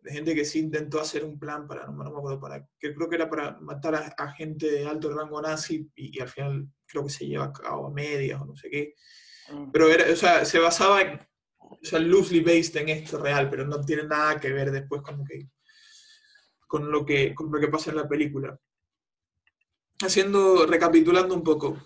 de 0.00 0.12
gente 0.12 0.34
que 0.34 0.44
sí 0.44 0.60
intentó 0.60 1.00
hacer 1.00 1.24
un 1.24 1.38
plan 1.38 1.66
para, 1.66 1.86
no, 1.86 2.04
no 2.04 2.12
me 2.12 2.18
acuerdo, 2.18 2.38
para, 2.38 2.68
que 2.78 2.94
creo 2.94 3.08
que 3.08 3.16
era 3.16 3.28
para 3.28 3.58
matar 3.60 3.96
a, 3.96 4.14
a 4.16 4.32
gente 4.32 4.70
de 4.70 4.86
alto 4.86 5.12
rango 5.12 5.42
nazi 5.42 5.90
y, 5.96 6.16
y 6.16 6.20
al 6.20 6.28
final 6.28 6.68
creo 6.86 7.04
que 7.04 7.10
se 7.10 7.26
lleva 7.26 7.46
a 7.46 7.52
cabo 7.52 7.86
a 7.88 7.90
medias 7.90 8.40
o 8.40 8.44
no 8.44 8.54
sé 8.54 8.70
qué. 8.70 8.94
Mm. 9.50 9.70
Pero 9.72 9.88
era, 9.88 10.12
o 10.12 10.16
sea, 10.16 10.44
se 10.44 10.58
basaba 10.58 11.02
en, 11.02 11.20
o 11.58 11.78
sea, 11.82 11.98
loosely 11.98 12.40
based 12.40 12.76
en 12.76 12.90
esto 12.90 13.18
real, 13.18 13.50
pero 13.50 13.66
no 13.66 13.80
tiene 13.80 14.04
nada 14.04 14.38
que 14.38 14.52
ver 14.52 14.70
después 14.70 15.02
como 15.02 15.24
que, 15.24 15.48
con, 16.66 16.90
lo 16.90 17.04
que, 17.04 17.34
con 17.34 17.50
lo 17.50 17.58
que 17.58 17.68
pasa 17.68 17.90
en 17.90 17.96
la 17.96 18.08
película. 18.08 18.58
Haciendo, 20.00 20.66
recapitulando 20.66 21.34
un 21.34 21.42
poco, 21.42 21.78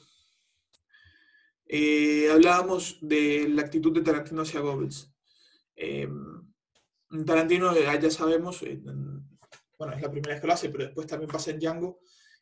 eh, 1.69 2.31
hablábamos 2.31 2.99
de 3.03 3.47
la 3.49 3.63
actitud 3.63 3.93
de 3.93 4.01
Tarantino 4.01 4.43
hacia 4.43 4.61
Goebbels. 4.61 5.13
Eh, 5.77 6.09
Tarantino, 7.27 7.75
ya 7.75 8.11
sabemos, 8.11 8.63
eh, 8.63 8.81
bueno, 9.79 9.95
es 9.95 10.03
la 10.03 10.11
primera 10.11 10.35
vez 10.35 10.41
que 10.41 10.47
lo 10.47 10.53
hace, 10.53 10.71
pero 10.71 10.85
después 10.85 11.07
también 11.07 11.31
pasa 11.31 11.51
en 11.51 11.59
Django, 11.59 12.01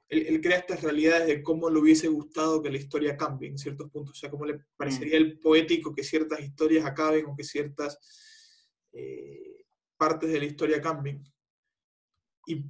él, 0.09 0.27
él 0.29 0.41
crea 0.41 0.59
estas 0.59 0.83
realidades 0.83 1.27
de 1.27 1.43
cómo 1.43 1.69
le 1.69 1.81
hubiese 1.81 2.07
gustado 2.09 2.63
que 2.63 2.71
la 2.71 2.77
historia 2.77 3.17
cambie 3.17 3.49
en 3.49 3.59
ciertos 3.59 3.91
puntos, 3.91 4.17
o 4.17 4.21
sea, 4.21 4.31
cómo 4.31 4.47
le 4.47 4.61
parecería 4.77 5.17
el 5.17 5.39
poético 5.41 5.93
que 5.93 6.05
ciertas 6.05 6.41
historias 6.41 6.85
acaben 6.85 7.27
o 7.27 7.37
que 7.37 7.43
ciertas 7.43 7.99
eh, 8.93 9.65
partes 9.97 10.31
de 10.31 10.39
la 10.39 10.45
historia 10.45 10.81
cambien. 10.81 11.25
Y 12.47 12.65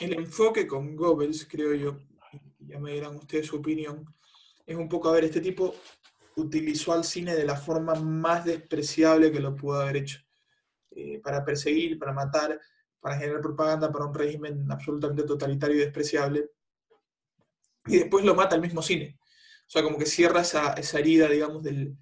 el 0.00 0.14
enfoque 0.14 0.66
con 0.66 0.96
Goebbels, 0.96 1.46
creo 1.46 1.74
yo, 1.74 1.98
ya 2.58 2.78
me 2.80 2.94
dirán 2.94 3.16
ustedes 3.16 3.46
su 3.46 3.56
opinión, 3.56 4.13
es 4.66 4.76
un 4.76 4.88
poco, 4.88 5.08
a 5.08 5.12
ver, 5.12 5.24
este 5.24 5.40
tipo 5.40 5.74
utilizó 6.36 6.92
al 6.92 7.04
cine 7.04 7.34
de 7.34 7.44
la 7.44 7.56
forma 7.56 7.94
más 7.94 8.44
despreciable 8.44 9.30
que 9.30 9.40
lo 9.40 9.54
pudo 9.54 9.80
haber 9.80 9.98
hecho, 9.98 10.20
eh, 10.90 11.20
para 11.20 11.44
perseguir, 11.44 11.98
para 11.98 12.12
matar, 12.12 12.60
para 13.00 13.18
generar 13.18 13.40
propaganda 13.40 13.92
para 13.92 14.06
un 14.06 14.14
régimen 14.14 14.70
absolutamente 14.70 15.24
totalitario 15.24 15.76
y 15.76 15.80
despreciable, 15.80 16.50
y 17.86 17.98
después 17.98 18.24
lo 18.24 18.34
mata 18.34 18.56
el 18.56 18.62
mismo 18.62 18.82
cine. 18.82 19.18
O 19.66 19.70
sea, 19.70 19.82
como 19.82 19.98
que 19.98 20.06
cierra 20.06 20.40
esa, 20.40 20.72
esa 20.74 20.98
herida, 20.98 21.28
digamos, 21.28 21.62
del 21.62 21.96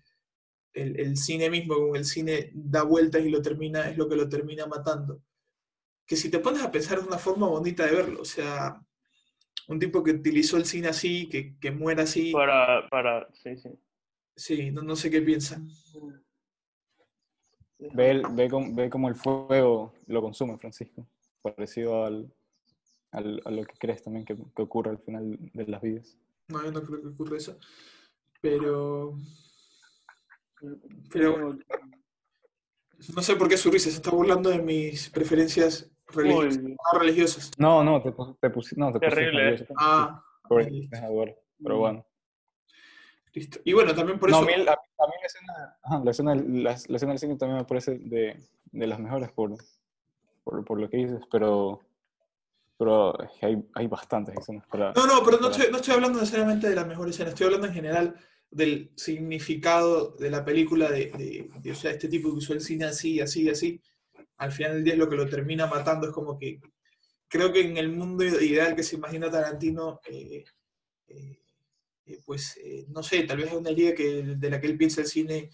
el, 0.75 0.99
el 0.99 1.17
cine 1.17 1.51
mismo, 1.51 1.75
como 1.75 1.97
el 1.97 2.05
cine 2.05 2.51
da 2.55 2.83
vueltas 2.83 3.23
y 3.23 3.31
lo 3.31 3.43
termina, 3.43 3.91
es 3.91 3.97
lo 3.97 4.09
que 4.09 4.17
lo 4.17 4.29
termina 4.29 4.67
matando. 4.67 5.23
Que 6.07 6.17
si 6.17 6.31
te 6.31 6.39
pones 6.39 6.63
a 6.63 6.71
pensar 6.71 6.99
es 6.99 7.07
una 7.07 7.19
forma 7.19 7.47
bonita 7.47 7.87
de 7.87 7.93
verlo, 7.93 8.23
o 8.23 8.25
sea, 8.25 8.81
un 9.69 9.79
tipo 9.79 10.03
que 10.03 10.11
utilizó 10.13 10.57
el 10.57 10.65
cine 10.65 10.89
así, 10.89 11.29
que, 11.29 11.57
que 11.59 11.71
muera 11.71 12.03
así, 12.05 12.33
Para, 12.33 12.89
para, 12.89 13.29
sí, 13.33 13.57
sí. 13.57 13.71
sí, 14.37 14.71
no, 14.71 14.83
no 14.83 14.97
sé 14.97 15.11
qué 15.11 15.21
piensan. 15.23 15.69
Ve, 17.95 18.11
el- 18.11 18.23
ve, 18.33 18.49
cómo, 18.49 18.75
ve 18.75 18.89
cómo 18.91 19.09
el 19.09 19.15
fuego 19.17 19.93
lo 20.07 20.21
consume, 20.23 20.57
Francisco. 20.59 21.07
Parecido 21.43 22.05
al, 22.05 22.33
al- 23.11 23.43
a 23.45 23.51
lo 23.51 23.65
que 23.65 23.75
crees 23.79 24.03
también 24.03 24.25
que, 24.25 24.37
que 24.37 24.63
ocurre 24.63 24.91
al 24.91 24.99
final 24.99 25.37
de 25.53 25.67
las 25.67 25.83
vidas. 25.83 26.17
No, 26.49 26.63
yo 26.63 26.71
no 26.73 26.83
creo 26.83 27.01
que 27.03 27.09
ocurra 27.09 27.37
eso. 27.37 27.59
Pero, 28.41 29.17
pero 31.13 31.57
no 33.15 33.23
sé 33.23 33.37
por 33.37 33.49
qué 33.49 33.57
su 33.57 33.71
risa 33.71 33.91
se 33.91 33.97
está 33.97 34.11
burlando 34.11 34.51
de 34.51 34.61
mis 34.61 35.11
preferencias 35.11 35.91
religiosas, 36.15 36.63
Uy, 36.63 36.77
no 36.93 36.99
religiosas. 36.99 37.51
No, 37.59 37.83
no, 37.85 38.03
te, 38.03 38.13
te 38.41 38.51
pusiste. 38.51 38.81
No, 38.81 38.93
te 38.93 38.99
pusiste 39.01 39.17
Terrible. 39.17 39.67
Ah, 39.77 40.23
listo. 40.51 40.89
deja 40.91 41.09
de 41.09 41.15
ver, 41.19 41.39
Pero 41.63 41.79
bueno. 41.79 42.07
listo. 43.35 43.59
Y 43.65 43.73
bueno, 43.73 43.95
también 43.95 44.19
por 44.19 44.31
no, 44.31 44.37
eso... 44.37 44.45
a 44.45 44.47
mí, 44.47 44.53
a 44.55 44.57
mí- 44.59 44.65
a 44.67 45.07
mí 45.07 45.13
la, 45.21 45.27
escena, 45.27 45.79
ajá, 45.83 46.03
la, 46.05 46.11
escena, 46.11 46.35
la, 46.35 46.71
la 46.89 46.97
escena 46.97 47.13
del 47.13 47.19
cine 47.19 47.37
también 47.37 47.59
me 47.59 47.65
parece 47.65 47.99
de, 47.99 48.37
de 48.71 48.87
las 48.87 48.99
mejores 49.01 49.33
por, 49.33 49.57
por, 50.45 50.65
por 50.65 50.81
lo 50.81 50.89
que 50.89 50.99
dices, 50.99 51.21
pero, 51.31 51.81
pero 52.79 53.15
hay, 53.41 53.65
hay 53.75 53.87
bastantes 53.89 54.37
escenas 54.37 54.67
para... 54.69 54.93
No, 54.93 55.07
no, 55.07 55.23
pero 55.25 55.39
no 55.39 55.49
para- 55.51 55.53
estoy, 55.57 55.71
no 55.71 55.77
estoy 55.79 55.95
hablando 55.95 56.19
necesariamente 56.21 56.69
de 56.69 56.77
la 56.77 56.85
mejor 56.85 57.09
escena, 57.09 57.31
estoy 57.31 57.47
hablando 57.47 57.67
en 57.67 57.73
general 57.75 58.15
del 58.51 58.93
significado 58.97 60.11
de 60.17 60.31
la 60.31 60.45
película, 60.45 60.91
de, 60.91 61.07
de- 61.13 61.49
de, 61.61 61.73
o 61.73 61.75
sea, 61.75 61.91
este 61.93 62.09
tipo 62.09 62.29
que 62.31 62.37
usó 62.37 62.53
el 62.53 62.61
cine 62.61 62.85
así, 62.85 63.19
así, 63.21 63.49
así. 63.49 63.81
Al 64.43 64.51
final 64.51 64.73
del 64.75 64.85
día 64.85 64.95
es 64.95 64.99
lo 64.99 65.09
que 65.09 65.15
lo 65.15 65.29
termina 65.29 65.69
matando, 65.69 66.09
es 66.09 66.13
como 66.13 66.37
que 66.37 66.61
creo 67.29 67.53
que 67.53 67.61
en 67.61 67.77
el 67.77 67.91
mundo 67.91 68.25
ideal 68.25 68.75
que 68.75 68.83
se 68.83 68.97
imagina 68.97 69.31
Tarantino, 69.31 70.01
eh, 70.05 70.45
eh, 71.07 71.39
eh, 72.07 72.19
pues 72.27 72.59
no 72.89 73.05
sé, 73.05 73.23
tal 73.23 73.37
vez 73.39 73.47
es 73.47 73.53
una 73.53 73.71
idea 73.71 73.95
que, 73.95 74.23
de 74.23 74.51
la 74.51 74.61
que 74.61 74.67
él 74.67 74.77
piensa 74.77 75.01
el 75.01 75.07
cine 75.07 75.51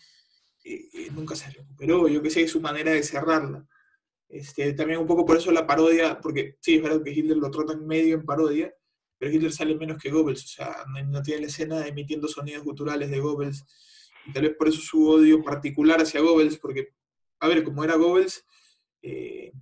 nunca 1.12 1.36
se 1.36 1.50
recuperó, 1.50 2.08
yo 2.08 2.22
que 2.22 2.30
sé, 2.30 2.42
es 2.42 2.50
su 2.50 2.62
manera 2.62 2.92
de 2.92 3.02
cerrarla. 3.02 3.66
Este, 4.26 4.72
también 4.72 5.00
un 5.00 5.06
poco 5.06 5.26
por 5.26 5.36
eso 5.36 5.52
la 5.52 5.66
parodia, 5.66 6.18
porque 6.18 6.56
sí, 6.60 6.76
es 6.76 6.82
verdad 6.82 7.02
que 7.02 7.12
Hitler 7.12 7.36
lo 7.36 7.50
tratan 7.50 7.86
medio 7.86 8.14
en 8.14 8.24
parodia, 8.24 8.74
pero 9.18 9.30
Hitler 9.30 9.52
sale 9.52 9.74
menos 9.76 10.02
que 10.02 10.10
Goebbels, 10.10 10.44
o 10.44 10.48
sea, 10.48 10.84
no, 10.88 11.04
no 11.04 11.22
tiene 11.22 11.42
la 11.42 11.46
escena 11.48 11.86
emitiendo 11.86 12.26
sonidos 12.26 12.64
guturales 12.64 13.10
de 13.10 13.20
Goebbels, 13.20 13.64
y 14.26 14.32
tal 14.32 14.44
vez 14.44 14.56
por 14.56 14.68
eso 14.68 14.80
su 14.80 15.08
odio 15.08 15.42
particular 15.42 16.00
hacia 16.00 16.22
Goebbels, 16.22 16.56
porque, 16.56 16.94
a 17.40 17.48
ver, 17.48 17.62
como 17.62 17.84
era 17.84 17.96
Goebbels, 17.96 18.44
eh, 19.02 19.52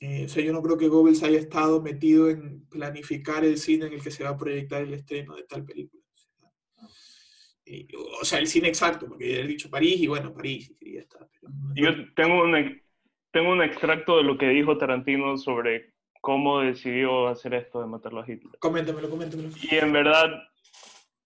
eh, 0.00 0.24
o 0.24 0.28
sea, 0.28 0.42
yo 0.42 0.52
no 0.52 0.62
creo 0.62 0.76
que 0.76 0.88
Goebbels 0.88 1.22
haya 1.22 1.38
estado 1.38 1.80
metido 1.80 2.28
en 2.28 2.66
planificar 2.68 3.44
el 3.44 3.56
cine 3.56 3.86
en 3.86 3.92
el 3.94 4.02
que 4.02 4.10
se 4.10 4.24
va 4.24 4.30
a 4.30 4.36
proyectar 4.36 4.82
el 4.82 4.94
estreno 4.94 5.36
de 5.36 5.44
tal 5.44 5.64
película. 5.64 6.02
O 6.12 6.18
sea, 6.18 6.48
y- 7.64 7.88
o 8.20 8.24
sea, 8.24 8.38
el 8.40 8.46
cine 8.48 8.68
exacto, 8.68 9.06
porque 9.06 9.40
he 9.40 9.46
dicho 9.46 9.70
París 9.70 10.00
y 10.00 10.08
bueno, 10.08 10.34
París, 10.34 10.72
y 10.80 10.94
ya 10.94 11.00
está. 11.00 11.18
pero 11.40 11.52
Yo 11.76 12.12
tengo 12.16 12.42
un, 12.42 12.82
tengo 13.32 13.52
un 13.52 13.62
extracto 13.62 14.16
de 14.16 14.24
lo 14.24 14.36
que 14.36 14.48
dijo 14.48 14.76
Tarantino 14.76 15.36
sobre 15.38 15.92
cómo 16.20 16.60
decidió 16.60 17.28
hacer 17.28 17.54
esto 17.54 17.80
de 17.80 17.86
matarlo 17.86 18.20
a 18.22 18.30
Hitler. 18.30 18.58
Coméntamelo, 18.58 19.08
coméntamelo. 19.08 19.50
Y 19.70 19.74
en 19.76 19.92
verdad, 19.92 20.30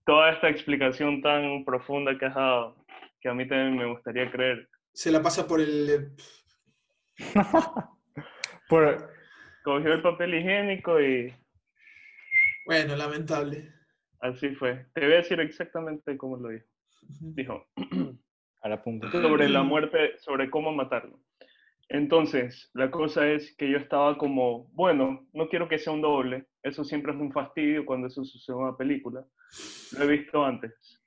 toda 0.04 0.32
esta 0.32 0.48
explicación 0.50 1.22
tan 1.22 1.64
profunda 1.64 2.18
que 2.18 2.26
has 2.26 2.34
dado, 2.34 2.76
que 3.20 3.28
a 3.28 3.34
mí 3.34 3.48
también 3.48 3.76
me 3.76 3.86
gustaría 3.90 4.30
creer, 4.30 4.68
Se 4.92 5.10
la 5.10 5.22
pasa 5.22 5.46
por 5.46 5.60
el... 5.60 6.12
Por, 8.68 9.10
cogió 9.62 9.92
el 9.92 10.02
papel 10.02 10.34
higiénico 10.34 11.00
y 11.00 11.32
Bueno, 12.66 12.96
lamentable. 12.96 13.72
así 14.20 14.54
fue. 14.54 14.86
Te 14.94 15.02
voy 15.02 15.12
a 15.14 15.16
decir 15.16 15.40
exactamente 15.40 16.16
cómo 16.16 16.36
lo 16.36 16.48
dijo. 16.50 16.66
Dijo, 17.20 17.66
a 18.62 18.68
la 18.68 18.82
punta. 18.82 19.10
sobre 19.10 19.48
la 19.48 19.62
muerte, 19.62 20.18
sobre 20.18 20.50
cómo 20.50 20.72
matarlo. 20.72 21.20
Entonces, 21.88 22.68
la 22.74 22.90
cosa 22.90 23.28
es 23.28 23.54
que 23.56 23.70
yo 23.70 23.78
estaba 23.78 24.18
como, 24.18 24.64
bueno, 24.72 25.24
no 25.32 25.48
quiero 25.48 25.68
que 25.68 25.78
sea 25.78 25.92
un 25.92 26.02
doble, 26.02 26.46
eso 26.64 26.82
siempre 26.82 27.12
es 27.12 27.18
un 27.18 27.32
fastidio 27.32 27.86
cuando 27.86 28.08
eso 28.08 28.24
sucede 28.24 28.56
en 28.56 28.62
una 28.62 28.76
película. 28.76 29.24
Lo 29.96 30.04
he 30.04 30.08
visto 30.08 30.44
antes. 30.44 31.00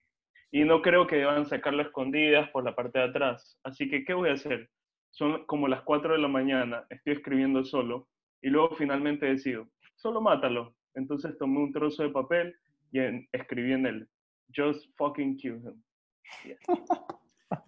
Y 0.52 0.64
no 0.64 0.82
creo 0.82 1.06
que 1.06 1.18
deban 1.18 1.46
sacarlo 1.46 1.84
a 1.84 1.86
escondidas 1.86 2.50
por 2.52 2.64
la 2.64 2.76
parte 2.76 2.98
de 3.00 3.06
atrás. 3.06 3.60
Así 3.64 3.90
que, 3.90 4.06
¿qué 4.06 4.14
voy 4.14 4.30
a 4.30 4.34
hacer? 4.34 4.70
Son 5.12 5.46
como 5.46 5.68
las 5.68 5.82
4 5.84 6.14
de 6.14 6.20
la 6.20 6.28
mañana, 6.28 6.86
estoy 6.90 7.14
escribiendo 7.14 7.64
solo, 7.66 8.08
y 8.42 8.50
luego 8.50 8.76
finalmente 8.76 9.26
decido, 9.26 9.68
solo 9.96 10.22
mátalo. 10.22 10.76
Entonces 10.96 11.38
tomé 11.38 11.60
un 11.60 11.72
trozo 11.72 12.04
de 12.04 12.10
papel 12.10 12.56
y 12.92 13.00
en- 13.00 13.28
escribí 13.32 13.74
en 13.74 13.86
él, 13.86 14.10
just 14.56 14.86
fucking 14.98 15.38
kill 15.38 15.56
him. 15.56 15.84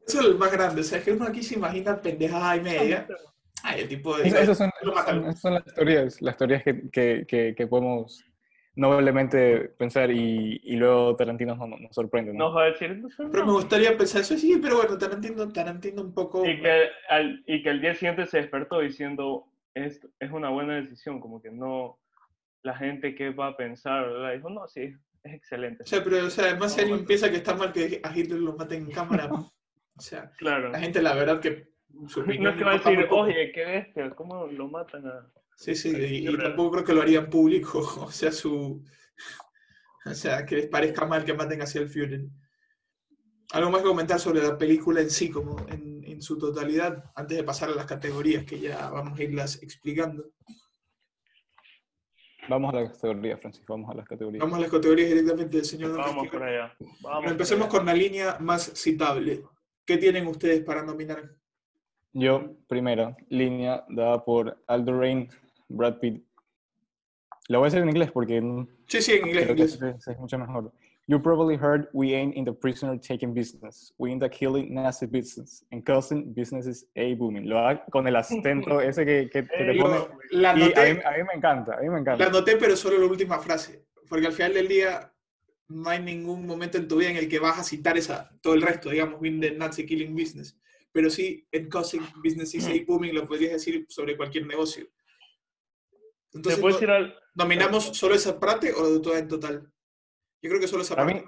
Eso 0.07 0.19
es 0.19 0.25
lo 0.27 0.37
más 0.37 0.51
grande, 0.51 0.81
o 0.81 0.83
sea, 0.83 0.99
es 0.99 1.03
que 1.05 1.11
uno 1.11 1.25
aquí 1.25 1.41
se 1.41 1.55
imagina 1.55 1.99
pendejada 1.99 2.55
y 2.57 2.61
media. 2.61 3.07
Ay, 3.63 3.81
el 3.81 3.87
tipo 3.89 4.15
de... 4.17 4.27
Es- 4.27 4.33
esas 4.35 4.57
son, 4.57 4.69
son- 5.05 5.35
son 5.35 5.53
las 5.55 5.65
teorías, 5.65 6.21
las 6.21 6.37
teorías 6.37 6.63
que, 6.63 6.89
que, 6.91 7.25
que, 7.27 7.55
que 7.55 7.67
podemos 7.67 8.23
noblemente 8.75 9.69
pensar 9.77 10.11
y, 10.11 10.59
y 10.63 10.75
luego 10.77 11.15
Tarantino 11.15 11.55
nos, 11.55 11.79
nos 11.79 11.93
sorprende. 11.95 12.33
¿no? 12.33 12.45
Nos 12.45 12.55
va 12.55 12.63
a 12.63 12.65
decir, 12.67 12.97
no 12.97 13.09
sé, 13.09 13.23
Pero 13.31 13.43
me 13.45 13.51
no. 13.51 13.53
gustaría 13.57 13.97
pensar 13.97 14.21
eso, 14.21 14.37
sí, 14.37 14.57
pero 14.61 14.77
bueno, 14.77 14.97
Tarantino, 14.97 15.47
Tarantino 15.51 16.01
un 16.01 16.13
poco... 16.13 16.45
Y 16.47 16.59
que, 16.61 16.87
al, 17.09 17.43
y 17.45 17.61
que 17.63 17.69
al 17.69 17.81
día 17.81 17.93
siguiente 17.95 18.25
se 18.25 18.37
despertó 18.37 18.79
diciendo, 18.79 19.45
es, 19.73 19.99
es 20.19 20.31
una 20.31 20.49
buena 20.49 20.75
decisión, 20.75 21.19
como 21.19 21.41
que 21.41 21.51
no, 21.51 21.99
la 22.63 22.75
gente 22.77 23.13
que 23.15 23.31
va 23.31 23.47
a 23.47 23.57
pensar, 23.57 24.05
¿verdad? 24.07 24.33
Dijo, 24.33 24.49
no, 24.49 24.67
sí, 24.67 24.93
es 25.23 25.33
excelente. 25.33 25.83
O 25.83 25.85
sea, 25.87 26.03
pero 26.03 26.25
o 26.25 26.29
sea, 26.29 26.45
además 26.45 26.73
si 26.73 26.81
alguien 26.81 27.05
piensa 27.05 27.29
que 27.29 27.37
está 27.37 27.53
mal 27.55 27.73
que 27.73 27.99
a 28.03 28.15
Hitler 28.17 28.39
lo 28.39 28.53
maten 28.55 28.83
en 28.83 28.91
cámara, 28.91 29.27
o 29.97 30.01
sea, 30.01 30.31
Claro. 30.37 30.69
la 30.69 30.79
gente 30.79 31.01
la 31.01 31.13
verdad 31.13 31.39
que 31.41 31.69
su 32.07 32.23
No 32.23 32.49
es 32.51 32.55
que 32.55 32.63
va 32.63 32.71
a 32.71 32.77
decir, 32.77 33.05
oye, 33.11 33.51
qué 33.51 33.65
bestia, 33.65 34.09
¿cómo 34.11 34.47
lo 34.47 34.69
matan 34.69 35.05
a...? 35.07 35.27
Sí, 35.61 35.75
sí, 35.75 35.91
y, 35.95 36.37
tampoco 36.37 36.71
creo 36.71 36.83
que 36.83 36.93
lo 36.93 37.03
haría 37.03 37.19
en 37.19 37.29
público, 37.29 37.79
o 38.01 38.11
sea, 38.11 38.31
su... 38.31 38.83
O 40.03 40.13
sea, 40.15 40.43
que 40.43 40.55
les 40.55 40.67
parezca 40.67 41.05
mal 41.05 41.23
que 41.23 41.35
maten 41.35 41.61
hacia 41.61 41.81
el 41.81 41.87
Führer. 41.87 42.25
¿Algo 43.53 43.69
más 43.69 43.83
que 43.83 43.87
comentar 43.87 44.19
sobre 44.19 44.41
la 44.41 44.57
película 44.57 45.01
en 45.01 45.11
sí, 45.11 45.29
como 45.29 45.59
en, 45.69 46.03
en 46.03 46.19
su 46.19 46.39
totalidad, 46.39 47.11
antes 47.13 47.37
de 47.37 47.43
pasar 47.43 47.69
a 47.69 47.75
las 47.75 47.85
categorías 47.85 48.43
que 48.43 48.59
ya 48.59 48.89
vamos 48.89 49.19
a 49.19 49.23
irlas 49.23 49.61
explicando? 49.61 50.31
Vamos 52.49 52.73
a 52.73 52.81
las 52.81 52.93
categorías, 52.93 53.39
Francisco, 53.39 53.73
vamos 53.73 53.91
a 53.91 53.97
las 53.97 54.07
categorías. 54.07 54.41
Vamos 54.41 54.57
a 54.57 54.61
las 54.61 54.71
categorías 54.71 55.09
directamente 55.09 55.57
del 55.57 55.65
señor 55.65 55.95
Vamos 55.95 56.27
para 56.29 56.47
allá. 56.47 56.75
Vamos 57.01 57.31
empecemos 57.31 57.67
allá. 57.67 57.77
con 57.77 57.85
la 57.85 57.93
línea 57.93 58.37
más 58.39 58.63
citable. 58.73 59.43
¿Qué 59.85 59.97
tienen 59.97 60.25
ustedes 60.25 60.63
para 60.63 60.81
nominar? 60.81 61.35
Yo, 62.13 62.55
primera 62.67 63.15
línea 63.29 63.85
dada 63.89 64.25
por 64.25 64.61
Aldo 64.67 64.99
Rain, 64.99 65.29
Brad 65.75 65.99
Pitt. 65.99 66.23
La 67.47 67.57
voy 67.57 67.65
a 67.65 67.67
hacer 67.69 67.81
en 67.81 67.89
inglés 67.89 68.11
porque 68.11 68.39
mm, 68.41 68.67
Sí, 68.87 69.01
sí, 69.01 69.13
en 69.13 69.27
inglés. 69.27 69.43
creo 69.45 69.55
que 69.55 69.61
inglés. 69.63 69.81
es, 69.99 70.07
es 70.07 70.19
mucho 70.19 70.37
mejor. 70.37 70.71
You 71.07 71.19
probably 71.21 71.57
heard 71.57 71.89
we 71.93 72.13
ain't 72.15 72.35
in 72.37 72.45
the 72.45 72.53
prisoner 72.53 72.97
taking 72.97 73.33
business. 73.33 73.91
We 73.97 74.11
in 74.11 74.19
the 74.19 74.29
killing 74.29 74.73
nasty 74.73 75.07
business. 75.07 75.65
And 75.71 75.83
causing 75.83 76.31
businesses 76.33 76.85
a 76.95 77.15
booming. 77.15 77.49
Lo 77.49 77.57
hago 77.59 77.81
con 77.91 78.07
el 78.07 78.15
acento 78.15 78.79
ese 78.81 79.05
que, 79.05 79.29
que, 79.29 79.45
que 79.45 79.63
te 79.65 79.75
pone. 79.79 79.97
La 80.31 80.55
Y 80.57 80.61
a 80.61 80.65
mí, 80.65 80.71
a 81.03 81.17
mí 81.17 81.23
me 81.27 81.33
encanta, 81.35 81.73
a 81.73 81.81
mí 81.81 81.87
me 81.87 81.95
la 81.95 81.99
encanta. 81.99 82.25
anoté, 82.27 82.55
pero 82.55 82.75
solo 82.77 82.97
la 82.99 83.05
última 83.07 83.39
frase. 83.39 83.83
Porque 84.07 84.27
al 84.27 84.33
final 84.33 84.53
del 84.53 84.67
día 84.67 85.11
no 85.67 85.89
hay 85.89 86.01
ningún 86.01 86.45
momento 86.45 86.77
en 86.77 86.87
tu 86.87 86.97
vida 86.97 87.09
en 87.09 87.17
el 87.17 87.27
que 87.27 87.39
vas 87.39 87.59
a 87.59 87.63
citar 87.63 87.97
esa, 87.97 88.29
todo 88.41 88.53
el 88.53 88.61
resto, 88.61 88.89
digamos, 88.89 89.19
win 89.19 89.41
the 89.41 89.51
Nazi 89.51 89.85
killing 89.85 90.13
business. 90.15 90.57
Pero 90.93 91.09
sí, 91.09 91.45
en 91.51 91.67
causing 91.67 92.03
businesses 92.23 92.67
a 92.67 92.71
booming 92.85 93.15
lo 93.15 93.25
podrías 93.25 93.53
decir 93.53 93.85
sobre 93.89 94.15
cualquier 94.15 94.45
negocio. 94.45 94.85
¿Te 96.31 96.37
Entonces, 96.37 96.61
puedo 96.61 96.73
no- 96.73 96.79
decir 96.79 96.89
al- 96.91 97.15
¿nominamos 97.35 97.83
solo 97.97 98.15
esa 98.15 98.39
parte 98.39 98.73
o 98.73 99.01
toda 99.01 99.19
en 99.19 99.27
total? 99.27 99.61
Yo 100.41 100.49
creo 100.49 100.59
que 100.59 100.67
solo 100.67 100.81
esa 100.83 100.95
Para 100.95 101.07
parte. 101.07 101.21
mí, 101.23 101.27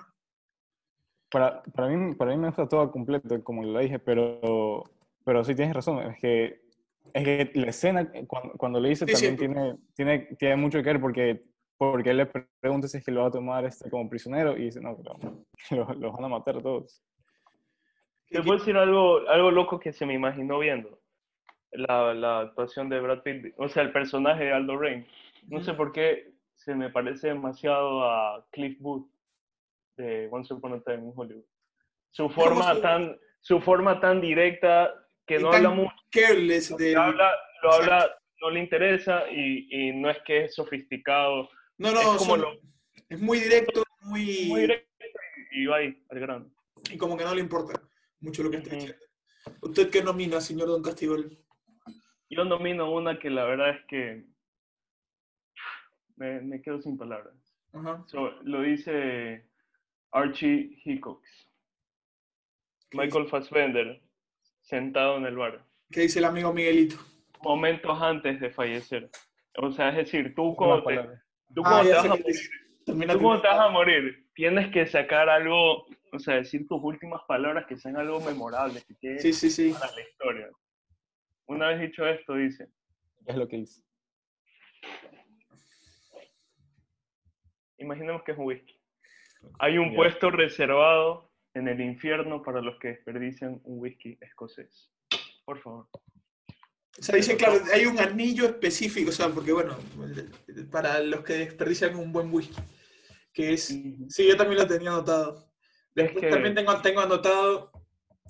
para, 1.29 1.63
para, 1.63 1.87
mí, 1.89 2.15
para 2.15 2.31
mí 2.31 2.37
me 2.37 2.47
gusta 2.47 2.67
todo 2.67 2.91
completo, 2.91 3.43
como 3.43 3.63
lo 3.63 3.79
dije, 3.79 3.99
pero, 3.99 4.83
pero 5.25 5.43
sí 5.43 5.55
tienes 5.55 5.75
razón. 5.75 5.99
Es 6.11 6.19
que, 6.19 6.61
es 7.13 7.23
que 7.23 7.51
la 7.59 7.67
escena, 7.67 8.09
cuando, 8.27 8.53
cuando 8.53 8.79
le 8.79 8.89
dice, 8.89 9.05
Sí, 9.05 9.15
sí. 9.15 9.25
también 9.27 9.37
tiene, 9.37 9.77
tiene, 9.95 10.19
tiene 10.37 10.55
mucho 10.55 10.77
que 10.79 10.83
ver 10.85 11.01
porque, 11.01 11.43
porque 11.77 12.11
él 12.11 12.17
le 12.17 12.25
pregunta 12.61 12.87
si 12.87 12.97
es 12.97 13.03
que 13.05 13.11
lo 13.11 13.21
va 13.21 13.27
a 13.27 13.31
tomar 13.31 13.65
este, 13.65 13.89
como 13.89 14.09
prisionero 14.09 14.55
y 14.57 14.65
dice, 14.65 14.79
no, 14.79 14.95
pero 14.95 15.45
lo, 15.71 15.93
los 15.95 16.13
van 16.13 16.25
a 16.25 16.29
matar 16.29 16.57
a 16.57 16.61
todos. 16.61 17.03
Te 18.29 18.41
puedo 18.41 18.57
decir 18.57 18.75
algo, 18.77 19.27
algo 19.27 19.51
loco 19.51 19.79
que 19.79 19.91
se 19.93 20.05
me 20.05 20.13
imaginó 20.15 20.57
viendo. 20.59 20.99
La, 21.73 22.13
la 22.13 22.39
actuación 22.41 22.89
de 22.89 22.99
Brad 22.99 23.21
Pitt, 23.23 23.53
o 23.57 23.67
sea, 23.67 23.83
el 23.83 23.91
personaje 23.91 24.43
de 24.45 24.53
Aldo 24.53 24.77
Rain. 24.77 25.05
No 25.47 25.61
sé 25.63 25.73
por 25.73 25.91
qué 25.91 26.31
se 26.55 26.75
me 26.75 26.89
parece 26.89 27.27
demasiado 27.29 28.03
a 28.03 28.45
Cliff 28.51 28.77
Booth 28.79 29.07
de 29.97 30.27
Once 30.31 30.53
Upon 30.53 30.73
a 30.73 30.81
Time 30.81 31.07
in 31.07 31.13
Hollywood. 31.15 31.43
Su 32.11 32.29
forma 32.29 32.79
tan, 32.81 33.17
su 33.41 33.59
forma 33.59 33.99
tan 33.99 34.21
directa 34.21 34.93
que 35.25 35.39
no 35.39 35.51
habla 35.51 35.69
mucho, 35.71 35.95
Careless 36.11 36.75
de... 36.77 36.93
lo 36.93 37.01
habla, 37.01 37.31
lo 37.63 37.69
Exacto. 37.69 37.93
habla, 37.93 38.15
no 38.41 38.49
le 38.51 38.59
interesa 38.59 39.23
y, 39.31 39.67
y 39.71 39.91
no 39.93 40.09
es 40.09 40.17
que 40.25 40.45
es 40.45 40.55
sofisticado, 40.55 41.49
No, 41.77 41.91
no, 41.91 41.99
es 42.01 42.05
como 42.07 42.19
son- 42.19 42.41
lo- 42.41 42.59
es 43.09 43.19
muy 43.19 43.39
directo, 43.39 43.83
muy... 44.01 44.45
muy 44.47 44.61
directo 44.61 44.87
y 45.51 45.65
va 45.65 45.77
ahí, 45.77 46.03
al 46.09 46.19
grano. 46.19 46.51
y 46.91 46.97
como 46.97 47.15
que 47.17 47.23
no 47.23 47.33
le 47.33 47.41
importa 47.41 47.79
mucho 48.19 48.43
lo 48.43 48.51
que 48.51 48.57
está 48.57 48.69
Ujú. 48.69 48.75
diciendo. 48.75 49.05
¿Usted 49.61 49.89
qué 49.89 50.01
nomina, 50.03 50.39
señor 50.39 50.67
Don 50.67 50.81
Castigol? 50.81 51.37
Yo 52.35 52.45
nomino 52.45 52.91
una 52.91 53.19
que 53.19 53.29
la 53.29 53.43
verdad 53.45 53.69
es 53.71 53.85
que 53.85 54.23
me, 56.15 56.41
me 56.41 56.61
quedo 56.61 56.81
sin 56.81 56.97
palabras. 56.97 57.33
So, 58.07 58.31
lo 58.43 58.61
dice 58.61 59.45
Archie 60.11 60.79
Hickox. 60.85 61.21
Michael 62.93 63.27
Fassbender, 63.27 64.01
sentado 64.61 65.17
en 65.17 65.25
el 65.25 65.35
bar, 65.35 65.65
¿Qué 65.91 66.01
dice 66.01 66.19
el 66.19 66.25
amigo 66.25 66.53
Miguelito? 66.53 66.95
momentos 67.43 67.99
antes 68.01 68.39
de 68.39 68.49
fallecer. 68.51 69.09
O 69.57 69.71
sea, 69.71 69.89
es 69.89 69.95
decir, 69.97 70.33
tú 70.35 70.55
cuando 70.55 70.83
te, 70.83 70.95
tú 71.53 71.61
Ah, 71.65 71.81
cuando 71.83 71.89
te 71.89 71.95
vas 71.95 72.05
a 72.05 72.09
morir, 72.09 72.35
tú 72.85 72.93
cuando 73.19 73.41
te 73.41 73.47
vas 73.47 73.59
a 73.59 73.69
morir, 73.69 74.29
tienes 74.35 74.71
que 74.71 74.85
sacar 74.85 75.27
algo, 75.29 75.85
o 76.11 76.19
sea, 76.19 76.35
decir 76.35 76.67
tus 76.67 76.79
últimas 76.83 77.21
palabras 77.27 77.65
que 77.67 77.77
sean 77.77 77.97
algo 77.97 78.19
memorable, 78.21 78.81
que 78.87 78.95
quede 78.95 79.19
Sí, 79.19 79.33
sí, 79.33 79.49
sí. 79.49 79.73
para 79.73 79.91
la 79.93 80.01
historia. 80.01 80.49
Una 81.47 81.67
vez 81.69 81.81
dicho 81.81 82.05
esto, 82.07 82.35
dice, 82.35 82.69
¿Qué 83.25 83.31
es 83.31 83.37
lo 83.37 83.47
que 83.47 83.57
dice? 83.57 83.81
Imaginemos 87.77 88.23
que 88.23 88.31
es 88.31 88.37
un 88.37 88.45
whisky. 88.45 88.79
Hay 89.59 89.77
un 89.77 89.93
puesto 89.95 90.31
reservado 90.31 91.31
en 91.53 91.67
el 91.67 91.81
infierno 91.81 92.41
para 92.41 92.61
los 92.61 92.79
que 92.79 92.89
desperdician 92.89 93.59
un 93.65 93.79
whisky 93.79 94.17
escocés. 94.21 94.89
Por 95.45 95.59
favor. 95.61 95.87
O 95.95 97.01
sea, 97.01 97.15
dice, 97.15 97.35
claro, 97.35 97.59
hay 97.73 97.85
un 97.85 97.99
anillo 97.99 98.45
específico, 98.45 99.09
o 99.09 99.13
sea, 99.13 99.27
porque 99.29 99.51
bueno, 99.51 99.75
para 100.71 100.99
los 101.01 101.23
que 101.23 101.33
desperdician 101.33 101.95
un 101.95 102.13
buen 102.13 102.31
whisky, 102.31 102.61
que 103.33 103.53
es... 103.53 103.65
Sí, 103.65 104.27
yo 104.27 104.37
también 104.37 104.61
lo 104.61 104.67
tenía 104.67 104.91
anotado. 104.91 105.51
Después 105.95 106.23
que- 106.25 106.29
también 106.29 106.55
tengo, 106.55 106.81
tengo 106.81 107.01
anotado, 107.01 107.71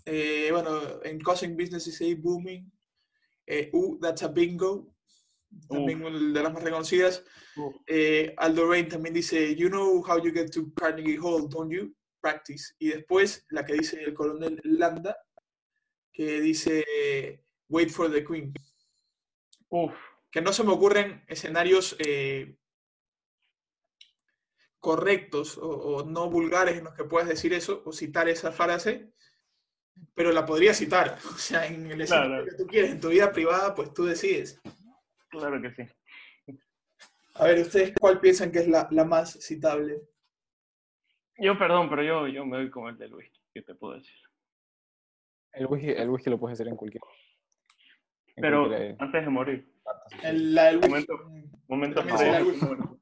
eh, 0.05 0.49
bueno, 0.51 1.03
en 1.03 1.19
Causing 1.19 1.55
Business 1.55 1.87
is 1.87 2.01
a 2.01 2.21
Booming, 2.21 2.71
eh, 3.45 3.69
Uh, 3.73 3.97
That's 3.99 4.23
a 4.23 4.27
Bingo, 4.27 4.93
también 5.69 6.03
una 6.03 6.17
de 6.17 6.43
las 6.43 6.53
más 6.53 6.63
reconocidas. 6.63 7.23
Eh, 7.85 8.33
Aldo 8.37 8.67
Rain 8.67 8.87
también 8.89 9.13
dice, 9.13 9.55
You 9.55 9.69
know 9.69 10.03
how 10.03 10.17
you 10.23 10.31
get 10.33 10.49
to 10.51 10.71
Carnegie 10.75 11.17
Hall, 11.17 11.47
don't 11.49 11.71
you? 11.71 11.93
Practice. 12.21 12.73
Y 12.79 12.89
después 12.89 13.45
la 13.49 13.65
que 13.65 13.73
dice 13.73 14.01
el 14.03 14.13
coronel 14.13 14.59
Landa, 14.63 15.17
que 16.11 16.41
dice, 16.41 17.43
Wait 17.69 17.89
for 17.89 18.11
the 18.11 18.23
Queen. 18.23 18.53
Uf, 19.69 19.93
Que 20.31 20.41
no 20.41 20.53
se 20.53 20.63
me 20.63 20.71
ocurren 20.71 21.23
escenarios 21.27 21.95
eh, 21.99 22.55
correctos 24.79 25.57
o, 25.57 25.67
o 25.69 26.05
no 26.05 26.29
vulgares 26.29 26.77
en 26.77 26.85
los 26.85 26.93
que 26.93 27.03
puedas 27.05 27.29
decir 27.29 27.53
eso 27.53 27.81
o 27.85 27.93
citar 27.93 28.27
esa 28.29 28.51
frase, 28.51 29.11
pero 30.15 30.31
la 30.31 30.45
podría 30.45 30.73
citar. 30.73 31.17
O 31.25 31.37
sea, 31.37 31.65
en 31.67 31.89
el 31.91 32.01
escenario 32.01 32.29
Claro. 32.29 32.45
que 32.45 32.55
tú 32.63 32.67
quieres, 32.67 32.91
en 32.91 32.99
tu 32.99 33.09
vida 33.09 33.31
privada, 33.31 33.73
pues 33.75 33.93
tú 33.93 34.05
decides. 34.05 34.61
claro 35.29 35.61
que 35.61 35.71
sí. 35.71 35.83
A 37.35 37.45
ver, 37.45 37.59
¿ustedes 37.59 37.93
cuál 37.99 38.19
piensan 38.19 38.51
que 38.51 38.59
es 38.59 38.67
la, 38.67 38.87
la 38.91 39.03
más 39.05 39.33
citable? 39.43 40.01
Yo, 41.37 41.57
perdón, 41.57 41.89
pero 41.89 42.03
yo, 42.03 42.27
yo 42.27 42.45
me 42.45 42.57
voy 42.57 42.69
con 42.69 42.89
el 42.89 42.97
del 42.97 43.13
whisky. 43.15 43.39
¿Qué 43.53 43.63
te 43.63 43.73
puedo 43.73 43.95
decir? 43.95 44.15
El 45.53 45.65
whisky, 45.65 45.89
el 45.89 46.09
whisky 46.09 46.29
lo 46.29 46.39
puedes 46.39 46.53
hacer 46.55 46.67
en 46.67 46.75
cualquier. 46.75 47.01
en 48.35 48.41
Pero 48.41 48.67
cualquier, 48.67 48.95
antes 48.99 49.23
de 49.23 49.29
morir. 49.31 49.73
El- 50.23 50.53
la 50.53 50.65
del 50.65 50.77
whisky. 50.77 50.89
Momento. 51.67 52.03
momento. 52.03 52.99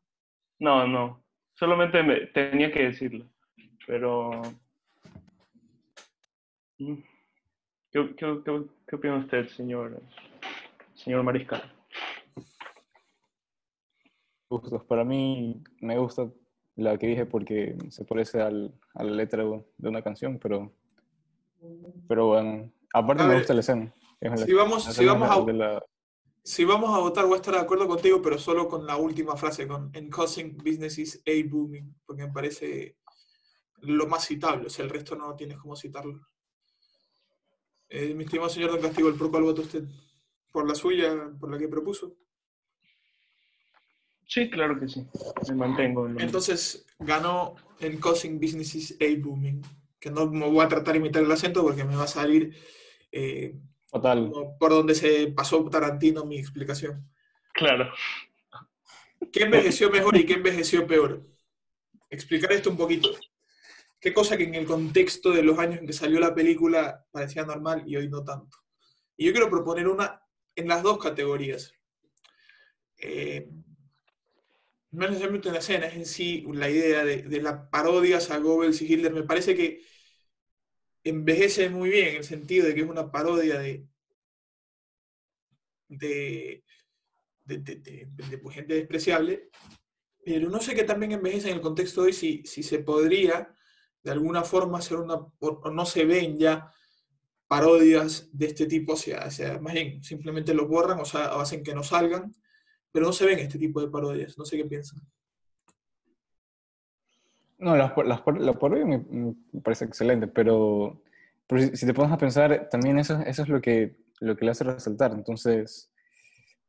No, 0.59 0.87
no. 0.87 1.25
Solamente 1.55 2.01
me, 2.01 2.27
tenía 2.27 2.71
que 2.71 2.83
decirlo. 2.83 3.29
Pero. 3.85 4.41
¿Qué, 6.86 8.15
qué, 8.15 8.41
qué, 8.43 8.63
qué 8.88 8.95
opina 8.95 9.17
usted, 9.17 9.47
señor, 9.49 10.01
señor 10.95 11.21
Mariscal? 11.23 11.61
gustos. 14.49 14.84
Para 14.86 15.05
mí 15.05 15.61
me 15.79 15.97
gusta 15.97 16.29
la 16.75 16.97
que 16.97 17.07
dije 17.07 17.25
porque 17.25 17.77
se 17.89 18.03
parece 18.03 18.41
al, 18.41 18.73
a 18.95 19.03
la 19.03 19.11
letra 19.11 19.43
de 19.43 19.89
una 19.89 20.01
canción, 20.01 20.39
pero, 20.39 20.73
pero 22.07 22.27
bueno, 22.27 22.71
aparte 22.93 23.23
A 23.23 23.25
me 23.27 23.32
ver, 23.34 23.39
gusta 23.39 23.53
la 23.53 23.59
escena. 23.61 23.93
Es 24.19 24.32
la- 24.32 24.45
Si 24.45 24.53
vamos, 24.53 24.86
la 24.86 24.91
si 24.91 25.03
escena 25.03 25.13
vamos 25.13 25.47
a, 25.49 25.53
la- 25.53 25.86
Si 26.43 26.65
vamos 26.65 26.89
a 26.97 26.99
votar, 26.99 27.25
voy 27.25 27.36
a 27.36 27.38
estar 27.38 27.53
de 27.53 27.59
acuerdo 27.61 27.88
contigo, 27.88 28.21
pero 28.21 28.38
solo 28.39 28.67
con 28.67 28.86
la 28.88 28.97
última 28.97 29.38
frase, 29.38 29.67
con 29.67 29.89
en 29.93 30.09
causing 30.09 30.57
business 30.57 30.97
is 30.97 31.23
a 31.27 31.49
booming, 31.49 31.93
porque 32.05 32.25
me 32.25 32.34
parece 32.34 32.97
lo 33.84 34.07
más 34.07 34.25
citable, 34.25 34.65
o 34.67 34.69
sea, 34.69 34.84
el 34.86 34.91
resto 34.91 35.15
no 35.15 35.36
tienes 35.36 35.57
cómo 35.59 35.75
citarlo. 35.75 36.19
Eh, 37.93 38.13
mi 38.15 38.23
estimado 38.23 38.49
señor 38.49 38.71
Don 38.71 38.81
Castigo, 38.81 39.13
¿por 39.15 39.29
cuál 39.29 39.43
vota 39.43 39.61
usted? 39.61 39.83
¿Por 40.51 40.65
la 40.67 40.73
suya, 40.75 41.29
por 41.39 41.51
la 41.51 41.57
que 41.57 41.67
propuso? 41.67 42.13
Sí, 44.25 44.49
claro 44.49 44.79
que 44.79 44.87
sí. 44.87 45.05
Me 45.49 45.55
mantengo. 45.55 46.05
en 46.07 46.13
lo- 46.15 46.19
Entonces 46.21 46.85
ganó 46.99 47.55
en 47.81 47.99
Causing 47.99 48.39
Businesses 48.39 48.97
A 49.01 49.05
Booming, 49.21 49.61
que 49.99 50.09
no 50.09 50.25
me 50.31 50.49
voy 50.49 50.63
a 50.63 50.69
tratar 50.69 50.93
de 50.93 50.99
imitar 50.99 51.21
el 51.21 51.31
acento 51.31 51.63
porque 51.63 51.83
me 51.83 51.95
va 51.97 52.03
a 52.05 52.07
salir 52.07 52.55
eh, 53.11 53.55
Total. 53.91 54.31
por 54.57 54.69
donde 54.71 54.95
se 54.95 55.27
pasó 55.35 55.61
Tarantino 55.69 56.23
mi 56.25 56.37
explicación. 56.37 57.05
Claro. 57.53 57.91
¿Qué 59.33 59.43
envejeció 59.43 59.89
mejor 59.91 60.15
y 60.15 60.25
qué 60.25 60.33
envejeció 60.35 60.87
peor? 60.87 61.27
Explicar 62.09 62.53
esto 62.53 62.69
un 62.69 62.77
poquito. 62.77 63.09
¿Qué 64.01 64.13
cosa 64.13 64.35
que 64.35 64.43
en 64.43 64.55
el 64.55 64.65
contexto 64.65 65.31
de 65.31 65.43
los 65.43 65.57
años 65.59 65.79
en 65.79 65.87
que 65.87 65.93
salió 65.93 66.19
la 66.19 66.35
película 66.35 67.05
parecía 67.11 67.45
normal 67.45 67.83
y 67.87 67.95
hoy 67.95 68.09
no 68.09 68.23
tanto? 68.23 68.57
Y 69.17 69.25
yo 69.27 69.31
quiero 69.31 69.49
proponer 69.49 69.87
una 69.87 70.21
en 70.55 70.67
las 70.67 70.83
dos 70.83 70.97
categorías. 70.99 71.73
Eh, 72.97 73.47
no 74.91 75.05
necesariamente 75.07 75.49
una 75.49 75.59
escena, 75.59 75.85
es 75.87 75.95
en 75.95 76.05
sí 76.05 76.45
la 76.53 76.69
idea 76.69 77.03
de, 77.05 77.21
de 77.23 77.41
las 77.41 77.67
parodias 77.69 78.29
a 78.31 78.37
Goebbels 78.39 78.81
y 78.81 78.93
Hitler. 78.93 79.13
Me 79.13 79.23
parece 79.23 79.55
que 79.55 79.81
envejece 81.03 81.69
muy 81.69 81.89
bien 81.91 82.07
en 82.07 82.15
el 82.17 82.23
sentido 82.23 82.65
de 82.65 82.73
que 82.75 82.81
es 82.81 82.89
una 82.89 83.11
parodia 83.11 83.59
de, 83.59 83.85
de, 85.87 86.63
de, 87.45 87.57
de- 87.59 87.75
de- 87.77 88.07
de, 88.29 88.39
pues, 88.39 88.55
gente 88.55 88.75
despreciable, 88.75 89.49
pero 90.25 90.49
no 90.49 90.61
sé 90.61 90.75
qué 90.75 90.83
también 90.85 91.13
envejece 91.13 91.49
en 91.49 91.55
el 91.57 91.61
contexto 91.61 92.01
de 92.03 92.07
hoy 92.07 92.13
si, 92.13 92.43
si 92.45 92.63
se 92.63 92.79
podría 92.79 93.53
de 94.03 94.11
alguna 94.11 94.43
forma 94.43 94.79
hacer 94.79 94.97
una, 94.97 95.15
o, 95.15 95.71
no 95.71 95.85
se 95.85 96.05
ven 96.05 96.37
ya 96.37 96.71
parodias 97.47 98.29
de 98.31 98.45
este 98.47 98.65
tipo, 98.65 98.93
o 98.93 98.97
sea, 98.97 99.25
o 99.27 99.31
sea, 99.31 99.59
más 99.59 99.73
bien 99.73 100.03
simplemente 100.03 100.53
los 100.53 100.67
borran 100.67 100.99
o, 100.99 101.05
sea, 101.05 101.35
o 101.35 101.41
hacen 101.41 101.63
que 101.63 101.75
no 101.75 101.83
salgan, 101.83 102.33
pero 102.91 103.05
no 103.05 103.13
se 103.13 103.25
ven 103.25 103.39
este 103.39 103.59
tipo 103.59 103.81
de 103.81 103.89
parodias, 103.89 104.37
no 104.37 104.45
sé 104.45 104.57
qué 104.57 104.65
piensan. 104.65 105.01
No, 107.57 107.75
las, 107.75 107.93
las, 108.05 108.21
la 108.39 108.53
parodia 108.53 108.85
me, 108.85 108.97
me 108.97 109.35
parece 109.61 109.85
excelente, 109.85 110.27
pero, 110.27 111.03
pero 111.45 111.61
si, 111.61 111.77
si 111.77 111.85
te 111.85 111.93
pones 111.93 112.11
a 112.11 112.17
pensar, 112.17 112.69
también 112.71 112.97
eso, 112.97 113.19
eso 113.19 113.43
es 113.43 113.49
lo 113.49 113.61
que, 113.61 113.97
lo 114.19 114.35
que 114.35 114.45
le 114.45 114.51
hace 114.51 114.63
resaltar. 114.63 115.11
Entonces, 115.11 115.91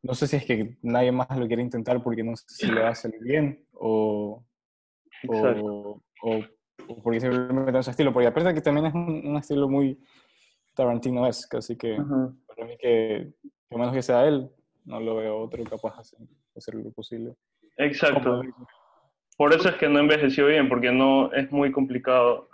no 0.02 0.14
sé 0.14 0.26
si 0.26 0.36
es 0.36 0.44
que 0.44 0.76
nadie 0.82 1.12
más 1.12 1.28
lo 1.38 1.46
quiere 1.46 1.62
intentar 1.62 2.02
porque 2.02 2.24
no 2.24 2.36
sé 2.36 2.44
si 2.48 2.66
le 2.66 2.82
va 2.82 2.90
a 2.90 2.94
salir 2.94 3.22
bien 3.22 3.64
o, 3.72 4.44
o, 5.28 6.02
o 6.22 6.40
porque 7.02 7.20
simplemente 7.20 7.78
es 7.78 7.84
su 7.84 7.90
estilo. 7.90 8.12
Porque 8.12 8.26
aparte 8.28 8.54
que 8.54 8.60
también 8.60 8.86
es 8.86 8.94
un, 8.94 9.22
un 9.26 9.36
estilo 9.36 9.68
muy 9.68 9.98
Tarantino-esque, 10.74 11.58
así 11.58 11.76
que 11.76 11.96
para 12.46 12.66
mí 12.66 12.76
que, 12.78 13.32
que 13.68 13.74
a 13.74 13.78
menos 13.78 13.92
que 13.94 14.02
sea 14.02 14.26
él, 14.26 14.48
no 14.84 15.00
lo 15.00 15.16
veo 15.16 15.38
otro 15.38 15.62
capaz 15.64 15.96
de 16.12 16.26
hacer, 16.56 16.74
lo 16.74 16.90
posible. 16.92 17.34
Exacto. 17.76 18.42
Por 19.36 19.52
eso 19.52 19.68
es 19.68 19.76
que 19.76 19.88
no 19.88 19.98
envejeció 19.98 20.46
bien, 20.46 20.68
porque 20.68 20.90
no 20.92 21.32
es 21.32 21.50
muy 21.52 21.72
complicado 21.72 22.48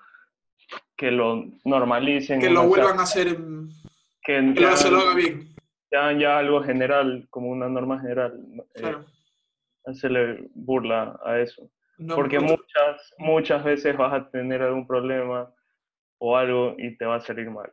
que 0.97 1.11
lo 1.11 1.45
normalicen. 1.65 2.41
Que 2.41 2.51
lo 2.51 2.67
vuelvan 2.67 2.99
a 2.99 3.03
hacer, 3.03 3.37
que 4.23 4.55
ya- 4.55 4.77
se 4.77 4.91
lo 4.91 4.99
haga 4.99 5.15
bien. 5.15 5.55
ya, 5.93 6.13
ya 6.13 6.39
algo 6.39 6.63
general, 6.63 7.27
como 7.31 7.49
una 7.51 7.69
norma 7.69 8.01
general, 8.01 8.45
eh, 8.75 8.81
Claro. 8.81 9.05
hacerle 9.87 10.49
burla 10.55 11.19
a 11.25 11.39
eso. 11.41 11.71
No, 11.99 12.15
Porque 12.15 12.39
muchas, 12.39 13.13
muchas 13.19 13.65
veces 13.65 13.97
vas 13.97 14.13
a 14.13 14.31
tener 14.31 14.63
algún 14.63 14.87
problema 14.87 15.53
o 16.19 16.37
algo 16.37 16.75
y 16.79 16.97
te 16.97 17.05
va 17.05 17.17
a 17.17 17.21
salir 17.21 17.51
mal. 17.51 17.73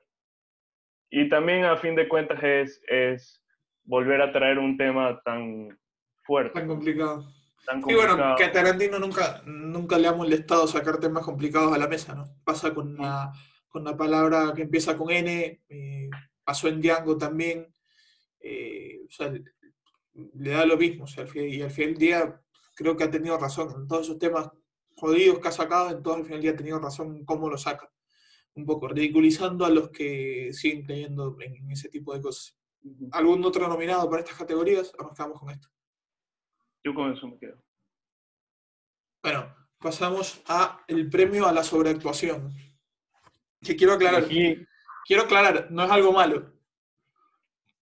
Y 1.09 1.29
también 1.29 1.63
a 1.65 1.77
fin 1.77 1.95
de 1.95 2.07
cuentas 2.07 2.43
es, 2.43 2.81
es 2.87 3.41
volver 3.83 4.21
a 4.21 4.31
traer 4.31 4.57
un 4.57 4.77
tema 4.77 5.21
tan 5.23 5.77
fuerte, 6.23 6.53
tan 6.59 6.67
complicado. 6.67 7.23
tan 7.65 7.77
Y 7.79 7.93
bueno, 7.93 8.09
complicado. 8.09 8.35
que 8.37 8.43
a 8.45 8.51
Tarantino 8.51 8.99
nunca, 8.99 9.41
nunca 9.45 9.97
le 9.99 10.07
ha 10.07 10.13
molestado 10.13 10.65
sacar 10.67 10.99
temas 10.99 11.23
complicados 11.23 11.73
a 11.73 11.77
la 11.77 11.87
mesa, 11.87 12.15
¿no? 12.15 12.25
Pasa 12.43 12.73
con 12.73 12.97
la, 12.97 13.31
con 13.69 13.83
la 13.83 13.95
palabra 13.95 14.53
que 14.55 14.63
empieza 14.63 14.97
con 14.97 15.11
N, 15.11 15.61
eh, 15.69 16.09
pasó 16.43 16.67
en 16.67 16.81
Django 16.81 17.17
también, 17.17 17.67
eh, 18.39 19.01
o 19.07 19.11
sea, 19.11 19.31
le, 19.31 20.49
da 20.51 20.65
lo 20.65 20.77
mismo, 20.77 21.03
o 21.03 21.07
sea, 21.07 21.23
al 21.23 21.29
fin- 21.29 21.47
y 21.49 21.61
al 21.61 21.69
final 21.71 21.91
del 21.91 21.99
día 21.99 22.41
creo 22.75 22.95
que 22.95 23.05
ha 23.05 23.11
tenido 23.11 23.37
razón 23.37 23.73
en 23.75 23.87
todos 23.87 24.03
esos 24.03 24.19
temas 24.19 24.49
jodidos 24.95 25.39
que 25.39 25.47
ha 25.47 25.51
sacado, 25.51 25.89
en 25.89 26.03
todos 26.03 26.17
al 26.17 26.25
final 26.25 26.41
día 26.41 26.51
ha 26.51 26.55
tenido 26.55 26.79
razón 26.79 27.15
en 27.15 27.25
cómo 27.25 27.49
lo 27.49 27.57
saca, 27.57 27.91
un 28.53 28.65
poco 28.65 28.87
ridiculizando 28.87 29.65
a 29.65 29.69
los 29.69 29.89
que 29.89 30.51
siguen 30.53 30.85
creyendo 30.85 31.37
en, 31.41 31.71
ese 31.71 31.89
tipo 31.89 32.13
de 32.13 32.21
cosas. 32.21 32.55
¿Algún 33.11 33.43
otro 33.43 33.67
nominado 33.67 34.09
para 34.09 34.21
estas 34.21 34.37
categorías? 34.37 34.93
O 34.99 35.03
nos 35.03 35.13
quedamos 35.13 35.39
con 35.39 35.49
esto. 35.49 35.69
Yo 36.83 36.93
con 36.93 37.11
eso 37.11 37.27
me 37.27 37.39
quedo. 37.39 37.63
Bueno, 39.23 39.55
pasamos 39.79 40.41
a 40.47 40.83
el 40.87 41.09
premio 41.09 41.47
a 41.47 41.51
la 41.51 41.63
sobreactuación. 41.63 42.53
Que 43.59 43.75
quiero 43.75 43.93
aclarar, 43.93 44.25
Aquí, 44.25 44.63
quiero 45.07 45.23
aclarar, 45.23 45.71
no 45.71 45.83
es 45.83 45.89
algo 45.89 46.11
malo. 46.11 46.54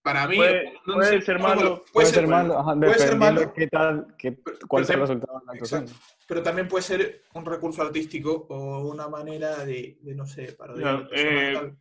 Para 0.04 0.28
mí, 0.28 0.36
Puede- 0.36 0.74
no 0.86 0.94
puede 0.96 1.22
ser 1.22 1.38
malo, 1.38 1.82
puede 1.90 2.06
ser 2.08 2.26
malo, 2.28 2.58
ajá, 2.58 2.76
Puede 2.76 2.98
ser 2.98 3.16
malo. 3.16 3.52
qué 3.54 3.66
tal, 3.68 4.14
qué, 4.18 4.32
Pero- 4.32 4.58
cuál 4.68 4.84
sea 4.84 4.96
el 4.96 5.00
resultado 5.00 5.38
de 5.40 5.46
la 5.46 5.52
actuación. 5.52 5.86
Pero 6.28 6.42
también 6.42 6.68
puede 6.68 6.82
ser 6.82 7.22
un 7.32 7.46
recurso 7.46 7.80
artístico 7.80 8.46
o 8.50 8.80
una 8.92 9.08
manera 9.08 9.64
de, 9.64 9.96
de, 10.02 10.14
no 10.14 10.26
sé, 10.26 10.52
parodiar 10.52 11.04
No, 11.04 11.08
eh, 11.10 11.74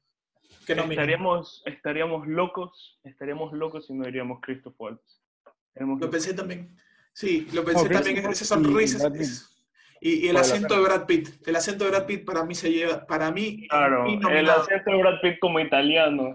que 0.65 0.73
no 0.73 0.83
estaríamos, 0.83 1.63
estaríamos 1.65 2.25
locos, 2.25 2.97
estaríamos 3.03 3.51
locos 3.51 3.87
si 3.87 3.93
no 3.93 4.05
diríamos 4.05 4.39
Christoph 4.41 4.75
Waltz. 4.79 5.21
Lo 5.75 5.85
locos. 5.87 6.07
pensé 6.09 6.33
también. 6.33 6.77
Sí, 7.11 7.45
lo 7.51 7.65
pensé 7.65 7.89
No, 7.89 7.99
también. 7.99 8.25
Esas 8.31 8.47
sonrisas. 8.47 9.52
Es- 10.03 10.13
Y, 10.13 10.15
y 10.19 10.23
el 10.25 10.29
el 10.31 10.37
acento 10.37 10.75
de. 10.75 10.81
Brad 10.83 11.05
Pitt. 11.05 11.29
El 11.47 11.55
acento 11.55 11.85
de 11.85 11.91
Brad 11.91 12.05
Pitt 12.05 12.25
para 12.25 12.43
mí 12.43 12.53
se 12.55 12.71
lleva. 12.71 13.05
Para 13.05 13.31
mí. 13.31 13.67
Claro, 13.69 14.05
es 14.05 14.19
el 14.25 14.49
acento 14.49 14.91
de 14.91 14.97
Brad 14.97 15.21
Pitt 15.21 15.39
como 15.39 15.59
italiano, 15.59 16.33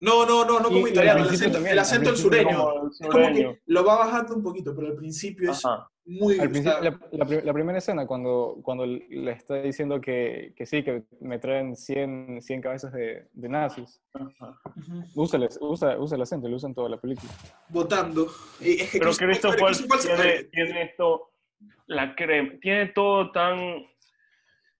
No, 0.00 0.24
no, 0.26 0.44
no, 0.44 0.60
no 0.60 0.68
Y- 0.68 0.72
como 0.72 0.86
y 0.88 0.90
italiano. 0.90 1.22
al 1.22 1.28
El 1.28 1.34
acento, 1.34 1.52
también, 1.54 1.72
el 1.72 1.78
acento 1.78 2.10
del 2.10 2.14
principio 2.14 2.38
sureño. 2.42 2.58
como 2.58 2.88
Es 2.90 2.98
como 3.10 3.34
que 3.34 3.60
lo 3.66 3.84
va 3.84 3.98
bajando 3.98 4.34
un 4.36 4.42
poquito, 4.42 4.74
pero 4.74 4.88
al 4.88 4.94
principio 4.96 5.50
es 5.50 5.64
Ajá. 5.64 5.88
muy. 6.06 6.38
Al 6.38 6.48
principio, 6.50 6.80
la, 6.80 6.98
la 7.12 7.42
la 7.42 7.52
primera 7.52 7.78
escena, 7.78 8.06
cuando, 8.06 8.58
cuando 8.62 8.86
le 8.86 9.30
está 9.32 9.56
diciendo 9.62 10.00
que, 10.00 10.52
que 10.56 10.64
sí, 10.66 10.82
que 10.84 11.02
me 11.20 11.38
traen 11.38 11.74
100, 11.76 12.40
100 12.40 12.60
cabezas 12.62 12.92
de, 12.92 13.26
de 13.32 13.48
nazis, 13.48 14.00
ajá. 14.14 14.58
usa 15.14 15.38
el, 15.38 15.48
usa, 15.60 15.98
usa 15.98 16.16
el 16.16 16.22
acento, 16.22 16.48
lo 16.48 16.56
usa 16.56 16.68
en 16.68 16.74
toda 16.74 16.88
la 16.88 16.96
película. 16.98 17.30
votando. 17.68 18.28
Y 18.60 18.80
es 18.80 18.90
que 18.90 18.98
Pero 18.98 19.10
Christopher- 19.10 19.28
Christoph 19.28 19.60
Waltz 19.62 19.78
Christoph 19.82 20.10
Waltz- 20.10 20.22
tiene, 20.22 20.44
tiene 20.44 20.82
esto, 20.82 21.30
la 21.86 22.14
crema, 22.14 22.52
tiene 22.60 22.86
todo 22.88 23.30
tan... 23.32 23.84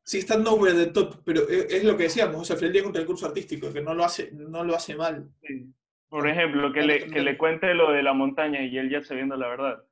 Sí, 0.03 0.19
está 0.19 0.37
the 0.75 0.87
top, 0.87 1.17
pero 1.25 1.43
es, 1.49 1.67
es 1.73 1.85
lo 1.85 1.97
que 1.97 2.05
decíamos. 2.05 2.41
O 2.41 2.45
sea, 2.45 2.57
día 2.73 2.81
es 2.81 2.87
un 2.87 2.95
recurso 2.95 3.27
artístico 3.27 3.71
que 3.73 3.83
no 3.83 3.93
lo 3.95 4.05
hace, 4.05 4.31
no 4.33 4.65
lo 4.65 4.75
hace 4.75 4.95
mal. 4.97 5.29
Por 6.09 6.27
ejemplo, 6.27 6.73
que 6.73 6.81
le, 6.83 7.07
que 7.07 7.21
le 7.21 7.37
cuente 7.37 7.75
lo 7.75 7.93
de 7.93 8.03
la 8.03 8.15
montaña 8.15 8.63
y 8.63 8.79
él 8.79 8.89
ya 8.89 9.03
sabiendo 9.05 9.37
la 9.37 9.49
verdad, 9.49 9.85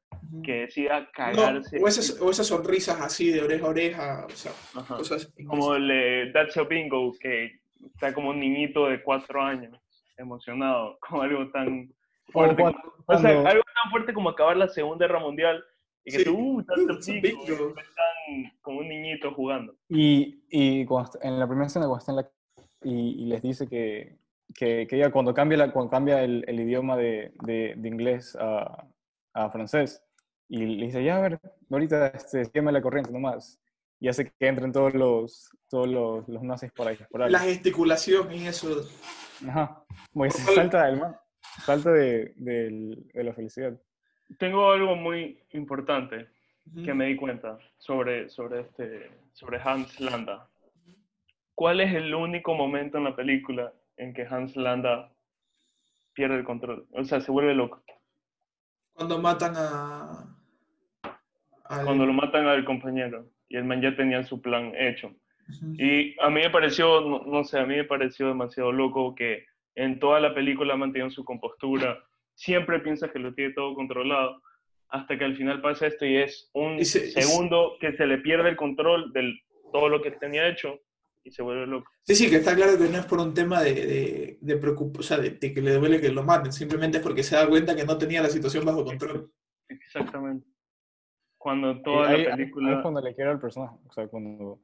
que 0.42 0.60
decida 0.62 1.00
No, 1.00 1.06
cagarse. 1.12 1.78
o, 1.82 1.86
esas, 1.86 2.18
o 2.22 2.30
esas 2.30 2.46
sonrisas 2.46 2.98
así 3.02 3.30
de 3.30 3.42
oreja 3.42 3.66
a 3.66 3.68
oreja, 3.68 4.26
o 4.26 4.30
sea, 4.30 4.52
cosas. 4.88 5.30
Como 5.46 5.74
el 5.74 5.86
de 5.88 6.30
That's 6.32 6.56
a 6.56 6.62
Bingo, 6.62 7.12
que 7.20 7.60
está 7.92 8.14
como 8.14 8.30
un 8.30 8.40
niñito 8.40 8.86
de 8.88 9.02
cuatro 9.02 9.42
años, 9.42 9.78
emocionado, 10.16 10.98
con 11.06 11.20
algo 11.20 11.50
tan 11.50 11.92
fuerte. 12.32 12.62
cuando- 12.62 12.78
O 13.04 13.18
sea, 13.18 13.32
cuando- 13.34 13.48
algo 13.50 13.62
tan 13.82 13.90
fuerte 13.90 14.14
como 14.14 14.30
acabar 14.30 14.56
la 14.56 14.68
Segunda 14.68 15.06
Guerra 15.06 15.20
Mundial 15.20 15.62
y 16.06 16.10
que 16.12 16.18
Sí. 16.18 16.24
tú, 16.24 16.38
uh, 16.38 16.60
y 16.60 17.28
están 17.28 18.52
como 18.62 18.78
un 18.80 18.88
niñito 18.88 19.34
jugando. 19.34 19.74
Y, 19.88 20.42
y 20.50 20.86
cuando 20.86 21.10
en 21.20 21.38
la 21.38 21.46
primera 21.46 21.66
escena, 21.66 21.86
cuando 21.86 21.98
está 21.98 22.12
en 22.12 22.16
la... 22.16 22.30
Y, 22.82 23.22
y 23.22 23.26
les 23.26 23.42
dice 23.42 23.66
que, 23.66 24.18
que, 24.54 24.86
que 24.86 24.96
ella 24.96 25.10
cuando 25.10 25.34
cambia, 25.34 25.58
la, 25.58 25.72
cuando 25.72 25.90
cambia 25.90 26.22
el, 26.22 26.44
el 26.46 26.60
idioma 26.60 26.96
de, 26.96 27.32
de, 27.42 27.74
de 27.76 27.88
inglés 27.88 28.36
a, 28.40 28.86
a 29.34 29.50
francés, 29.50 30.02
y 30.48 30.58
le 30.64 30.86
dice, 30.86 31.02
ya, 31.02 31.16
a 31.16 31.20
ver, 31.20 31.40
ahorita 31.68 32.06
este, 32.08 32.44
sígueme 32.44 32.70
la 32.70 32.80
corriente 32.80 33.10
nomás. 33.10 33.60
Y 33.98 34.08
hace 34.08 34.26
que 34.26 34.46
entren 34.46 34.70
todos 34.72 34.94
los, 34.94 35.48
todos 35.68 35.88
los, 35.88 36.28
los 36.28 36.42
nazis 36.42 36.70
por 36.70 36.86
ahí. 36.86 36.98
Por 37.10 37.22
ahí. 37.22 37.32
La 37.32 37.40
gesticulación 37.40 38.32
y 38.32 38.46
eso. 38.46 38.68
Ajá. 39.48 39.84
Como 40.12 40.24
que 40.26 40.30
se 40.30 40.54
salta 40.54 40.84
del 40.86 41.00
man. 41.00 41.16
Salta 41.64 41.90
de, 41.90 42.32
del- 42.36 43.08
de 43.12 43.24
la 43.24 43.32
felicidad. 43.32 43.80
Tengo 44.38 44.70
algo 44.70 44.96
muy 44.96 45.38
importante 45.52 46.28
que 46.84 46.94
me 46.94 47.06
di 47.06 47.16
cuenta 47.16 47.58
sobre, 47.78 48.28
sobre, 48.28 48.60
este, 48.60 49.10
sobre 49.32 49.60
Hans 49.60 50.00
Landa. 50.00 50.48
¿Cuál 51.54 51.80
es 51.80 51.94
el 51.94 52.14
único 52.14 52.54
momento 52.54 52.98
en 52.98 53.04
la 53.04 53.16
película 53.16 53.72
en 53.96 54.12
que 54.12 54.26
Hans 54.28 54.56
Landa 54.56 55.12
pierde 56.12 56.36
el 56.36 56.44
control? 56.44 56.86
O 56.92 57.04
sea, 57.04 57.20
se 57.20 57.30
vuelve 57.30 57.54
loco. 57.54 57.82
Cuando 58.92 59.18
matan 59.18 59.54
a. 59.56 60.36
Cuando 61.84 62.06
lo 62.06 62.12
matan 62.12 62.46
al 62.46 62.64
compañero 62.64 63.26
y 63.48 63.56
el 63.56 63.64
man 63.64 63.80
ya 63.80 63.94
tenía 63.96 64.22
su 64.22 64.40
plan 64.40 64.72
hecho. 64.76 65.12
Y 65.78 66.18
a 66.20 66.28
mí 66.28 66.40
me 66.40 66.50
pareció, 66.50 67.00
no, 67.00 67.22
no 67.24 67.44
sé, 67.44 67.58
a 67.58 67.66
mí 67.66 67.76
me 67.76 67.84
pareció 67.84 68.28
demasiado 68.28 68.72
loco 68.72 69.14
que 69.14 69.46
en 69.76 70.00
toda 70.00 70.18
la 70.20 70.34
película 70.34 70.74
ha 70.74 70.76
mantenido 70.76 71.10
su 71.10 71.24
compostura. 71.24 72.02
Siempre 72.36 72.78
piensa 72.80 73.10
que 73.10 73.18
lo 73.18 73.34
tiene 73.34 73.52
todo 73.54 73.74
controlado. 73.74 74.40
hasta 74.88 75.18
que 75.18 75.24
al 75.24 75.36
final 75.36 75.60
pasa 75.60 75.88
esto 75.88 76.06
y 76.06 76.16
es 76.18 76.48
un 76.52 76.82
segundo 76.84 77.72
que 77.80 77.96
se 77.96 78.06
le 78.06 78.18
pierde 78.18 78.50
el 78.50 78.56
control 78.56 79.12
de 79.12 79.34
todo 79.72 79.88
lo 79.88 80.00
que 80.00 80.12
tenía 80.12 80.46
hecho 80.46 80.78
y 81.24 81.32
se 81.32 81.42
vuelve 81.42 81.66
loco. 81.66 81.90
Sí, 82.04 82.14
sí, 82.14 82.30
que 82.30 82.36
está 82.36 82.54
claro 82.54 82.78
que 82.78 82.88
no 82.88 82.98
es 82.98 83.04
por 83.06 83.18
un 83.18 83.34
tema 83.34 83.60
de, 83.62 83.74
de, 83.74 84.38
de 84.40 84.60
preocup- 84.60 85.00
o 85.00 85.02
sea, 85.02 85.16
de, 85.18 85.30
de 85.30 85.52
que 85.52 85.60
le 85.60 85.72
duele 85.72 86.00
que 86.00 86.10
lo 86.12 86.22
maten, 86.22 86.52
simplemente 86.52 86.98
es 86.98 87.02
porque 87.02 87.24
se 87.24 87.34
da 87.34 87.48
cuenta 87.48 87.74
que 87.74 87.84
no 87.84 87.98
tenía 87.98 88.22
la 88.22 88.28
situación 88.28 88.64
bajo 88.64 88.84
control. 88.84 89.28
Exactamente. 89.68 90.46
Cuando 91.36 91.72
Y 91.72 91.82
toda 91.82 92.08
ahí- 92.10 92.24
la 92.24 92.36
película... 92.36 92.68
ahí 92.70 92.76
es 92.76 92.82
cuando 92.82 93.00
le 93.00 93.14
quiero 93.16 93.32
al 93.32 93.40
personaje. 93.40 93.76
O 93.88 93.92
sea, 93.92 94.06
cuando. 94.06 94.60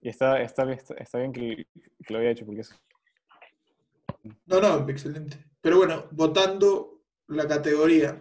Y 0.00 0.08
está, 0.08 0.40
está, 0.40 0.72
está, 0.72 0.94
está 0.94 1.18
bien 1.18 1.32
que, 1.32 1.66
que 2.06 2.12
lo 2.14 2.18
haya 2.20 2.30
hecho, 2.30 2.46
porque 2.46 2.62
es. 2.62 2.82
No, 4.46 4.58
no, 4.60 4.88
excelente. 4.88 5.36
Pero 5.64 5.78
bueno, 5.78 6.04
votando 6.10 7.00
la 7.28 7.48
categoría. 7.48 8.20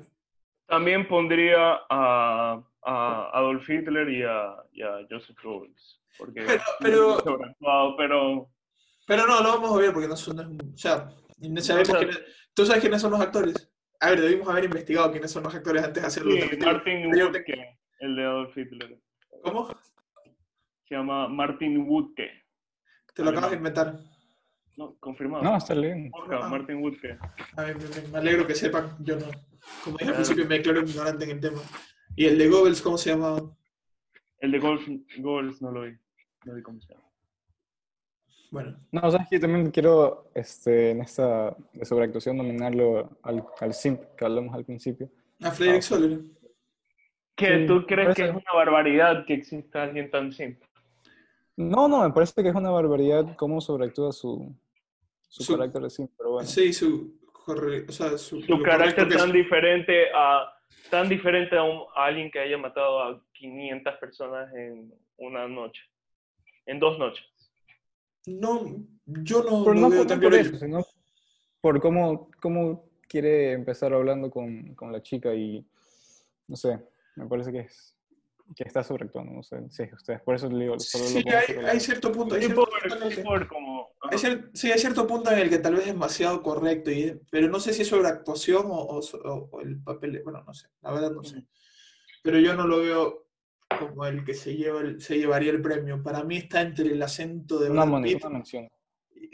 También 0.65 1.05
pondría 1.09 1.81
a, 1.89 2.63
a 2.81 3.29
Adolf 3.33 3.69
Hitler 3.69 4.07
y 4.09 4.23
a, 4.23 4.55
y 4.71 4.81
a 4.81 5.05
Joseph 5.09 5.35
Goebbels. 5.43 6.01
Porque 6.17 6.41
Pero- 6.79 7.17
pero- 7.59 7.95
pero 7.97 8.49
Pero 9.05 9.27
no, 9.27 9.41
lo 9.43 9.49
vamos 9.49 9.73
a 9.75 9.77
ver 9.81 9.91
porque 9.91 10.07
no 10.07 10.15
son. 10.15 10.39
O 10.39 10.77
sea, 10.77 11.09
sabemos 11.59 11.89
O 11.89 11.91
sea- 11.91 11.99
quiénes- 11.99 12.23
¿tú 12.53 12.65
sabes 12.65 12.81
quiénes 12.81 13.01
son 13.01 13.11
los 13.11 13.19
actores? 13.19 13.69
A 13.99 14.11
ver, 14.11 14.21
debimos 14.21 14.47
haber 14.47 14.63
investigado 14.63 15.11
quiénes 15.11 15.29
son 15.29 15.43
los 15.43 15.53
actores 15.53 15.83
antes 15.83 16.01
de 16.01 16.07
hacerlo. 16.07 16.31
sí, 16.31 16.57
Martin 16.63 17.07
Woodke, 17.13 17.77
el 17.99 18.15
de 18.15 18.23
Adolf 18.23 18.57
Hitler. 18.57 18.99
¿Cómo? 19.43 19.67
Se 20.87 20.95
llama 20.95 21.27
Martin 21.27 21.85
Woodke. 21.89 22.29
Te 23.13 23.21
lo 23.21 23.31
acabas 23.31 23.51
de 23.51 23.57
inventar. 23.57 23.99
No, 24.75 24.95
confirmado. 24.99 25.43
No, 25.43 25.55
está 25.57 25.73
bien. 25.75 26.11
Ah. 26.31 26.47
Martin 26.49 26.77
Woodke. 26.81 27.17
A 27.57 27.61
ver, 27.63 27.77
me, 27.77 27.83
me- 27.83 28.07
me 28.09 28.17
alegro 28.17 28.47
que 28.47 28.55
sepan. 28.55 28.95
Yo 28.99 29.15
no. 29.17 29.25
Como 29.83 29.97
dije 29.97 30.09
al 30.09 30.13
Ah. 30.13 30.17
principio, 30.17 30.45
me 30.47 30.57
declaro 30.57 30.81
ignorante 30.81 31.25
en 31.25 31.31
el 31.31 31.39
tema. 31.39 31.61
¿Y 32.15 32.25
el 32.25 32.37
de 32.37 32.49
Goebbels, 32.49 32.81
cómo 32.81 32.97
se 32.97 33.11
llama? 33.11 33.41
El 34.39 34.51
de 34.51 34.59
Golf, 34.59 34.87
Goebbels 35.19 35.61
no 35.61 35.71
lo 35.71 35.81
vi. 35.83 35.93
No 36.45 36.53
vi 36.55 36.61
cómo 36.61 36.81
se 36.81 36.93
llama. 36.93 37.03
Bueno, 38.51 38.77
No, 38.91 39.09
sabes 39.09 39.27
que 39.29 39.39
también 39.39 39.71
quiero, 39.71 40.29
este, 40.35 40.91
en 40.91 41.01
esta 41.01 41.55
de 41.73 41.85
sobreactuación, 41.85 42.37
nominarlo 42.37 43.17
al, 43.23 43.43
al 43.59 43.73
simp 43.73 44.01
que 44.15 44.25
hablamos 44.25 44.53
al 44.53 44.63
principio. 44.65 45.09
a 45.41 45.49
Frederick 45.51 45.79
Ah. 45.79 45.87
Soler. 45.87 46.19
¿Qué? 47.35 47.59
Sí, 47.61 47.65
¿Tú 47.67 47.85
crees 47.87 48.15
que 48.15 48.25
es 48.25 48.29
una 48.31 48.53
barbaridad 48.53 49.25
que 49.25 49.33
exista 49.33 49.83
alguien 49.83 50.11
tan 50.11 50.31
simple? 50.31 50.67
No, 51.57 51.87
no, 51.87 52.03
me 52.07 52.13
parece 52.13 52.43
que 52.43 52.49
es 52.49 52.55
una 52.55 52.69
barbaridad 52.69 53.35
cómo 53.37 53.59
sobreactúa 53.59 54.11
su, 54.11 54.55
su, 55.33 55.43
Su- 55.43 55.53
carácter 55.57 55.89
simp, 55.89 56.11
pero 56.15 56.31
bueno. 56.33 56.47
Sí, 56.47 56.71
su. 56.73 57.19
corre- 57.31 57.85
o 57.89 57.91
sea, 57.91 58.15
su, 58.19 58.39
Su 58.41 58.61
carácter 58.61 59.09
tan 59.09 59.29
es. 59.29 59.33
diferente 59.33 60.05
a 60.13 60.49
tan 60.91 61.09
diferente 61.09 61.57
a, 61.57 61.63
un- 61.63 61.85
a 61.95 62.05
alguien 62.05 62.29
que 62.29 62.39
haya 62.39 62.57
matado 62.57 63.01
a 63.01 63.21
500 63.33 63.95
personas 63.95 64.53
en 64.53 64.93
una 65.17 65.47
noche. 65.47 65.81
En 66.67 66.79
dos 66.79 66.99
noches. 66.99 67.25
No, 68.27 68.63
yo 69.05 69.43
no, 69.43 69.63
Pero 69.63 69.73
lo 69.73 69.81
no, 69.81 69.89
veo 69.89 69.99
por- 69.99 70.07
tan 70.07 70.19
no 70.19 70.23
por 70.29 70.33
eso, 70.35 70.55
sino 70.57 70.85
por 71.61 71.81
cómo, 71.81 72.29
cómo 72.41 72.85
quiere 73.09 73.53
empezar 73.53 73.91
hablando 73.93 74.29
con, 74.29 74.75
con 74.75 74.91
la 74.91 75.01
chica 75.01 75.33
y, 75.33 75.65
no 76.47 76.55
sé, 76.55 76.79
me 77.15 77.25
parece 77.25 77.51
que 77.51 77.59
es 77.61 77.95
que 78.55 78.63
está 78.65 78.83
sobreactuando, 78.83 79.31
no 79.31 79.41
sé, 79.43 79.57
si 79.69 79.83
ustedes, 79.93 80.21
por 80.21 80.35
eso 80.35 80.49
le 80.49 80.63
digo, 80.65 80.79
solo 80.79 81.03
Sí, 81.05 81.23
lo 81.23 81.37
hay, 81.37 81.65
hay 81.65 81.79
cierto 81.79 82.11
punto. 82.11 82.35
Hay 82.35 82.41
Sí, 82.41 82.47
cierto 82.47 82.65
por, 82.65 82.79
punto 82.81 82.95
en 82.95 83.03
el 83.03 83.09
sí, 83.09 83.15
que- 83.15 83.23
por 83.23 83.47
como... 83.47 83.89
hay 84.11 84.17
cier- 84.17 84.49
sí, 84.53 84.71
hay 84.71 84.79
cierto 84.79 85.07
punto 85.07 85.31
en 85.31 85.39
el 85.39 85.49
que 85.49 85.57
tal 85.59 85.73
vez 85.73 85.81
es 85.87 85.93
demasiado 85.93 86.41
correcto, 86.43 86.91
y, 86.91 87.19
pero 87.31 87.47
no 87.47 87.59
sé 87.59 87.73
si 87.73 87.81
es 87.83 87.87
sobre 87.87 88.07
actuación 88.09 88.65
o, 88.67 88.75
o 88.75 88.99
o- 88.99 89.61
el 89.61 89.81
papel. 89.81 90.21
Bueno, 90.23 90.43
no 90.45 90.53
sé, 90.53 90.67
la 90.81 90.91
verdad 90.91 91.11
no 91.11 91.23
sé. 91.23 91.43
Pero 92.21 92.39
yo 92.39 92.53
no 92.55 92.67
lo 92.67 92.79
veo 92.79 93.25
como 93.79 94.05
el 94.05 94.23
que 94.23 94.33
se, 94.35 94.55
lleva 94.55 94.81
el- 94.81 95.01
se 95.01 95.17
llevaría 95.17 95.51
el 95.51 95.61
premio. 95.61 96.03
Para 96.03 96.23
mí 96.23 96.37
está 96.37 96.61
entre 96.61 96.91
el 96.91 97.01
acento 97.01 97.57
de 97.59 97.69
Una, 97.71 97.85
Brad 97.85 98.03
Pitt. 98.03 98.23
una 98.25 98.29
mención. 98.35 98.69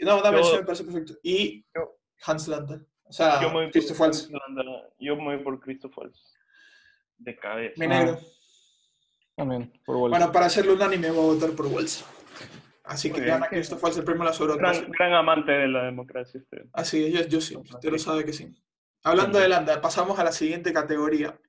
No, 0.00 0.14
una 0.18 0.30
Yo- 0.30 0.32
mención 0.32 0.56
me 0.60 0.64
parece 0.64 0.84
perfecto. 0.84 1.14
Y 1.22 1.64
Yo- 1.74 1.98
Hans 2.24 2.48
Landa. 2.48 2.80
O 3.04 3.12
sea, 3.12 3.42
Yo 3.42 3.48
me 3.48 3.54
voy 3.54 3.64
por 3.66 3.72
Christoph 3.72 4.00
Waltz. 4.00 4.28
Yo 5.00 5.16
me 5.16 5.24
voy 5.24 5.38
por 5.44 5.60
Christoph 5.60 5.98
Waltz. 5.98 6.32
De 7.18 7.36
cabeza. 7.36 7.74
Mi 7.76 7.86
Ah. 7.92 8.18
También, 9.40 9.72
por 9.86 9.96
Waltz. 9.96 10.18
Bueno, 10.18 10.32
para 10.32 10.46
hacerlo 10.46 10.74
unánime 10.74 11.10
voy 11.10 11.30
a 11.30 11.34
votar 11.34 11.50
por 11.52 11.66
Waltz. 11.66 12.04
Así 12.84 13.08
Muy 13.08 13.20
que 13.20 13.26
gana 13.26 13.48
Christoph 13.48 13.82
Waltz 13.82 13.96
el 13.96 14.04
premio 14.04 14.22
a 14.22 14.26
la 14.26 14.32
sobreactuación. 14.34 14.90
gran, 14.90 14.92
gran 14.92 15.12
amante 15.14 15.50
de 15.52 15.66
la 15.66 15.84
democracia 15.84 16.40
este. 16.40 16.68
Así 16.74 17.06
es, 17.06 17.14
yo, 17.14 17.26
yo 17.26 17.40
sí, 17.40 17.56
usted 17.56 17.90
lo 17.90 17.98
sabe 17.98 18.26
que 18.26 18.34
sí. 18.34 18.54
Hablando 19.02 19.38
de 19.38 19.48
Landa, 19.48 19.80
pasamos 19.80 20.18
a 20.18 20.24
la 20.24 20.32
siguiente 20.32 20.74
categoría, 20.74 21.40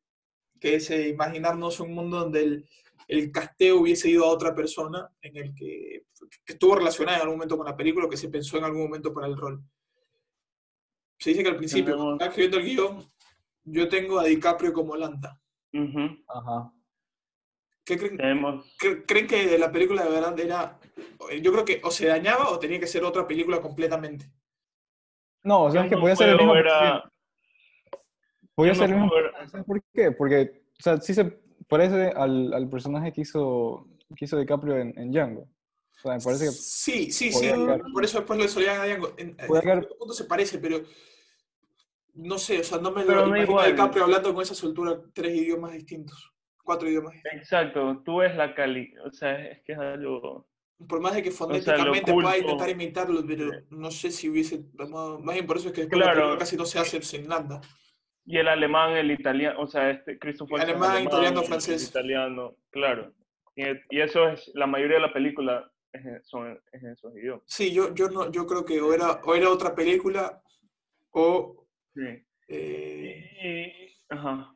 que 0.58 0.76
es 0.76 0.90
eh, 0.90 1.10
imaginarnos 1.10 1.82
un 1.82 1.94
mundo 1.94 2.22
donde 2.22 2.44
el, 2.44 2.70
el 3.10 3.30
casteo 3.30 3.82
hubiese 3.82 4.10
ido 4.10 4.24
a 4.24 4.30
otra 4.30 4.56
persona, 4.56 5.10
en 5.22 5.36
el 5.36 5.54
que, 5.54 6.06
que 6.46 6.54
estuvo 6.54 6.76
relacionada 6.76 7.18
en 7.18 7.24
algún 7.24 7.40
momento 7.40 7.58
con 7.58 7.66
la 7.66 7.76
película, 7.76 8.06
o 8.06 8.10
que 8.10 8.16
se 8.16 8.30
pensó 8.30 8.58
en 8.58 8.64
algún 8.64 8.84
momento 8.84 9.14
para 9.14 9.28
el 9.28 9.36
rol. 9.36 9.62
Se 11.20 11.32
dice 11.32 11.44
que 11.44 11.50
al 11.50 11.58
principio, 11.58 11.98
cuando 11.98 12.14
estaba 12.14 12.30
escribiendo 12.30 12.58
el 12.58 12.64
guion, 12.64 13.12
yo 13.66 13.90
tengo 13.90 14.18
a 14.18 14.24
DiCaprio 14.24 14.72
como 14.72 14.96
Landa. 14.96 15.38
Ajá. 16.30 16.72
¿Qué 17.84 17.98
creen, 17.98 18.18
Tenemos... 18.18 18.66
cre- 18.78 19.04
creen 19.08 19.28
que 19.28 19.58
la 19.58 19.72
película 19.72 20.04
de 20.04 20.10
verdad 20.12 20.40
era... 20.40 20.80
Yo 21.42 21.52
creo 21.52 21.66
que 21.66 21.82
o 21.84 21.92
se 21.92 22.06
dañaba 22.08 22.50
o 22.50 22.60
tenía 22.60 22.80
que 22.80 22.88
ser 22.88 23.04
otra 23.04 23.28
película 23.28 23.60
completamente. 23.60 24.32
No, 25.44 25.64
o 25.64 25.72
sea, 25.72 25.84
es 25.84 25.90
que 25.90 25.98
podía 25.98 26.16
ser 26.16 26.30
el 26.30 26.38
mismo. 26.38 26.54
ver 26.54 26.68
a- 26.68 27.12
Podía 28.54 28.76
ser 28.76 28.90
no 28.90 28.96
el 28.96 29.02
mismo. 29.02 29.12
¿Sabes 29.50 29.66
por 29.66 29.82
qué? 29.94 30.12
Porque, 30.12 30.64
o 30.80 30.84
sea, 30.84 30.98
sí 31.02 31.14
se 31.14 31.26
parece 31.68 32.10
al, 32.16 32.54
al 32.54 32.70
personaje 32.70 33.12
que 33.12 33.22
hizo, 33.22 33.88
que 34.16 34.26
hizo 34.26 34.38
DiCaprio 34.38 34.78
en, 34.78 34.94
en 35.00 35.12
Django. 35.12 35.42
O 35.42 36.02
sea, 36.02 36.14
me 36.18 36.24
parece 36.24 36.46
que 36.46 36.52
Sí, 36.52 37.12
sí, 37.12 37.32
sí. 37.32 37.50
Por 37.94 38.04
eso 38.04 38.18
después 38.20 38.40
lo 38.40 38.48
solían 38.48 38.82
a 38.82 38.84
Diango. 38.86 39.14
En, 39.18 39.30
en 39.30 39.38
quedar- 39.38 39.62
cierto 39.64 39.98
punto 39.98 40.14
se 40.14 40.26
parece, 40.26 40.60
pero 40.60 40.82
no 42.14 42.38
sé, 42.38 42.60
o 42.60 42.64
sea, 42.64 42.78
no 42.80 42.92
me 42.92 43.04
Pero 43.04 43.16
lo 43.16 43.22
no 43.22 43.28
imagino 43.30 43.52
igual. 43.52 43.66
a 43.66 43.70
DiCaprio 43.70 44.04
hablando 44.04 44.34
con 44.34 44.44
esa 44.44 44.54
soltura 44.54 45.00
tres 45.14 45.34
idiomas 45.36 45.72
distintos, 45.74 46.31
cuatro 46.64 46.88
idiomas. 46.90 47.14
Exacto, 47.34 48.02
tú 48.06 48.18
ves 48.18 48.36
la 48.36 48.54
calidad, 48.56 49.06
o 49.06 49.12
sea, 49.12 49.34
es 49.50 49.62
que 49.64 49.74
es 49.74 49.80
algo... 49.80 50.48
Por 50.90 51.00
más 51.00 51.14
de 51.14 51.22
que 51.22 51.30
sea, 51.32 51.46
lo 51.46 51.54
fonéticamente 51.54 52.12
pueda 52.12 52.38
intentar 52.40 52.70
imitarlo, 52.70 53.24
pero 53.28 53.52
no 53.70 53.92
sé 53.92 54.10
si 54.10 54.28
hubiese. 54.30 54.64
Más 54.74 55.34
bien 55.36 55.46
por 55.46 55.58
eso 55.58 55.68
es 55.68 55.74
que 55.76 55.82
después 55.82 56.00
la 56.00 56.06
Claro. 56.06 56.20
película 56.22 56.40
casi 56.40 56.58
no 56.58 56.66
se 56.66 56.80
hace 56.80 57.02
sin 57.04 57.30
Landa. 57.30 57.62
Y 58.26 58.38
el 58.38 58.48
alemán, 58.48 58.94
el 58.98 59.12
italiano, 59.12 59.60
o 59.62 59.68
sea, 59.68 59.92
este 59.92 60.18
Christopher 60.18 60.58
es 60.58 60.64
Alemán, 60.64 61.04
italiano, 61.04 61.44
francés. 61.44 61.88
italiano, 61.88 62.56
claro. 62.72 63.14
Y, 63.56 63.64
y 63.92 64.02
eso 64.02 64.28
es, 64.30 64.50
la 64.56 64.66
mayoría 64.66 64.96
de 64.96 65.02
la 65.04 65.14
película 65.14 65.72
es, 65.94 66.04
en- 66.04 66.24
son, 66.24 66.60
es 66.72 66.82
en 66.84 66.90
esos 66.94 67.16
idiomas. 67.16 67.44
Sí, 67.46 67.72
yo, 67.72 67.94
yo, 67.94 68.10
no, 68.10 68.32
yo 68.32 68.48
creo 68.48 68.66
que 68.66 68.82
o 68.82 68.92
era, 68.92 69.22
o 69.24 69.36
era 69.36 69.50
otra 69.52 69.76
película 69.76 70.42
o. 71.12 71.68
Sí. 71.94 72.26
eh, 72.48 73.26
Y, 73.44 74.14
ajá. 74.14 74.56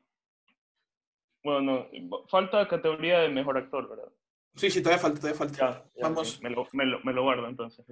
Bueno, 1.46 1.62
no, 1.62 1.88
falta 2.28 2.68
categoría 2.68 3.20
de 3.20 3.30
mejor 3.30 3.58
actor, 3.58 3.88
¿verdad? 3.88 4.12
sí, 4.56 4.72
sí, 4.72 4.82
todavía 4.82 5.02
falta, 5.02 5.20
todavía 5.20 5.38
falta. 5.38 5.58
Ya, 5.58 5.84
ya, 5.96 6.04
Vamos. 6.08 6.42
Me, 6.42 6.50
lo, 6.50 6.66
me, 6.74 6.86
lo, 6.86 7.00
me 7.04 7.14
lo 7.14 7.22
guardo 7.24 7.48
entonces. 7.48 7.86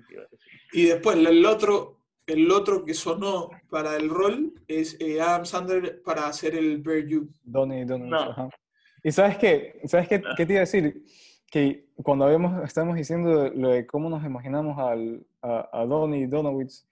Y 0.72 0.86
después 0.88 1.18
el 1.18 1.46
otro, 1.46 2.00
el 2.26 2.50
otro 2.52 2.84
que 2.84 2.94
sonó 2.96 3.50
para 3.70 3.96
el 3.96 4.10
rol 4.10 4.54
es 4.68 4.98
eh, 5.00 5.22
Adam 5.22 5.46
Sandler 5.46 6.02
para 6.02 6.26
hacer 6.28 6.56
el 6.56 6.82
Bear 6.82 7.06
You. 7.06 7.30
Donnie 7.44 7.86
Donovich, 7.86 8.10
No. 8.12 8.20
ajá. 8.32 8.50
Y 9.04 9.12
sabes 9.12 9.38
qué, 9.38 9.82
¿sabes 9.86 10.08
qué, 10.08 10.16
Ah. 10.26 10.34
qué 10.36 10.46
te 10.48 10.54
iba 10.54 10.60
a 10.60 10.68
decir? 10.68 11.04
Que 11.52 11.86
cuando 11.98 12.26
habíamos, 12.26 12.64
estábamos 12.64 12.96
diciendo 12.96 13.52
lo 13.54 13.68
de 13.70 13.86
cómo 13.86 14.10
nos 14.10 14.26
imaginamos 14.26 14.80
al, 14.80 15.24
a, 15.44 15.70
a 15.82 15.86
Donnie 15.86 16.26
Donowitz, 16.26 16.88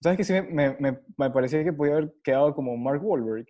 ¿sabes 0.00 0.16
que 0.18 0.22
sí 0.24 0.32
me, 0.34 0.42
me, 0.42 0.76
me, 0.78 0.98
me 1.16 1.30
parecía 1.30 1.64
que 1.64 1.72
podía 1.72 1.94
haber 1.94 2.14
quedado 2.22 2.54
como 2.54 2.76
Mark 2.76 3.00
Wahlberg? 3.04 3.46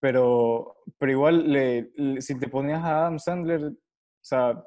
Pero, 0.00 0.76
pero 0.98 1.12
igual, 1.12 1.50
le, 1.50 1.90
le- 1.96 2.20
si 2.20 2.38
te 2.38 2.48
ponías 2.48 2.82
a 2.84 3.00
Adam 3.00 3.18
Sandler, 3.18 3.64
o 3.64 3.72
sea, 4.20 4.62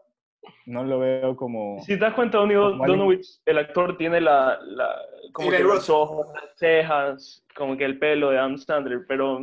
no 0.65 0.83
lo 0.83 0.99
veo 0.99 1.35
como... 1.35 1.79
Si 1.81 1.93
te 1.93 1.99
das 1.99 2.13
cuenta, 2.15 2.39
Donowitz, 2.39 3.41
el 3.45 3.57
actor 3.59 3.97
tiene 3.97 4.19
la, 4.21 4.57
la 4.61 4.95
como 5.31 5.51
que 5.51 5.59
los 5.59 5.89
ojos, 5.89 6.27
las 6.33 6.57
cejas, 6.57 7.45
como 7.55 7.77
que 7.77 7.85
el 7.85 7.99
pelo 7.99 8.31
de 8.31 8.39
Adam 8.39 8.57
Sandler, 8.57 9.05
pero 9.07 9.39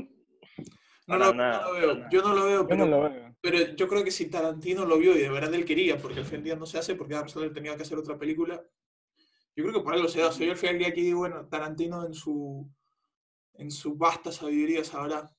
No, 1.07 1.17
lo- 1.17 1.35
nada, 1.35 1.63
no 1.63 1.73
lo 1.73 1.75
veo. 1.75 2.09
Yo 2.11 2.23
no 2.23 2.35
lo 2.35 2.45
veo, 2.47 2.63
Yo 2.63 2.69
pero, 2.69 2.87
no 2.87 2.91
lo 3.03 3.09
veo. 3.11 3.37
pero 3.41 3.59
yo 3.77 3.87
creo 3.89 4.03
que 4.03 4.11
si 4.11 4.29
Tarantino 4.29 4.85
lo 4.85 4.99
vio 4.99 5.15
y 5.15 5.21
de 5.21 5.29
verdad 5.31 5.55
él 5.55 5.65
quería, 5.65 5.97
porque 5.99 6.19
al 6.21 6.25
fin 6.27 6.43
día 6.43 6.57
no 6.57 6.67
se 6.67 6.79
hace, 6.79 6.97
porque 6.97 7.15
Adam 7.15 7.29
Sandler 7.29 7.53
tenía 7.53 7.77
que 7.77 7.83
hacer 7.83 7.97
otra 7.99 8.19
película, 8.19 8.61
yo 9.55 9.65
creo 9.65 9.73
que 9.73 9.81
por 9.85 9.95
algo 9.95 10.09
se 10.09 10.21
da. 10.21 10.33
Soy 10.33 10.49
el 10.49 10.57
final 10.57 10.75
del 10.75 10.85
día 10.87 10.95
que 10.95 11.01
digo, 11.03 11.21
bueno, 11.21 11.47
Tarantino 11.47 12.05
en 12.05 12.13
su, 12.13 12.69
en 13.55 13.71
su 13.71 13.95
vasta 13.97 14.33
sabiduría 14.33 14.83
sabrá. 14.83 15.31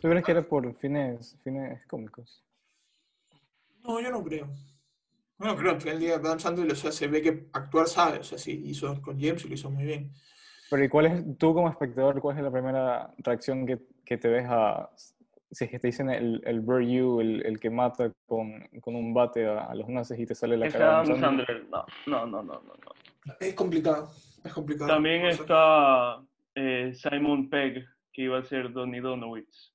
¿Tú 0.00 0.08
crees 0.08 0.24
que 0.24 0.32
era 0.32 0.42
por 0.42 0.74
fines, 0.76 1.36
fines 1.42 1.84
cómicos? 1.86 2.44
No, 3.82 4.00
yo 4.00 4.10
no 4.10 4.22
creo. 4.22 4.48
Bueno, 5.38 5.56
creo, 5.56 5.72
al 5.72 5.80
final 5.80 5.98
del 5.98 6.06
día 6.06 6.16
Adam 6.16 6.38
Sandler, 6.38 6.72
o 6.72 6.74
sea, 6.74 6.92
se 6.92 7.06
ve 7.06 7.22
que 7.22 7.48
actuar 7.52 7.86
sabe, 7.86 8.18
o 8.18 8.22
sea, 8.22 8.38
sí, 8.38 8.62
hizo 8.64 9.00
con 9.00 9.20
James 9.20 9.44
y 9.44 9.48
lo 9.48 9.54
hizo 9.54 9.70
muy 9.70 9.84
bien. 9.84 10.12
Pero 10.70 10.84
¿y 10.84 10.88
cuál 10.88 11.06
es, 11.06 11.38
tú 11.38 11.54
como 11.54 11.68
espectador, 11.68 12.20
cuál 12.20 12.36
es 12.36 12.42
la 12.42 12.50
primera 12.50 13.14
reacción 13.18 13.66
que, 13.66 13.78
que 14.04 14.18
te 14.18 14.28
ves 14.28 14.46
a, 14.48 14.90
si 15.50 15.64
es 15.64 15.70
que 15.70 15.78
te 15.78 15.88
dicen 15.88 16.10
el, 16.10 16.42
el 16.44 16.60
Buryu, 16.60 17.20
el, 17.20 17.46
el 17.46 17.58
que 17.58 17.70
mata 17.70 18.12
con, 18.26 18.68
con 18.80 18.94
un 18.94 19.14
bate 19.14 19.46
a, 19.46 19.64
a 19.64 19.74
los 19.74 19.88
nazis 19.88 20.18
y 20.18 20.26
te 20.26 20.34
sale 20.34 20.56
la 20.56 20.66
Ese 20.66 20.78
cara. 20.78 21.00
Adam. 21.00 21.20
Sandler, 21.20 21.66
no, 21.70 21.86
no, 22.06 22.26
no, 22.26 22.42
no, 22.42 22.52
no. 22.54 22.60
no. 22.62 23.34
Es 23.40 23.54
complicado. 23.54 24.10
Es 24.44 24.52
complicado. 24.52 24.90
También 24.90 25.26
está 25.26 26.22
eh, 26.54 26.92
Simon 26.94 27.48
Pegg, 27.48 27.86
que 28.12 28.22
iba 28.22 28.38
a 28.38 28.44
ser 28.44 28.72
Donnie 28.72 29.00
Donowitz. 29.00 29.67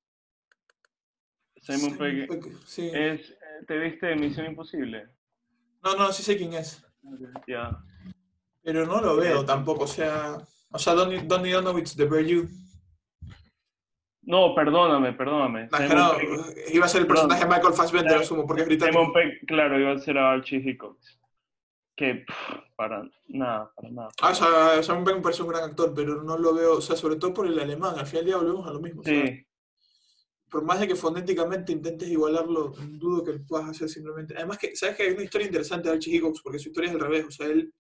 Simon 1.64 1.98
Pegg 1.98 2.28
Sí. 2.66 2.90
es, 2.94 3.30
eh, 3.32 3.36
¿te 3.68 3.78
viste 3.80 4.16
Misión 4.16 4.48
Imposible? 4.48 5.08
No, 5.84 5.96
no, 5.96 6.12
sí 6.12 6.22
sé 6.24 6.38
quién 6.38 6.54
es. 6.54 6.86
Ya. 7.48 7.78
Pero 8.62 8.86
no 8.86 9.02
lo 9.02 9.16
veo 9.16 9.46
tampoco. 9.46 9.84
O 9.84 9.88
sea, 9.88 10.38
o 10.72 10.80
sea 10.80 10.94
Donnie, 10.94 11.22
Donnie 11.26 11.54
Donowitz 11.54 11.96
de 11.96 12.28
You. 12.28 12.48
No, 14.26 14.56
perdóname, 14.56 15.14
perdóname. 15.14 15.68
No, 15.94 16.14
iba 16.72 16.86
a 16.86 16.90
ser 16.90 17.02
el 17.02 17.08
personaje 17.08 17.44
de 17.44 17.50
Michael 17.50 17.74
Fassbender, 17.74 18.18
asumo, 18.18 18.46
porque 18.48 18.62
es 18.62 18.68
británico. 18.68 19.00
Simon 19.00 19.14
Pegg, 19.14 19.46
claro, 19.46 19.80
iba 19.80 19.92
a 19.92 19.98
ser 19.98 20.18
a 20.18 20.32
Archie 20.32 20.58
Hickox. 20.60 21.20
Que 21.96 22.26
pff, 22.26 22.56
para 22.76 23.04
nada, 23.28 23.72
para 23.76 23.90
nada. 23.90 24.10
Ah, 24.22 24.32
o 24.32 24.36
sea, 24.36 24.82
Simon 24.84 25.04
Pegg 25.04 25.16
me 25.18 25.22
parece 25.22 25.44
un 25.44 25.50
gran 25.50 25.64
actor, 25.64 25.94
pero 25.94 26.24
no 26.24 26.38
lo 26.38 26.54
veo, 26.54 26.78
o 26.78 26.82
sea, 26.82 26.96
sobre 26.96 27.18
todo 27.18 27.34
por 27.34 27.48
el 27.48 27.60
alemán. 27.60 27.96
Al 28.00 28.06
final 28.06 28.24
del 28.24 28.34
día 28.34 28.38
volvemos 28.38 28.68
a 28.68 28.72
lo 28.72 28.80
mismo. 28.80 29.02
o 29.02 29.04
sea, 29.04 29.26
Sí, 29.26 29.46
por 30.54 30.64
más 30.64 30.80
de 30.80 30.88
que 30.88 30.96
fonéticamente 30.96 31.72
intentes 31.72 32.08
igualarlo, 32.08 32.76
dudo 32.92 33.24
que 33.24 33.34
lo 33.34 33.44
puedas 33.44 33.70
hacer 33.70 33.90
simplemente. 33.90 34.36
Además 34.38 34.60
que, 34.60 34.76
¿sabes 34.76 34.96
que 34.96 35.02
hay 35.02 35.14
una 35.14 35.24
historia 35.24 35.48
interesante 35.48 35.90
de 35.90 35.96
Archie 35.96 36.16
Hickox? 36.16 36.44
Porque 36.44 36.60
su 36.60 36.70
historia 36.70 36.92
es 36.92 36.96
al 36.96 37.02
revés, 37.02 37.26
o 37.26 37.32
sea, 37.32 37.48
él 37.48 37.74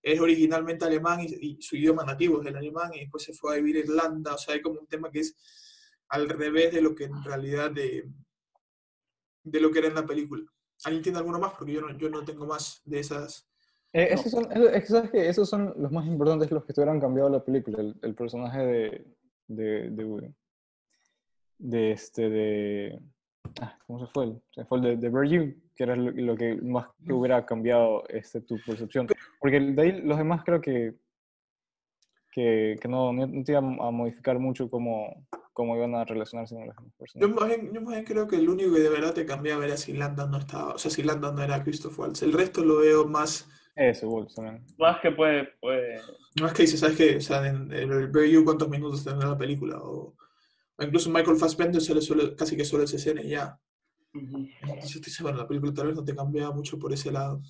es 0.00 0.20
originalmente 0.20 0.84
alemán 0.84 1.22
y, 1.22 1.26
y 1.26 1.60
su 1.60 1.74
idioma 1.74 2.04
nativo 2.04 2.40
es 2.40 2.46
el 2.46 2.56
alemán 2.56 2.92
y 2.94 3.00
después 3.00 3.24
se 3.24 3.32
fue 3.34 3.52
a 3.52 3.56
vivir 3.56 3.78
a 3.78 3.80
Irlanda, 3.80 4.34
o 4.34 4.38
sea, 4.38 4.54
hay 4.54 4.62
como 4.62 4.78
un 4.78 4.86
tema 4.86 5.10
que 5.10 5.18
es 5.18 5.34
al 6.08 6.28
revés 6.28 6.72
de 6.72 6.82
lo 6.82 6.94
que 6.94 7.04
en 7.04 7.24
realidad 7.24 7.72
de, 7.72 8.08
de 9.42 9.60
lo 9.60 9.72
que 9.72 9.80
era 9.80 9.88
en 9.88 9.96
la 9.96 10.06
película. 10.06 10.44
¿Alguien 10.84 11.02
tiene 11.02 11.18
alguno 11.18 11.40
más? 11.40 11.54
Porque 11.58 11.72
yo 11.72 11.80
no, 11.80 11.98
yo 11.98 12.08
no 12.10 12.24
tengo 12.24 12.46
más 12.46 12.80
de 12.84 13.00
esas... 13.00 13.48
Eh, 13.92 14.06
esos, 14.12 14.30
son, 14.30 14.46
es 14.52 14.82
que 14.82 14.86
¿sabes 14.86 15.10
qué? 15.10 15.28
esos 15.28 15.48
son 15.48 15.74
los 15.76 15.90
más 15.90 16.06
importantes, 16.06 16.48
los 16.52 16.64
que 16.64 16.70
estuvieran 16.70 17.00
cambiado 17.00 17.28
la 17.28 17.44
película. 17.44 17.80
El, 17.80 17.98
el 18.02 18.14
personaje 18.14 18.64
de, 18.64 19.16
de, 19.48 19.90
de, 19.90 20.32
de 21.60 21.92
este, 21.92 22.28
de, 22.30 23.00
ah, 23.60 23.76
¿cómo 23.86 24.04
se 24.04 24.12
fue? 24.12 24.24
el- 24.24 24.42
Se 24.54 24.64
fue 24.64 24.78
el 24.78 24.84
de, 24.84 24.96
de 24.96 25.08
Virgin, 25.10 25.62
que 25.76 25.84
era 25.84 25.94
lo, 25.94 26.10
lo 26.10 26.36
que 26.36 26.54
más 26.56 26.86
que 27.06 27.12
hubiera 27.12 27.44
cambiado 27.44 28.02
este, 28.08 28.40
tu 28.40 28.56
percepción. 28.66 29.06
Porque 29.38 29.60
de 29.60 29.82
ahí 29.82 30.00
los 30.02 30.16
demás 30.18 30.42
creo 30.44 30.60
que, 30.60 30.94
que, 32.32 32.76
que 32.80 32.88
no, 32.88 33.12
no, 33.12 33.44
te 33.44 33.52
iban 33.52 33.78
a 33.80 33.90
modificar 33.90 34.38
mucho 34.38 34.70
cómo, 34.70 35.26
cómo 35.52 35.76
iban 35.76 35.94
a 35.94 36.04
relacionarse 36.04 36.54
con 36.54 36.66
las 36.66 36.76
demás 36.76 36.92
Yo 36.92 36.98
personas. 36.98 37.30
más, 37.36 37.48
bien, 37.48 37.72
yo 37.72 37.80
más 37.82 37.94
bien 37.94 38.04
creo 38.04 38.26
que 38.28 38.36
el 38.36 38.48
único 38.48 38.72
que 38.74 38.80
de 38.80 38.88
verdad 38.90 39.14
te 39.14 39.26
cambiaba 39.26 39.64
era 39.64 39.76
si 39.76 39.92
Landa 39.92 40.26
no 40.26 40.38
estaba, 40.38 40.74
o 40.74 40.78
sea, 40.78 40.90
si 40.90 41.02
Landa 41.02 41.32
no 41.32 41.42
era 41.42 41.62
Christoph 41.62 41.98
Waltz. 41.98 42.22
El 42.22 42.32
resto 42.32 42.64
lo 42.64 42.78
veo 42.78 43.06
más... 43.06 43.48
Eso, 43.76 44.08
Wolf, 44.08 44.34
también. 44.34 44.62
más 44.78 45.00
que 45.00 45.10
puede, 45.12 45.44
puede 45.60 46.00
No 46.38 46.46
es 46.46 46.52
que 46.52 46.62
dices, 46.62 46.80
¿sabes 46.80 46.96
qué? 46.96 47.16
O 47.16 47.20
sea, 47.20 47.46
en 47.46 47.70
You, 47.70 48.44
¿cuántos 48.44 48.68
minutos 48.68 49.04
tendrá 49.04 49.28
la 49.28 49.38
película? 49.38 49.78
O 49.80 50.14
incluso 50.80 51.10
Michael 51.10 51.36
Fassbender 51.36 51.80
se 51.80 51.94
le 51.94 52.00
suele, 52.00 52.34
casi 52.34 52.56
que 52.56 52.64
solo 52.64 52.84
esa 52.84 52.96
escena 52.96 53.22
y 53.22 53.30
ya. 53.30 53.60
Entonces 54.12 55.20
bueno, 55.20 55.38
la 55.38 55.46
película 55.46 55.72
tal 55.72 55.88
vez 55.88 55.96
no 55.96 56.04
te 56.04 56.14
cambia 56.14 56.50
mucho 56.50 56.78
por 56.78 56.92
ese 56.92 57.12
lado. 57.12 57.40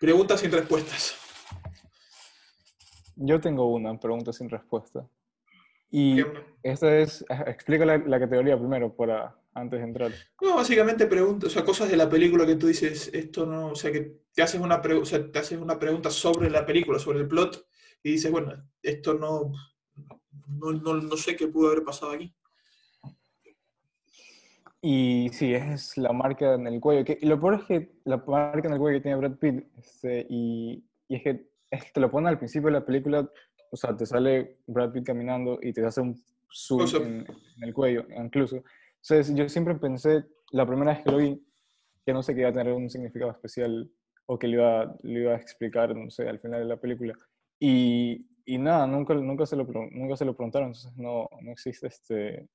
Preguntas 0.00 0.40
sin 0.40 0.52
respuestas. 0.52 1.16
Yo 3.16 3.40
tengo 3.40 3.66
una 3.72 3.98
pregunta 3.98 4.32
sin 4.32 4.48
respuesta. 4.48 5.08
Y 5.90 6.22
esta 6.62 6.98
es, 6.98 7.24
explica 7.46 7.84
la, 7.84 7.98
la 7.98 8.20
categoría 8.20 8.58
primero 8.58 8.94
para 8.94 9.34
antes 9.54 9.80
de 9.80 9.86
entrar. 9.86 10.12
No, 10.40 10.56
básicamente 10.56 11.06
preguntas, 11.06 11.48
o 11.48 11.52
sea, 11.52 11.64
cosas 11.64 11.90
de 11.90 11.96
la 11.96 12.08
película 12.08 12.46
que 12.46 12.56
tú 12.56 12.68
dices, 12.68 13.10
esto 13.12 13.46
no, 13.46 13.68
o 13.68 13.74
sea, 13.74 13.90
que 13.90 14.20
te 14.32 14.42
haces 14.42 14.60
una, 14.60 14.80
pre- 14.80 14.94
o 14.94 15.04
sea, 15.04 15.32
te 15.32 15.38
haces 15.38 15.58
una 15.58 15.78
pregunta 15.78 16.10
sobre 16.10 16.50
la 16.50 16.64
película, 16.64 16.98
sobre 16.98 17.20
el 17.20 17.26
plot, 17.26 17.66
y 18.04 18.12
dices, 18.12 18.30
bueno, 18.30 18.52
esto 18.82 19.14
no, 19.14 19.50
no, 20.48 20.72
no, 20.72 20.94
no 20.94 21.16
sé 21.16 21.36
qué 21.36 21.48
pudo 21.48 21.68
haber 21.70 21.84
pasado 21.84 22.12
aquí. 22.12 22.34
Y 24.80 25.28
sí, 25.32 25.52
es 25.54 25.96
la 25.96 26.12
marca 26.12 26.54
en 26.54 26.66
el 26.66 26.80
cuello. 26.80 27.04
Que, 27.04 27.18
lo 27.22 27.40
peor 27.40 27.54
es 27.54 27.64
que 27.64 27.92
la 28.04 28.18
marca 28.18 28.68
en 28.68 28.74
el 28.74 28.78
cuello 28.78 28.98
que 28.98 29.02
tiene 29.02 29.16
Brad 29.18 29.36
Pitt, 29.38 29.64
este, 29.76 30.26
y, 30.28 30.84
y 31.08 31.16
es 31.16 31.22
que 31.22 31.48
es- 31.70 31.92
te 31.92 32.00
lo 32.00 32.10
ponen 32.10 32.28
al 32.28 32.38
principio 32.38 32.68
de 32.68 32.74
la 32.74 32.86
película, 32.86 33.28
o 33.70 33.76
sea, 33.76 33.96
te 33.96 34.06
sale 34.06 34.58
Brad 34.66 34.92
Pitt 34.92 35.04
caminando 35.06 35.58
y 35.60 35.72
te 35.72 35.84
hace 35.84 36.00
un 36.00 36.14
zoom 36.50 36.78
Close-up. 36.78 37.02
en, 37.02 37.26
en 37.56 37.62
el 37.64 37.74
cuello, 37.74 38.06
incluso. 38.16 38.62
Entonces, 39.02 39.34
yo 39.34 39.48
siempre 39.48 39.74
pensé, 39.74 40.24
la 40.52 40.66
primera 40.66 40.92
vez 40.94 41.02
que 41.02 41.10
lo 41.10 41.18
vi, 41.18 41.44
que 42.06 42.12
no 42.12 42.22
sé 42.22 42.34
que 42.34 42.40
iba 42.40 42.50
a 42.50 42.52
tener 42.52 42.72
un 42.72 42.88
significado 42.88 43.32
especial 43.32 43.90
o 44.26 44.38
que 44.38 44.46
le 44.46 44.54
iba, 44.54 44.96
le 45.02 45.20
iba 45.22 45.32
a 45.32 45.36
explicar, 45.36 45.94
no 45.94 46.08
sé, 46.10 46.28
al 46.28 46.38
final 46.38 46.60
de 46.60 46.66
la 46.66 46.76
película. 46.80 47.14
Y, 47.58 48.26
y 48.48 48.56
nada, 48.56 48.86
nunca, 48.86 49.12
nunca, 49.12 49.44
se 49.44 49.56
lo, 49.56 49.64
nunca 49.90 50.16
se 50.16 50.24
lo 50.24 50.34
preguntaron, 50.34 50.68
entonces 50.68 50.96
no, 50.96 51.28
no 51.42 51.52
existe 51.52 51.88
este, 51.88 52.48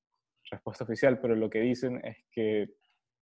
respuesta 0.49 0.85
oficial, 0.85 1.19
pero 1.19 1.35
lo 1.35 1.51
que 1.51 1.59
dicen 1.59 2.03
es 2.03 2.17
que 2.31 2.67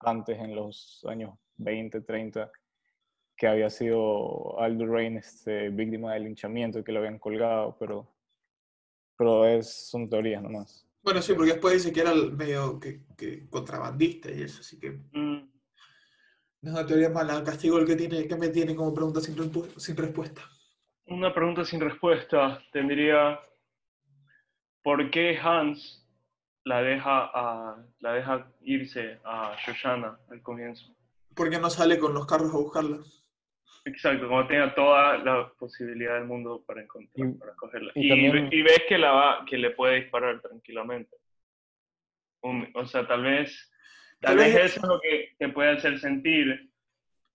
antes, 0.02 0.38
en 0.38 0.54
los 0.54 1.04
años 1.10 1.34
20, 1.58 2.02
30, 2.02 2.52
que 3.36 3.48
había 3.48 3.72
sido 3.72 4.60
Aldo 4.60 4.86
Rain 4.86 5.18
este, 5.18 5.70
víctima 5.70 6.14
del 6.14 6.26
linchamiento, 6.26 6.84
que 6.84 6.92
lo 6.92 7.00
habían 7.00 7.18
colgado, 7.18 7.76
pero, 7.80 8.08
pero 9.18 9.48
es, 9.48 9.90
son 9.90 10.08
teorías 10.08 10.44
nomás. 10.44 10.88
Bueno, 11.02 11.24
sí, 11.24 11.34
porque 11.34 11.54
después 11.54 11.74
dice 11.74 11.92
que 11.92 12.02
era 12.02 12.12
el 12.12 12.34
medio 12.34 12.80
que, 12.80 13.02
que 13.18 13.50
contrabandista 13.50 14.30
y 14.30 14.44
eso, 14.44 14.62
así 14.62 14.80
que 14.80 14.92
Mm, 14.92 15.50
no 16.62 16.70
es 16.70 16.76
una 16.76 16.86
teoría 16.86 17.10
mala. 17.10 17.44
Castigo 17.44 17.80
el 17.80 17.88
que 17.88 17.96
tiene, 17.96 18.28
que 18.28 18.36
me 18.36 18.50
tiene 18.50 18.76
como 18.76 18.94
pregunta 18.94 19.22
sin 19.22 19.98
respuesta. 19.98 20.44
Una 21.10 21.34
pregunta 21.34 21.66
sin 21.66 21.80
respuesta 21.82 22.62
tendría, 22.72 23.40
¿por 24.84 25.10
qué 25.10 25.38
Hans 25.42 26.06
la 26.66 26.82
deja, 26.84 27.32
a, 27.34 27.78
la 28.00 28.14
deja 28.14 28.52
irse 28.62 29.20
a 29.24 29.56
Shoshana 29.66 30.20
al 30.30 30.42
comienzo? 30.42 30.94
Porque 31.36 31.58
no 31.60 31.70
sale 31.70 31.98
con 31.98 32.14
los 32.14 32.28
carros 32.28 32.54
a 32.54 32.58
buscarla. 32.58 32.98
Exacto, 33.86 34.28
como 34.28 34.46
tenga 34.46 34.76
toda 34.76 35.18
la 35.20 35.52
posibilidad 35.58 36.16
del 36.16 36.26
mundo 36.26 36.64
para 36.68 36.82
encontrar, 36.84 37.28
Y- 37.28 37.34
para 37.34 37.56
cogerla. 37.56 37.92
y 37.96 38.06
Y, 38.06 38.10
también- 38.10 38.50
ve- 38.50 38.56
y 38.56 38.62
ves 38.62 38.84
que, 38.88 38.98
la 38.98 39.12
va, 39.12 39.46
que 39.46 39.58
le 39.58 39.72
puede 39.72 40.02
disparar 40.02 40.40
tranquilamente. 40.42 41.16
Un- 42.42 42.70
o 42.76 42.86
sea, 42.86 43.08
tal 43.08 43.24
vez, 43.24 43.72
tal 44.22 44.36
Tal 44.36 44.38
vez 44.46 44.54
vez- 44.54 44.66
eso 44.66 44.82
es 44.82 44.88
lo 44.88 45.00
que 45.02 45.36
te 45.40 45.50
puede 45.50 45.72
hacer 45.72 45.98
sentir, 46.00 46.69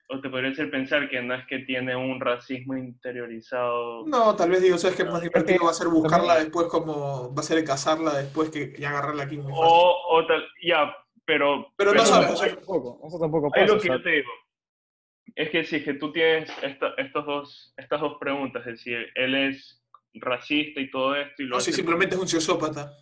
o 0.08 0.20
te 0.20 0.28
podría 0.28 0.50
hacer 0.50 0.70
pensar 0.70 1.08
que 1.08 1.22
no 1.22 1.34
es 1.34 1.46
que 1.46 1.60
tiene 1.60 1.96
un 1.96 2.20
racismo 2.20 2.76
interiorizado. 2.76 4.04
No, 4.06 4.34
tal 4.36 4.50
vez 4.50 4.62
digo, 4.62 4.76
¿sabes 4.78 4.96
qué 4.96 5.04
más 5.04 5.22
divertido 5.22 5.58
que 5.60 5.64
va 5.64 5.70
a 5.70 5.74
ser 5.74 5.88
buscarla 5.88 6.26
también- 6.34 6.44
después 6.44 6.66
como 6.68 7.34
va 7.34 7.40
a 7.40 7.44
ser 7.44 7.64
cazarla 7.64 8.14
después 8.18 8.50
que 8.50 8.74
y 8.76 8.84
agarrarla 8.84 9.24
aquí 9.24 9.36
muy 9.36 9.52
fácil? 9.52 9.64
O, 9.66 9.96
o 10.10 10.26
tal, 10.26 10.44
ya, 10.62 10.94
pero... 11.24 11.72
Pero 11.76 11.94
no 11.94 12.04
sabes, 12.04 12.30
eso, 12.40 12.56
tampoco, 12.56 13.00
eso 13.06 13.18
tampoco 13.18 13.50
pasa. 13.50 13.66
lo 13.66 13.74
o 13.74 13.78
que 13.80 13.88
yo 13.88 14.02
te 14.02 14.10
digo. 14.10 14.30
Es 15.36 15.50
que 15.50 15.64
si 15.64 15.76
es 15.76 15.84
que 15.84 15.94
tú 15.94 16.12
tienes 16.12 16.50
esta- 16.62 16.94
estos 16.98 17.26
dos, 17.26 17.74
estas 17.76 18.00
dos 18.00 18.18
preguntas, 18.20 18.60
es 18.66 18.72
decir, 18.74 19.08
él 19.14 19.34
es 19.34 19.82
racista 20.14 20.80
y 20.80 20.90
todo 20.90 21.16
esto, 21.16 21.42
y 21.42 21.46
lo 21.46 21.56
O 21.56 21.60
si 21.60 21.72
simplemente 21.72 22.14
es 22.14 22.20
un 22.20 22.28
sociópata. 22.28 22.92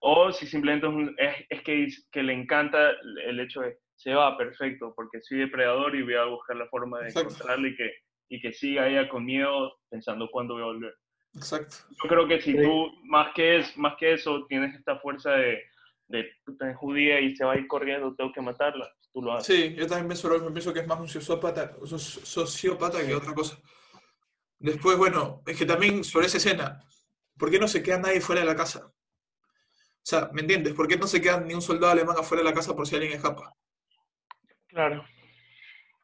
o 0.00 0.32
si 0.32 0.46
simplemente 0.46 0.86
es, 0.86 0.92
un- 0.92 1.14
es, 1.18 1.34
es 1.50 1.62
que, 1.62 1.84
es- 1.84 2.08
que 2.10 2.22
le 2.22 2.32
encanta 2.32 2.92
el 3.26 3.38
hecho 3.38 3.60
de, 3.60 3.78
se 4.02 4.14
va, 4.14 4.36
perfecto, 4.38 4.94
porque 4.96 5.20
soy 5.20 5.38
depredador 5.40 5.94
y 5.94 6.02
voy 6.02 6.14
a 6.14 6.24
buscar 6.24 6.56
la 6.56 6.66
forma 6.68 7.00
de 7.00 7.08
Exacto. 7.08 7.34
encontrarle 7.34 7.68
y 7.68 7.76
que, 7.76 7.90
y 8.30 8.40
que 8.40 8.52
siga 8.52 8.88
ella 8.88 9.08
con 9.08 9.24
miedo 9.26 9.78
pensando 9.90 10.28
cuándo 10.30 10.54
voy 10.54 10.62
a 10.62 10.66
volver. 10.66 10.94
Exacto. 11.34 11.76
Yo 12.02 12.08
creo 12.08 12.26
que 12.26 12.40
si 12.40 12.52
Sí. 12.52 12.62
tú, 12.62 12.86
más 13.04 13.34
que, 13.34 13.58
es, 13.58 13.76
más 13.76 13.94
que 13.98 14.14
eso, 14.14 14.46
tienes 14.48 14.74
esta 14.74 14.98
fuerza 15.00 15.32
de, 15.32 15.62
de 16.08 16.24
puta, 16.46 16.74
judía 16.74 17.20
y 17.20 17.36
se 17.36 17.44
va 17.44 17.52
a 17.52 17.58
ir 17.58 17.66
corriendo, 17.66 18.14
tengo 18.16 18.32
que 18.32 18.40
matarla, 18.40 18.90
tú 19.12 19.20
lo 19.22 19.34
haces. 19.34 19.54
Sí, 19.54 19.74
yo 19.74 19.86
también 19.86 20.08
pienso 20.08 20.28
lo 20.28 20.34
mismo, 20.36 20.50
pienso 20.52 20.72
que 20.72 20.80
es 20.80 20.86
más 20.86 20.98
un 20.98 21.08
sociópata, 21.08 21.76
so- 21.84 21.98
sociópata 21.98 23.04
que 23.06 23.14
otra 23.14 23.34
cosa. 23.34 23.58
Después, 24.58 24.96
bueno, 24.96 25.42
es 25.46 25.58
que 25.58 25.66
también 25.66 26.04
sobre 26.04 26.26
esa 26.26 26.38
escena, 26.38 26.80
¿por 27.38 27.50
qué 27.50 27.58
no 27.58 27.68
se 27.68 27.82
queda 27.82 27.98
nadie 27.98 28.20
fuera 28.22 28.40
de 28.40 28.46
la 28.46 28.56
casa? 28.56 28.86
O 28.86 30.02
sea, 30.10 30.30
¿me 30.32 30.40
entiendes? 30.40 30.72
¿Por 30.72 30.88
qué 30.88 30.96
no 30.96 31.06
se 31.06 31.20
queda 31.20 31.38
ni 31.40 31.52
un 31.52 31.60
soldado 31.62 31.92
alemán 31.92 32.16
afuera 32.18 32.42
de 32.42 32.48
la 32.48 32.54
casa 32.54 32.74
por 32.74 32.86
si 32.86 32.94
alguien 32.96 33.12
escapa? 33.12 33.54
Claro, 34.70 35.04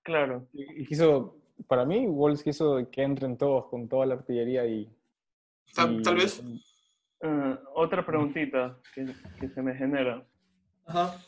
claro. 0.02 0.46
y 0.52 0.82
y 0.82 0.86
quiso, 0.86 1.36
para 1.68 1.84
mí, 1.84 2.06
Walls 2.06 2.42
quiso 2.42 2.88
que 2.90 3.02
entren 3.02 3.36
todos 3.36 3.66
con 3.66 3.88
toda 3.88 4.06
la 4.06 4.14
artillería 4.14 4.66
y... 4.66 4.90
Tal, 5.74 6.00
y- 6.00 6.02
tal 6.02 6.16
vez. 6.16 6.42
Eh, 7.22 7.56
otra 7.74 8.04
preguntita 8.04 8.78
que, 8.94 9.06
que 9.40 9.48
se 9.48 9.62
me 9.62 9.74
genera. 9.74 10.24
Ajá. 10.86 11.18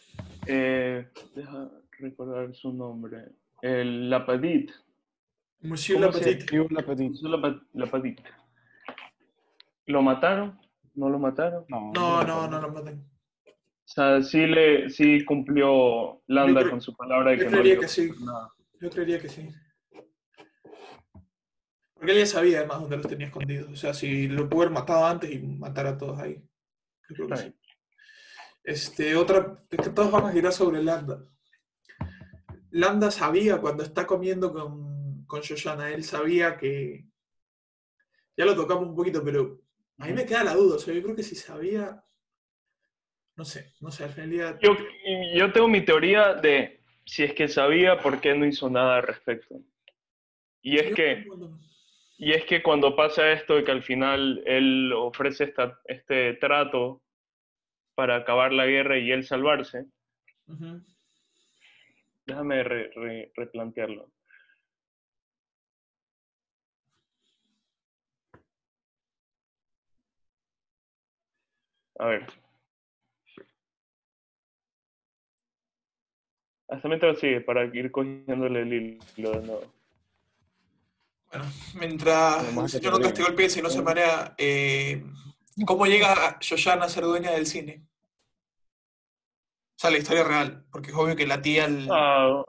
Eh, 0.46 1.08
deja 1.34 1.70
recordar 1.98 2.54
su 2.54 2.72
nombre. 2.72 3.28
El 3.62 4.10
Lapadit. 4.10 4.70
Monsieur 5.62 6.00
¿Cómo 6.00 6.12
se- 6.12 6.20
Lapetit. 6.32 6.52
Hugh 6.52 6.70
Lapetit. 6.72 7.10
Monsieur 7.10 7.30
Lapa- 7.30 7.62
Lapadit. 7.72 8.20
¿Lo 9.86 10.02
mataron? 10.02 10.58
¿No 10.94 11.08
lo 11.08 11.18
mataron? 11.18 11.64
No, 11.68 11.92
No, 11.94 12.22
no, 12.24 12.48
no 12.48 12.60
lo 12.60 12.72
maten. 13.96 14.22
sea, 14.22 14.22
sí, 14.22 14.46
le, 14.46 14.90
sí 14.90 15.24
cumplió 15.24 16.22
Landa 16.26 16.60
creo- 16.60 16.70
con 16.70 16.80
su 16.80 16.94
palabra 16.96 17.30
de 17.32 17.38
que 17.38 17.44
no 17.44 17.50
creería 17.50 17.74
le 17.74 17.80
que 17.80 17.88
sí. 17.88 18.10
nada. 18.24 18.52
Yo 18.80 18.90
creería 18.90 19.20
que 19.20 19.28
sí. 19.28 19.48
Porque 21.94 22.12
él 22.12 22.18
ya 22.18 22.26
sabía 22.26 22.58
además 22.58 22.80
dónde 22.80 22.96
los 22.96 23.08
tenía 23.08 23.26
escondidos. 23.26 23.68
O 23.70 23.76
sea, 23.76 23.92
si 23.92 24.28
lo 24.28 24.48
pudo 24.48 24.62
haber 24.62 24.74
matado 24.74 25.04
antes 25.04 25.30
y 25.32 25.38
matar 25.40 25.86
a 25.86 25.98
todos 25.98 26.18
ahí. 26.20 26.40
Yo 27.08 27.16
creo 27.16 27.28
que 27.28 27.36
sí. 27.36 27.54
Este, 28.62 29.16
otra, 29.16 29.64
es 29.70 29.78
que 29.78 29.90
todos 29.90 30.10
van 30.12 30.26
a 30.26 30.32
girar 30.32 30.52
sobre 30.52 30.82
Landa. 30.82 31.24
Landa 32.70 33.10
sabía 33.10 33.58
cuando 33.60 33.82
está 33.82 34.06
comiendo 34.06 34.52
con, 34.52 35.24
con 35.26 35.40
Shoshana, 35.40 35.90
él 35.90 36.04
sabía 36.04 36.56
que. 36.56 37.08
Ya 38.36 38.44
lo 38.44 38.54
tocamos 38.54 38.86
un 38.88 38.94
poquito, 38.94 39.24
pero 39.24 39.62
a 39.98 40.06
mí 40.06 40.12
me 40.12 40.24
queda 40.26 40.44
la 40.44 40.54
duda. 40.54 40.76
O 40.76 40.78
sea, 40.78 40.94
yo 40.94 41.02
creo 41.02 41.16
que 41.16 41.22
si 41.24 41.34
sabía. 41.34 42.04
No 43.38 43.44
sé, 43.44 43.72
no 43.80 43.90
sé, 43.92 44.02
al 44.02 44.10
final 44.10 44.30
día. 44.30 44.58
Yo, 44.60 44.76
yo 45.34 45.52
tengo 45.52 45.68
mi 45.68 45.80
teoría 45.84 46.34
de 46.34 46.80
si 47.06 47.22
es 47.22 47.32
que 47.34 47.46
sabía 47.46 48.00
por 48.00 48.20
qué 48.20 48.34
no 48.34 48.44
hizo 48.44 48.68
nada 48.68 48.96
al 48.96 49.04
respecto. 49.04 49.60
Y 50.60 50.76
es 50.78 50.92
que, 50.92 51.24
cuando- 51.24 51.56
y 52.18 52.32
es 52.32 52.44
que 52.46 52.64
cuando 52.64 52.96
pasa 52.96 53.30
esto 53.30 53.54
de 53.54 53.62
que 53.62 53.70
al 53.70 53.84
final 53.84 54.42
él 54.44 54.92
ofrece 54.92 55.44
esta, 55.44 55.78
este 55.84 56.34
trato 56.34 57.00
para 57.94 58.16
acabar 58.16 58.52
la 58.52 58.66
guerra 58.66 58.98
y 58.98 59.12
él 59.12 59.24
salvarse, 59.24 59.86
déjame 62.26 62.64
re- 62.64 62.90
re- 62.96 63.32
replantearlo. 63.36 64.10
A 72.00 72.06
ver. 72.06 72.26
Hasta 76.68 76.88
mientras 76.88 77.18
sigue, 77.18 77.40
para 77.40 77.64
ir 77.64 77.90
cogiéndole 77.90 78.60
el 78.62 78.72
hilo 79.16 79.30
de 79.40 79.46
nuevo. 79.46 79.62
Bueno, 81.30 81.44
mientras 81.78 82.56
el 82.56 82.68
señor 82.68 82.92
no 82.92 82.98
te 82.98 83.04
castigó 83.04 83.28
el 83.28 83.34
pie, 83.34 83.48
si 83.50 83.60
no 83.62 83.68
se 83.70 83.82
marea, 83.82 84.34
eh, 84.38 85.02
¿cómo 85.66 85.86
llega 85.86 86.38
Shoshana 86.40 86.86
a 86.86 86.88
ser 86.88 87.04
dueña 87.04 87.30
del 87.32 87.46
cine? 87.46 87.82
O 89.76 89.80
sea, 89.80 89.90
la 89.90 89.98
historia 89.98 90.24
real, 90.24 90.64
porque 90.72 90.90
es 90.90 90.96
obvio 90.96 91.16
que 91.16 91.26
la 91.26 91.40
tía... 91.40 91.66
el- 91.66 91.88
Ah, 91.90 92.42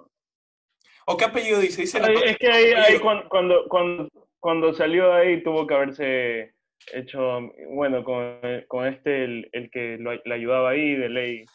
¿O 1.06 1.18
qué 1.18 1.26
apellido 1.26 1.60
dice? 1.60 1.82
Dice 1.82 2.00
la 2.00 2.08
Ay, 2.08 2.18
es 2.26 2.38
que 2.38 2.48
ahí, 2.48 2.66
ahí 2.66 2.74
apellido. 2.74 3.02
cuan- 3.02 3.28
cuando, 3.30 3.68
cuando, 3.68 4.10
cuando 4.40 4.74
salió 4.74 5.14
ahí 5.14 5.42
tuvo 5.44 5.66
que 5.68 5.74
haberse 5.74 6.54
hecho, 6.94 7.52
bueno, 7.72 8.04
con, 8.04 8.40
con 8.68 8.88
este, 8.88 9.24
el, 9.26 9.50
el 9.52 9.70
que 9.72 9.98
lo, 10.00 10.14
le 10.14 10.34
ayudaba 10.34 10.70
ahí, 10.70 10.96
de 10.96 11.10
ley, 11.10 11.46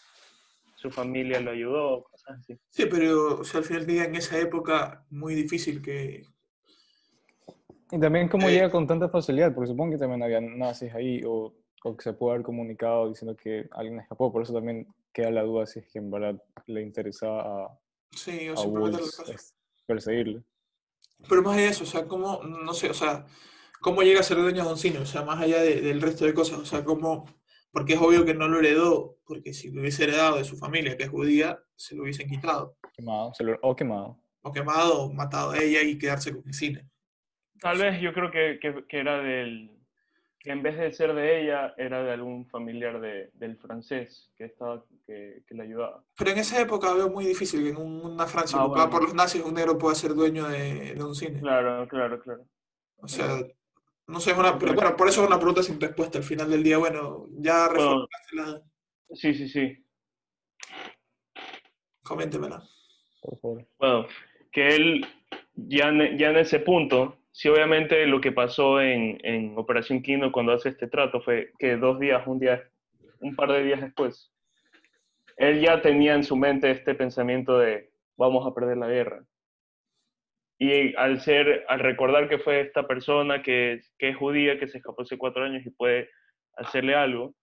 su 0.76 0.90
familia 0.90 1.40
lo 1.40 1.52
ayudó, 1.52 2.06
Sí, 2.70 2.86
pero 2.86 3.40
o 3.40 3.44
sea, 3.44 3.58
al 3.60 3.64
final 3.66 3.86
del 3.86 3.94
día, 3.96 4.04
en 4.04 4.14
esa 4.16 4.38
época, 4.38 5.04
muy 5.10 5.34
difícil 5.34 5.80
que... 5.82 6.26
Y 7.90 8.00
también 8.00 8.28
cómo 8.28 8.48
Eh, 8.48 8.52
llega 8.52 8.70
con 8.70 8.86
tanta 8.86 9.08
facilidad, 9.08 9.54
porque 9.54 9.68
supongo 9.68 9.92
que 9.92 9.98
también 9.98 10.22
había 10.22 10.40
nazis 10.40 10.92
ahí 10.94 11.22
o, 11.24 11.54
o 11.84 11.96
que 11.96 12.02
se 12.02 12.12
puede 12.14 12.34
haber 12.34 12.44
comunicado 12.44 13.08
diciendo 13.08 13.36
que 13.36 13.68
alguien 13.72 14.00
escapó, 14.00 14.32
por 14.32 14.42
eso 14.42 14.52
también 14.52 14.86
queda 15.12 15.30
la 15.30 15.42
duda 15.42 15.66
si 15.66 15.80
es 15.80 15.86
que 15.88 15.98
en 15.98 16.10
verdad 16.10 16.42
le 16.66 16.82
interesaba 16.82 17.66
a, 17.66 17.78
Sí, 18.12 18.48
o 18.48 18.54
a 18.54 18.56
simplemente 18.56 18.98
Woods 19.02 19.18
lo 19.18 19.24
que 19.24 19.30
hace. 19.32 19.34
es- 19.34 19.54
perseguirle. 19.86 20.42
Pero 21.28 21.42
más 21.42 21.54
allá 21.56 21.64
de 21.66 21.70
eso, 21.70 21.84
o 21.84 21.86
sea, 21.86 22.06
cómo, 22.06 22.42
no 22.42 22.72
sé, 22.74 22.90
o 22.90 22.94
sea, 22.94 23.26
cómo 23.80 24.02
llega 24.02 24.20
a 24.20 24.24
ser 24.24 24.38
dueña 24.38 24.64
de 24.64 24.70
un 24.70 24.78
cine, 24.78 24.98
o 24.98 25.06
sea, 25.06 25.22
más 25.22 25.40
allá 25.40 25.60
de- 25.62 25.80
del 25.82 26.00
resto 26.00 26.24
de 26.24 26.34
cosas, 26.34 26.58
o 26.58 26.64
sea, 26.64 26.82
cómo, 26.84 27.26
porque 27.74 27.92
es 27.94 28.00
obvio 28.00 28.24
que 28.24 28.32
no 28.34 28.48
lo 28.48 28.58
heredó, 28.60 29.18
porque 29.26 29.52
si 29.52 29.70
lo 29.70 29.82
hubiese 29.82 30.04
heredado 30.04 30.36
de 30.38 30.44
su 30.44 30.56
familia, 30.56 30.96
que 30.96 31.02
es 31.02 31.10
judía, 31.10 31.58
se 31.76 31.94
lo 31.94 32.04
hubiesen 32.04 32.28
quitado, 32.28 32.76
Quemado, 32.94 33.34
se 33.34 33.44
lo- 33.44 33.58
o 33.60 33.74
quemado. 33.76 34.18
o 34.42 34.52
quemado, 34.52 35.02
o 35.02 35.12
matado 35.12 35.50
a 35.50 35.58
ella 35.58 35.82
y 35.82 35.98
quedarse 35.98 36.32
con 36.32 36.42
el 36.46 36.54
cine. 36.54 36.88
Tal 37.60 37.78
vez 37.78 38.00
yo 38.00 38.12
creo 38.14 38.30
que, 38.30 38.58
que, 38.60 38.84
que 38.86 38.98
era 38.98 39.18
del, 39.20 39.70
que 40.38 40.50
en 40.52 40.62
vez 40.62 40.76
de 40.78 40.92
ser 40.92 41.14
de 41.14 41.42
ella, 41.42 41.74
era 41.76 42.02
de 42.04 42.12
algún 42.12 42.46
familiar 42.46 43.00
de, 43.00 43.30
del 43.34 43.56
francés 43.56 44.30
que, 44.36 44.44
estaba, 44.44 44.84
que, 45.06 45.42
que 45.46 45.54
le 45.54 45.62
ayudaba. 45.64 46.04
Pero 46.16 46.30
en 46.30 46.38
esa 46.38 46.60
época 46.60 46.92
veo 46.94 47.08
muy 47.10 47.24
difícil 47.24 47.62
que 47.62 47.70
en 47.70 47.76
un- 47.78 48.04
una 48.04 48.26
Francia 48.26 48.58
Ah, 48.58 48.64
ocupada 48.66 48.86
bueno. 48.86 48.98
por 49.00 49.08
los 49.08 49.14
nazis 49.14 49.42
un 49.42 49.54
negro 49.54 49.76
pueda 49.78 49.94
ser 49.94 50.14
dueño 50.14 50.46
de, 50.48 50.94
de 50.94 51.02
un 51.02 51.14
cine. 51.14 51.40
Claro, 51.40 51.88
claro, 51.88 52.20
claro. 52.20 52.46
O 52.98 53.08
sea, 53.08 53.38
no 54.06 54.20
sé, 54.20 54.32
es 54.32 54.36
una, 54.38 54.58
pero 54.58 54.74
bueno, 54.74 54.96
por 54.96 55.08
eso 55.08 55.22
es 55.22 55.26
una 55.28 55.38
pregunta 55.38 55.62
sin 55.62 55.80
respuesta. 55.80 56.18
Al 56.18 56.24
final 56.24 56.50
del 56.50 56.62
día, 56.62 56.78
bueno, 56.78 57.26
ya 57.38 57.66
Bueno. 57.68 57.72
reformulaste 57.72 58.36
la... 58.36 58.62
Sí, 59.14 59.34
sí, 59.34 59.48
sí. 59.48 59.84
Coméntemela. 62.02 62.62
Por 63.22 63.38
favor. 63.40 63.66
Bueno, 63.78 64.06
que 64.52 64.68
él 64.74 65.06
ya 65.54 65.88
en, 65.88 66.18
ya 66.18 66.30
en 66.30 66.36
ese 66.36 66.58
punto, 66.60 67.16
sí 67.32 67.48
obviamente 67.48 68.06
lo 68.06 68.20
que 68.20 68.32
pasó 68.32 68.80
en, 68.80 69.18
en 69.24 69.56
Operación 69.56 70.02
Kino 70.02 70.30
cuando 70.32 70.52
hace 70.52 70.68
este 70.70 70.86
trato 70.88 71.20
fue 71.22 71.52
que 71.58 71.76
dos 71.76 71.98
días, 71.98 72.26
un 72.26 72.38
día, 72.38 72.62
un 73.20 73.34
par 73.34 73.52
de 73.52 73.64
días 73.64 73.80
después, 73.80 74.30
él 75.36 75.60
ya 75.60 75.80
tenía 75.80 76.14
en 76.14 76.24
su 76.24 76.36
mente 76.36 76.70
este 76.70 76.94
pensamiento 76.94 77.58
de 77.58 77.90
vamos 78.16 78.46
a 78.46 78.54
perder 78.54 78.76
la 78.76 78.88
guerra. 78.88 79.24
Y 80.58 80.94
al 80.96 81.20
ser, 81.20 81.64
al 81.68 81.80
recordar 81.80 82.28
que 82.28 82.38
fue 82.38 82.60
esta 82.60 82.86
persona 82.86 83.42
que, 83.42 83.80
que 83.98 84.10
es 84.10 84.16
judía, 84.16 84.58
que 84.58 84.68
se 84.68 84.78
escapó 84.78 85.02
hace 85.02 85.18
cuatro 85.18 85.44
años 85.44 85.66
y 85.66 85.70
puede 85.70 86.10
hacerle 86.56 86.94
algo, 86.94 87.34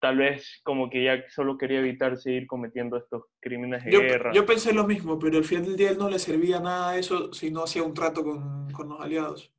tal 0.00 0.18
vez 0.18 0.60
como 0.62 0.90
que 0.90 1.02
ya 1.02 1.24
solo 1.30 1.56
quería 1.56 1.80
evitar 1.80 2.18
seguir 2.18 2.46
cometiendo 2.46 2.96
estos 2.98 3.24
crímenes 3.40 3.84
de 3.84 3.90
Yo, 3.90 4.00
guerra. 4.00 4.32
yo 4.32 4.46
pensé 4.46 4.72
lo 4.72 4.86
mismo, 4.86 5.18
pero 5.18 5.38
al 5.38 5.44
final 5.44 5.64
del 5.64 5.76
día 5.76 5.90
él 5.90 5.98
no 5.98 6.08
le 6.08 6.18
servía 6.18 6.60
nada 6.60 6.96
eso 6.96 7.32
si 7.32 7.50
no 7.50 7.64
hacía 7.64 7.82
un 7.82 7.94
trato 7.94 8.22
con, 8.22 8.70
con 8.70 8.88
los 8.88 9.00
aliados. 9.00 9.52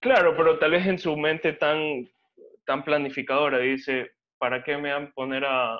Claro, 0.00 0.36
pero 0.36 0.58
tal 0.58 0.72
vez 0.72 0.86
en 0.86 0.98
su 0.98 1.16
mente 1.16 1.54
tan, 1.54 2.08
tan 2.64 2.84
planificadora 2.84 3.58
dice, 3.58 4.12
¿para 4.38 4.62
qué 4.62 4.76
me 4.76 4.92
van 4.92 5.04
a 5.04 5.12
poner 5.12 5.44
a, 5.44 5.74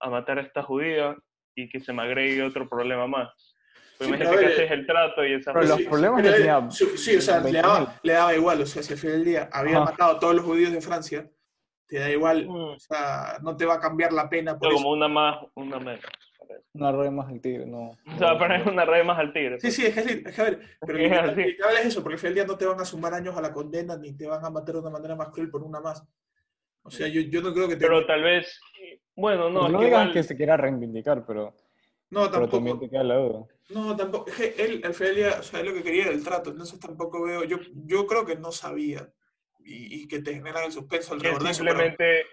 a 0.00 0.10
matar 0.10 0.38
a 0.38 0.42
esta 0.42 0.62
judía 0.62 1.16
y 1.54 1.68
que 1.68 1.80
se 1.80 1.92
me 1.92 2.02
agregue 2.02 2.42
otro 2.42 2.68
problema 2.68 3.06
más? 3.06 3.51
Pues 3.98 4.08
Sí, 4.08 4.14
imagínate 4.16 4.38
que 4.38 4.46
haces 4.52 4.70
el 4.70 4.86
trato 4.86 5.24
y 5.26 5.34
esa 5.34 5.52
pero 5.52 5.66
los 5.66 5.76
Sí, 5.76 5.84
problemas 5.84 6.22
que 6.22 6.30
tenía 6.30 6.70
Sí, 6.70 7.16
o 7.16 7.20
sea, 7.20 7.40
le 7.40 7.50
20.000. 7.50 7.62
daba, 7.62 8.00
le 8.02 8.12
daba 8.12 8.34
igual. 8.34 8.60
O 8.62 8.66
sea, 8.66 8.82
si 8.82 8.92
al 8.94 8.98
final 8.98 9.16
del 9.16 9.24
día 9.24 9.48
había 9.52 9.76
Ajá. 9.76 9.84
matado 9.90 10.16
a 10.16 10.20
todos 10.20 10.34
los 10.34 10.44
judíos 10.44 10.72
de 10.72 10.80
Francia, 10.80 11.30
te 11.86 11.98
da 11.98 12.10
igual. 12.10 12.46
Mm. 12.46 12.50
O 12.74 12.78
sea, 12.78 13.38
no 13.42 13.56
te 13.56 13.66
va 13.66 13.74
a 13.74 13.80
cambiar 13.80 14.12
la 14.12 14.28
pena 14.28 14.58
por 14.58 14.68
eso. 14.68 14.76
como 14.76 14.90
una 14.92 15.08
más, 15.08 15.36
una 15.54 15.78
menos. 15.78 16.00
Una 16.74 16.92
rueda 16.92 17.10
más 17.10 17.28
al 17.30 17.40
tigre, 17.40 17.64
no. 17.66 17.90
O 18.06 18.18
sea, 18.18 18.38
para 18.38 18.62
una 18.64 18.84
red 18.84 19.04
más 19.04 19.18
al 19.18 19.32
tigre. 19.32 19.58
Sí, 19.60 19.70
sí, 19.70 19.86
es 19.86 19.94
que, 19.94 20.00
es 20.28 20.34
que, 20.34 20.40
a 20.40 20.44
ver, 20.44 20.60
pero 20.86 20.98
Es 20.98 21.12
así. 21.12 21.32
inevitable 21.32 21.80
es 21.80 21.86
eso, 21.86 22.02
porque 22.02 22.14
al 22.14 22.18
final 22.18 22.34
del 22.34 22.44
día 22.44 22.52
no 22.52 22.58
te 22.58 22.66
van 22.66 22.80
a 22.80 22.84
sumar 22.84 23.14
años 23.14 23.36
a 23.36 23.40
la 23.40 23.52
condena 23.52 23.96
ni 23.96 24.12
te 24.16 24.26
van 24.26 24.44
a 24.44 24.50
matar 24.50 24.74
de 24.74 24.80
una 24.80 24.90
manera 24.90 25.14
más 25.16 25.28
cruel 25.28 25.48
por 25.50 25.62
una 25.62 25.80
más. 25.80 26.02
O 26.82 26.90
sea, 26.90 27.08
yo, 27.08 27.20
yo 27.22 27.40
no 27.40 27.54
creo 27.54 27.68
que 27.68 27.76
te... 27.76 27.86
Pero 27.86 28.04
tal 28.04 28.22
vez, 28.22 28.60
bueno, 29.14 29.48
no, 29.48 29.60
No, 29.60 29.66
es 29.66 29.72
no 29.72 29.78
que 29.78 29.84
digas 29.86 30.00
igual, 30.00 30.12
que 30.12 30.22
se 30.24 30.36
quiera 30.36 30.56
reivindicar, 30.56 31.24
pero, 31.26 31.54
no, 32.12 32.30
pero 32.30 32.48
también 32.48 32.50
tampoco. 32.78 32.80
te 32.80 32.90
queda 32.90 33.04
la 33.04 33.16
duda. 33.16 33.46
No, 33.70 33.96
tampoco. 33.96 34.30
Es 34.30 34.34
que 34.36 34.62
él, 34.64 34.80
al 34.84 34.94
final 34.94 35.14
día, 35.16 35.36
o 35.40 35.42
sea, 35.42 35.60
él 35.60 35.66
lo 35.66 35.74
que 35.74 35.82
quería 35.82 36.02
era 36.04 36.12
el 36.12 36.22
trato, 36.22 36.50
entonces 36.50 36.78
tampoco 36.78 37.22
veo... 37.24 37.42
Yo, 37.44 37.58
yo 37.86 38.06
creo 38.06 38.24
que 38.26 38.36
no 38.36 38.52
sabía 38.52 39.08
y, 39.64 40.02
y 40.02 40.08
que 40.08 40.20
te 40.20 40.34
generan 40.34 40.64
el 40.64 40.72
suspenso 40.72 41.14
alrededor 41.14 41.42
de 41.42 41.50
eso. 41.50 41.64
pero- 41.64 41.70
simplemente 41.78 42.26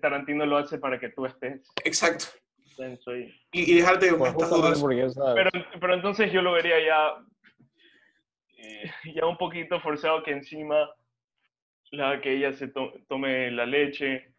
Tarantino 0.00 0.44
lo 0.44 0.56
hace 0.58 0.78
para 0.78 0.98
que 1.00 1.08
tú 1.10 1.24
estés 1.24 1.62
Exacto. 1.84 2.26
y... 2.78 3.60
Y, 3.60 3.72
y 3.72 3.76
dejarte 3.76 4.08
con 4.10 4.18
Pues 4.18 4.32
estas 4.32 4.50
dudas. 4.50 4.80
porque 4.80 4.96
ya 4.98 5.08
sabes. 5.08 5.34
Pero, 5.52 5.64
pero 5.80 5.94
entonces 5.94 6.32
yo 6.32 6.42
lo 6.42 6.52
vería 6.52 6.84
ya, 6.84 7.14
eh, 8.58 8.90
ya 9.14 9.26
un 9.26 9.36
poquito 9.38 9.80
forzado 9.80 10.22
que 10.22 10.32
encima 10.32 10.90
la 11.92 12.20
que 12.20 12.34
ella 12.36 12.52
se 12.52 12.68
to- 12.68 12.92
tome 13.08 13.50
la 13.52 13.64
leche, 13.66 14.34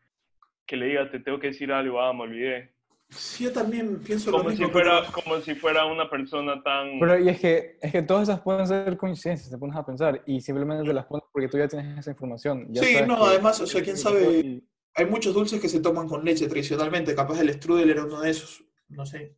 que 0.68 0.76
le 0.76 0.88
diga 0.88 1.10
te 1.10 1.20
tengo 1.22 1.40
que 1.40 1.48
decir 1.48 1.72
algo, 1.72 2.02
ah, 2.02 2.14
me 2.14 2.24
olvidé. 2.24 2.74
Sí, 3.10 3.44
yo 3.45 3.53
también 3.53 3.99
pienso 3.99 4.32
lo 4.32 4.38
Como 4.40 4.49
si 4.49 4.57
mismo, 4.57 4.72
fuera, 4.72 5.02
pero- 5.02 5.14
como 5.14 5.40
si 5.41 5.56
fuera 5.56 5.86
una 5.86 6.10
persona 6.10 6.61
tan... 6.64 6.99
Pero 6.99 7.19
y 7.19 7.30
es 7.30 7.40
que, 7.40 7.77
es 7.82 7.91
que 7.91 8.02
todas 8.02 8.23
esas 8.27 8.41
pueden 8.41 8.68
ser 8.68 8.98
coincidencias, 8.98 9.49
te 9.49 9.57
pones 9.57 9.76
a 9.76 9.86
pensar, 9.86 10.22
y 10.26 10.41
simplemente 10.41 10.84
te 10.86 10.94
las 10.94 11.06
pones 11.06 11.23
porque 11.32 11.48
tú 11.48 11.57
ya 11.57 11.68
tienes 11.68 11.99
esa 11.99 12.11
información. 12.11 12.68
ya 12.73 12.84
Sí, 12.84 12.94
sabes 12.94 13.07
no, 13.07 13.15
que- 13.18 13.23
además, 13.30 13.61
o 13.61 13.68
sea, 13.68 13.84
quién 13.84 13.98
sabe- 13.98 14.40
y- 14.40 14.68
Hay 14.98 15.06
muchos 15.06 15.34
dulces 15.34 15.61
que 15.61 15.69
se 15.69 15.82
toman 15.82 16.07
con 16.07 16.23
leche 16.26 16.48
tradicionalmente, 16.48 17.14
capaz 17.15 17.40
el 17.41 17.53
strudel 17.53 17.90
era 17.90 18.06
uno 18.06 18.22
de 18.22 18.32
esos, 18.32 18.64
no 18.90 19.06
sé. 19.06 19.36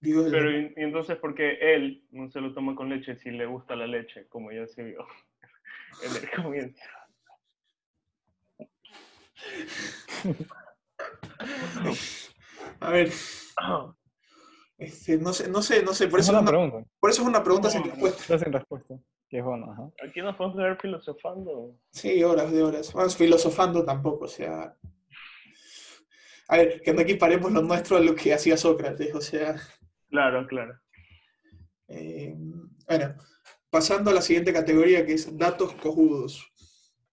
Digo, 0.00 0.26
el- 0.26 0.32
Pero 0.32 0.50
y, 0.50 0.74
y 0.76 0.82
entonces, 0.82 1.16
¿por 1.18 1.34
qué 1.34 1.74
él 1.74 2.04
no 2.10 2.28
se 2.30 2.40
lo 2.40 2.52
toma 2.52 2.74
con 2.74 2.88
leche 2.88 3.16
si 3.16 3.30
le 3.30 3.46
gusta 3.46 3.74
la 3.76 3.86
leche, 3.86 4.26
como 4.28 4.50
ya 4.52 4.66
se 4.66 4.82
vio 4.82 5.06
en 6.04 6.22
el 6.22 6.30
comienzo? 6.42 6.82
A 12.82 12.90
ver, 12.90 13.10
este, 14.78 15.18
no 15.18 15.32
sé, 15.32 15.48
no 15.48 15.62
sé, 15.62 15.82
no 15.82 15.92
sé, 15.94 16.08
por 16.08 16.20
Es 16.20 16.26
eso, 16.28 16.32
es 16.36 16.40
una 16.42 16.50
pregunta, 16.50 16.84
por 16.98 17.10
eso 17.10 17.22
es 17.22 17.28
una 17.28 17.42
pregunta 17.44 17.70
sin 17.70 17.84
respuesta. 17.84 18.38
sin 18.38 18.52
respuesta. 18.52 18.94
Que 19.28 19.38
es 19.38 19.44
bueno, 19.44 19.70
ajá. 19.72 19.90
Aquí 20.06 20.20
nos 20.20 20.36
podemos 20.36 20.56
quedar 20.58 20.78
filosofando. 20.80 21.74
Sí, 21.90 22.22
horas 22.22 22.52
de 22.52 22.62
horas. 22.62 22.92
Vamos 22.92 23.16
filosofando 23.16 23.84
tampoco, 23.84 24.24
o 24.26 24.28
sea. 24.28 24.76
A 26.48 26.56
ver, 26.56 26.82
que 26.82 26.92
no 26.92 27.00
equiparemos 27.00 27.50
lo 27.52 27.62
nuestro 27.62 27.96
a 27.96 28.00
lo 28.00 28.14
que 28.14 28.34
hacía 28.34 28.56
Sócrates, 28.56 29.14
o 29.14 29.20
sea. 29.20 29.54
Claro, 30.10 30.46
claro. 30.46 30.78
eh, 31.88 32.34
bueno, 32.86 33.14
pasando 33.70 34.10
a 34.10 34.14
la 34.14 34.20
siguiente 34.20 34.52
categoría 34.52 35.06
que 35.06 35.14
es 35.14 35.38
datos 35.38 35.72
cojudos. 35.74 36.46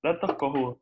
Datos 0.04 0.34
cojudos. 0.34 0.80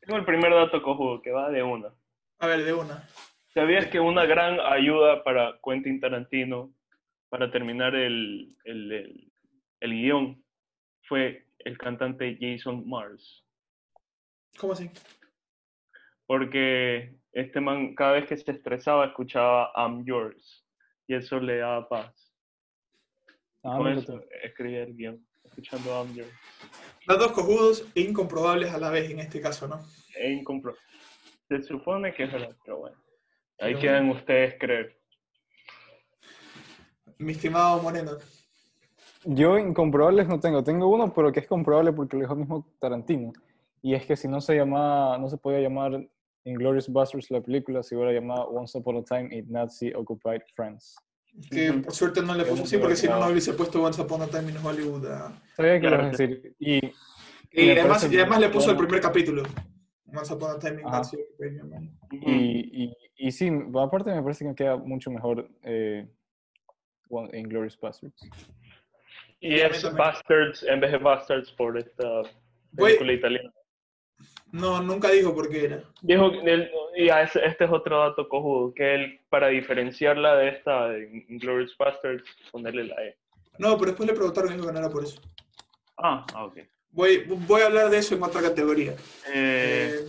Tengo 0.00 0.18
el 0.18 0.26
primer 0.26 0.52
dato 0.52 0.82
cojudo 0.82 1.22
que 1.22 1.30
va 1.30 1.48
de 1.50 1.62
una. 1.62 1.94
A 2.40 2.46
ver, 2.46 2.64
de 2.64 2.74
una. 2.74 3.08
¿Sabías 3.54 3.86
que 3.86 3.98
una 4.00 4.24
gran 4.26 4.60
ayuda 4.60 5.24
para 5.24 5.58
Quentin 5.64 6.00
Tarantino 6.00 6.72
para 7.28 7.50
terminar 7.50 7.94
el, 7.94 8.54
el, 8.64 8.92
el- 8.92 9.32
el 9.80 9.90
guion 9.92 10.44
fue 11.04 11.46
el 11.60 11.78
cantante 11.78 12.36
Jason 12.40 12.88
Mars? 12.88 13.44
¿Cómo 14.58 14.72
así? 14.72 14.90
Porque 16.26 17.14
este 17.32 17.60
man 17.60 17.94
cada 17.94 18.12
vez 18.12 18.26
que 18.26 18.36
se 18.36 18.50
estresaba 18.50 19.06
escuchaba 19.06 19.72
I'm 19.76 20.04
Yours 20.04 20.66
y 21.06 21.14
eso 21.14 21.40
le 21.40 21.58
daba 21.58 21.88
paz. 21.88 22.32
Ah, 23.64 23.76
Con 23.78 23.88
eso 23.88 24.22
escribía 24.42 24.82
el 24.82 24.94
guion, 24.94 25.26
escuchando 25.44 25.90
I'm 25.90 26.14
Yours. 26.14 26.32
Datos 27.06 27.32
cojudos 27.32 27.88
e 27.94 28.02
incomprobables 28.02 28.72
a 28.72 28.78
la 28.78 28.90
vez 28.90 29.10
en 29.10 29.20
este 29.20 29.40
caso, 29.40 29.66
¿no? 29.66 29.80
E 30.16 30.30
incompro- 30.30 30.76
Se 31.48 31.62
supone 31.62 32.12
que 32.12 32.24
es 32.24 32.32
verdad, 32.32 32.54
pero 32.64 32.78
bueno. 32.78 32.96
Ahí 33.60 33.72
Pero 33.74 33.80
quedan 33.80 34.10
ustedes 34.10 34.54
creer. 34.58 34.98
Mi 37.18 37.32
estimado 37.32 37.82
Moreno. 37.82 38.12
Yo 39.24 39.58
incomprobables 39.58 40.28
no 40.28 40.38
tengo. 40.38 40.62
Tengo 40.62 40.86
uno, 40.88 41.12
pero 41.12 41.32
que 41.32 41.40
es 41.40 41.46
comprobable 41.48 41.92
porque 41.92 42.16
lo 42.16 42.22
dijo 42.22 42.34
el 42.34 42.38
mismo 42.40 42.66
Tarantino. 42.78 43.32
Y 43.82 43.94
es 43.94 44.06
que 44.06 44.16
si 44.16 44.28
no 44.28 44.40
se 44.40 44.54
llamaba, 44.54 45.18
no 45.18 45.28
se 45.28 45.36
podía 45.36 45.60
llamar 45.60 46.08
Inglourious 46.44 46.90
Basterds 46.92 47.30
la 47.30 47.40
película, 47.40 47.82
se 47.82 47.96
hubiera 47.96 48.12
llamado 48.12 48.44
Once 48.48 48.78
Upon 48.78 48.98
a 48.98 49.02
Time 49.02 49.36
in 49.36 49.50
Nazi 49.50 49.92
Occupied 49.92 50.42
France. 50.54 50.94
Que 51.50 51.72
por 51.72 51.92
suerte 51.92 52.22
no 52.22 52.34
le 52.34 52.44
puso 52.44 52.62
así, 52.64 52.78
porque 52.78 52.96
si 52.96 53.06
no, 53.06 53.18
no 53.20 53.26
hubiese 53.28 53.52
puesto 53.52 53.82
Once 53.82 54.00
Upon 54.00 54.22
a 54.22 54.26
Time 54.28 54.50
in 54.52 54.56
Hollywood. 54.64 55.06
a- 55.06 55.32
Sabía 55.56 55.74
que 55.74 55.80
Claro 55.80 55.96
lo 55.98 56.02
a 56.04 56.10
decir. 56.10 56.54
Y, 56.58 56.76
Y, 57.52 57.66
me 57.66 57.72
además, 57.80 58.10
y 58.12 58.16
además 58.16 58.40
le 58.40 58.48
puso 58.50 58.70
el 58.70 58.76
bueno. 58.76 58.88
primer 58.88 59.02
capítulo. 59.02 59.42
Once 60.06 60.32
Upon 60.32 60.50
a 60.52 60.58
Time 60.58 60.80
in 60.80 60.86
Ajá. 60.86 60.98
Nazi 60.98 61.16
Occupied. 61.16 61.62
Ujú. 61.62 62.30
y, 62.30 62.84
y, 62.84 62.96
y 63.18 63.32
sí, 63.32 63.50
aparte 63.78 64.14
me 64.14 64.22
parece 64.22 64.44
que 64.46 64.54
queda 64.54 64.76
mucho 64.76 65.10
mejor 65.10 65.48
eh, 65.62 66.06
One- 67.10 67.36
Inglourious 67.38 67.78
Basterds. 67.78 68.20
Y 69.40 69.54
es. 69.60 69.82
Bastards 69.94 70.62
en 70.64 70.80
vez 70.80 70.92
de 70.92 70.98
Bastards 70.98 71.50
por 71.52 71.76
esta 71.78 72.22
película 72.76 73.12
italiana. 73.12 73.52
No, 74.50 74.80
nunca 74.82 75.10
dijo 75.10 75.34
por 75.34 75.48
qué 75.50 75.66
era. 75.66 75.82
Dijo, 76.02 76.30
que 76.32 76.38
él- 76.52 76.70
y 76.96 77.08
este 77.08 77.64
es 77.64 77.70
otro 77.70 77.98
dato 77.98 78.28
cojudo, 78.28 78.72
que 78.74 78.94
él, 78.94 79.20
para 79.28 79.48
diferenciarla 79.48 80.36
de 80.36 80.48
esta, 80.48 80.88
de 80.88 81.24
Glorious 81.28 81.76
Bastards, 81.78 82.24
ponerle 82.50 82.84
la 82.84 82.94
E. 83.04 83.16
No, 83.58 83.76
pero 83.76 83.90
después 83.90 84.08
le 84.08 84.14
preguntaron 84.14 84.50
y 84.52 84.54
dijo 84.54 84.66
que 84.66 84.72
no 84.72 84.78
era 84.78 84.88
por 84.88 85.04
eso. 85.04 85.20
Ah, 85.98 86.24
ah, 86.34 86.44
ok. 86.46 86.58
Voy, 86.90 87.24
voy 87.46 87.60
a 87.62 87.66
hablar 87.66 87.90
de 87.90 87.98
eso 87.98 88.14
en 88.14 88.22
otra 88.22 88.40
categoría. 88.40 88.92
Eh, 89.32 90.00
Eh, 90.00 90.06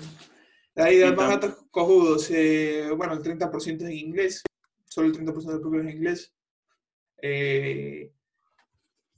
ahí 0.82 0.98
de 0.98 1.12
más 1.12 1.30
datos 1.30 1.66
cojudos. 1.72 2.30
eh, 2.32 2.90
bueno, 2.96 3.14
el 3.14 3.22
30% 3.22 3.84
es 3.84 3.90
en 3.90 3.92
inglés. 3.92 4.44
Solo 4.86 5.08
el 5.08 5.14
30% 5.14 5.34
del 5.34 5.62
película 5.62 5.82
es 5.82 5.88
en 5.88 5.96
inglés. 5.96 6.34
Eh, 7.22 8.12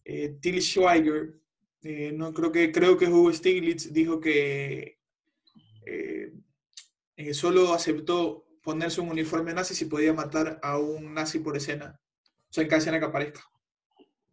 eh, 0.04 0.38
Till 0.42 0.62
Schweiger, 0.62 1.40
eh, 1.84 2.12
no, 2.14 2.34
creo, 2.34 2.52
que, 2.52 2.72
creo 2.72 2.98
que 2.98 3.08
Hugo 3.08 3.32
Stiglitz, 3.32 3.94
dijo 3.94 4.20
que 4.20 4.98
solo 7.34 7.74
aceptó 7.74 8.46
ponerse 8.64 9.00
un 9.00 9.10
uniforme 9.10 9.54
nazi 9.54 9.76
si 9.76 9.86
podía 9.86 10.14
matar 10.14 10.60
a 10.64 10.78
un 10.80 11.14
nazi 11.14 11.40
por 11.40 11.56
escena. 11.56 12.00
O 12.50 12.54
sea, 12.54 12.64
en 12.64 12.70
cada 12.70 12.80
escena 12.80 13.00
que 13.00 13.06
aparezca. 13.06 13.42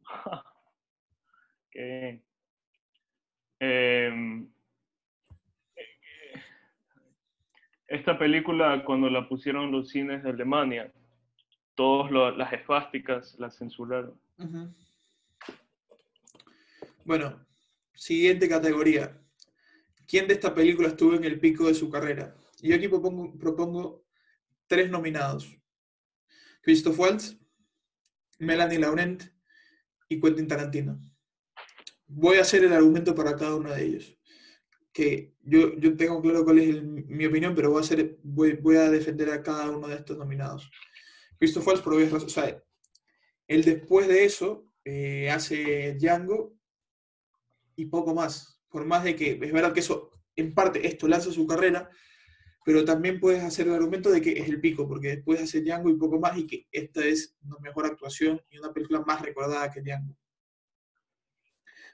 qué 1.71 2.23
bien. 3.61 4.53
Esta 7.89 8.19
película, 8.19 8.85
cuando 8.85 9.09
la 9.09 9.27
pusieron 9.29 9.73
los 9.73 9.89
cines 9.89 10.23
de 10.23 10.31
Alemania, 10.31 10.93
todas 11.75 12.37
las 12.37 12.53
esfásticas 12.53 13.35
las 13.39 13.57
censuraron. 13.57 14.21
Bueno, 17.05 17.45
siguiente 17.95 18.49
categoría. 18.49 19.19
¿Quién 20.07 20.29
de 20.29 20.35
esta 20.35 20.55
película 20.55 20.89
estuvo 20.89 21.15
en 21.15 21.25
el 21.25 21.41
pico 21.41 21.67
de 21.67 21.75
su 21.75 21.91
carrera? 21.91 22.35
Y 22.61 22.69
yo 22.69 22.77
aquí 22.77 22.89
propongo, 22.89 23.39
propongo 23.39 24.05
tres 24.67 24.91
nominados. 24.91 25.57
Christoph 26.61 26.99
Waltz, 26.99 27.39
Melanie 28.39 28.79
Laurent 28.79 29.23
y 30.09 30.21
Quentin 30.21 30.47
Tarantino. 30.47 31.01
Voy 32.07 32.37
a 32.37 32.43
hacer 32.43 32.65
el 32.65 32.73
argumento 32.73 33.15
para 33.15 33.35
cada 33.37 33.57
uno 33.57 33.71
de 33.71 33.85
ellos. 33.85 34.18
Que 34.99 35.33
yo, 35.45 35.77
yo 35.77 35.97
tengo 35.97 36.21
claro 36.21 36.45
cuál 36.45 36.59
es 36.59 36.83
mi 36.83 37.25
opinión, 37.25 37.55
pero 37.55 37.71
voy 37.71 38.77
a, 38.77 38.91
defender 38.91 39.31
a 39.31 39.45
cada 39.45 39.71
uno 39.71 39.87
de 39.87 39.95
estos 39.95 40.19
nominados. 40.19 40.69
Christoph 41.39 41.69
Waltz, 41.69 41.83
por 41.83 41.95
obvias 41.95 42.11
razones. 42.11 42.37
O 42.37 42.63
él 43.47 43.63
después 43.63 44.09
de 44.09 44.25
eso 44.25 44.67
eh, 44.85 45.31
hace 45.31 45.95
Django 45.95 46.59
y 47.77 47.87
poco 47.87 48.13
más. 48.13 48.61
Por 48.69 48.87
más 48.87 49.05
de 49.05 49.15
que 49.15 49.39
es 49.41 49.53
verdad 49.53 49.73
que 49.73 49.79
eso, 49.79 50.11
en 50.35 50.53
parte, 50.53 50.85
esto 50.85 51.07
lanza 51.07 51.31
su 51.31 51.47
carrera, 51.47 51.89
pero 52.65 52.85
también 52.85 53.21
puedes 53.21 53.45
hacer 53.45 53.69
el 53.69 53.75
argumento 53.75 54.11
de 54.11 54.21
que 54.21 54.33
es 54.33 54.49
el 54.49 54.61
pico, 54.61 54.89
porque 54.89 55.11
después 55.11 55.41
hace 55.41 55.61
Django 55.61 55.91
y 55.91 55.97
poco 55.97 56.19
más, 56.19 56.37
y 56.37 56.45
que 56.45 56.67
esta 56.73 57.07
es 57.07 57.37
una 57.45 57.59
mejor 57.61 57.87
actuación 57.87 58.43
y 58.51 58.59
una 58.59 58.73
película 58.73 59.03
más 59.03 59.23
recordada 59.23 59.71
que 59.71 59.81
Django. 59.81 60.17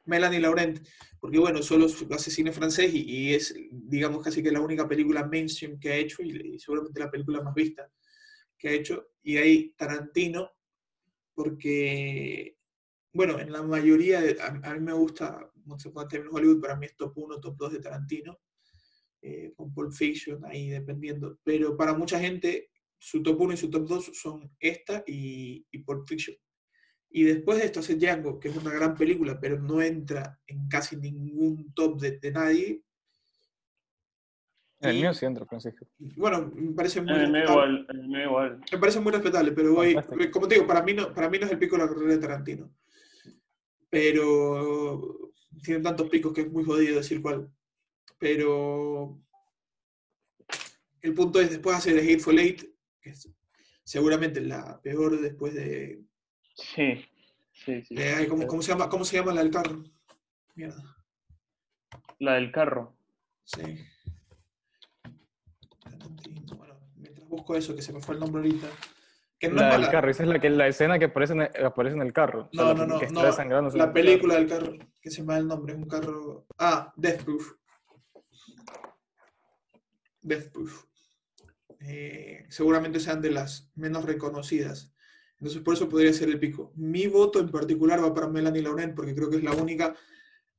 Melanie 0.07 0.41
Laurent, 0.41 0.81
porque 1.21 1.39
bueno, 1.39 1.63
solo 1.63 1.87
hace 1.87 2.31
cine 2.31 2.53
francés 2.53 2.93
y, 2.95 3.35
es, 3.35 3.55
digamos, 3.71 4.23
casi 4.23 4.43
que 4.43 4.53
la 4.53 4.61
única 4.61 4.87
película 4.87 5.27
mainstream 5.27 5.79
que 5.79 5.91
ha 5.91 5.97
hecho 5.97 6.23
y, 6.23 6.59
seguramente 6.59 7.01
la 7.01 7.11
película 7.11 7.43
más 7.43 7.55
vista 7.55 7.91
que 8.59 8.69
ha 8.69 8.73
hecho. 8.73 9.09
Y 9.23 9.37
ahí 9.39 9.75
Tarantino, 9.77 10.51
porque, 11.35 12.57
bueno, 13.13 13.39
en 13.39 13.53
la 13.53 13.63
mayoría, 13.63 14.23
a, 14.43 14.75
mí 14.75 14.81
me 14.81 14.93
gusta 14.93 15.51
Upon 15.67 16.05
a 16.05 16.09
Time 16.09 16.25
in 16.27 16.31
Hollywood, 16.31 16.61
para 16.61 16.77
mí 16.77 16.87
es 16.87 16.97
top 16.97 17.17
1, 17.17 17.41
top 17.41 17.57
2 17.57 17.73
de 17.73 17.81
Tarantino, 17.81 18.39
eh, 19.23 19.53
con 19.57 19.73
Pulp 19.73 19.93
Fiction, 19.93 20.45
ahí 20.45 20.69
dependiendo. 20.69 21.39
Pero 21.43 21.77
para 21.77 21.95
mucha 21.95 22.21
gente, 22.21 22.71
su 22.99 23.23
top 23.23 23.41
1 23.41 23.55
y 23.55 23.57
su 23.57 23.71
top 23.71 23.87
2 23.87 24.11
son 24.13 24.51
esta 24.61 25.03
y, 25.07 25.67
y 25.71 25.79
Pulp 25.79 26.07
Fiction. 26.07 26.37
Y 27.17 27.23
después 27.23 27.59
de 27.59 27.67
esto 27.67 27.79
hace 27.79 27.95
Django, 27.95 28.41
que 28.41 28.49
es 28.49 28.57
una 28.57 28.73
gran 28.73 28.97
película, 28.97 29.39
pero 29.39 29.57
no 29.57 29.81
entra 29.81 30.41
en 30.49 30.67
casi 30.67 30.97
ningún 30.97 31.73
top 31.73 32.01
de, 32.01 32.19
de 32.19 32.33
nadie. 32.33 32.83
El 34.81 34.97
Y- 34.97 35.01
mío 35.01 35.15
sí 35.15 35.25
entra, 35.25 35.47
Francisco. 35.47 35.87
Bueno, 36.17 36.51
me 36.53 36.73
parece 36.73 37.01
muy 37.01 37.15
En 37.15 37.37
el 37.37 37.45
igual, 37.49 37.87
el 37.89 38.09
medio 38.09 38.25
igual. 38.27 38.61
Me 38.73 38.79
parece 38.79 38.99
muy 38.99 39.13
respetable, 39.13 39.53
pero 39.53 39.75
voy, 39.75 39.95
Fantástico. 39.95 40.31
como 40.33 40.49
te 40.49 40.57
digo, 40.57 40.67
para 40.67 40.83
mí, 40.83 40.93
no, 40.93 41.15
para 41.15 41.31
mí 41.31 41.39
no 41.39 41.47
es 41.47 41.53
el 41.53 41.59
pico 41.61 41.77
de 41.77 41.83
la 41.85 41.89
carrera 41.89 42.13
de 42.15 42.19
Tarantino. 42.19 42.75
Pero 43.89 45.31
tiene 45.63 45.85
tantos 45.85 46.09
picos 46.11 46.33
que 46.33 46.41
es 46.41 46.51
muy 46.51 46.65
jodido 46.65 46.97
decir 46.97 47.23
cuál. 47.23 47.49
Pero 48.19 49.21
el 51.01 51.15
punto 51.15 51.41
es, 51.41 51.49
después 51.51 51.77
hacer 51.77 51.95
The 51.95 52.13
Hateful 52.13 52.41
Eight, 52.41 52.65
que 53.01 53.11
es 53.11 53.31
seguramente 53.85 54.41
la 54.41 54.81
peor 54.83 55.21
después 55.21 55.55
de... 55.55 56.03
Sí, 56.55 57.05
sí, 57.53 57.83
sí. 57.83 57.99
ay, 57.99 58.27
¿cómo, 58.29 58.47
cómo 58.47 58.63
se 58.63 58.73
llama, 58.73 58.89
¿Cómo 58.89 59.05
se 59.05 59.17
llama 59.17 59.33
la 59.35 59.43
del 59.43 59.51
carro? 59.51 59.83
Mierda, 60.55 60.83
La 62.21 62.35
del 62.35 62.53
carro. 62.53 62.97
sí. 63.45 63.63
Bueno, 66.57 66.79
mientras 66.97 67.29
busco 67.29 67.57
eso, 67.57 67.75
que 67.75 67.83
se 67.83 67.93
me 67.93 68.01
fue 68.01 68.15
el 68.15 68.21
nombre 68.21 68.43
ahorita. 68.43 68.69
Que 69.39 69.49
no 69.49 69.57
La 69.57 69.63
es 69.67 69.73
del 69.73 69.81
mala. 69.81 69.93
carro, 69.93 70.11
esa 70.11 70.23
es 70.23 70.29
la, 70.29 70.39
que, 70.39 70.49
la 70.51 70.69
escena 70.69 70.99
que 70.99 71.07
aparece 71.07 71.33
en 71.33 71.41
el, 71.43 71.65
aparece 71.67 71.97
en 71.97 72.03
el 72.03 72.13
carro. 72.13 72.49
O 72.53 72.57
sea, 72.57 72.65
No, 72.73 72.87
no, 72.87 73.01
que- 73.01 73.09
no, 73.09 73.23
no. 73.63 73.71
La 73.71 73.93
película 73.93 74.35
del 74.37 74.49
carro, 74.49 74.73
que 75.03 75.11
se 75.11 75.23
me 75.25 75.33
da 75.35 75.41
el 75.41 75.49
nombre, 75.49 75.75
es 75.75 75.79
un 75.79 75.89
carro. 75.89 76.47
Ah, 76.59 76.93
Death 76.97 77.25
Proof. 77.25 77.53
Death 80.23 80.53
Proof. 80.53 80.85
Eh, 81.81 82.47
seguramente 82.49 83.01
sean 83.01 83.21
de 83.21 83.31
las 83.33 83.71
menos 83.75 84.05
reconocidas. 84.05 84.94
Entonces, 85.45 85.63
por 85.63 85.75
eso 85.75 85.91
podría 85.91 86.11
ser 86.15 86.31
el 86.31 86.41
pico. 86.41 86.73
Mi 86.75 87.07
voto 87.07 87.39
en 87.39 87.51
particular 87.51 88.03
va 88.03 88.15
para 88.15 88.29
Melanie 88.29 88.63
Laurent, 88.63 88.95
porque 88.97 89.15
creo 89.15 89.29
que 89.29 89.37
es 89.37 89.45
la 89.45 89.53
única 89.53 89.95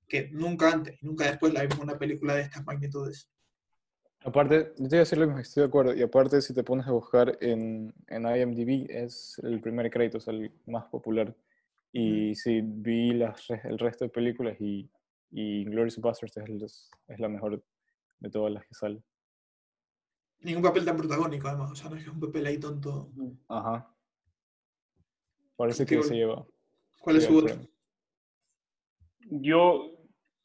que 0.08 0.30
nunca 0.30 0.72
antes, 0.72 1.02
nunca 1.02 1.26
después 1.26 1.52
la 1.54 1.64
vimos 1.64 1.78
en 1.80 1.86
una 1.86 1.98
película 1.98 2.36
de 2.36 2.44
estas 2.44 2.64
magnitudes. 2.68 3.32
Aparte, 4.24 4.74
yo 4.78 4.84
te 4.88 4.90
voy 4.90 4.98
a 4.98 5.00
decir 5.00 5.18
lo 5.18 5.26
mismo, 5.26 5.40
estoy 5.40 5.62
de 5.62 5.68
acuerdo. 5.70 5.96
Y 5.96 6.04
aparte, 6.04 6.40
si 6.40 6.54
te 6.54 6.64
pones 6.64 6.86
a 6.86 6.92
buscar 6.92 7.36
en, 7.42 7.96
en 8.06 8.26
IMDb, 8.28 8.86
es 8.92 9.40
el 9.42 9.60
primer 9.60 9.90
crédito, 9.90 10.20
es 10.20 10.28
el 10.28 10.52
más 10.68 10.86
popular. 10.86 11.36
Y 11.92 12.36
sí, 12.36 12.62
vi 12.64 13.14
las, 13.14 13.44
el 13.64 13.80
resto 13.80 14.06
de 14.06 14.10
películas 14.12 14.56
y, 14.62 14.88
y 15.32 15.66
Glorious 15.66 15.98
Bastards 16.00 16.38
es, 16.38 16.44
el- 16.48 16.64
es 16.64 17.20
la 17.20 17.28
mejor 17.28 17.64
de 18.20 18.30
todas 18.30 18.54
las 18.54 18.64
que 18.68 18.76
sale. 18.76 19.02
Ningún 20.42 20.62
papel 20.62 20.86
tan 20.86 20.96
protagónico, 20.96 21.48
además. 21.48 21.72
O 21.72 21.76
sea, 21.76 21.90
no 21.90 21.96
es 21.96 22.04
que 22.04 22.10
es 22.10 22.14
un 22.14 22.22
papel 22.22 22.46
ahí 22.46 22.60
tonto. 22.60 23.10
Ajá. 23.50 23.95
Parece 25.56 25.86
que 25.86 26.02
se 26.04 26.16
lleva. 26.16 26.46
¿Cuál 27.00 27.18
es 27.18 27.26
su 27.26 27.34
voto? 27.34 27.54
Yo 29.30 29.92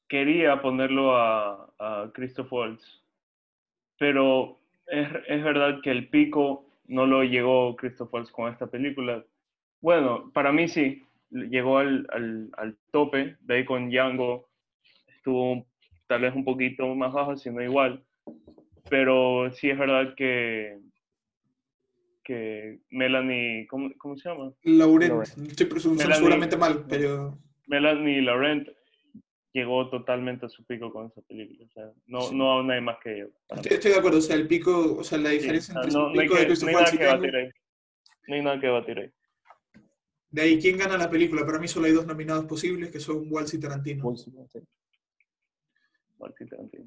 quería 0.09 0.61
ponerlo 0.63 1.17
a, 1.17 1.73
a 1.79 2.11
Christoph 2.13 2.53
Waltz, 2.53 3.03
pero 3.99 4.59
es, 4.87 5.09
es 5.29 5.45
verdad 5.45 5.81
que 5.83 5.91
el 5.91 6.09
pico 6.09 6.67
no 6.87 7.07
lo 7.07 7.23
llegó 7.23 7.77
Christoph 7.77 8.13
Waltz 8.13 8.31
con 8.31 8.53
esta 8.53 8.67
película. 8.67 9.25
Bueno, 9.81 10.31
para 10.33 10.53
mí 10.53 10.69
sí, 10.69 11.03
llegó 11.31 11.79
al, 11.79 12.07
al, 12.13 12.51
al 12.57 12.77
tope, 12.91 13.37
de 13.41 13.55
ahí 13.55 13.65
con 13.65 13.91
Django 13.91 14.49
estuvo 15.07 15.67
tal 16.07 16.23
vez 16.23 16.35
un 16.35 16.45
poquito 16.45 16.93
más 16.95 17.13
bajo, 17.13 17.37
sino 17.37 17.63
igual, 17.63 18.03
pero 18.89 19.51
sí 19.53 19.71
es 19.71 19.79
verdad 19.79 20.15
que, 20.17 20.79
que 22.25 22.81
Melanie, 22.91 23.67
¿cómo, 23.69 23.91
cómo 23.99 24.17
se 24.17 24.29
llama? 24.29 24.53
Laurent. 24.63 25.11
Laurent. 25.13 25.51
Estoy 25.51 25.67
pronunciando 25.67 26.15
seguramente 26.17 26.57
mal, 26.57 26.85
pero. 26.89 27.39
Melanie 27.67 28.21
Laurent 28.23 28.69
llegó 29.53 29.89
totalmente 29.91 30.47
a 30.47 30.49
su 30.49 30.65
pico 30.65 30.93
con 30.93 31.07
esa 31.07 31.21
película. 31.23 31.67
O 31.67 31.73
sea, 31.73 31.91
no, 32.07 32.21
Sí. 32.23 32.35
no 32.37 32.63
no 32.63 32.73
hay 32.73 32.81
más 32.81 32.99
que 33.03 33.15
ella. 33.15 33.27
Estoy, 33.49 33.73
estoy 33.75 33.91
de 33.93 33.99
acuerdo. 33.99 34.19
O 34.19 34.23
sea, 34.23 34.37
el 34.37 34.47
pico, 34.47 34.97
o 34.99 35.05
sea, 35.05 35.19
la 35.19 35.31
Sí, 35.31 35.39
diferencia 35.39 35.73
o 35.73 35.75
sea, 35.75 35.83
entre 35.85 35.99
no, 35.99 36.07
el 36.09 36.15
no 36.15 36.21
hay 36.21 36.27
pico 36.27 36.35
de 36.35 36.41
que, 36.41 36.47
no 36.47 36.49
Christopher 36.49 36.69
hay 36.69 36.75
nada 36.75 36.85
Waltz 36.85 36.95
y 36.95 36.99
que 36.99 37.07
batir 37.07 37.37
ahí. 37.37 37.51
No 38.29 38.35
hay 38.35 38.43
nada 38.43 38.61
que 38.61 38.69
batir 38.69 38.99
ahí. 38.99 39.11
De 40.31 40.43
ahí, 40.43 40.59
¿quién 40.61 40.79
gana 40.79 40.97
la 40.97 41.11
película? 41.11 41.45
Para 41.45 41.59
mí 41.59 41.67
solo 41.67 41.87
hay 41.87 41.93
dos 41.93 42.07
nominados 42.07 42.45
posibles, 42.45 42.91
que 42.91 43.01
son 43.01 43.27
Waltz 43.33 43.55
y 43.55 43.59
Tarantino. 43.61 44.05
Waltz. 44.05 44.29
Martín 46.19 46.49
Tarantino. 46.49 46.85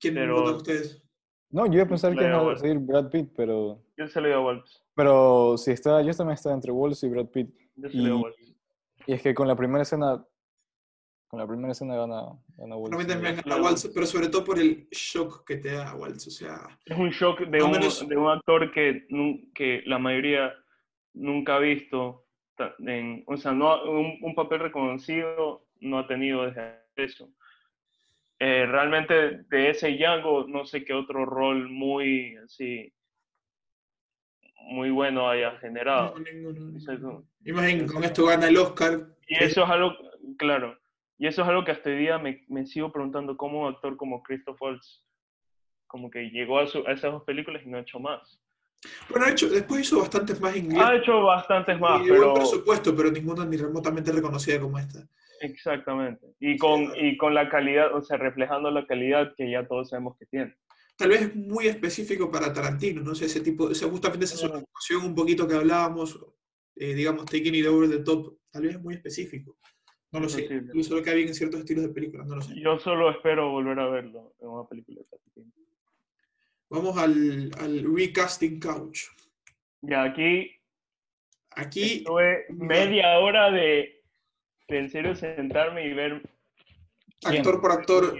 ¿Quién 0.00 0.14
Pero- 0.14 0.40
vota 0.42 0.56
ustedes? 0.56 1.02
No, 1.52 1.66
yo 1.66 1.74
iba 1.74 1.82
a 1.84 1.88
pensar 1.88 2.16
que 2.16 2.24
iba 2.24 2.52
a 2.52 2.56
seguir 2.56 2.78
Brad 2.78 3.10
Pitt, 3.10 3.30
pero. 3.36 3.78
Yo 3.96 4.08
se 4.08 4.20
lo 4.20 4.26
digo 4.28 4.40
a 4.40 4.44
Waltz. 4.44 4.82
Pero 4.94 5.56
si 5.58 5.70
está, 5.70 6.02
yo 6.02 6.12
también 6.14 6.34
estaba 6.34 6.54
entre 6.54 6.72
Waltz 6.72 7.02
y 7.04 7.08
Brad 7.08 7.26
Pitt. 7.26 7.50
Yo 7.76 7.88
se 7.90 7.96
lo 7.98 8.02
digo 8.04 8.16
a 8.16 8.20
Waltz. 8.22 8.54
Y 9.06 9.12
es 9.12 9.22
que 9.22 9.34
con 9.34 9.46
la 9.46 9.54
primera 9.56 9.82
escena. 9.82 10.24
Con 11.28 11.40
la 11.40 11.46
primera 11.46 11.72
escena 11.72 11.96
gana, 11.96 12.22
gana 12.58 12.76
Waltz. 12.76 12.96
Mí 12.98 13.04
también 13.06 13.36
gana. 13.44 13.62
Waltz, 13.62 13.90
pero 13.94 14.06
sobre 14.06 14.28
todo 14.28 14.44
por 14.44 14.58
el 14.58 14.86
shock 14.90 15.44
que 15.46 15.56
te 15.56 15.72
da 15.72 15.94
Waltz. 15.94 16.26
O 16.26 16.30
sea, 16.30 16.60
Es 16.84 16.96
un 16.98 17.10
shock 17.10 17.40
de, 17.40 17.58
No 17.58 17.66
un, 17.66 17.72
menos- 17.72 18.06
de 18.08 18.16
un 18.16 18.28
actor 18.30 18.70
que, 18.72 19.06
que 19.54 19.82
la 19.86 19.98
mayoría 19.98 20.52
nunca 21.14 21.56
ha 21.56 21.58
visto. 21.58 22.24
En, 22.78 23.24
o 23.26 23.36
sea, 23.36 23.52
no, 23.52 23.68
ha- 23.72 23.90
un, 23.90 24.18
un 24.22 24.34
papel 24.34 24.60
reconocido 24.60 25.66
no 25.80 25.98
ha 25.98 26.06
tenido 26.06 26.44
desde 26.46 26.78
eso. 26.96 27.28
Eh, 28.44 28.66
realmente 28.66 29.44
de 29.48 29.70
ese 29.70 29.90
Django 29.92 30.46
no 30.48 30.64
sé 30.66 30.84
qué 30.84 30.92
otro 30.94 31.24
rol 31.24 31.68
muy 31.68 32.34
así 32.44 32.92
muy 34.64 34.90
bueno 34.90 35.28
haya 35.28 35.52
generado. 35.58 36.14
no, 36.18 36.52
no. 36.98 37.24
Imagínate, 37.44 37.92
con 37.92 38.02
esto 38.04 38.26
gana 38.26 38.48
el 38.48 38.56
Oscar. 38.56 39.08
Y 39.28 39.36
que- 39.38 39.44
eso 39.44 39.62
es 39.64 39.70
algo, 39.70 39.94
claro, 40.38 40.76
y 41.18 41.26
eso 41.26 41.42
es 41.42 41.48
algo 41.48 41.64
que 41.64 41.72
hasta 41.72 41.90
hoy 41.90 41.98
día 41.98 42.18
me, 42.18 42.44
me 42.48 42.66
sigo 42.66 42.90
preguntando 42.92 43.36
cómo 43.36 43.62
un 43.62 43.72
actor 43.74 43.96
como 43.96 44.22
Christoph 44.22 44.60
Waltz 44.60 45.04
como 45.86 46.10
que 46.10 46.30
llegó 46.30 46.58
a, 46.58 46.66
su- 46.66 46.84
a 46.86 46.92
esas 46.92 47.12
dos 47.12 47.22
películas 47.24 47.62
y 47.64 47.68
no 47.68 47.76
ha 47.78 47.82
hecho 47.82 48.00
más. 48.00 48.40
Bueno, 49.08 49.26
de 49.26 49.32
hecho, 49.32 49.48
después 49.48 49.82
hizo 49.82 50.00
bastantes 50.00 50.40
más 50.40 50.56
inglés. 50.56 50.82
Ha 50.82 50.96
hecho 50.96 51.22
bastantes 51.22 51.78
más, 51.78 52.00
y 52.00 52.04
de 52.06 52.10
buen 52.10 52.20
pero 52.22 52.34
presupuesto, 52.34 52.96
pero 52.96 53.10
ninguna 53.12 53.44
ni 53.44 53.56
remotamente 53.56 54.10
reconocida 54.10 54.58
como 54.58 54.78
esta. 54.78 55.06
Exactamente. 55.42 56.26
Y 56.40 56.56
con, 56.56 56.92
y 56.96 57.16
con 57.16 57.34
la 57.34 57.48
calidad, 57.48 57.94
o 57.94 58.02
sea, 58.02 58.16
reflejando 58.16 58.70
la 58.70 58.86
calidad 58.86 59.34
que 59.36 59.50
ya 59.50 59.66
todos 59.66 59.90
sabemos 59.90 60.16
que 60.18 60.26
tiene. 60.26 60.54
Tal 60.96 61.08
vez 61.08 61.22
es 61.22 61.36
muy 61.36 61.66
específico 61.66 62.30
para 62.30 62.52
Tarantino, 62.52 63.02
no 63.02 63.14
sé, 63.14 63.26
ese 63.26 63.40
tipo, 63.40 63.70
ese, 63.70 63.86
justamente 63.86 64.26
esa 64.26 64.36
situación 64.36 65.04
un 65.04 65.14
poquito 65.14 65.48
que 65.48 65.54
hablábamos, 65.54 66.18
eh, 66.76 66.94
digamos, 66.94 67.24
taking 67.26 67.54
it 67.54 67.66
over 67.66 67.88
the 67.88 68.00
top, 68.00 68.38
tal 68.50 68.62
vez 68.62 68.76
es 68.76 68.80
muy 68.80 68.94
específico. 68.94 69.58
No 70.12 70.20
lo 70.20 70.28
sé, 70.28 70.44
incluso 70.44 70.94
lo 70.94 71.02
que 71.02 71.10
había 71.10 71.26
en 71.26 71.34
ciertos 71.34 71.60
estilos 71.60 71.84
de 71.84 71.94
películas, 71.94 72.26
no 72.26 72.36
lo 72.36 72.42
sé. 72.42 72.54
Yo 72.60 72.78
solo 72.78 73.10
espero 73.10 73.50
volver 73.50 73.78
a 73.78 73.88
verlo 73.88 74.34
en 74.40 74.48
una 74.48 74.68
película 74.68 75.00
de 75.00 75.06
Tarantino. 75.06 75.52
Vamos 76.68 76.98
al, 76.98 77.50
al 77.58 77.96
recasting 77.96 78.60
couch. 78.60 79.00
Ya 79.80 80.04
aquí 80.04 80.50
Aquí, 81.56 81.98
estuve 81.98 82.44
media 82.50 83.18
hora 83.18 83.50
de, 83.50 84.01
de 84.72 84.78
en 84.78 84.90
serio 84.90 85.14
sentarme 85.14 85.86
y 85.86 85.92
ver 85.92 86.22
¿Quién? 87.20 87.36
actor 87.38 87.60
por 87.60 87.72
actor, 87.72 88.16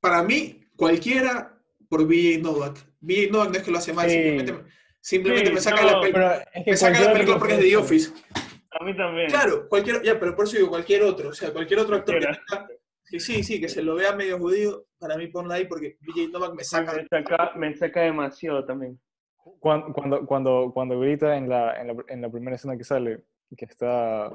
para 0.00 0.22
mí, 0.22 0.64
cualquiera 0.76 1.58
por 1.88 2.06
BJ 2.06 2.38
Novak. 2.42 2.76
BJ 3.00 3.30
Novak 3.30 3.50
no 3.50 3.56
es 3.56 3.62
que 3.62 3.70
lo 3.70 3.78
hace 3.78 3.92
mal, 3.92 4.10
Sí. 4.10 4.16
simplemente, 4.16 4.54
simplemente 5.00 5.48
Sí, 5.48 5.54
me 5.54 5.60
saca 5.60 5.82
no, 5.82 5.90
la 5.92 6.00
película. 6.00 6.28
Pero 6.38 6.50
es 6.54 6.64
que 6.64 6.70
Me 6.72 6.76
saca 6.76 7.00
la 7.00 7.12
película 7.12 7.38
porque 7.38 7.54
es 7.54 7.60
de 7.60 7.68
The. 7.68 7.76
Office. 7.76 8.12
a 8.80 8.84
mí 8.84 8.96
también. 8.96 9.28
Claro, 9.30 9.68
cualquier, 9.68 10.02
ya, 10.02 10.18
pero 10.18 10.34
por 10.34 10.44
eso 10.46 10.56
digo 10.56 10.68
cualquier 10.70 11.02
otro, 11.02 11.28
o 11.30 11.32
sea, 11.34 11.52
cualquier 11.52 11.80
otro 11.80 11.96
actor 11.96 12.18
que 12.18 12.26
tenga- 12.26 12.68
sí, 13.04 13.20
sí, 13.20 13.42
sí, 13.44 13.60
que 13.60 13.68
se 13.68 13.82
lo 13.82 13.94
vea 13.94 14.14
medio 14.14 14.38
judío, 14.38 14.86
para 14.98 15.16
mí 15.16 15.28
ponla 15.28 15.54
ahí 15.56 15.66
porque 15.66 15.96
BJ 16.00 16.28
Novak 16.32 16.54
me 16.54 16.64
saca. 16.64 16.94
me, 16.94 17.06
saca, 17.08 17.52
me 17.56 17.74
saca 17.76 18.00
demasiado 18.02 18.64
también. 18.64 18.98
Cuando, 19.60 19.92
cuando, 19.92 20.26
cuando, 20.26 20.70
cuando 20.72 21.00
grita 21.00 21.36
en 21.36 21.48
la, 21.48 21.80
en, 21.80 21.86
la, 21.88 21.96
en 22.08 22.22
la 22.22 22.30
primera 22.30 22.56
escena 22.56 22.76
que 22.76 22.84
sale, 22.84 23.24
que 23.56 23.64
está, 23.64 24.30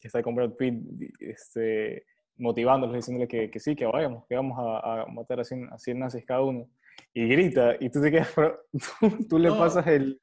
que 0.00 0.08
está 0.08 0.22
con 0.22 0.34
Brad 0.34 0.52
Pitt 0.52 0.74
este, 1.20 2.04
motivándolos, 2.36 2.96
diciéndole 2.96 3.28
que, 3.28 3.50
que 3.50 3.60
sí, 3.60 3.74
que 3.74 3.86
vayamos, 3.86 4.26
que 4.26 4.34
vamos 4.36 4.58
a, 4.58 5.02
a 5.02 5.06
matar 5.06 5.40
a 5.40 5.44
100, 5.44 5.72
a 5.72 5.78
100 5.78 5.98
nazis 5.98 6.24
cada 6.24 6.42
uno. 6.42 6.68
Y 7.14 7.26
grita, 7.28 7.76
y 7.80 7.90
tú 7.90 8.00
te 8.02 8.10
quedas, 8.10 8.32
pero 8.34 8.60
tú, 9.00 9.26
tú 9.28 9.38
le 9.38 9.48
No. 9.48 9.58
pasas 9.58 9.86
el... 9.86 10.20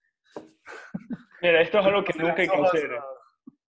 Mira, 1.41 1.61
esto 1.61 1.79
es 1.79 1.85
algo 1.85 2.03
que 2.03 2.13
nunca 2.17 2.41
hay 2.41 2.47
que 2.47 2.55
hacer. 2.55 2.91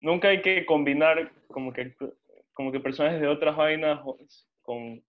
Nunca 0.01 0.27
hay 0.29 0.41
que 0.41 0.65
combinar 0.65 1.31
como 1.47 1.73
que, 1.73 1.95
como 2.53 2.71
que 2.71 2.79
personajes 2.79 3.19
de 3.19 3.27
otras 3.27 3.55
vainas 3.55 3.99
con... 4.61 5.03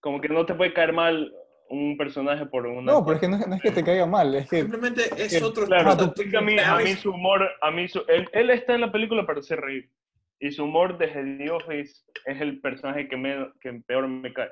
Como 0.00 0.20
que 0.20 0.28
no 0.28 0.44
te 0.44 0.54
puede 0.54 0.72
caer 0.74 0.92
mal 0.92 1.32
un 1.70 1.96
personaje 1.96 2.46
por 2.46 2.66
una... 2.66 2.92
No, 2.92 3.04
pero 3.04 3.14
es 3.16 3.20
que 3.20 3.28
no, 3.28 3.36
es- 3.36 3.46
no 3.46 3.54
es 3.54 3.62
que 3.62 3.70
te 3.70 3.82
caiga 3.84 4.06
mal, 4.06 4.34
es 4.34 4.48
que... 4.48 4.60
Simplemente 4.60 5.02
es 5.16 5.38
que- 5.38 5.44
otro 5.44 5.66
Claro, 5.66 5.90
a 5.90 6.40
mí, 6.42 6.58
a 6.58 6.76
mí 6.78 6.90
su 6.94 7.10
humor, 7.10 7.48
a 7.62 7.70
mí 7.70 7.88
su, 7.88 8.02
él, 8.08 8.28
él 8.32 8.50
está 8.50 8.74
en 8.74 8.82
la 8.82 8.92
película 8.92 9.24
para 9.26 9.40
hacer 9.40 9.60
reír. 9.60 9.90
Y 10.40 10.50
su 10.50 10.64
humor 10.64 10.98
desde 10.98 11.36
The 11.38 11.50
Office 11.50 12.02
es 12.26 12.40
el 12.40 12.60
personaje 12.60 13.08
que, 13.08 13.16
me, 13.16 13.50
que 13.60 13.72
peor 13.86 14.06
me 14.08 14.32
cae. 14.32 14.50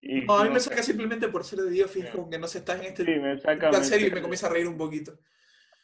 Y 0.00 0.20
No, 0.20 0.38
a 0.38 0.44
mí 0.44 0.50
me 0.50 0.60
saca 0.60 0.82
simplemente 0.82 1.26
por 1.28 1.42
ser 1.42 1.58
de 1.60 1.74
The 1.74 1.84
Office, 1.84 2.10
como 2.12 2.30
que 2.30 2.38
no 2.38 2.46
se 2.46 2.58
está 2.58 2.76
en 2.76 2.82
este 2.84 3.04
Sí, 3.04 3.10
me 3.18 3.38
saca... 3.38 3.70
tan 3.70 3.80
me 3.80 3.86
serio 3.86 4.08
y 4.08 4.10
me 4.12 4.20
comienza 4.22 4.46
a 4.46 4.50
reír 4.50 4.68
un 4.68 4.76
poquito. 4.76 5.18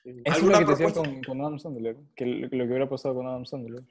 es 0.04 0.34
¿Alguna 0.36 0.60
lo 0.60 0.66
que 0.66 0.74
te 0.76 0.82
decía 0.84 1.02
con, 1.02 1.22
con 1.24 1.40
Adam 1.40 1.58
Sandler, 1.58 1.96
que 2.14 2.26
lo, 2.26 2.42
lo 2.42 2.48
que 2.48 2.64
hubiera 2.68 2.88
pasado 2.88 3.14
con 3.16 3.26
Adam 3.26 3.44
Sandler. 3.46 3.82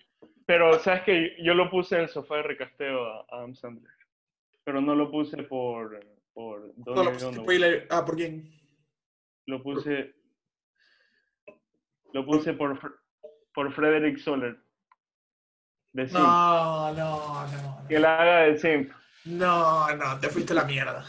Pero, 0.45 0.79
¿sabes 0.79 1.01
que 1.03 1.35
Yo 1.43 1.53
lo 1.53 1.69
puse 1.69 1.95
en 1.95 2.01
el 2.03 2.09
sofá 2.09 2.37
de 2.37 2.43
recasteo 2.43 3.03
a 3.05 3.25
Adam 3.31 3.55
Sandler. 3.55 3.91
Pero 4.63 4.79
no 4.79 4.95
lo 4.95 5.09
puse 5.11 5.43
por... 5.43 5.99
por 6.33 6.61
No, 6.77 6.83
Donnie 6.85 7.03
lo 7.03 7.11
pusiste 7.13 7.39
por 7.41 7.53
Eli- 7.53 7.85
Ah, 7.89 8.05
¿por 8.05 8.15
quién? 8.15 8.51
Lo 9.47 9.61
puse... 9.63 10.15
Lo 12.13 12.25
puse 12.25 12.53
por, 12.53 12.79
por 13.53 13.73
Frederick 13.73 14.17
Soler. 14.19 14.57
De 15.93 16.07
Simp. 16.07 16.19
No, 16.19 16.93
no, 16.93 17.47
no. 17.47 17.87
Que 17.87 17.99
la 17.99 18.17
haga 18.19 18.39
de 18.43 18.57
Simp. 18.57 18.91
No, 19.25 19.93
no, 19.95 20.19
te 20.19 20.29
fuiste 20.29 20.53
a 20.53 20.57
la 20.57 20.63
mierda. 20.65 21.05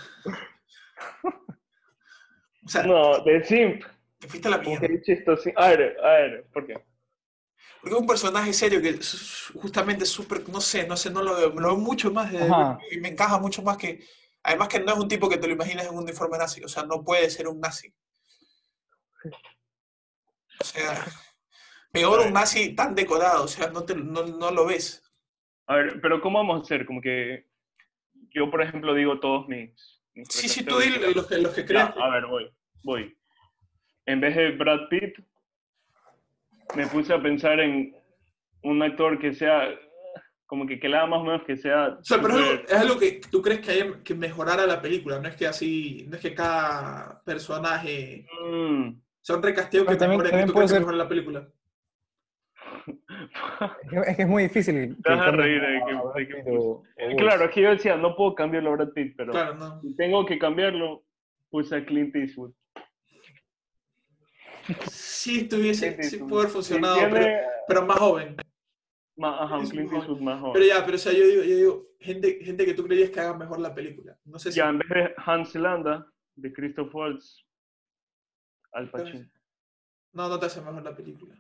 O 2.65 2.69
sea, 2.69 2.85
No, 2.85 3.23
de 3.25 3.45
Simp. 3.45 3.83
te 4.19 4.29
fuiste 4.29 4.49
a 4.49 4.53
la 4.53 4.59
mierda. 4.59 4.87
A 5.57 5.69
ver, 5.69 5.97
a 6.03 6.09
ver, 6.13 6.47
¿por 6.53 6.67
qué? 6.67 6.75
Porque 7.81 7.95
es 7.97 8.01
un 8.01 8.07
personaje 8.07 8.53
serio 8.53 8.81
que 8.81 8.91
es 8.91 9.51
justamente 9.55 10.05
súper, 10.07 10.49
no 10.49 10.61
sé, 10.61 10.87
no 10.87 10.97
sé, 10.97 11.11
no 11.11 11.21
lo 11.23 11.35
veo, 11.35 11.49
lo 11.51 11.69
veo 11.69 11.77
mucho 11.77 12.13
más 12.13 12.31
de- 12.31 12.47
y 12.93 12.99
me 13.01 13.09
encaja 13.09 13.39
mucho 13.41 13.63
más 13.63 13.77
que, 13.77 14.05
además 14.43 14.69
que 14.69 14.81
no 14.81 14.93
es 14.93 14.99
un 14.99 15.09
tipo 15.09 15.29
que 15.29 15.39
te 15.39 15.47
lo 15.47 15.55
imaginas 15.55 15.87
en 15.87 15.95
un 15.95 16.03
uniforme 16.03 16.39
nazi, 16.39 16.63
o 16.65 16.69
sea, 16.69 16.85
no 16.85 17.05
puede 17.05 17.31
ser 17.31 17.49
un 17.49 17.61
nazi. 17.61 17.93
O 20.61 20.65
sea, 20.65 21.05
peor 21.93 22.27
un 22.27 22.33
nazi 22.33 22.75
tan 22.75 22.95
decorado, 22.95 23.45
o 23.45 23.49
sea, 23.49 23.69
no, 23.69 23.85
te, 23.85 23.95
no, 23.95 24.25
no 24.25 24.51
lo 24.51 24.67
ves. 24.67 25.03
A 25.67 25.77
ver, 25.77 26.01
pero 26.01 26.21
¿cómo 26.21 26.39
vamos 26.39 26.61
a 26.61 26.63
hacer? 26.63 26.87
Como 26.87 27.01
que 27.01 27.47
yo, 28.31 28.51
por 28.51 28.63
ejemplo, 28.63 28.95
digo 28.95 29.21
todos 29.21 29.49
mis... 29.49 29.71
mis 30.15 30.29
Sí, 30.29 30.49
sí, 30.49 30.65
tú 30.65 30.79
dile 30.79 31.13
los 31.15 31.27
que, 31.27 31.39
los 31.39 31.55
que 31.55 31.63
Ya, 31.63 31.67
creas. 31.67 31.95
a 31.97 32.09
ver, 32.11 32.27
voy, 32.27 32.51
voy. 32.83 33.19
En 34.07 34.21
vez 34.21 34.37
de 34.37 34.51
Brad 34.53 34.89
Pitt, 34.89 35.19
me 36.75 36.87
puse 36.87 37.13
a 37.13 37.23
pensar 37.23 37.61
en 37.61 37.95
un 38.63 38.83
actor 38.83 39.19
que 39.19 39.33
sea, 39.35 39.69
como 40.53 40.67
que, 40.67 40.79
que 40.79 40.87
le 40.87 40.99
haga 40.99 41.07
más 41.07 41.21
o 41.21 41.25
menos 41.25 41.45
que 41.45 41.57
sea... 41.57 41.97
O 41.99 42.05
sea, 42.05 42.21
pero 42.21 42.35
es 42.35 42.41
algo, 42.41 42.51
súper- 42.53 42.65
es 42.69 42.75
algo 42.75 42.99
que 42.99 43.21
tú 43.31 43.41
crees 43.41 43.61
que 43.61 43.71
hay 43.71 43.93
que 44.05 44.15
mejorar 44.15 44.59
la 44.69 44.83
película, 44.83 45.19
no 45.19 45.27
es 45.27 45.35
que 45.35 45.47
así, 45.47 46.05
no 46.11 46.17
es 46.17 46.21
que 46.21 46.35
cada 46.35 47.23
personaje 47.25 48.27
Mm. 48.45 48.91
sea 49.23 49.37
un 49.37 49.43
recasteo 49.43 49.87
que 49.87 49.97
también- 49.97 50.21
que 50.21 50.29
también 50.29 50.47
tú 50.49 50.53
puede 50.53 50.67
crees 50.67 50.73
que 50.73 50.75
ser- 50.75 50.81
mejore 50.83 50.99
la 50.99 51.09
película. 51.09 51.49
Es 52.87 53.89
que, 53.89 54.11
es 54.11 54.17
que 54.19 54.27
muy 54.27 54.43
difícil. 54.43 54.99
Te 55.03 55.09
vas 55.11 55.21
a 55.27 55.31
reír 55.31 55.59
de 55.63 55.79
a 55.79 56.15
que- 56.17 56.29
que 56.45 56.51
o- 56.51 56.61
o. 56.61 56.85
Claro, 57.17 57.45
es 57.47 57.51
que 57.51 57.63
yo 57.63 57.71
decía, 57.71 57.97
no 57.97 58.15
puedo 58.15 58.35
cambiarlo 58.35 58.73
a 58.73 58.77
Brad 58.77 58.89
Pitt, 58.93 59.15
pero 59.17 59.33
Claro, 59.33 59.55
no. 59.55 59.81
si 59.81 59.97
tengo 59.97 60.27
que 60.27 60.39
cambiarlo, 60.39 61.03
puse 61.49 61.77
a 61.77 61.83
Clint 61.87 62.15
Eastwood. 62.15 62.53
Sí, 64.91 65.41
estuviese, 65.41 65.95
Clint 65.97 66.11
sí 66.11 66.19
pudo 66.19 66.41
haber 66.41 66.51
funcionado, 66.53 66.97
tiene 66.97 67.11
pero, 67.15 67.39
pero 67.69 67.87
más 67.87 67.99
joven. 67.99 68.37
Ma- 69.17 69.43
ajá, 69.43 69.59
un 69.59 69.69
Clint 69.69 69.93
Eastwood 69.93 70.19
joven. 70.19 70.53
Pero 70.53 70.65
ya, 70.65 70.85
pero 70.85 70.97
o 70.97 70.99
sea, 70.99 71.13
yo 71.13 71.27
digo, 71.27 71.43
yo 71.43 71.57
digo 71.57 71.87
gente, 72.01 72.39
gente 72.45 72.65
que 72.65 72.75
tú 72.75 72.85
creías 72.87 73.11
que 73.11 73.21
haga 73.21 73.37
mejor 73.37 73.61
la 73.61 73.75
película. 73.75 74.17
No 74.25 74.39
sé 74.39 74.51
si. 74.53 74.59
Ya, 74.59 74.69
en 74.69 74.79
vez 74.79 74.89
de 74.89 75.15
Hans 75.17 75.55
Landa, 75.55 76.07
de 76.37 76.53
Christoph 76.53 76.95
Waltz, 76.95 77.45
Al 78.73 78.91
Pacino. 78.91 79.29
No, 80.13 80.29
no 80.29 80.39
te 80.39 80.47
hace 80.47 80.61
mejor 80.61 80.83
la 80.83 80.95
película. 80.95 81.35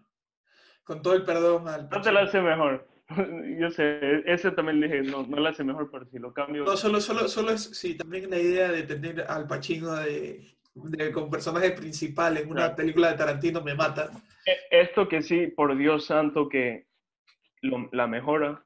Con 0.84 1.02
todo 1.02 1.14
el 1.14 1.24
perdón 1.24 1.68
al 1.68 1.82
No 1.84 1.88
te 1.88 1.96
Pacino. 1.96 2.12
la 2.12 2.20
hace 2.22 2.40
mejor. 2.40 2.88
Yo 3.60 3.70
sé, 3.70 4.22
ese 4.26 4.50
también 4.52 4.80
le 4.80 4.88
dije, 4.88 5.02
no, 5.02 5.22
no 5.26 5.36
la 5.38 5.50
hace 5.50 5.64
mejor, 5.64 5.90
pero 5.90 6.06
si 6.06 6.18
lo 6.18 6.32
cambio. 6.32 6.64
No, 6.64 6.76
solo, 6.76 7.00
solo, 7.00 7.28
solo 7.28 7.50
es, 7.52 7.62
sí, 7.64 7.96
también 7.96 8.30
la 8.30 8.38
idea 8.38 8.70
de 8.70 8.82
tener 8.84 9.22
al 9.22 9.46
Pacino 9.46 9.94
de, 9.96 10.56
de- 10.74 11.12
con 11.12 11.28
personaje 11.30 11.72
principal 11.72 12.36
en 12.38 12.46
una 12.48 12.60
Claro. 12.62 12.76
película 12.76 13.10
de 13.12 13.18
Tarantino 13.18 13.60
me 13.62 13.74
mata. 13.74 14.10
E- 14.46 14.80
Esto 14.80 15.08
que 15.08 15.20
sí, 15.22 15.48
por 15.48 15.76
Dios 15.76 16.06
santo, 16.06 16.48
que 16.48 16.86
lo- 17.62 17.88
la 17.92 18.06
mejora 18.06 18.62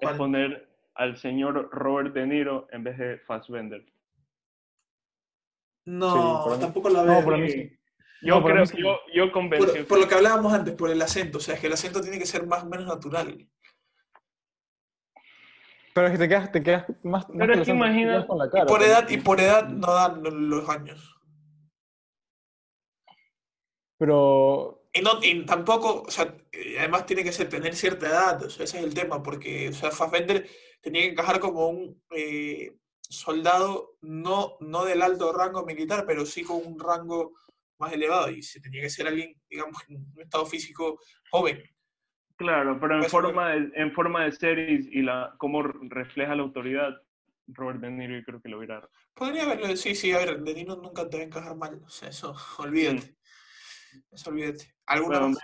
es 0.00 0.10
poner 0.12 0.68
al 0.94 1.16
señor 1.16 1.68
Robert 1.72 2.12
De 2.14 2.26
Niro 2.26 2.66
en 2.72 2.82
vez 2.84 2.98
de 2.98 3.18
Fassbender. 3.20 3.84
No, 5.86 6.44
Sí, 6.54 6.60
tampoco 6.60 6.88
la 6.90 7.02
veo. 7.02 7.20
No, 7.20 7.24
para 7.24 7.36
mí 7.38 7.50
Sí. 7.50 7.74
Yo 8.20 8.40
No, 8.40 8.44
creo 8.46 8.66
sí. 8.66 8.76
yo, 8.82 8.98
yo 9.14 9.30
convencí. 9.30 9.64
por, 9.78 9.86
por 9.86 10.00
lo 10.00 10.08
que 10.08 10.14
hablábamos 10.16 10.52
antes, 10.52 10.74
por 10.74 10.90
el 10.90 11.00
acento. 11.00 11.38
O 11.38 11.40
sea, 11.40 11.54
es 11.54 11.60
que 11.60 11.68
el 11.68 11.72
acento 11.72 12.00
tiene 12.00 12.18
que 12.18 12.26
ser 12.26 12.44
más 12.46 12.64
o 12.64 12.66
menos 12.66 12.86
natural. 12.86 13.46
Pero 15.94 16.06
es 16.08 16.12
que 16.12 16.18
te 16.18 16.28
quedas, 16.28 16.50
te 16.52 16.62
quedas 16.62 16.84
más, 17.04 17.28
más 17.28 17.36
Pero 17.38 17.52
es 17.52 17.58
que 17.58 17.62
acento, 17.62 17.84
te 17.84 17.90
imagina- 17.90 18.12
quedas 18.14 18.26
con 18.26 18.38
la 18.38 18.46
Y 18.46 18.50
cara. 18.50 18.66
por 18.66 18.78
pues. 18.78 18.90
edad, 18.90 19.08
y 19.08 19.16
por 19.18 19.40
edad 19.40 19.68
no 19.68 19.86
dan 19.94 20.22
los 20.50 20.68
años. 20.68 21.14
Pero 23.98 24.77
Y, 24.92 25.02
no, 25.02 25.18
y 25.22 25.44
tampoco, 25.44 26.02
o 26.02 26.10
sea, 26.10 26.34
eh, 26.50 26.76
además 26.78 27.06
tiene 27.06 27.22
que 27.22 27.32
ser 27.32 27.48
tener 27.48 27.74
cierta 27.74 28.06
edad, 28.08 28.42
o 28.42 28.50
sea, 28.50 28.64
ese 28.64 28.78
es 28.78 28.84
el 28.84 28.94
tema, 28.94 29.22
porque, 29.22 29.68
o 29.68 29.72
sea, 29.72 29.90
Fassbender 29.90 30.48
tenía 30.80 31.02
que 31.02 31.08
encajar 31.10 31.40
como 31.40 31.68
un 31.68 32.02
eh, 32.10 32.72
soldado 33.00 33.96
no, 34.00 34.56
no 34.60 34.84
del 34.84 35.02
alto 35.02 35.32
rango 35.32 35.64
militar, 35.64 36.04
pero 36.06 36.24
sí 36.24 36.42
con 36.42 36.64
un 36.64 36.78
rango 36.78 37.34
más 37.78 37.92
elevado, 37.92 38.30
y 38.30 38.42
se 38.42 38.60
tenía 38.60 38.80
que 38.82 38.90
ser 38.90 39.06
alguien, 39.06 39.34
digamos, 39.48 39.76
en 39.88 39.96
un 39.96 40.20
estado 40.20 40.46
físico 40.46 40.98
joven. 41.30 41.62
Claro, 42.36 42.78
pero 42.80 42.94
en 42.94 43.00
Pues, 43.00 43.12
forma, 43.12 43.50
de, 43.50 43.70
en 43.74 43.92
forma 43.92 44.24
de 44.24 44.32
series 44.32 44.86
y 44.86 45.02
la 45.02 45.34
cómo 45.38 45.62
refleja 45.62 46.34
la 46.34 46.42
autoridad, 46.42 46.90
Robert 47.48 47.80
De 47.80 47.90
Niro 47.90 48.16
yo 48.16 48.24
creo 48.24 48.40
que 48.40 48.48
lo 48.48 48.58
hubiera... 48.58 48.88
Podría 49.14 49.42
haberlo, 49.42 49.76
sí, 49.76 49.94
sí, 49.94 50.12
a 50.12 50.18
ver, 50.18 50.40
De 50.40 50.54
Niro 50.54 50.76
nunca 50.76 51.08
te 51.08 51.16
va 51.18 51.22
a 51.22 51.26
encajar 51.26 51.56
mal, 51.56 51.82
o 51.84 51.88
sea, 51.88 52.08
eso, 52.08 52.34
olvídate. 52.58 53.17
Eso 54.10 54.30
olvídate. 54.30 54.74
¿Alguna 54.86 55.18
Bueno, 55.20 55.38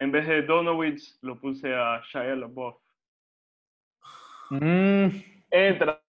en 0.00 0.12
vez 0.12 0.26
de 0.28 0.42
Donowitz 0.42 1.18
lo 1.22 1.40
puse 1.40 1.74
a 1.74 2.00
Shia 2.10 2.36
LaBeouf. 2.36 2.76
mm, 4.50 5.06
Entra. 5.50 6.02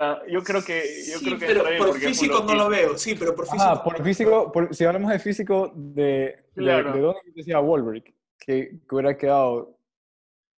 Ah, 0.00 0.20
Yo 0.28 0.42
creo 0.42 0.64
que, 0.64 0.82
yo 1.08 1.18
Sí, 1.18 1.24
creo 1.24 1.38
que 1.38 1.46
pero 1.46 1.64
por 1.78 1.94
físico 1.98 2.42
no 2.44 2.54
lo 2.54 2.68
veo, 2.68 2.98
sí, 2.98 3.14
pero 3.14 3.34
por 3.34 3.46
físico. 3.46 3.62
ajá, 3.62 3.82
por 3.84 4.02
físico, 4.02 4.50
por- 4.50 4.74
si 4.74 4.84
hablamos 4.84 5.12
de 5.12 5.18
físico 5.20 5.72
de, 5.74 6.02
de, 6.04 6.62
Claro. 6.62 6.92
de 6.92 7.00
Donnie, 7.00 7.22
yo 7.26 7.32
decía 7.36 7.60
Wahlberg, 7.60 8.02
que, 8.38 8.80
que 8.88 8.94
hubiera 8.94 9.16
quedado 9.16 9.78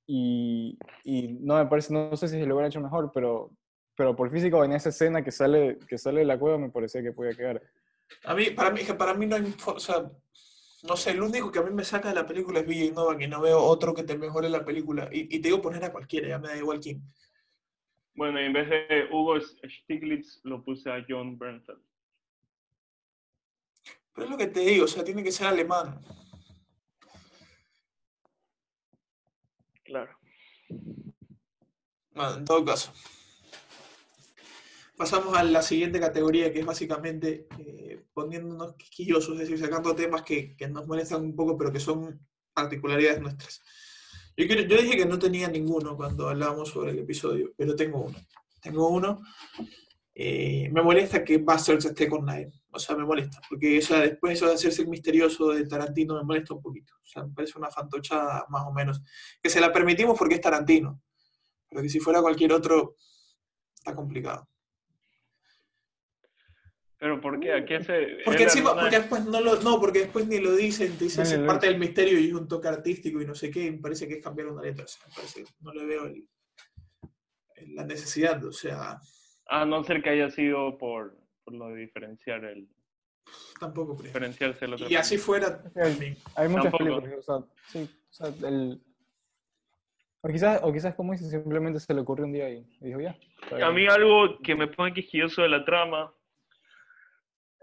y, 0.07 0.79
y 1.05 1.35
no 1.41 1.57
me 1.57 1.67
parece, 1.67 1.93
no 1.93 2.17
sé 2.17 2.29
si 2.29 2.39
se 2.39 2.47
lo 2.47 2.55
hubiera 2.55 2.69
hecho 2.69 2.81
mejor, 2.81 3.11
pero, 3.13 3.51
pero 3.95 4.17
por 4.17 4.31
físico 4.31 4.65
en 4.65 4.73
esa 4.73 4.89
escena 4.89 5.23
que 5.23 5.31
sale, 5.33 5.79
que 5.87 5.99
sale 5.99 6.21
de 6.21 6.27
la 6.27 6.39
cueva 6.39 6.57
me 6.59 6.71
parecía 6.71 7.03
que 7.03 7.13
podía 7.13 7.35
quedar. 7.37 7.63
A 8.25 8.35
mí, 8.35 8.51
para 8.51 8.71
mí, 8.71 8.85
que 8.85 8.95
para 8.95 9.13
mí 9.15 9.27
no 9.27 9.37
hay, 9.37 9.55
o 9.67 9.79
sea, 9.81 10.11
no 10.87 10.97
sé, 10.97 11.11
el 11.11 11.23
único 11.23 11.51
que 11.51 11.59
a 11.59 11.63
mí 11.63 11.71
me 11.73 11.85
saca 11.85 12.09
de 12.09 12.15
la 12.15 12.27
película 12.27 12.61
es 12.61 12.67
Villa 12.67 12.93
Nova, 12.93 13.17
que 13.17 13.29
no 13.29 13.41
veo 13.41 13.63
otro 13.63 13.95
que 13.95 14.03
te 14.03 14.17
mejore 14.17 14.49
la 14.49 14.65
película. 14.65 15.09
Y, 15.13 15.35
y 15.35 15.41
te 15.41 15.49
digo 15.49 15.63
poner 15.63 15.85
a 15.85 15.93
cualquiera, 15.93 16.29
ya 16.29 16.39
me 16.39 16.49
da 16.49 16.57
igual 16.57 16.81
quién. 16.81 17.03
Bueno, 18.15 18.39
en 18.39 18.53
vez 18.53 18.69
de 18.69 19.09
Hugo 19.13 19.39
Stiglitz 19.41 20.41
lo 20.45 20.65
puse 20.65 20.91
a 20.91 21.05
John 21.07 21.39
Bernthal. 21.39 21.79
Pero 24.15 24.25
es 24.25 24.31
lo 24.31 24.39
que 24.39 24.47
te 24.47 24.61
digo, 24.61 24.87
o 24.87 24.89
sea, 24.89 25.05
tiene 25.05 25.23
que 25.23 25.31
ser 25.31 25.47
alemán. 25.47 26.01
Claro. 29.85 30.19
Bueno, 32.15 32.35
en 32.39 32.45
todo 32.47 32.65
caso. 32.65 32.93
Pasamos 34.97 35.37
a 35.37 35.43
la 35.45 35.61
siguiente 35.63 36.01
categoría, 36.01 36.53
que 36.53 36.61
es 36.61 36.67
básicamente 36.67 37.47
eh, 37.59 38.05
poniéndonos 38.15 38.75
quisquillosos, 38.77 39.35
es 39.35 39.41
decir, 39.41 39.59
sacando 39.59 39.95
temas 39.95 40.23
que, 40.23 40.57
que 40.57 40.69
nos 40.69 40.87
molestan 40.87 41.23
un 41.23 41.37
poco, 41.37 41.57
pero 41.59 41.71
que 41.71 41.81
son 41.81 42.27
particularidades 42.55 43.21
nuestras. 43.21 43.61
Yo, 44.37 44.47
quiero- 44.47 44.63
yo 44.63 44.81
dije 44.81 44.97
que 44.97 45.05
no 45.07 45.19
tenía 45.19 45.49
ninguno 45.49 45.97
cuando 45.97 46.29
hablábamos 46.31 46.71
sobre 46.71 46.93
el 46.93 46.99
episodio, 47.01 47.53
pero 47.57 47.77
tengo 47.77 48.01
uno. 48.05 48.17
Tengo 48.63 48.89
uno. 48.89 49.21
Eh, 50.15 50.71
me 50.73 50.81
molesta 50.83 51.23
que 51.23 51.39
Bastards 51.39 51.85
esté 51.85 52.09
con 52.09 52.23
Knight. 52.23 52.49
O 52.71 52.79
sea, 52.79 52.97
me 52.97 53.05
molesta, 53.05 53.41
porque 53.49 53.79
o 53.79 53.83
sea, 53.83 54.01
después 54.01 54.35
eso 54.35 54.47
de 54.47 54.55
hacerse 54.55 54.83
el 54.83 54.89
misterioso 54.89 55.49
de 55.51 55.67
Tarantino 55.67 56.15
me 56.15 56.25
molesta 56.25 56.55
un 56.55 56.63
poquito. 56.63 56.95
O 57.03 57.07
sea, 57.07 57.23
me 57.25 57.35
parece 57.35 57.59
una 57.59 57.71
fantochada 57.71 58.47
más 58.49 58.65
o 58.67 58.73
menos. 58.73 59.03
Que 59.43 59.51
se 59.51 59.61
la 59.61 59.71
permitimos 59.73 60.19
porque 60.19 60.37
es 60.37 60.41
Tarantino. 60.41 61.03
Pero 61.69 61.83
que 61.83 61.89
si 61.91 62.01
fuera 62.01 62.23
cualquier 62.23 62.53
otro, 62.53 62.97
está 63.75 63.95
complicado. 63.95 64.49
Pero 66.99 67.21
¿por 67.21 67.39
qué? 67.41 67.53
¿A 67.53 67.65
qué 67.65 67.83
se...? 67.85 68.19
Porque 68.25 68.45
encima, 68.45 68.75
porque 68.75 68.99
después 68.99 69.25
no 69.27 69.41
lo, 69.41 69.61
no, 69.63 69.79
porque 69.79 70.01
después 70.01 70.27
ni 70.27 70.39
lo 70.39 70.57
dicen, 70.57 70.97
te 70.97 71.05
dicen 71.05 71.25
No, 71.25 71.31
es 71.31 71.47
parte 71.47 71.67
del 71.67 71.79
misterio 71.79 72.19
y 72.19 72.29
es 72.29 72.33
un 72.33 72.49
toque 72.49 72.69
artístico 72.69 73.21
y 73.21 73.27
no 73.27 73.35
sé 73.35 73.51
qué, 73.51 73.65
y 73.67 73.71
me 73.73 73.79
parece 73.79 74.09
que 74.09 74.15
es 74.15 74.23
cambiar 74.25 74.49
una 74.49 74.63
letra, 74.63 74.85
o 74.85 74.89
sea, 74.89 75.07
me 75.07 75.15
parece 75.15 75.45
que 75.45 75.51
no 75.61 75.75
le 75.75 75.85
veo 75.85 76.07
el- 76.07 76.27
el- 77.57 77.75
la 77.75 77.85
necesidad, 77.85 78.43
o 78.45 78.53
sea, 78.53 78.99
A 79.49 79.65
no 79.65 79.85
ser 79.85 80.03
que 80.03 80.11
haya 80.11 80.31
sido 80.31 80.77
por, 80.79 81.17
por 81.45 81.55
lo 81.55 81.69
de 81.69 81.77
diferenciar 81.83 82.45
el, 82.47 82.67
tampoco 83.61 83.95
creo. 83.97 84.07
diferenciarse 84.07 84.67
Y 84.89 84.95
así 84.97 85.19
fuera. 85.19 85.63
Hay 86.35 86.49
muchas 86.49 86.73
Tampoco. 86.73 86.79
películas, 87.03 87.19
o 87.19 87.23
sea, 87.23 87.47
sí, 87.67 87.79
o 88.11 88.13
sea, 88.13 88.29
el... 88.49 88.81
O 90.23 90.29
quizás, 90.29 90.61
o 90.63 90.73
quizás 90.73 90.95
como 90.95 91.13
dices, 91.13 91.31
simplemente 91.31 91.79
se 91.79 91.95
le 91.95 92.01
ocurrió 92.01 92.25
un 92.25 92.33
día 92.33 92.49
y 92.51 92.67
dijo, 92.81 93.01
ya. 93.01 93.17
A 93.53 93.57
bien". 93.71 93.75
mí 93.75 93.87
algo 93.87 94.39
que 94.43 94.57
me 94.57 94.67
pone 94.67 94.93
quisquilloso 94.93 95.43
de 95.43 95.49
la 95.51 95.65
trama, 95.65 96.13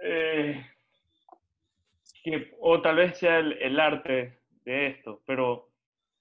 eh, 0.04 0.66
que, 2.24 2.52
o 2.60 2.82
tal 2.82 2.98
vez 2.98 3.18
sea 3.18 3.40
el, 3.40 3.54
el 3.54 3.80
arte 3.80 4.40
de 4.66 4.88
esto, 4.88 5.22
pero 5.26 5.70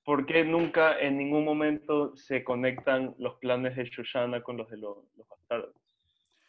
¿por 0.05 0.27
qué 0.27 0.45
nunca 0.45 0.99
en 0.99 1.19
ningún 1.19 1.45
momento 1.45 2.17
se 2.17 2.43
conectan 2.43 3.15
los 3.19 3.35
planes 3.39 3.77
de 3.77 3.85
Shoshana 3.85 4.43
con 4.43 4.57
los 4.57 4.69
de 4.71 4.79
los, 4.79 4.99
los 5.17 5.29
bastardos? 5.29 5.75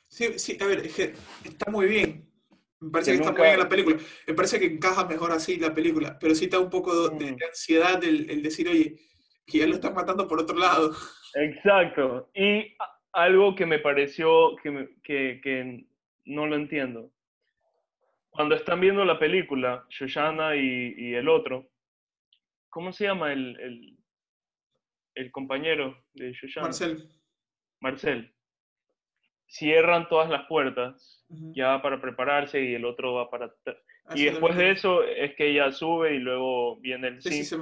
Sí, 0.08 0.38
sí, 0.38 0.58
a 0.62 0.66
ver, 0.66 0.80
es 0.86 0.96
que 0.96 1.14
está 1.48 1.72
muy 1.72 1.88
bien. 1.88 2.28
Me 2.80 2.92
parece 2.92 3.12
Que 3.12 3.18
que 3.18 3.24
está 3.24 3.32
muy 3.38 3.48
bien 3.48 3.60
la 3.60 3.70
película. 3.70 3.98
Me 4.28 4.34
parece 4.34 4.60
que 4.60 4.66
encaja 4.66 5.06
mejor 5.06 5.32
así 5.32 5.58
la 5.58 5.74
película, 5.74 6.18
pero 6.20 6.36
sí 6.36 6.46
está 6.46 6.60
un 6.60 6.70
poco 6.70 7.10
de, 7.10 7.32
Mm. 7.32 7.36
de 7.38 7.46
ansiedad 7.46 8.04
el, 8.04 8.30
el 8.30 8.44
decir, 8.44 8.68
oye, 8.68 8.98
que 9.46 9.60
ya 9.60 9.68
lo 9.68 9.76
están 9.76 9.94
matando 9.94 10.28
por 10.28 10.40
otro 10.42 10.58
lado. 10.58 10.92
Exacto. 11.36 12.30
Y 12.36 12.76
algo 13.14 13.56
que 13.56 13.66
me 13.66 13.80
pareció 13.80 14.56
que, 14.62 14.90
que, 15.04 15.40
que 15.44 15.86
no 16.26 16.48
lo 16.48 16.56
entiendo. 16.56 17.10
Cuando 18.34 18.56
están 18.56 18.80
viendo 18.80 19.06
la 19.06 19.20
película, 19.20 19.86
Shoshana 19.90 20.56
y, 20.56 20.96
y 20.98 21.14
el 21.14 21.30
otro, 21.30 21.70
¿cómo 22.70 22.92
se 22.92 23.06
llama 23.06 23.32
el, 23.32 23.60
el, 23.60 23.98
el 25.16 25.32
compañero 25.32 26.04
de 26.14 26.34
Shoshana? 26.34 26.68
Marcel. 26.68 27.10
Marcel. 27.80 28.34
Cierran 29.48 30.08
todas 30.10 30.30
las 30.32 30.48
puertas 30.48 31.24
Ujú. 31.30 31.54
ya 31.56 31.80
para 31.84 32.02
prepararse 32.02 32.60
y 32.64 32.74
el 32.74 32.86
otro 32.86 33.14
va 33.14 33.30
para... 33.30 33.54
Así 34.06 34.22
Y 34.22 34.26
después 34.26 34.58
de 34.58 34.72
eso 34.72 35.04
es 35.04 35.36
que 35.36 35.52
ella 35.52 35.72
sube 35.72 36.16
y 36.16 36.20
luego 36.20 36.78
viene 36.80 37.10
el 37.10 37.22
Sí, 37.22 37.30
sí, 37.32 37.46
se. 37.46 37.58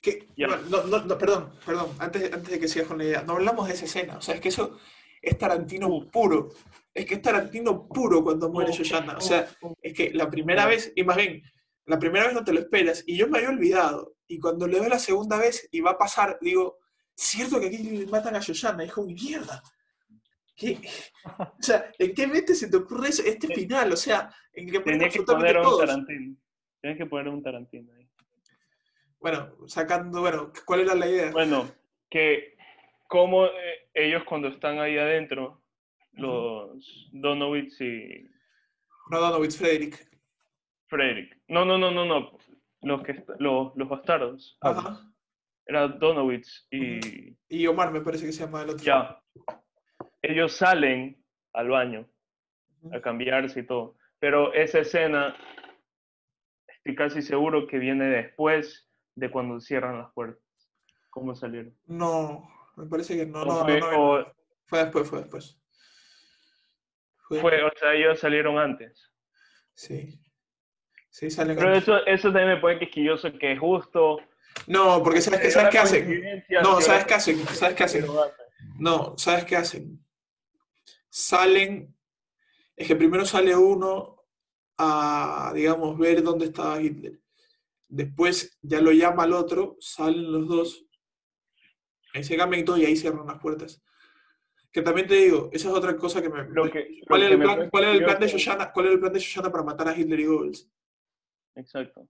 Que, 0.00 0.26
Ya. 0.36 0.46
bueno, 0.48 0.62
no, 0.70 0.82
no, 0.84 1.04
no, 1.04 1.18
perdón, 1.18 1.52
perdón, 1.64 1.90
antes, 2.00 2.32
antes 2.32 2.50
de 2.50 2.58
que 2.58 2.68
sigas 2.68 2.88
con 2.88 2.98
la 2.98 3.04
idea, 3.04 3.22
no 3.22 3.34
hablamos 3.34 3.68
de 3.68 3.74
esa 3.74 3.84
escena, 3.84 4.16
o 4.16 4.20
sea, 4.20 4.34
es 4.34 4.40
que 4.40 4.48
eso 4.48 4.80
es 5.26 5.36
Tarantino 5.36 5.88
puro, 6.10 6.50
es 6.94 7.04
que 7.04 7.14
es 7.14 7.22
Tarantino 7.22 7.88
puro 7.88 8.22
cuando 8.22 8.48
muere 8.48 8.72
Shoshana, 8.72 9.16
o 9.16 9.20
sea, 9.20 9.48
es 9.82 9.92
que 9.92 10.10
la 10.14 10.30
primera 10.30 10.66
vez, 10.66 10.92
y 10.94 11.02
más 11.02 11.16
bien, 11.16 11.42
la 11.84 11.98
primera 11.98 12.26
vez 12.26 12.34
no 12.34 12.44
te 12.44 12.52
lo 12.52 12.60
esperas, 12.60 13.02
y 13.06 13.16
yo 13.16 13.28
me 13.28 13.38
había 13.38 13.50
olvidado, 13.50 14.14
y 14.28 14.38
cuando 14.38 14.66
le 14.66 14.78
doy 14.78 14.88
la 14.88 14.98
segunda 14.98 15.36
vez 15.36 15.68
y 15.72 15.80
va 15.80 15.92
a 15.92 15.98
pasar, 15.98 16.38
digo, 16.40 16.78
cierto 17.14 17.58
que 17.58 17.66
aquí 17.66 17.78
le 17.78 18.06
matan 18.06 18.36
a 18.36 18.40
Shoshana, 18.40 18.84
y 18.84 18.88
como, 18.88 19.08
mierda, 19.08 19.62
¿qué? 20.54 20.78
O 21.24 21.62
sea, 21.62 21.90
¿en 21.98 22.14
qué 22.14 22.26
mente 22.26 22.54
se 22.54 22.70
te 22.70 22.76
ocurre 22.76 23.08
eso? 23.08 23.22
Este 23.24 23.48
final, 23.48 23.92
o 23.92 23.96
sea, 23.96 24.32
en 24.52 24.70
que 24.70 24.80
Tenía 24.80 25.08
que 25.08 25.22
poner 25.22 25.56
un 25.56 25.62
todos. 25.64 25.80
Tarantino. 25.80 26.36
Tienes 26.80 26.98
que 26.98 27.06
poner 27.06 27.28
un 27.28 27.42
Tarantino 27.42 27.92
ahí. 27.94 28.08
Bueno, 29.18 29.56
sacando, 29.66 30.20
bueno, 30.20 30.52
¿cuál 30.64 30.80
era 30.80 30.94
la 30.94 31.08
idea? 31.08 31.32
Bueno, 31.32 31.68
que 32.08 32.56
como 33.08 33.46
eh, 33.46 33.85
ellos 33.96 34.24
cuando 34.24 34.48
están 34.48 34.78
ahí 34.78 34.98
adentro, 34.98 35.62
los 36.12 37.08
Donowitz 37.12 37.80
y, 37.80 38.28
No, 39.10 39.20
Donowitz, 39.20 39.56
Frederick. 39.58 40.08
Frederick. 40.86 41.36
No, 41.48 41.64
no, 41.64 41.78
no, 41.78 41.90
no, 41.90 42.04
no. 42.04 42.38
Los, 42.82 43.02
que, 43.02 43.24
los, 43.38 43.74
los 43.74 43.88
bastardos. 43.88 44.56
Ajá. 44.60 45.00
Era 45.66 45.88
Donowitz 45.88 46.66
y 46.70 47.36
Y 47.48 47.66
Omar 47.66 47.90
me 47.90 48.00
parece 48.02 48.26
que 48.26 48.32
se 48.32 48.44
llama 48.44 48.62
el 48.62 48.70
otro. 48.70 48.84
ya. 48.84 49.20
Ellos 50.22 50.52
salen 50.52 51.22
al 51.54 51.68
baño 51.68 52.06
a 52.92 53.00
cambiarse 53.00 53.60
y 53.60 53.66
todo. 53.66 53.96
Pero 54.18 54.52
esa 54.52 54.80
escena, 54.80 55.36
estoy 56.68 56.94
casi 56.94 57.22
seguro 57.22 57.66
que 57.66 57.78
viene 57.78 58.06
después 58.06 58.88
de 59.14 59.30
cuando 59.30 59.60
cierran 59.60 59.98
las 59.98 60.12
puertas. 60.12 60.42
¿Cómo 61.10 61.34
salieron? 61.34 61.74
No, 61.86 62.48
me 62.76 62.86
parece 62.86 63.16
que 63.16 63.26
no. 63.26 63.44
No, 63.44 63.64
fue- 63.64 63.80
no, 63.80 64.18
no, 64.18 64.32
Fue 64.66 64.78
después, 64.80 65.08
fue 65.08 65.18
después. 65.20 65.58
Fue- 67.28 67.40
Fue, 67.40 67.62
o 67.62 67.70
sea, 67.78 67.92
ellos 67.94 68.18
salieron 68.20 68.58
antes. 68.58 69.10
Sí. 69.74 70.20
Sí, 71.10 71.30
salen 71.30 71.56
Pero 71.56 71.68
antes. 71.68 71.82
eso, 71.84 72.04
eso 72.06 72.28
también 72.28 72.48
me 72.48 72.56
pone 72.58 72.78
quisquilloso 72.78 73.32
que 73.38 73.52
es 73.52 73.58
justo. 73.58 74.18
No, 74.66 75.02
porque 75.02 75.20
¿sabes 75.20 75.40
qué, 75.40 75.46
Era 75.46 75.54
¿sabes 75.54 75.70
qué 75.72 75.78
hacen? 75.78 76.44
No, 76.62 76.76
que 76.78 76.82
¿sabes 76.84 77.04
qué 77.04 77.14
hacen? 77.14 77.46
¿Sabes 77.48 77.74
qué 77.76 77.84
hacen? 77.84 78.06
No, 78.78 79.16
¿sabes 79.18 79.44
qué 79.44 79.56
hacen? 79.56 80.04
Salen, 81.08 81.94
es 82.76 82.86
que 82.86 82.96
primero 82.96 83.24
sale 83.24 83.54
uno 83.56 84.22
a, 84.78 85.52
digamos, 85.54 85.96
ver 85.98 86.22
dónde 86.22 86.46
estaba 86.46 86.80
Hitler. 86.80 87.20
Después 87.88 88.58
ya 88.62 88.80
lo 88.80 88.92
llama 88.92 89.22
al 89.24 89.32
otro, 89.32 89.76
salen 89.80 90.30
los 90.32 90.48
dos, 90.48 90.85
ahí 92.16 92.24
se 92.24 92.36
cambian 92.36 92.62
y 92.62 92.64
todo 92.64 92.78
y 92.78 92.84
ahí 92.84 92.96
cierran 92.96 93.26
las 93.26 93.38
puertas. 93.38 93.82
Que 94.72 94.82
también 94.82 95.06
te 95.06 95.14
digo, 95.14 95.48
esa 95.52 95.68
es 95.68 95.74
otra 95.74 95.96
cosa 95.96 96.20
que 96.20 96.28
me... 96.28 96.44
Lo 96.50 96.70
que, 96.70 97.00
¿Cuál 97.06 97.22
era 97.22 97.34
el 97.34 97.40
plan, 97.40 97.56
pone 97.56 97.70
cuál 97.70 97.84
era 97.84 97.92
el 97.92 98.04
plan 98.04 98.20
de 98.20 98.28
Shoshana, 98.28 98.72
cuál 98.72 98.86
era 98.86 98.94
el 98.94 99.00
plan 99.00 99.12
de 99.12 99.20
Shoshana 99.20 99.50
para 99.50 99.64
matar 99.64 99.88
a 99.88 99.96
Hitler 99.96 100.20
y 100.20 100.26
Goebbels? 100.26 100.70
Exacto, 101.54 102.06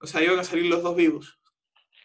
O 0.00 0.06
sea, 0.06 0.22
iban 0.22 0.38
a 0.38 0.44
salir 0.44 0.66
los 0.66 0.82
dos 0.82 0.94
vivos, 0.94 1.40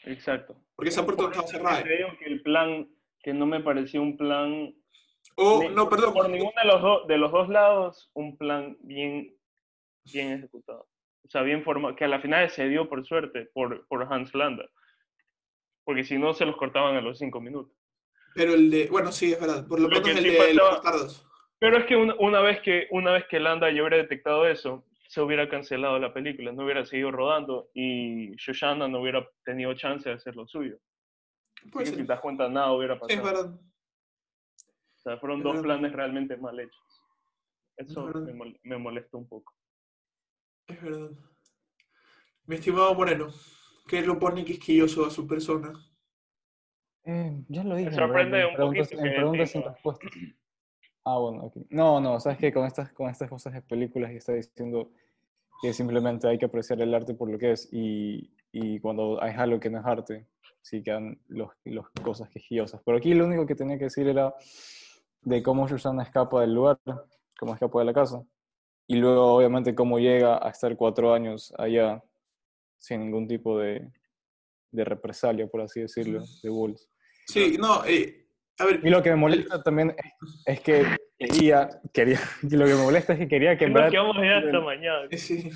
exacto. 0.05 0.59
porque 0.75 0.89
esa 0.89 1.05
puerta 1.05 1.25
estaba 1.25 1.47
cerrada. 1.47 1.83
digo 1.83 2.09
que 2.17 2.25
el 2.25 2.41
plan, 2.41 2.89
que 3.21 3.31
no 3.31 3.45
me 3.45 3.61
pareció 3.61 4.01
un 4.01 4.17
plan 4.17 4.73
Oh, 5.35 5.69
no, 5.69 5.89
perdón, 5.89 6.13
Por 6.13 6.29
ninguno 6.29 6.51
de 6.61 6.67
los, 6.67 7.07
de 7.07 7.17
los 7.17 7.31
dos 7.31 7.49
lados, 7.49 8.11
un 8.13 8.37
plan 8.37 8.77
bien, 8.81 9.35
bien 10.11 10.33
ejecutado. 10.33 10.87
O 11.25 11.29
sea, 11.29 11.41
bien 11.41 11.63
formado, 11.63 11.95
que 11.95 12.03
a 12.03 12.07
la 12.07 12.21
final 12.21 12.49
se 12.49 12.67
dio 12.67 12.89
por 12.89 13.05
suerte 13.05 13.49
por, 13.53 13.87
por 13.87 14.11
Hans 14.11 14.33
Landa. 14.35 14.69
Porque 15.83 16.03
si 16.03 16.17
no, 16.17 16.33
se 16.33 16.45
los 16.45 16.55
cortaban 16.55 16.95
a 16.95 17.01
los 17.01 17.17
cinco 17.17 17.39
minutos. 17.41 17.73
pero 18.35 18.53
el 18.53 18.69
de, 18.71 18.87
bueno, 18.87 19.11
sí, 19.11 19.33
es 19.33 19.39
verdad, 19.39 19.67
por 19.67 19.79
lo 19.79 19.87
Lo 19.89 19.95
menos 19.95 20.09
el 20.09 20.17
sí 20.17 20.29
de 20.29 20.37
los 20.37 20.45
faltaba- 20.47 20.69
bastardos. 20.71 21.27
Pero 21.59 21.77
es 21.77 21.85
que 21.85 21.95
una, 21.95 22.15
una 22.19 22.41
vez 22.41 22.61
que 22.61 22.87
una 22.91 23.11
vez 23.13 23.25
que 23.29 23.39
Landa 23.39 23.69
ya 23.71 23.81
hubiera 23.81 23.97
detectado 23.97 24.45
eso, 24.47 24.85
se 25.07 25.21
hubiera 25.21 25.47
cancelado 25.47 25.97
la 25.99 26.13
película, 26.13 26.51
no 26.51 26.63
hubiera 26.65 26.85
seguido 26.85 27.11
rodando 27.11 27.69
y 27.73 28.35
Shoshana 28.35 28.87
no 28.87 28.99
hubiera 29.01 29.25
tenido 29.45 29.73
chance 29.75 30.09
de 30.09 30.15
hacer 30.15 30.35
lo 30.35 30.47
suyo. 30.47 30.77
Puede 31.71 31.85
que 31.85 31.91
si 31.91 31.97
te 31.97 32.03
das 32.03 32.19
cuenta, 32.19 32.49
nada 32.49 32.73
hubiera 32.73 32.95
Sí, 32.95 33.01
es 33.09 33.19
pasado. 33.19 33.43
verdad. 33.43 33.59
o 33.59 34.99
sea, 34.99 35.17
fueron 35.17 35.37
es 35.39 35.43
dos 35.43 35.53
verdad. 35.53 35.63
planes 35.67 35.93
realmente 35.93 36.35
mal 36.37 36.59
hechos. 36.59 37.01
Eso 37.77 38.05
me, 38.07 38.33
mol- 38.33 38.59
me 38.63 38.77
molestó 38.77 39.17
un 39.17 39.27
poco. 39.29 39.53
Es 40.67 40.81
verdad. 40.81 41.11
Mi 42.45 42.55
estimado 42.55 42.93
Moreno, 42.93 43.27
¿qué 43.87 44.01
lo 44.01 44.19
pone 44.19 44.43
quisquilloso 44.45 45.05
a 45.05 45.09
su 45.09 45.27
persona? 45.27 45.73
Eh, 47.05 47.43
ya 47.49 47.63
lo 47.63 47.75
dije. 47.75 47.89
en 47.89 47.95
sorprende 47.95 48.39
en 48.39 48.47
un 48.47 48.55
preguntas, 48.55 48.89
poquito 48.89 49.01
preguntas 49.01 49.51
sin 49.51 49.63
respuestas. 49.63 50.11
Ah, 51.05 51.17
bueno, 51.17 51.43
ok. 51.43 51.57
No, 51.69 51.99
no, 51.99 52.19
sabes 52.19 52.37
que 52.37 52.53
con 52.53 52.65
estas, 52.65 52.93
con 52.93 53.09
estas 53.09 53.29
cosas 53.29 53.53
de 53.53 53.61
películas 53.61 54.11
y 54.11 54.15
está 54.15 54.33
diciendo 54.33 54.89
que 55.61 55.73
simplemente 55.73 56.27
hay 56.27 56.37
que 56.37 56.45
apreciar 56.45 56.81
el 56.81 56.93
arte 56.93 57.13
por 57.13 57.29
lo 57.29 57.37
que 57.37 57.51
es 57.51 57.67
y, 57.71 58.33
y 58.51 58.79
cuando 58.79 59.21
hay 59.21 59.33
algo 59.35 59.59
que 59.59 59.69
no 59.69 59.79
es 59.79 59.85
arte, 59.85 60.27
sí 60.61 60.81
quedan 60.81 61.19
los, 61.27 61.51
los 61.65 61.89
cosas 62.01 62.29
quejillosas. 62.29 62.81
Pero 62.85 62.97
aquí 62.97 63.13
lo 63.13 63.25
único 63.25 63.45
que 63.45 63.55
tenía 63.55 63.77
que 63.77 63.85
decir 63.85 64.07
era 64.07 64.33
de 65.21 65.43
cómo 65.43 65.67
Susana 65.67 66.03
escapa 66.03 66.41
del 66.41 66.53
lugar, 66.53 66.79
cómo 67.37 67.53
escapa 67.53 67.79
de 67.79 67.85
la 67.85 67.93
casa, 67.93 68.23
y 68.87 68.95
luego 68.95 69.35
obviamente 69.35 69.75
cómo 69.75 69.99
llega 69.99 70.45
a 70.45 70.49
estar 70.49 70.75
cuatro 70.75 71.13
años 71.13 71.53
allá 71.57 72.01
sin 72.83 72.99
ningún 72.99 73.27
tipo 73.27 73.57
de, 73.57 73.89
de 74.71 74.83
represalia, 74.83 75.47
por 75.47 75.61
así 75.61 75.79
decirlo, 75.79 76.21
de 76.43 76.49
Wolves. 76.49 76.89
Sí, 77.27 77.55
no, 77.57 77.85
eh, 77.85 78.27
a 78.59 78.65
ver, 78.65 78.81
Y 78.83 78.89
lo 78.89 79.01
que 79.01 79.09
me 79.11 79.15
molesta 79.15 79.63
también 79.63 79.95
es, 79.97 80.11
es 80.45 80.59
que 80.59 80.85
quería, 81.17 81.69
quería, 81.93 82.19
lo 82.43 82.65
que 82.65 82.73
me 82.73 82.83
molesta 82.83 83.13
es 83.13 83.19
que 83.19 83.27
quería 83.29 83.57
que 83.57 83.69
Nos 83.69 83.89
quedamos 83.89 84.17
ya 84.17 84.37
hasta 84.39 84.59
mañana. 84.59 85.07
sí, 85.11 85.49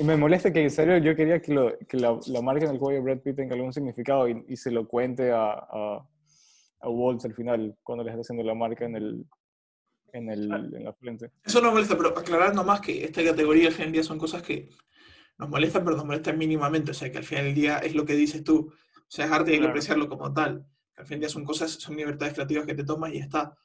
y 0.00 0.04
me 0.04 0.16
molesta 0.16 0.52
que 0.52 0.62
en 0.62 0.70
serio 0.70 0.98
yo 0.98 1.14
quería 1.14 1.40
que, 1.40 1.52
lo, 1.54 1.78
que 1.78 1.96
la, 1.96 2.18
la 2.26 2.42
marca 2.42 2.64
en 2.64 2.72
el 2.72 2.78
cuello 2.78 2.98
de 2.98 3.04
Brad 3.04 3.22
Pitt 3.22 3.36
tenga 3.36 3.54
algún 3.54 3.72
significado 3.72 4.28
y, 4.28 4.44
y 4.48 4.56
se 4.56 4.72
lo 4.72 4.88
cuente 4.88 5.30
a, 5.30 5.52
a, 5.52 6.08
a 6.80 6.88
Waltz 6.88 7.24
al 7.24 7.34
final 7.34 7.76
cuando 7.84 8.02
le 8.02 8.10
está 8.10 8.20
haciendo 8.22 8.42
la 8.42 8.54
marca 8.54 8.84
en 8.84 8.96
el 8.96 9.26
en, 10.12 10.30
el, 10.30 10.50
en 10.74 10.84
la 10.84 10.92
frente. 10.94 11.30
eso 11.44 11.60
no 11.60 11.70
molesta, 11.70 11.96
pero 11.96 12.18
aclarar 12.18 12.54
nomás 12.54 12.80
que 12.80 13.04
esta 13.04 13.22
categoría 13.22 13.70
final 13.70 13.86
del 13.88 13.92
día 13.92 14.02
son 14.02 14.18
cosas 14.18 14.42
que 14.42 14.68
nos 15.38 15.48
molestan, 15.48 15.84
pero 15.84 15.96
nos 15.96 16.04
molestan 16.04 16.36
mínimamente, 16.38 16.90
o 16.90 16.94
sea, 16.94 17.10
que 17.12 17.18
al 17.18 17.24
final 17.24 17.44
del 17.44 17.54
día 17.54 17.78
es 17.78 17.94
lo 17.94 18.04
que 18.04 18.14
dices 18.14 18.42
tú, 18.44 18.72
o 18.72 19.06
sea, 19.10 19.26
es 19.26 19.32
arte 19.32 19.50
y 19.50 19.54
hay 19.54 19.60
que 19.60 19.66
apreciarlo 19.68 20.08
como 20.08 20.32
tal. 20.34 20.66
Al 20.96 21.04
final 21.06 21.20
del 21.20 21.20
día 21.20 21.28
son 21.28 21.44
cosas, 21.44 21.70
son 21.72 21.96
libertades 21.96 22.34
creativas 22.34 22.66
que 22.66 22.74
te 22.74 22.84
tomas 22.84 23.12
y 23.12 23.18
ya 23.18 23.24
está. 23.24 23.56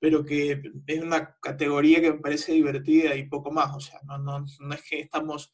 Pero 0.00 0.24
que 0.24 0.60
es 0.86 1.02
una 1.02 1.36
categoría 1.40 2.00
que 2.00 2.12
me 2.12 2.18
parece 2.18 2.52
divertida 2.52 3.14
y 3.14 3.28
poco 3.28 3.50
más, 3.52 3.74
o 3.76 3.80
sea, 3.80 4.00
no, 4.06 4.18
no, 4.18 4.44
no 4.60 4.74
es 4.74 4.82
que 4.88 5.00
estamos... 5.00 5.52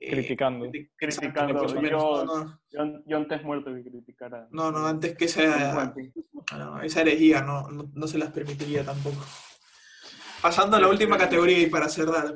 eh, 0.00 0.10
Criticando. 0.10 0.66
criti- 0.66 0.90
Criticando, 0.96 1.74
menos. 1.80 2.18
yo- 2.18 2.24
No, 2.24 2.44
no, 2.44 2.60
Yo, 2.70 3.02
yo 3.06 3.16
antes 3.18 3.42
muerto 3.44 3.72
que 3.74 3.84
criticara. 3.84 4.48
no, 4.50 4.72
no, 4.72 4.86
antes 4.86 5.14
que 5.16 5.26
esa, 5.26 5.94
no, 6.58 6.82
esa 6.82 7.00
herejía 7.02 7.42
no, 7.42 7.68
no, 7.68 7.90
no 7.94 8.06
se 8.08 8.18
las 8.18 8.30
permitiría 8.32 8.84
tampoco. 8.84 9.22
Pasando 10.42 10.76
a 10.76 10.80
la 10.80 10.88
última 10.88 11.16
categoría 11.16 11.58
y 11.60 11.66
para 11.66 11.88
cerrar, 11.88 12.34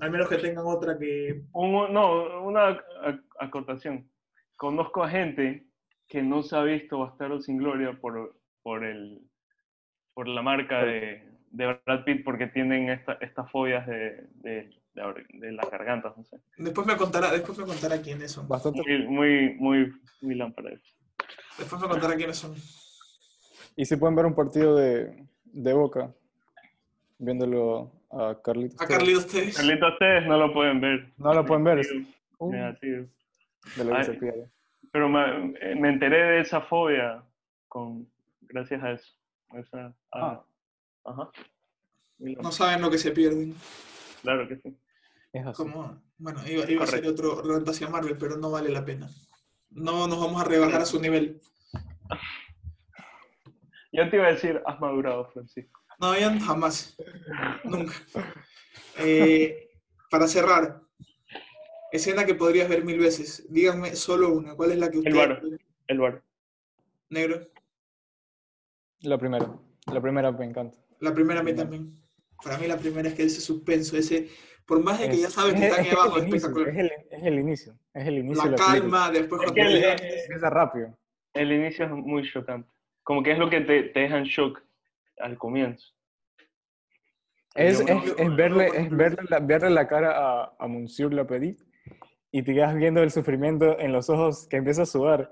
al 0.00 0.10
menos 0.10 0.28
que 0.28 0.36
tengan 0.38 0.64
otra 0.66 0.98
que... 0.98 1.42
Un- 1.52 1.92
no, 1.92 2.42
una 2.42 2.70
ac- 2.78 3.24
acotación. 3.38 4.10
Conozco 4.56 5.02
a 5.02 5.10
gente 5.10 5.66
que 6.08 6.22
no 6.22 6.42
se 6.42 6.56
ha 6.56 6.62
visto 6.62 6.98
Bastardo 6.98 7.40
sin 7.40 7.56
Gloria 7.58 7.98
por, 8.00 8.36
por, 8.62 8.84
el, 8.84 9.20
por 10.14 10.28
la 10.28 10.42
marca 10.42 10.84
de, 10.84 11.22
de 11.50 11.78
Brad 11.84 12.04
Pitt 12.04 12.24
porque 12.24 12.46
tienen 12.48 12.90
esta- 12.90 13.14
estas 13.20 13.50
fobias 13.50 13.86
de, 13.86 14.26
de, 14.34 14.70
de 14.94 15.02
abrir- 15.02 15.28
de 15.40 15.52
las 15.52 15.70
gargantas, 15.70 16.16
no 16.16 16.24
sé. 16.24 16.36
Después 16.58 16.86
me 16.86 16.96
contará, 16.96 17.30
después 17.30 17.56
me 17.58 17.64
contará 17.64 18.00
quiénes 18.02 18.32
son. 18.32 18.48
Bastante. 18.48 18.82
Muy, 18.82 19.06
muy, 19.06 19.54
muy, 19.54 19.92
muy 20.20 20.34
lámpara. 20.34 20.70
eso. 20.74 20.94
Después 21.58 21.80
me 21.80 21.88
contará 21.88 22.16
quiénes 22.16 22.36
son. 22.36 22.54
Y 23.76 23.84
si 23.84 23.96
pueden 23.96 24.16
ver 24.16 24.26
un 24.26 24.34
partido 24.34 24.76
de, 24.76 25.26
de 25.44 25.72
Boca, 25.72 26.12
viéndolo 27.18 27.92
a 28.10 28.36
Carlitos. 28.42 28.80
A 28.80 28.86
Tevez. 28.86 28.98
Carlitos 28.98 29.26
Tevez. 29.28 29.56
Carlitos, 29.56 29.92
ustedes 29.92 30.26
no 30.26 30.36
lo 30.38 30.52
pueden 30.52 30.80
ver. 30.80 31.12
No 31.18 31.34
lo 31.34 31.44
pueden 31.44 31.64
ver. 31.64 31.76
Negativo, 31.78 32.06
Uh, 32.38 32.52
negativo. 32.52 33.06
de 33.76 33.84
lo 33.84 33.90
que 33.90 33.96
Ay. 33.96 34.04
se 34.04 34.12
pierde. 34.14 34.50
Pero 34.92 35.08
me, 35.08 35.54
me 35.76 35.88
enteré 35.90 36.16
de 36.32 36.40
esa 36.40 36.60
fobia 36.62 37.22
con, 37.68 38.08
gracias 38.40 38.82
a 38.82 38.92
eso. 38.92 39.12
Esa- 39.54 39.94
Ah. 40.12 40.42
Ajá. 41.04 41.30
No 42.18 42.52
saben 42.52 42.82
lo 42.82 42.90
que 42.90 42.98
se 42.98 43.12
pierden. 43.12 43.54
Claro 44.22 44.46
que 44.48 44.56
sí. 44.56 44.76
Es 45.32 45.46
así. 45.46 45.62
Como, 45.62 46.02
bueno, 46.18 46.40
iba, 46.46 46.68
iba 46.70 46.84
a 46.84 46.86
ser 46.86 47.06
otro 47.06 47.40
reto 47.42 47.70
hacia 47.70 47.88
Marvel, 47.88 48.16
pero 48.18 48.36
no 48.36 48.50
vale 48.50 48.68
la 48.70 48.84
pena. 48.84 49.08
No 49.70 50.06
nos 50.08 50.20
vamos 50.20 50.42
a 50.42 50.44
rebajar 50.44 50.82
a 50.82 50.86
su 50.86 51.00
nivel. 51.00 51.40
Yo 53.92 54.08
te 54.08 54.16
iba 54.16 54.26
a 54.26 54.32
decir, 54.32 54.62
has 54.66 54.80
madurado, 54.80 55.26
Francisco. 55.32 55.79
No, 56.00 56.18
ya 56.18 56.38
jamás. 56.40 56.96
Nunca. 57.64 57.92
Eh, 58.98 59.70
para 60.10 60.26
cerrar, 60.26 60.80
escena 61.92 62.24
que 62.24 62.34
podrías 62.34 62.68
ver 62.68 62.84
mil 62.84 62.98
veces. 62.98 63.46
Díganme 63.50 63.94
solo 63.96 64.32
una. 64.32 64.54
¿Cuál 64.54 64.72
es 64.72 64.78
la 64.78 64.90
que 64.90 64.98
usted... 64.98 65.14
bar. 65.14 65.42
El 65.86 65.98
bar. 66.00 66.22
Negro. 67.10 67.46
La 69.02 69.18
primera. 69.18 69.46
La 69.92 70.00
primera 70.00 70.32
me 70.32 70.44
encanta. 70.44 70.78
La 71.00 71.14
primera 71.14 71.40
a 71.40 71.42
mí 71.42 71.54
también. 71.54 71.98
Para 72.42 72.56
mí 72.58 72.66
la 72.66 72.76
primera 72.78 73.08
es 73.08 73.14
que 73.14 73.24
ese 73.24 73.40
suspenso, 73.40 73.96
ese... 73.96 74.28
Por 74.66 74.82
más 74.82 75.00
de 75.00 75.06
que 75.08 75.14
Es- 75.14 75.22
ya 75.22 75.30
sabes 75.30 75.54
que 75.54 75.60
es- 75.66 75.70
están 75.70 75.84
es 75.86 75.92
abajo, 75.92 76.16
el 76.16 76.22
es 76.22 76.28
inicio, 76.28 76.48
espectacular. 76.48 76.68
Es 76.68 76.78
el, 76.78 76.92
es 77.18 77.22
el 77.26 77.38
inicio. 77.38 77.78
Es 77.92 78.06
el 78.06 78.18
inicio 78.18 78.44
La 78.44 78.50
de 78.50 78.56
la 78.56 78.56
película. 78.66 78.80
calma, 78.80 79.10
después 79.10 79.42
Es 79.42 79.52
cuando 79.52 79.62
el- 79.70 79.84
Empieza 79.84 80.50
rápido. 80.50 80.98
El 81.34 81.52
inicio 81.52 81.84
es 81.86 81.90
muy 81.90 82.30
chocante. 82.30 82.68
Como 83.02 83.22
que 83.22 83.32
es 83.32 83.38
lo 83.38 83.50
que 83.50 83.60
te, 83.62 83.82
te 83.84 84.00
deja 84.00 84.18
en 84.18 84.24
shock 84.24 84.62
al 85.22 85.38
comienzo. 85.38 85.92
Es, 87.54 87.78
Yo 87.84 87.94
no- 87.94 88.02
es, 88.04 88.14
es 88.16 88.36
verle, 88.36 88.66
es 88.74 88.90
verle, 88.90 89.22
la, 89.28 89.40
verle 89.40 89.70
la 89.70 89.88
cara 89.88 90.12
a, 90.42 90.56
a 90.58 90.68
Monsieur 90.68 91.12
Lapéry 91.12 91.56
y 92.30 92.42
te 92.42 92.54
quedas 92.54 92.74
viendo 92.76 93.02
el 93.02 93.10
sufrimiento 93.10 93.78
en 93.78 93.92
los 93.92 94.08
ojos 94.08 94.46
que 94.48 94.56
empieza 94.56 94.82
a 94.82 94.86
sudar. 94.86 95.30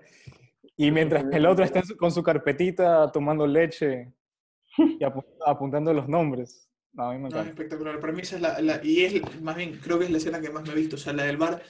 Y 0.77 0.91
mientras 0.91 1.25
el 1.33 1.47
otro 1.47 1.65
está 1.65 1.83
con 1.97 2.11
su 2.11 2.23
carpetita 2.23 3.11
tomando 3.13 3.47
leche 3.47 4.13
y 4.77 4.99
apu- 5.05 5.25
apuntando 5.47 5.93
los 5.93 6.09
nombres. 6.09 6.69
No, 6.93 7.11
a 7.11 7.13
mí 7.15 7.19
me 7.21 7.29
No, 7.29 7.41
es 7.41 7.49
espectacular. 7.49 8.01
Para 8.01 8.13
mí 8.13 8.23
esa 8.23 8.37
es 8.37 8.43
la, 8.43 8.61
la- 8.61 8.81
y 8.83 9.05
es 9.05 9.41
más 9.43 9.57
bien, 9.57 9.79
creo 9.83 9.99
que 9.99 10.07
es 10.07 10.11
la 10.11 10.19
escena 10.19 10.41
que 10.41 10.51
más 10.51 10.65
me 10.65 10.73
he 10.73 10.77
visto. 10.77 10.97
O 10.97 10.99
sea, 10.99 11.13
la 11.13 11.25
del 11.25 11.37
bar, 11.37 11.63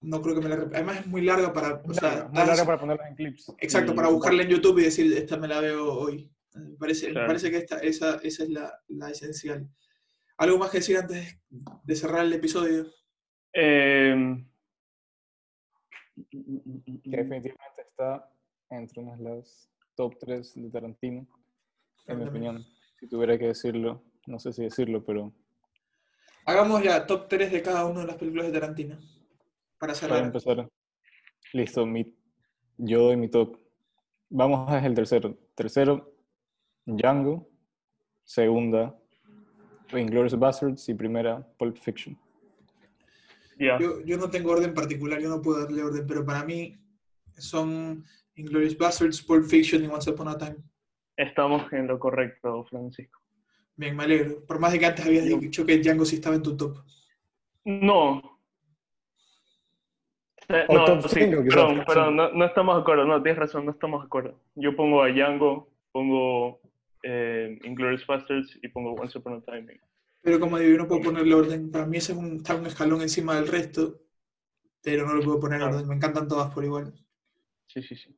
no 0.00 0.20
creo 0.22 0.34
que 0.34 0.40
me 0.40 0.48
la 0.48 0.56
Además 0.74 1.00
es 1.00 1.06
muy 1.06 1.22
larga 1.22 1.52
para, 1.52 1.74
o 1.76 1.82
Muy 1.84 1.94
sea, 1.94 2.08
larga, 2.10 2.28
muy 2.28 2.46
larga 2.46 2.64
para 2.64 2.78
ponerlas 2.80 3.08
en 3.10 3.14
clips. 3.14 3.52
exacto, 3.58 3.92
Y- 3.92 3.94
para 3.94 4.08
buscarla 4.08 4.42
en 4.42 4.48
YouTube 4.48 4.80
y 4.80 4.84
decir, 4.84 5.12
esta 5.16 5.36
me 5.36 5.46
la 5.46 5.60
veo 5.60 5.92
hoy. 5.92 6.30
Me 6.54 6.76
parece, 6.76 7.06
me 7.08 7.12
Claro. 7.12 7.26
parece 7.28 7.50
que 7.50 7.56
esta, 7.58 7.78
esa, 7.78 8.16
esa 8.22 8.42
es 8.44 8.50
la, 8.50 8.80
la 8.88 9.10
esencial. 9.10 9.68
¿Algo 10.36 10.58
más 10.58 10.70
que 10.70 10.78
decir 10.78 10.96
antes 10.96 11.38
de 11.84 11.96
cerrar 11.96 12.24
el 12.24 12.32
episodio? 12.32 12.86
Eh, 13.52 14.44
que 16.30 16.38
definitivamente 17.16 17.82
está 17.88 18.30
entre 18.70 19.00
unas 19.02 19.20
las 19.20 19.70
top 19.96 20.16
3 20.20 20.52
de 20.56 20.70
Tarantino, 20.70 21.26
en 22.06 22.18
mi 22.18 22.24
opinión. 22.28 22.64
Si 22.98 23.08
tuviera 23.08 23.38
que 23.38 23.48
decirlo, 23.48 24.02
no 24.26 24.38
sé 24.38 24.52
si 24.52 24.62
decirlo, 24.62 25.04
pero 25.04 25.32
Hagamos 26.46 26.82
ya 26.82 27.06
top 27.06 27.26
3 27.28 27.50
de 27.52 27.62
cada 27.62 27.86
una 27.86 28.00
de 28.00 28.06
las 28.06 28.16
películas 28.16 28.46
de 28.46 28.52
Tarantino. 28.52 28.96
Para 28.96 29.14
para 29.78 29.94
cerrar. 29.94 30.24
empezar, 30.24 30.68
listo, 31.52 31.86
mi, 31.86 32.14
yo 32.76 33.04
doy 33.04 33.16
mi 33.16 33.28
top. 33.28 33.58
Vamos 34.30 34.68
a 34.70 34.84
el 34.84 34.94
tercero. 34.94 35.38
Tercero, 35.54 36.13
Django. 36.86 37.48
Segunda, 38.24 38.96
Inglourious 39.92 40.38
Bastards. 40.38 40.88
Y 40.88 40.94
primera, 40.94 41.46
Pulp 41.58 41.76
Fiction. 41.76 42.18
Yo, 43.58 44.00
yo 44.04 44.16
no 44.16 44.28
tengo 44.30 44.50
orden 44.50 44.74
particular, 44.74 45.20
yo 45.20 45.28
no 45.28 45.40
puedo 45.40 45.60
darle 45.60 45.82
orden, 45.82 46.06
pero 46.06 46.24
para 46.24 46.44
mí 46.44 46.76
son 47.36 48.04
Inglourious 48.34 48.76
Basterds, 48.76 49.22
Pulp 49.22 49.44
Fiction 49.44 49.84
y 49.84 49.86
Once 49.86 50.10
Upon 50.10 50.28
a 50.28 50.36
Time. 50.38 50.56
Estamos 51.16 51.72
en 51.72 51.86
lo 51.86 51.98
correcto, 51.98 52.64
Francisco. 52.64 53.20
Bien, 53.76 53.96
me 53.96 54.04
alegro. 54.04 54.44
Por 54.44 54.58
más 54.58 54.72
de 54.72 54.78
que 54.78 54.86
antes 54.86 55.06
habías 55.06 55.24
dicho 55.24 55.64
que 55.64 55.78
Django 55.78 56.04
sí 56.04 56.16
estaba 56.16 56.34
en 56.36 56.42
tu 56.42 56.56
top. 56.56 56.78
No. 57.64 58.38
Eh, 60.48 60.64
O 60.68 60.74
No, 60.74 60.84
top 60.84 61.08
sí, 61.08 61.20
perdón, 61.48 62.26
no 62.34 62.44
estamos 62.44 62.76
de 62.76 62.82
acuerdo, 62.82 63.04
no, 63.04 63.22
tienes 63.22 63.38
razón, 63.38 63.64
no 63.64 63.70
estamos 63.70 64.02
de 64.02 64.06
acuerdo. 64.06 64.38
Yo 64.56 64.76
pongo 64.76 65.02
a 65.02 65.08
Django, 65.08 65.68
pongo 65.92 66.60
eh, 67.04 67.58
Inglourious 67.64 68.06
Basterds 68.06 68.58
y 68.62 68.68
pongo 68.68 68.94
Once 68.94 69.16
Upon 69.18 69.34
a 69.34 69.40
Time. 69.42 69.80
Pero 70.22 70.40
como 70.40 70.58
digo, 70.58 70.72
yo 70.72 70.78
no 70.78 70.88
puedo 70.88 71.02
ponerle 71.02 71.34
orden. 71.34 71.70
Para 71.70 71.86
mí 71.86 71.98
ese 71.98 72.12
es 72.12 72.18
un, 72.18 72.36
está 72.36 72.54
un 72.54 72.66
escalón 72.66 73.02
encima 73.02 73.34
del 73.36 73.46
resto, 73.48 74.00
pero 74.82 75.06
no 75.06 75.14
le 75.14 75.22
puedo 75.24 75.38
poner 75.38 75.58
Claro. 75.58 75.76
orden. 75.76 75.88
Me 75.88 75.94
encantan 75.96 76.26
todas 76.28 76.52
por 76.52 76.64
igual. 76.64 76.92
Sí, 77.66 77.82
sí, 77.82 77.94
sí. 77.94 78.16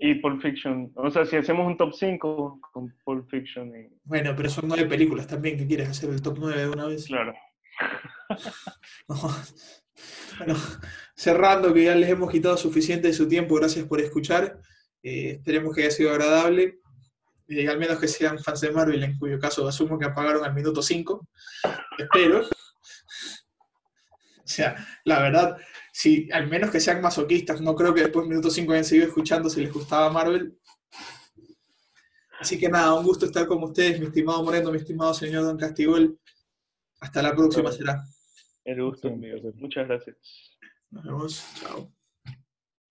Y 0.00 0.14
Pulp 0.16 0.40
Fiction, 0.40 0.92
o 0.94 1.10
sea, 1.10 1.24
si 1.24 1.34
hacemos 1.36 1.66
un 1.66 1.76
top 1.76 1.92
5 1.92 2.60
con 2.72 2.94
Pulp 3.04 3.28
Fiction, 3.28 3.68
y, 3.74 3.88
Bueno, 4.04 4.32
pero 4.36 4.48
son 4.48 4.68
nueve 4.68 4.86
películas 4.86 5.26
también. 5.26 5.58
¿Qué 5.58 5.66
quieres 5.66 5.88
hacer? 5.88 6.10
¿El 6.10 6.22
top 6.22 6.36
nueve 6.38 6.60
de 6.60 6.68
una 6.68 6.86
vez? 6.86 7.06
claro. 7.06 7.34
No. 9.08 9.16
Bueno, 10.38 10.54
cerrando, 11.16 11.74
que 11.74 11.84
ya 11.84 11.94
les 11.96 12.08
hemos 12.10 12.30
quitado 12.30 12.56
suficiente 12.56 13.08
de 13.08 13.14
su 13.14 13.26
tiempo, 13.28 13.56
gracias 13.56 13.84
por 13.86 14.00
escuchar. 14.00 14.60
Eh, 15.02 15.30
esperemos 15.38 15.74
que 15.74 15.82
haya 15.82 15.90
sido 15.90 16.10
agradable. 16.10 16.78
Eh, 17.48 17.68
al 17.68 17.78
menos 17.78 17.98
que 17.98 18.08
sean 18.08 18.38
fans 18.38 18.60
de 18.60 18.70
Marvel, 18.70 19.02
en 19.02 19.18
cuyo 19.18 19.38
caso 19.38 19.66
asumo 19.66 19.98
que 19.98 20.04
apagaron 20.04 20.44
al 20.44 20.54
minuto 20.54 20.82
5. 20.82 21.28
Espero. 21.98 22.42
O 22.42 24.50
sea, 24.50 24.76
la 25.04 25.20
verdad, 25.20 25.56
si 25.92 26.30
al 26.32 26.46
menos 26.46 26.70
que 26.70 26.80
sean 26.80 27.00
masoquistas, 27.00 27.60
no 27.60 27.74
creo 27.74 27.94
que 27.94 28.02
después 28.02 28.24
del 28.24 28.30
minuto 28.30 28.50
5 28.50 28.72
hayan 28.72 28.84
seguido 28.84 29.06
escuchando 29.06 29.50
si 29.50 29.62
les 29.62 29.72
gustaba 29.72 30.10
Marvel. 30.10 30.58
Así 32.38 32.58
que 32.58 32.68
nada, 32.68 32.94
un 32.94 33.04
gusto 33.04 33.26
estar 33.26 33.46
con 33.46 33.62
ustedes, 33.62 33.98
mi 33.98 34.06
estimado 34.06 34.42
Moreno, 34.42 34.70
mi 34.70 34.78
estimado 34.78 35.12
señor 35.12 35.44
Don 35.44 35.58
Castigol. 35.58 36.18
Hasta 37.00 37.22
la 37.22 37.34
próxima 37.34 37.72
será. 37.72 38.04
El 38.64 38.82
gusto 38.82 39.08
placer. 39.08 39.54
Muchas 39.54 39.88
gracias. 39.88 40.16
Nos 40.90 41.04
vemos. 41.04 41.44
Chao. 41.58 41.97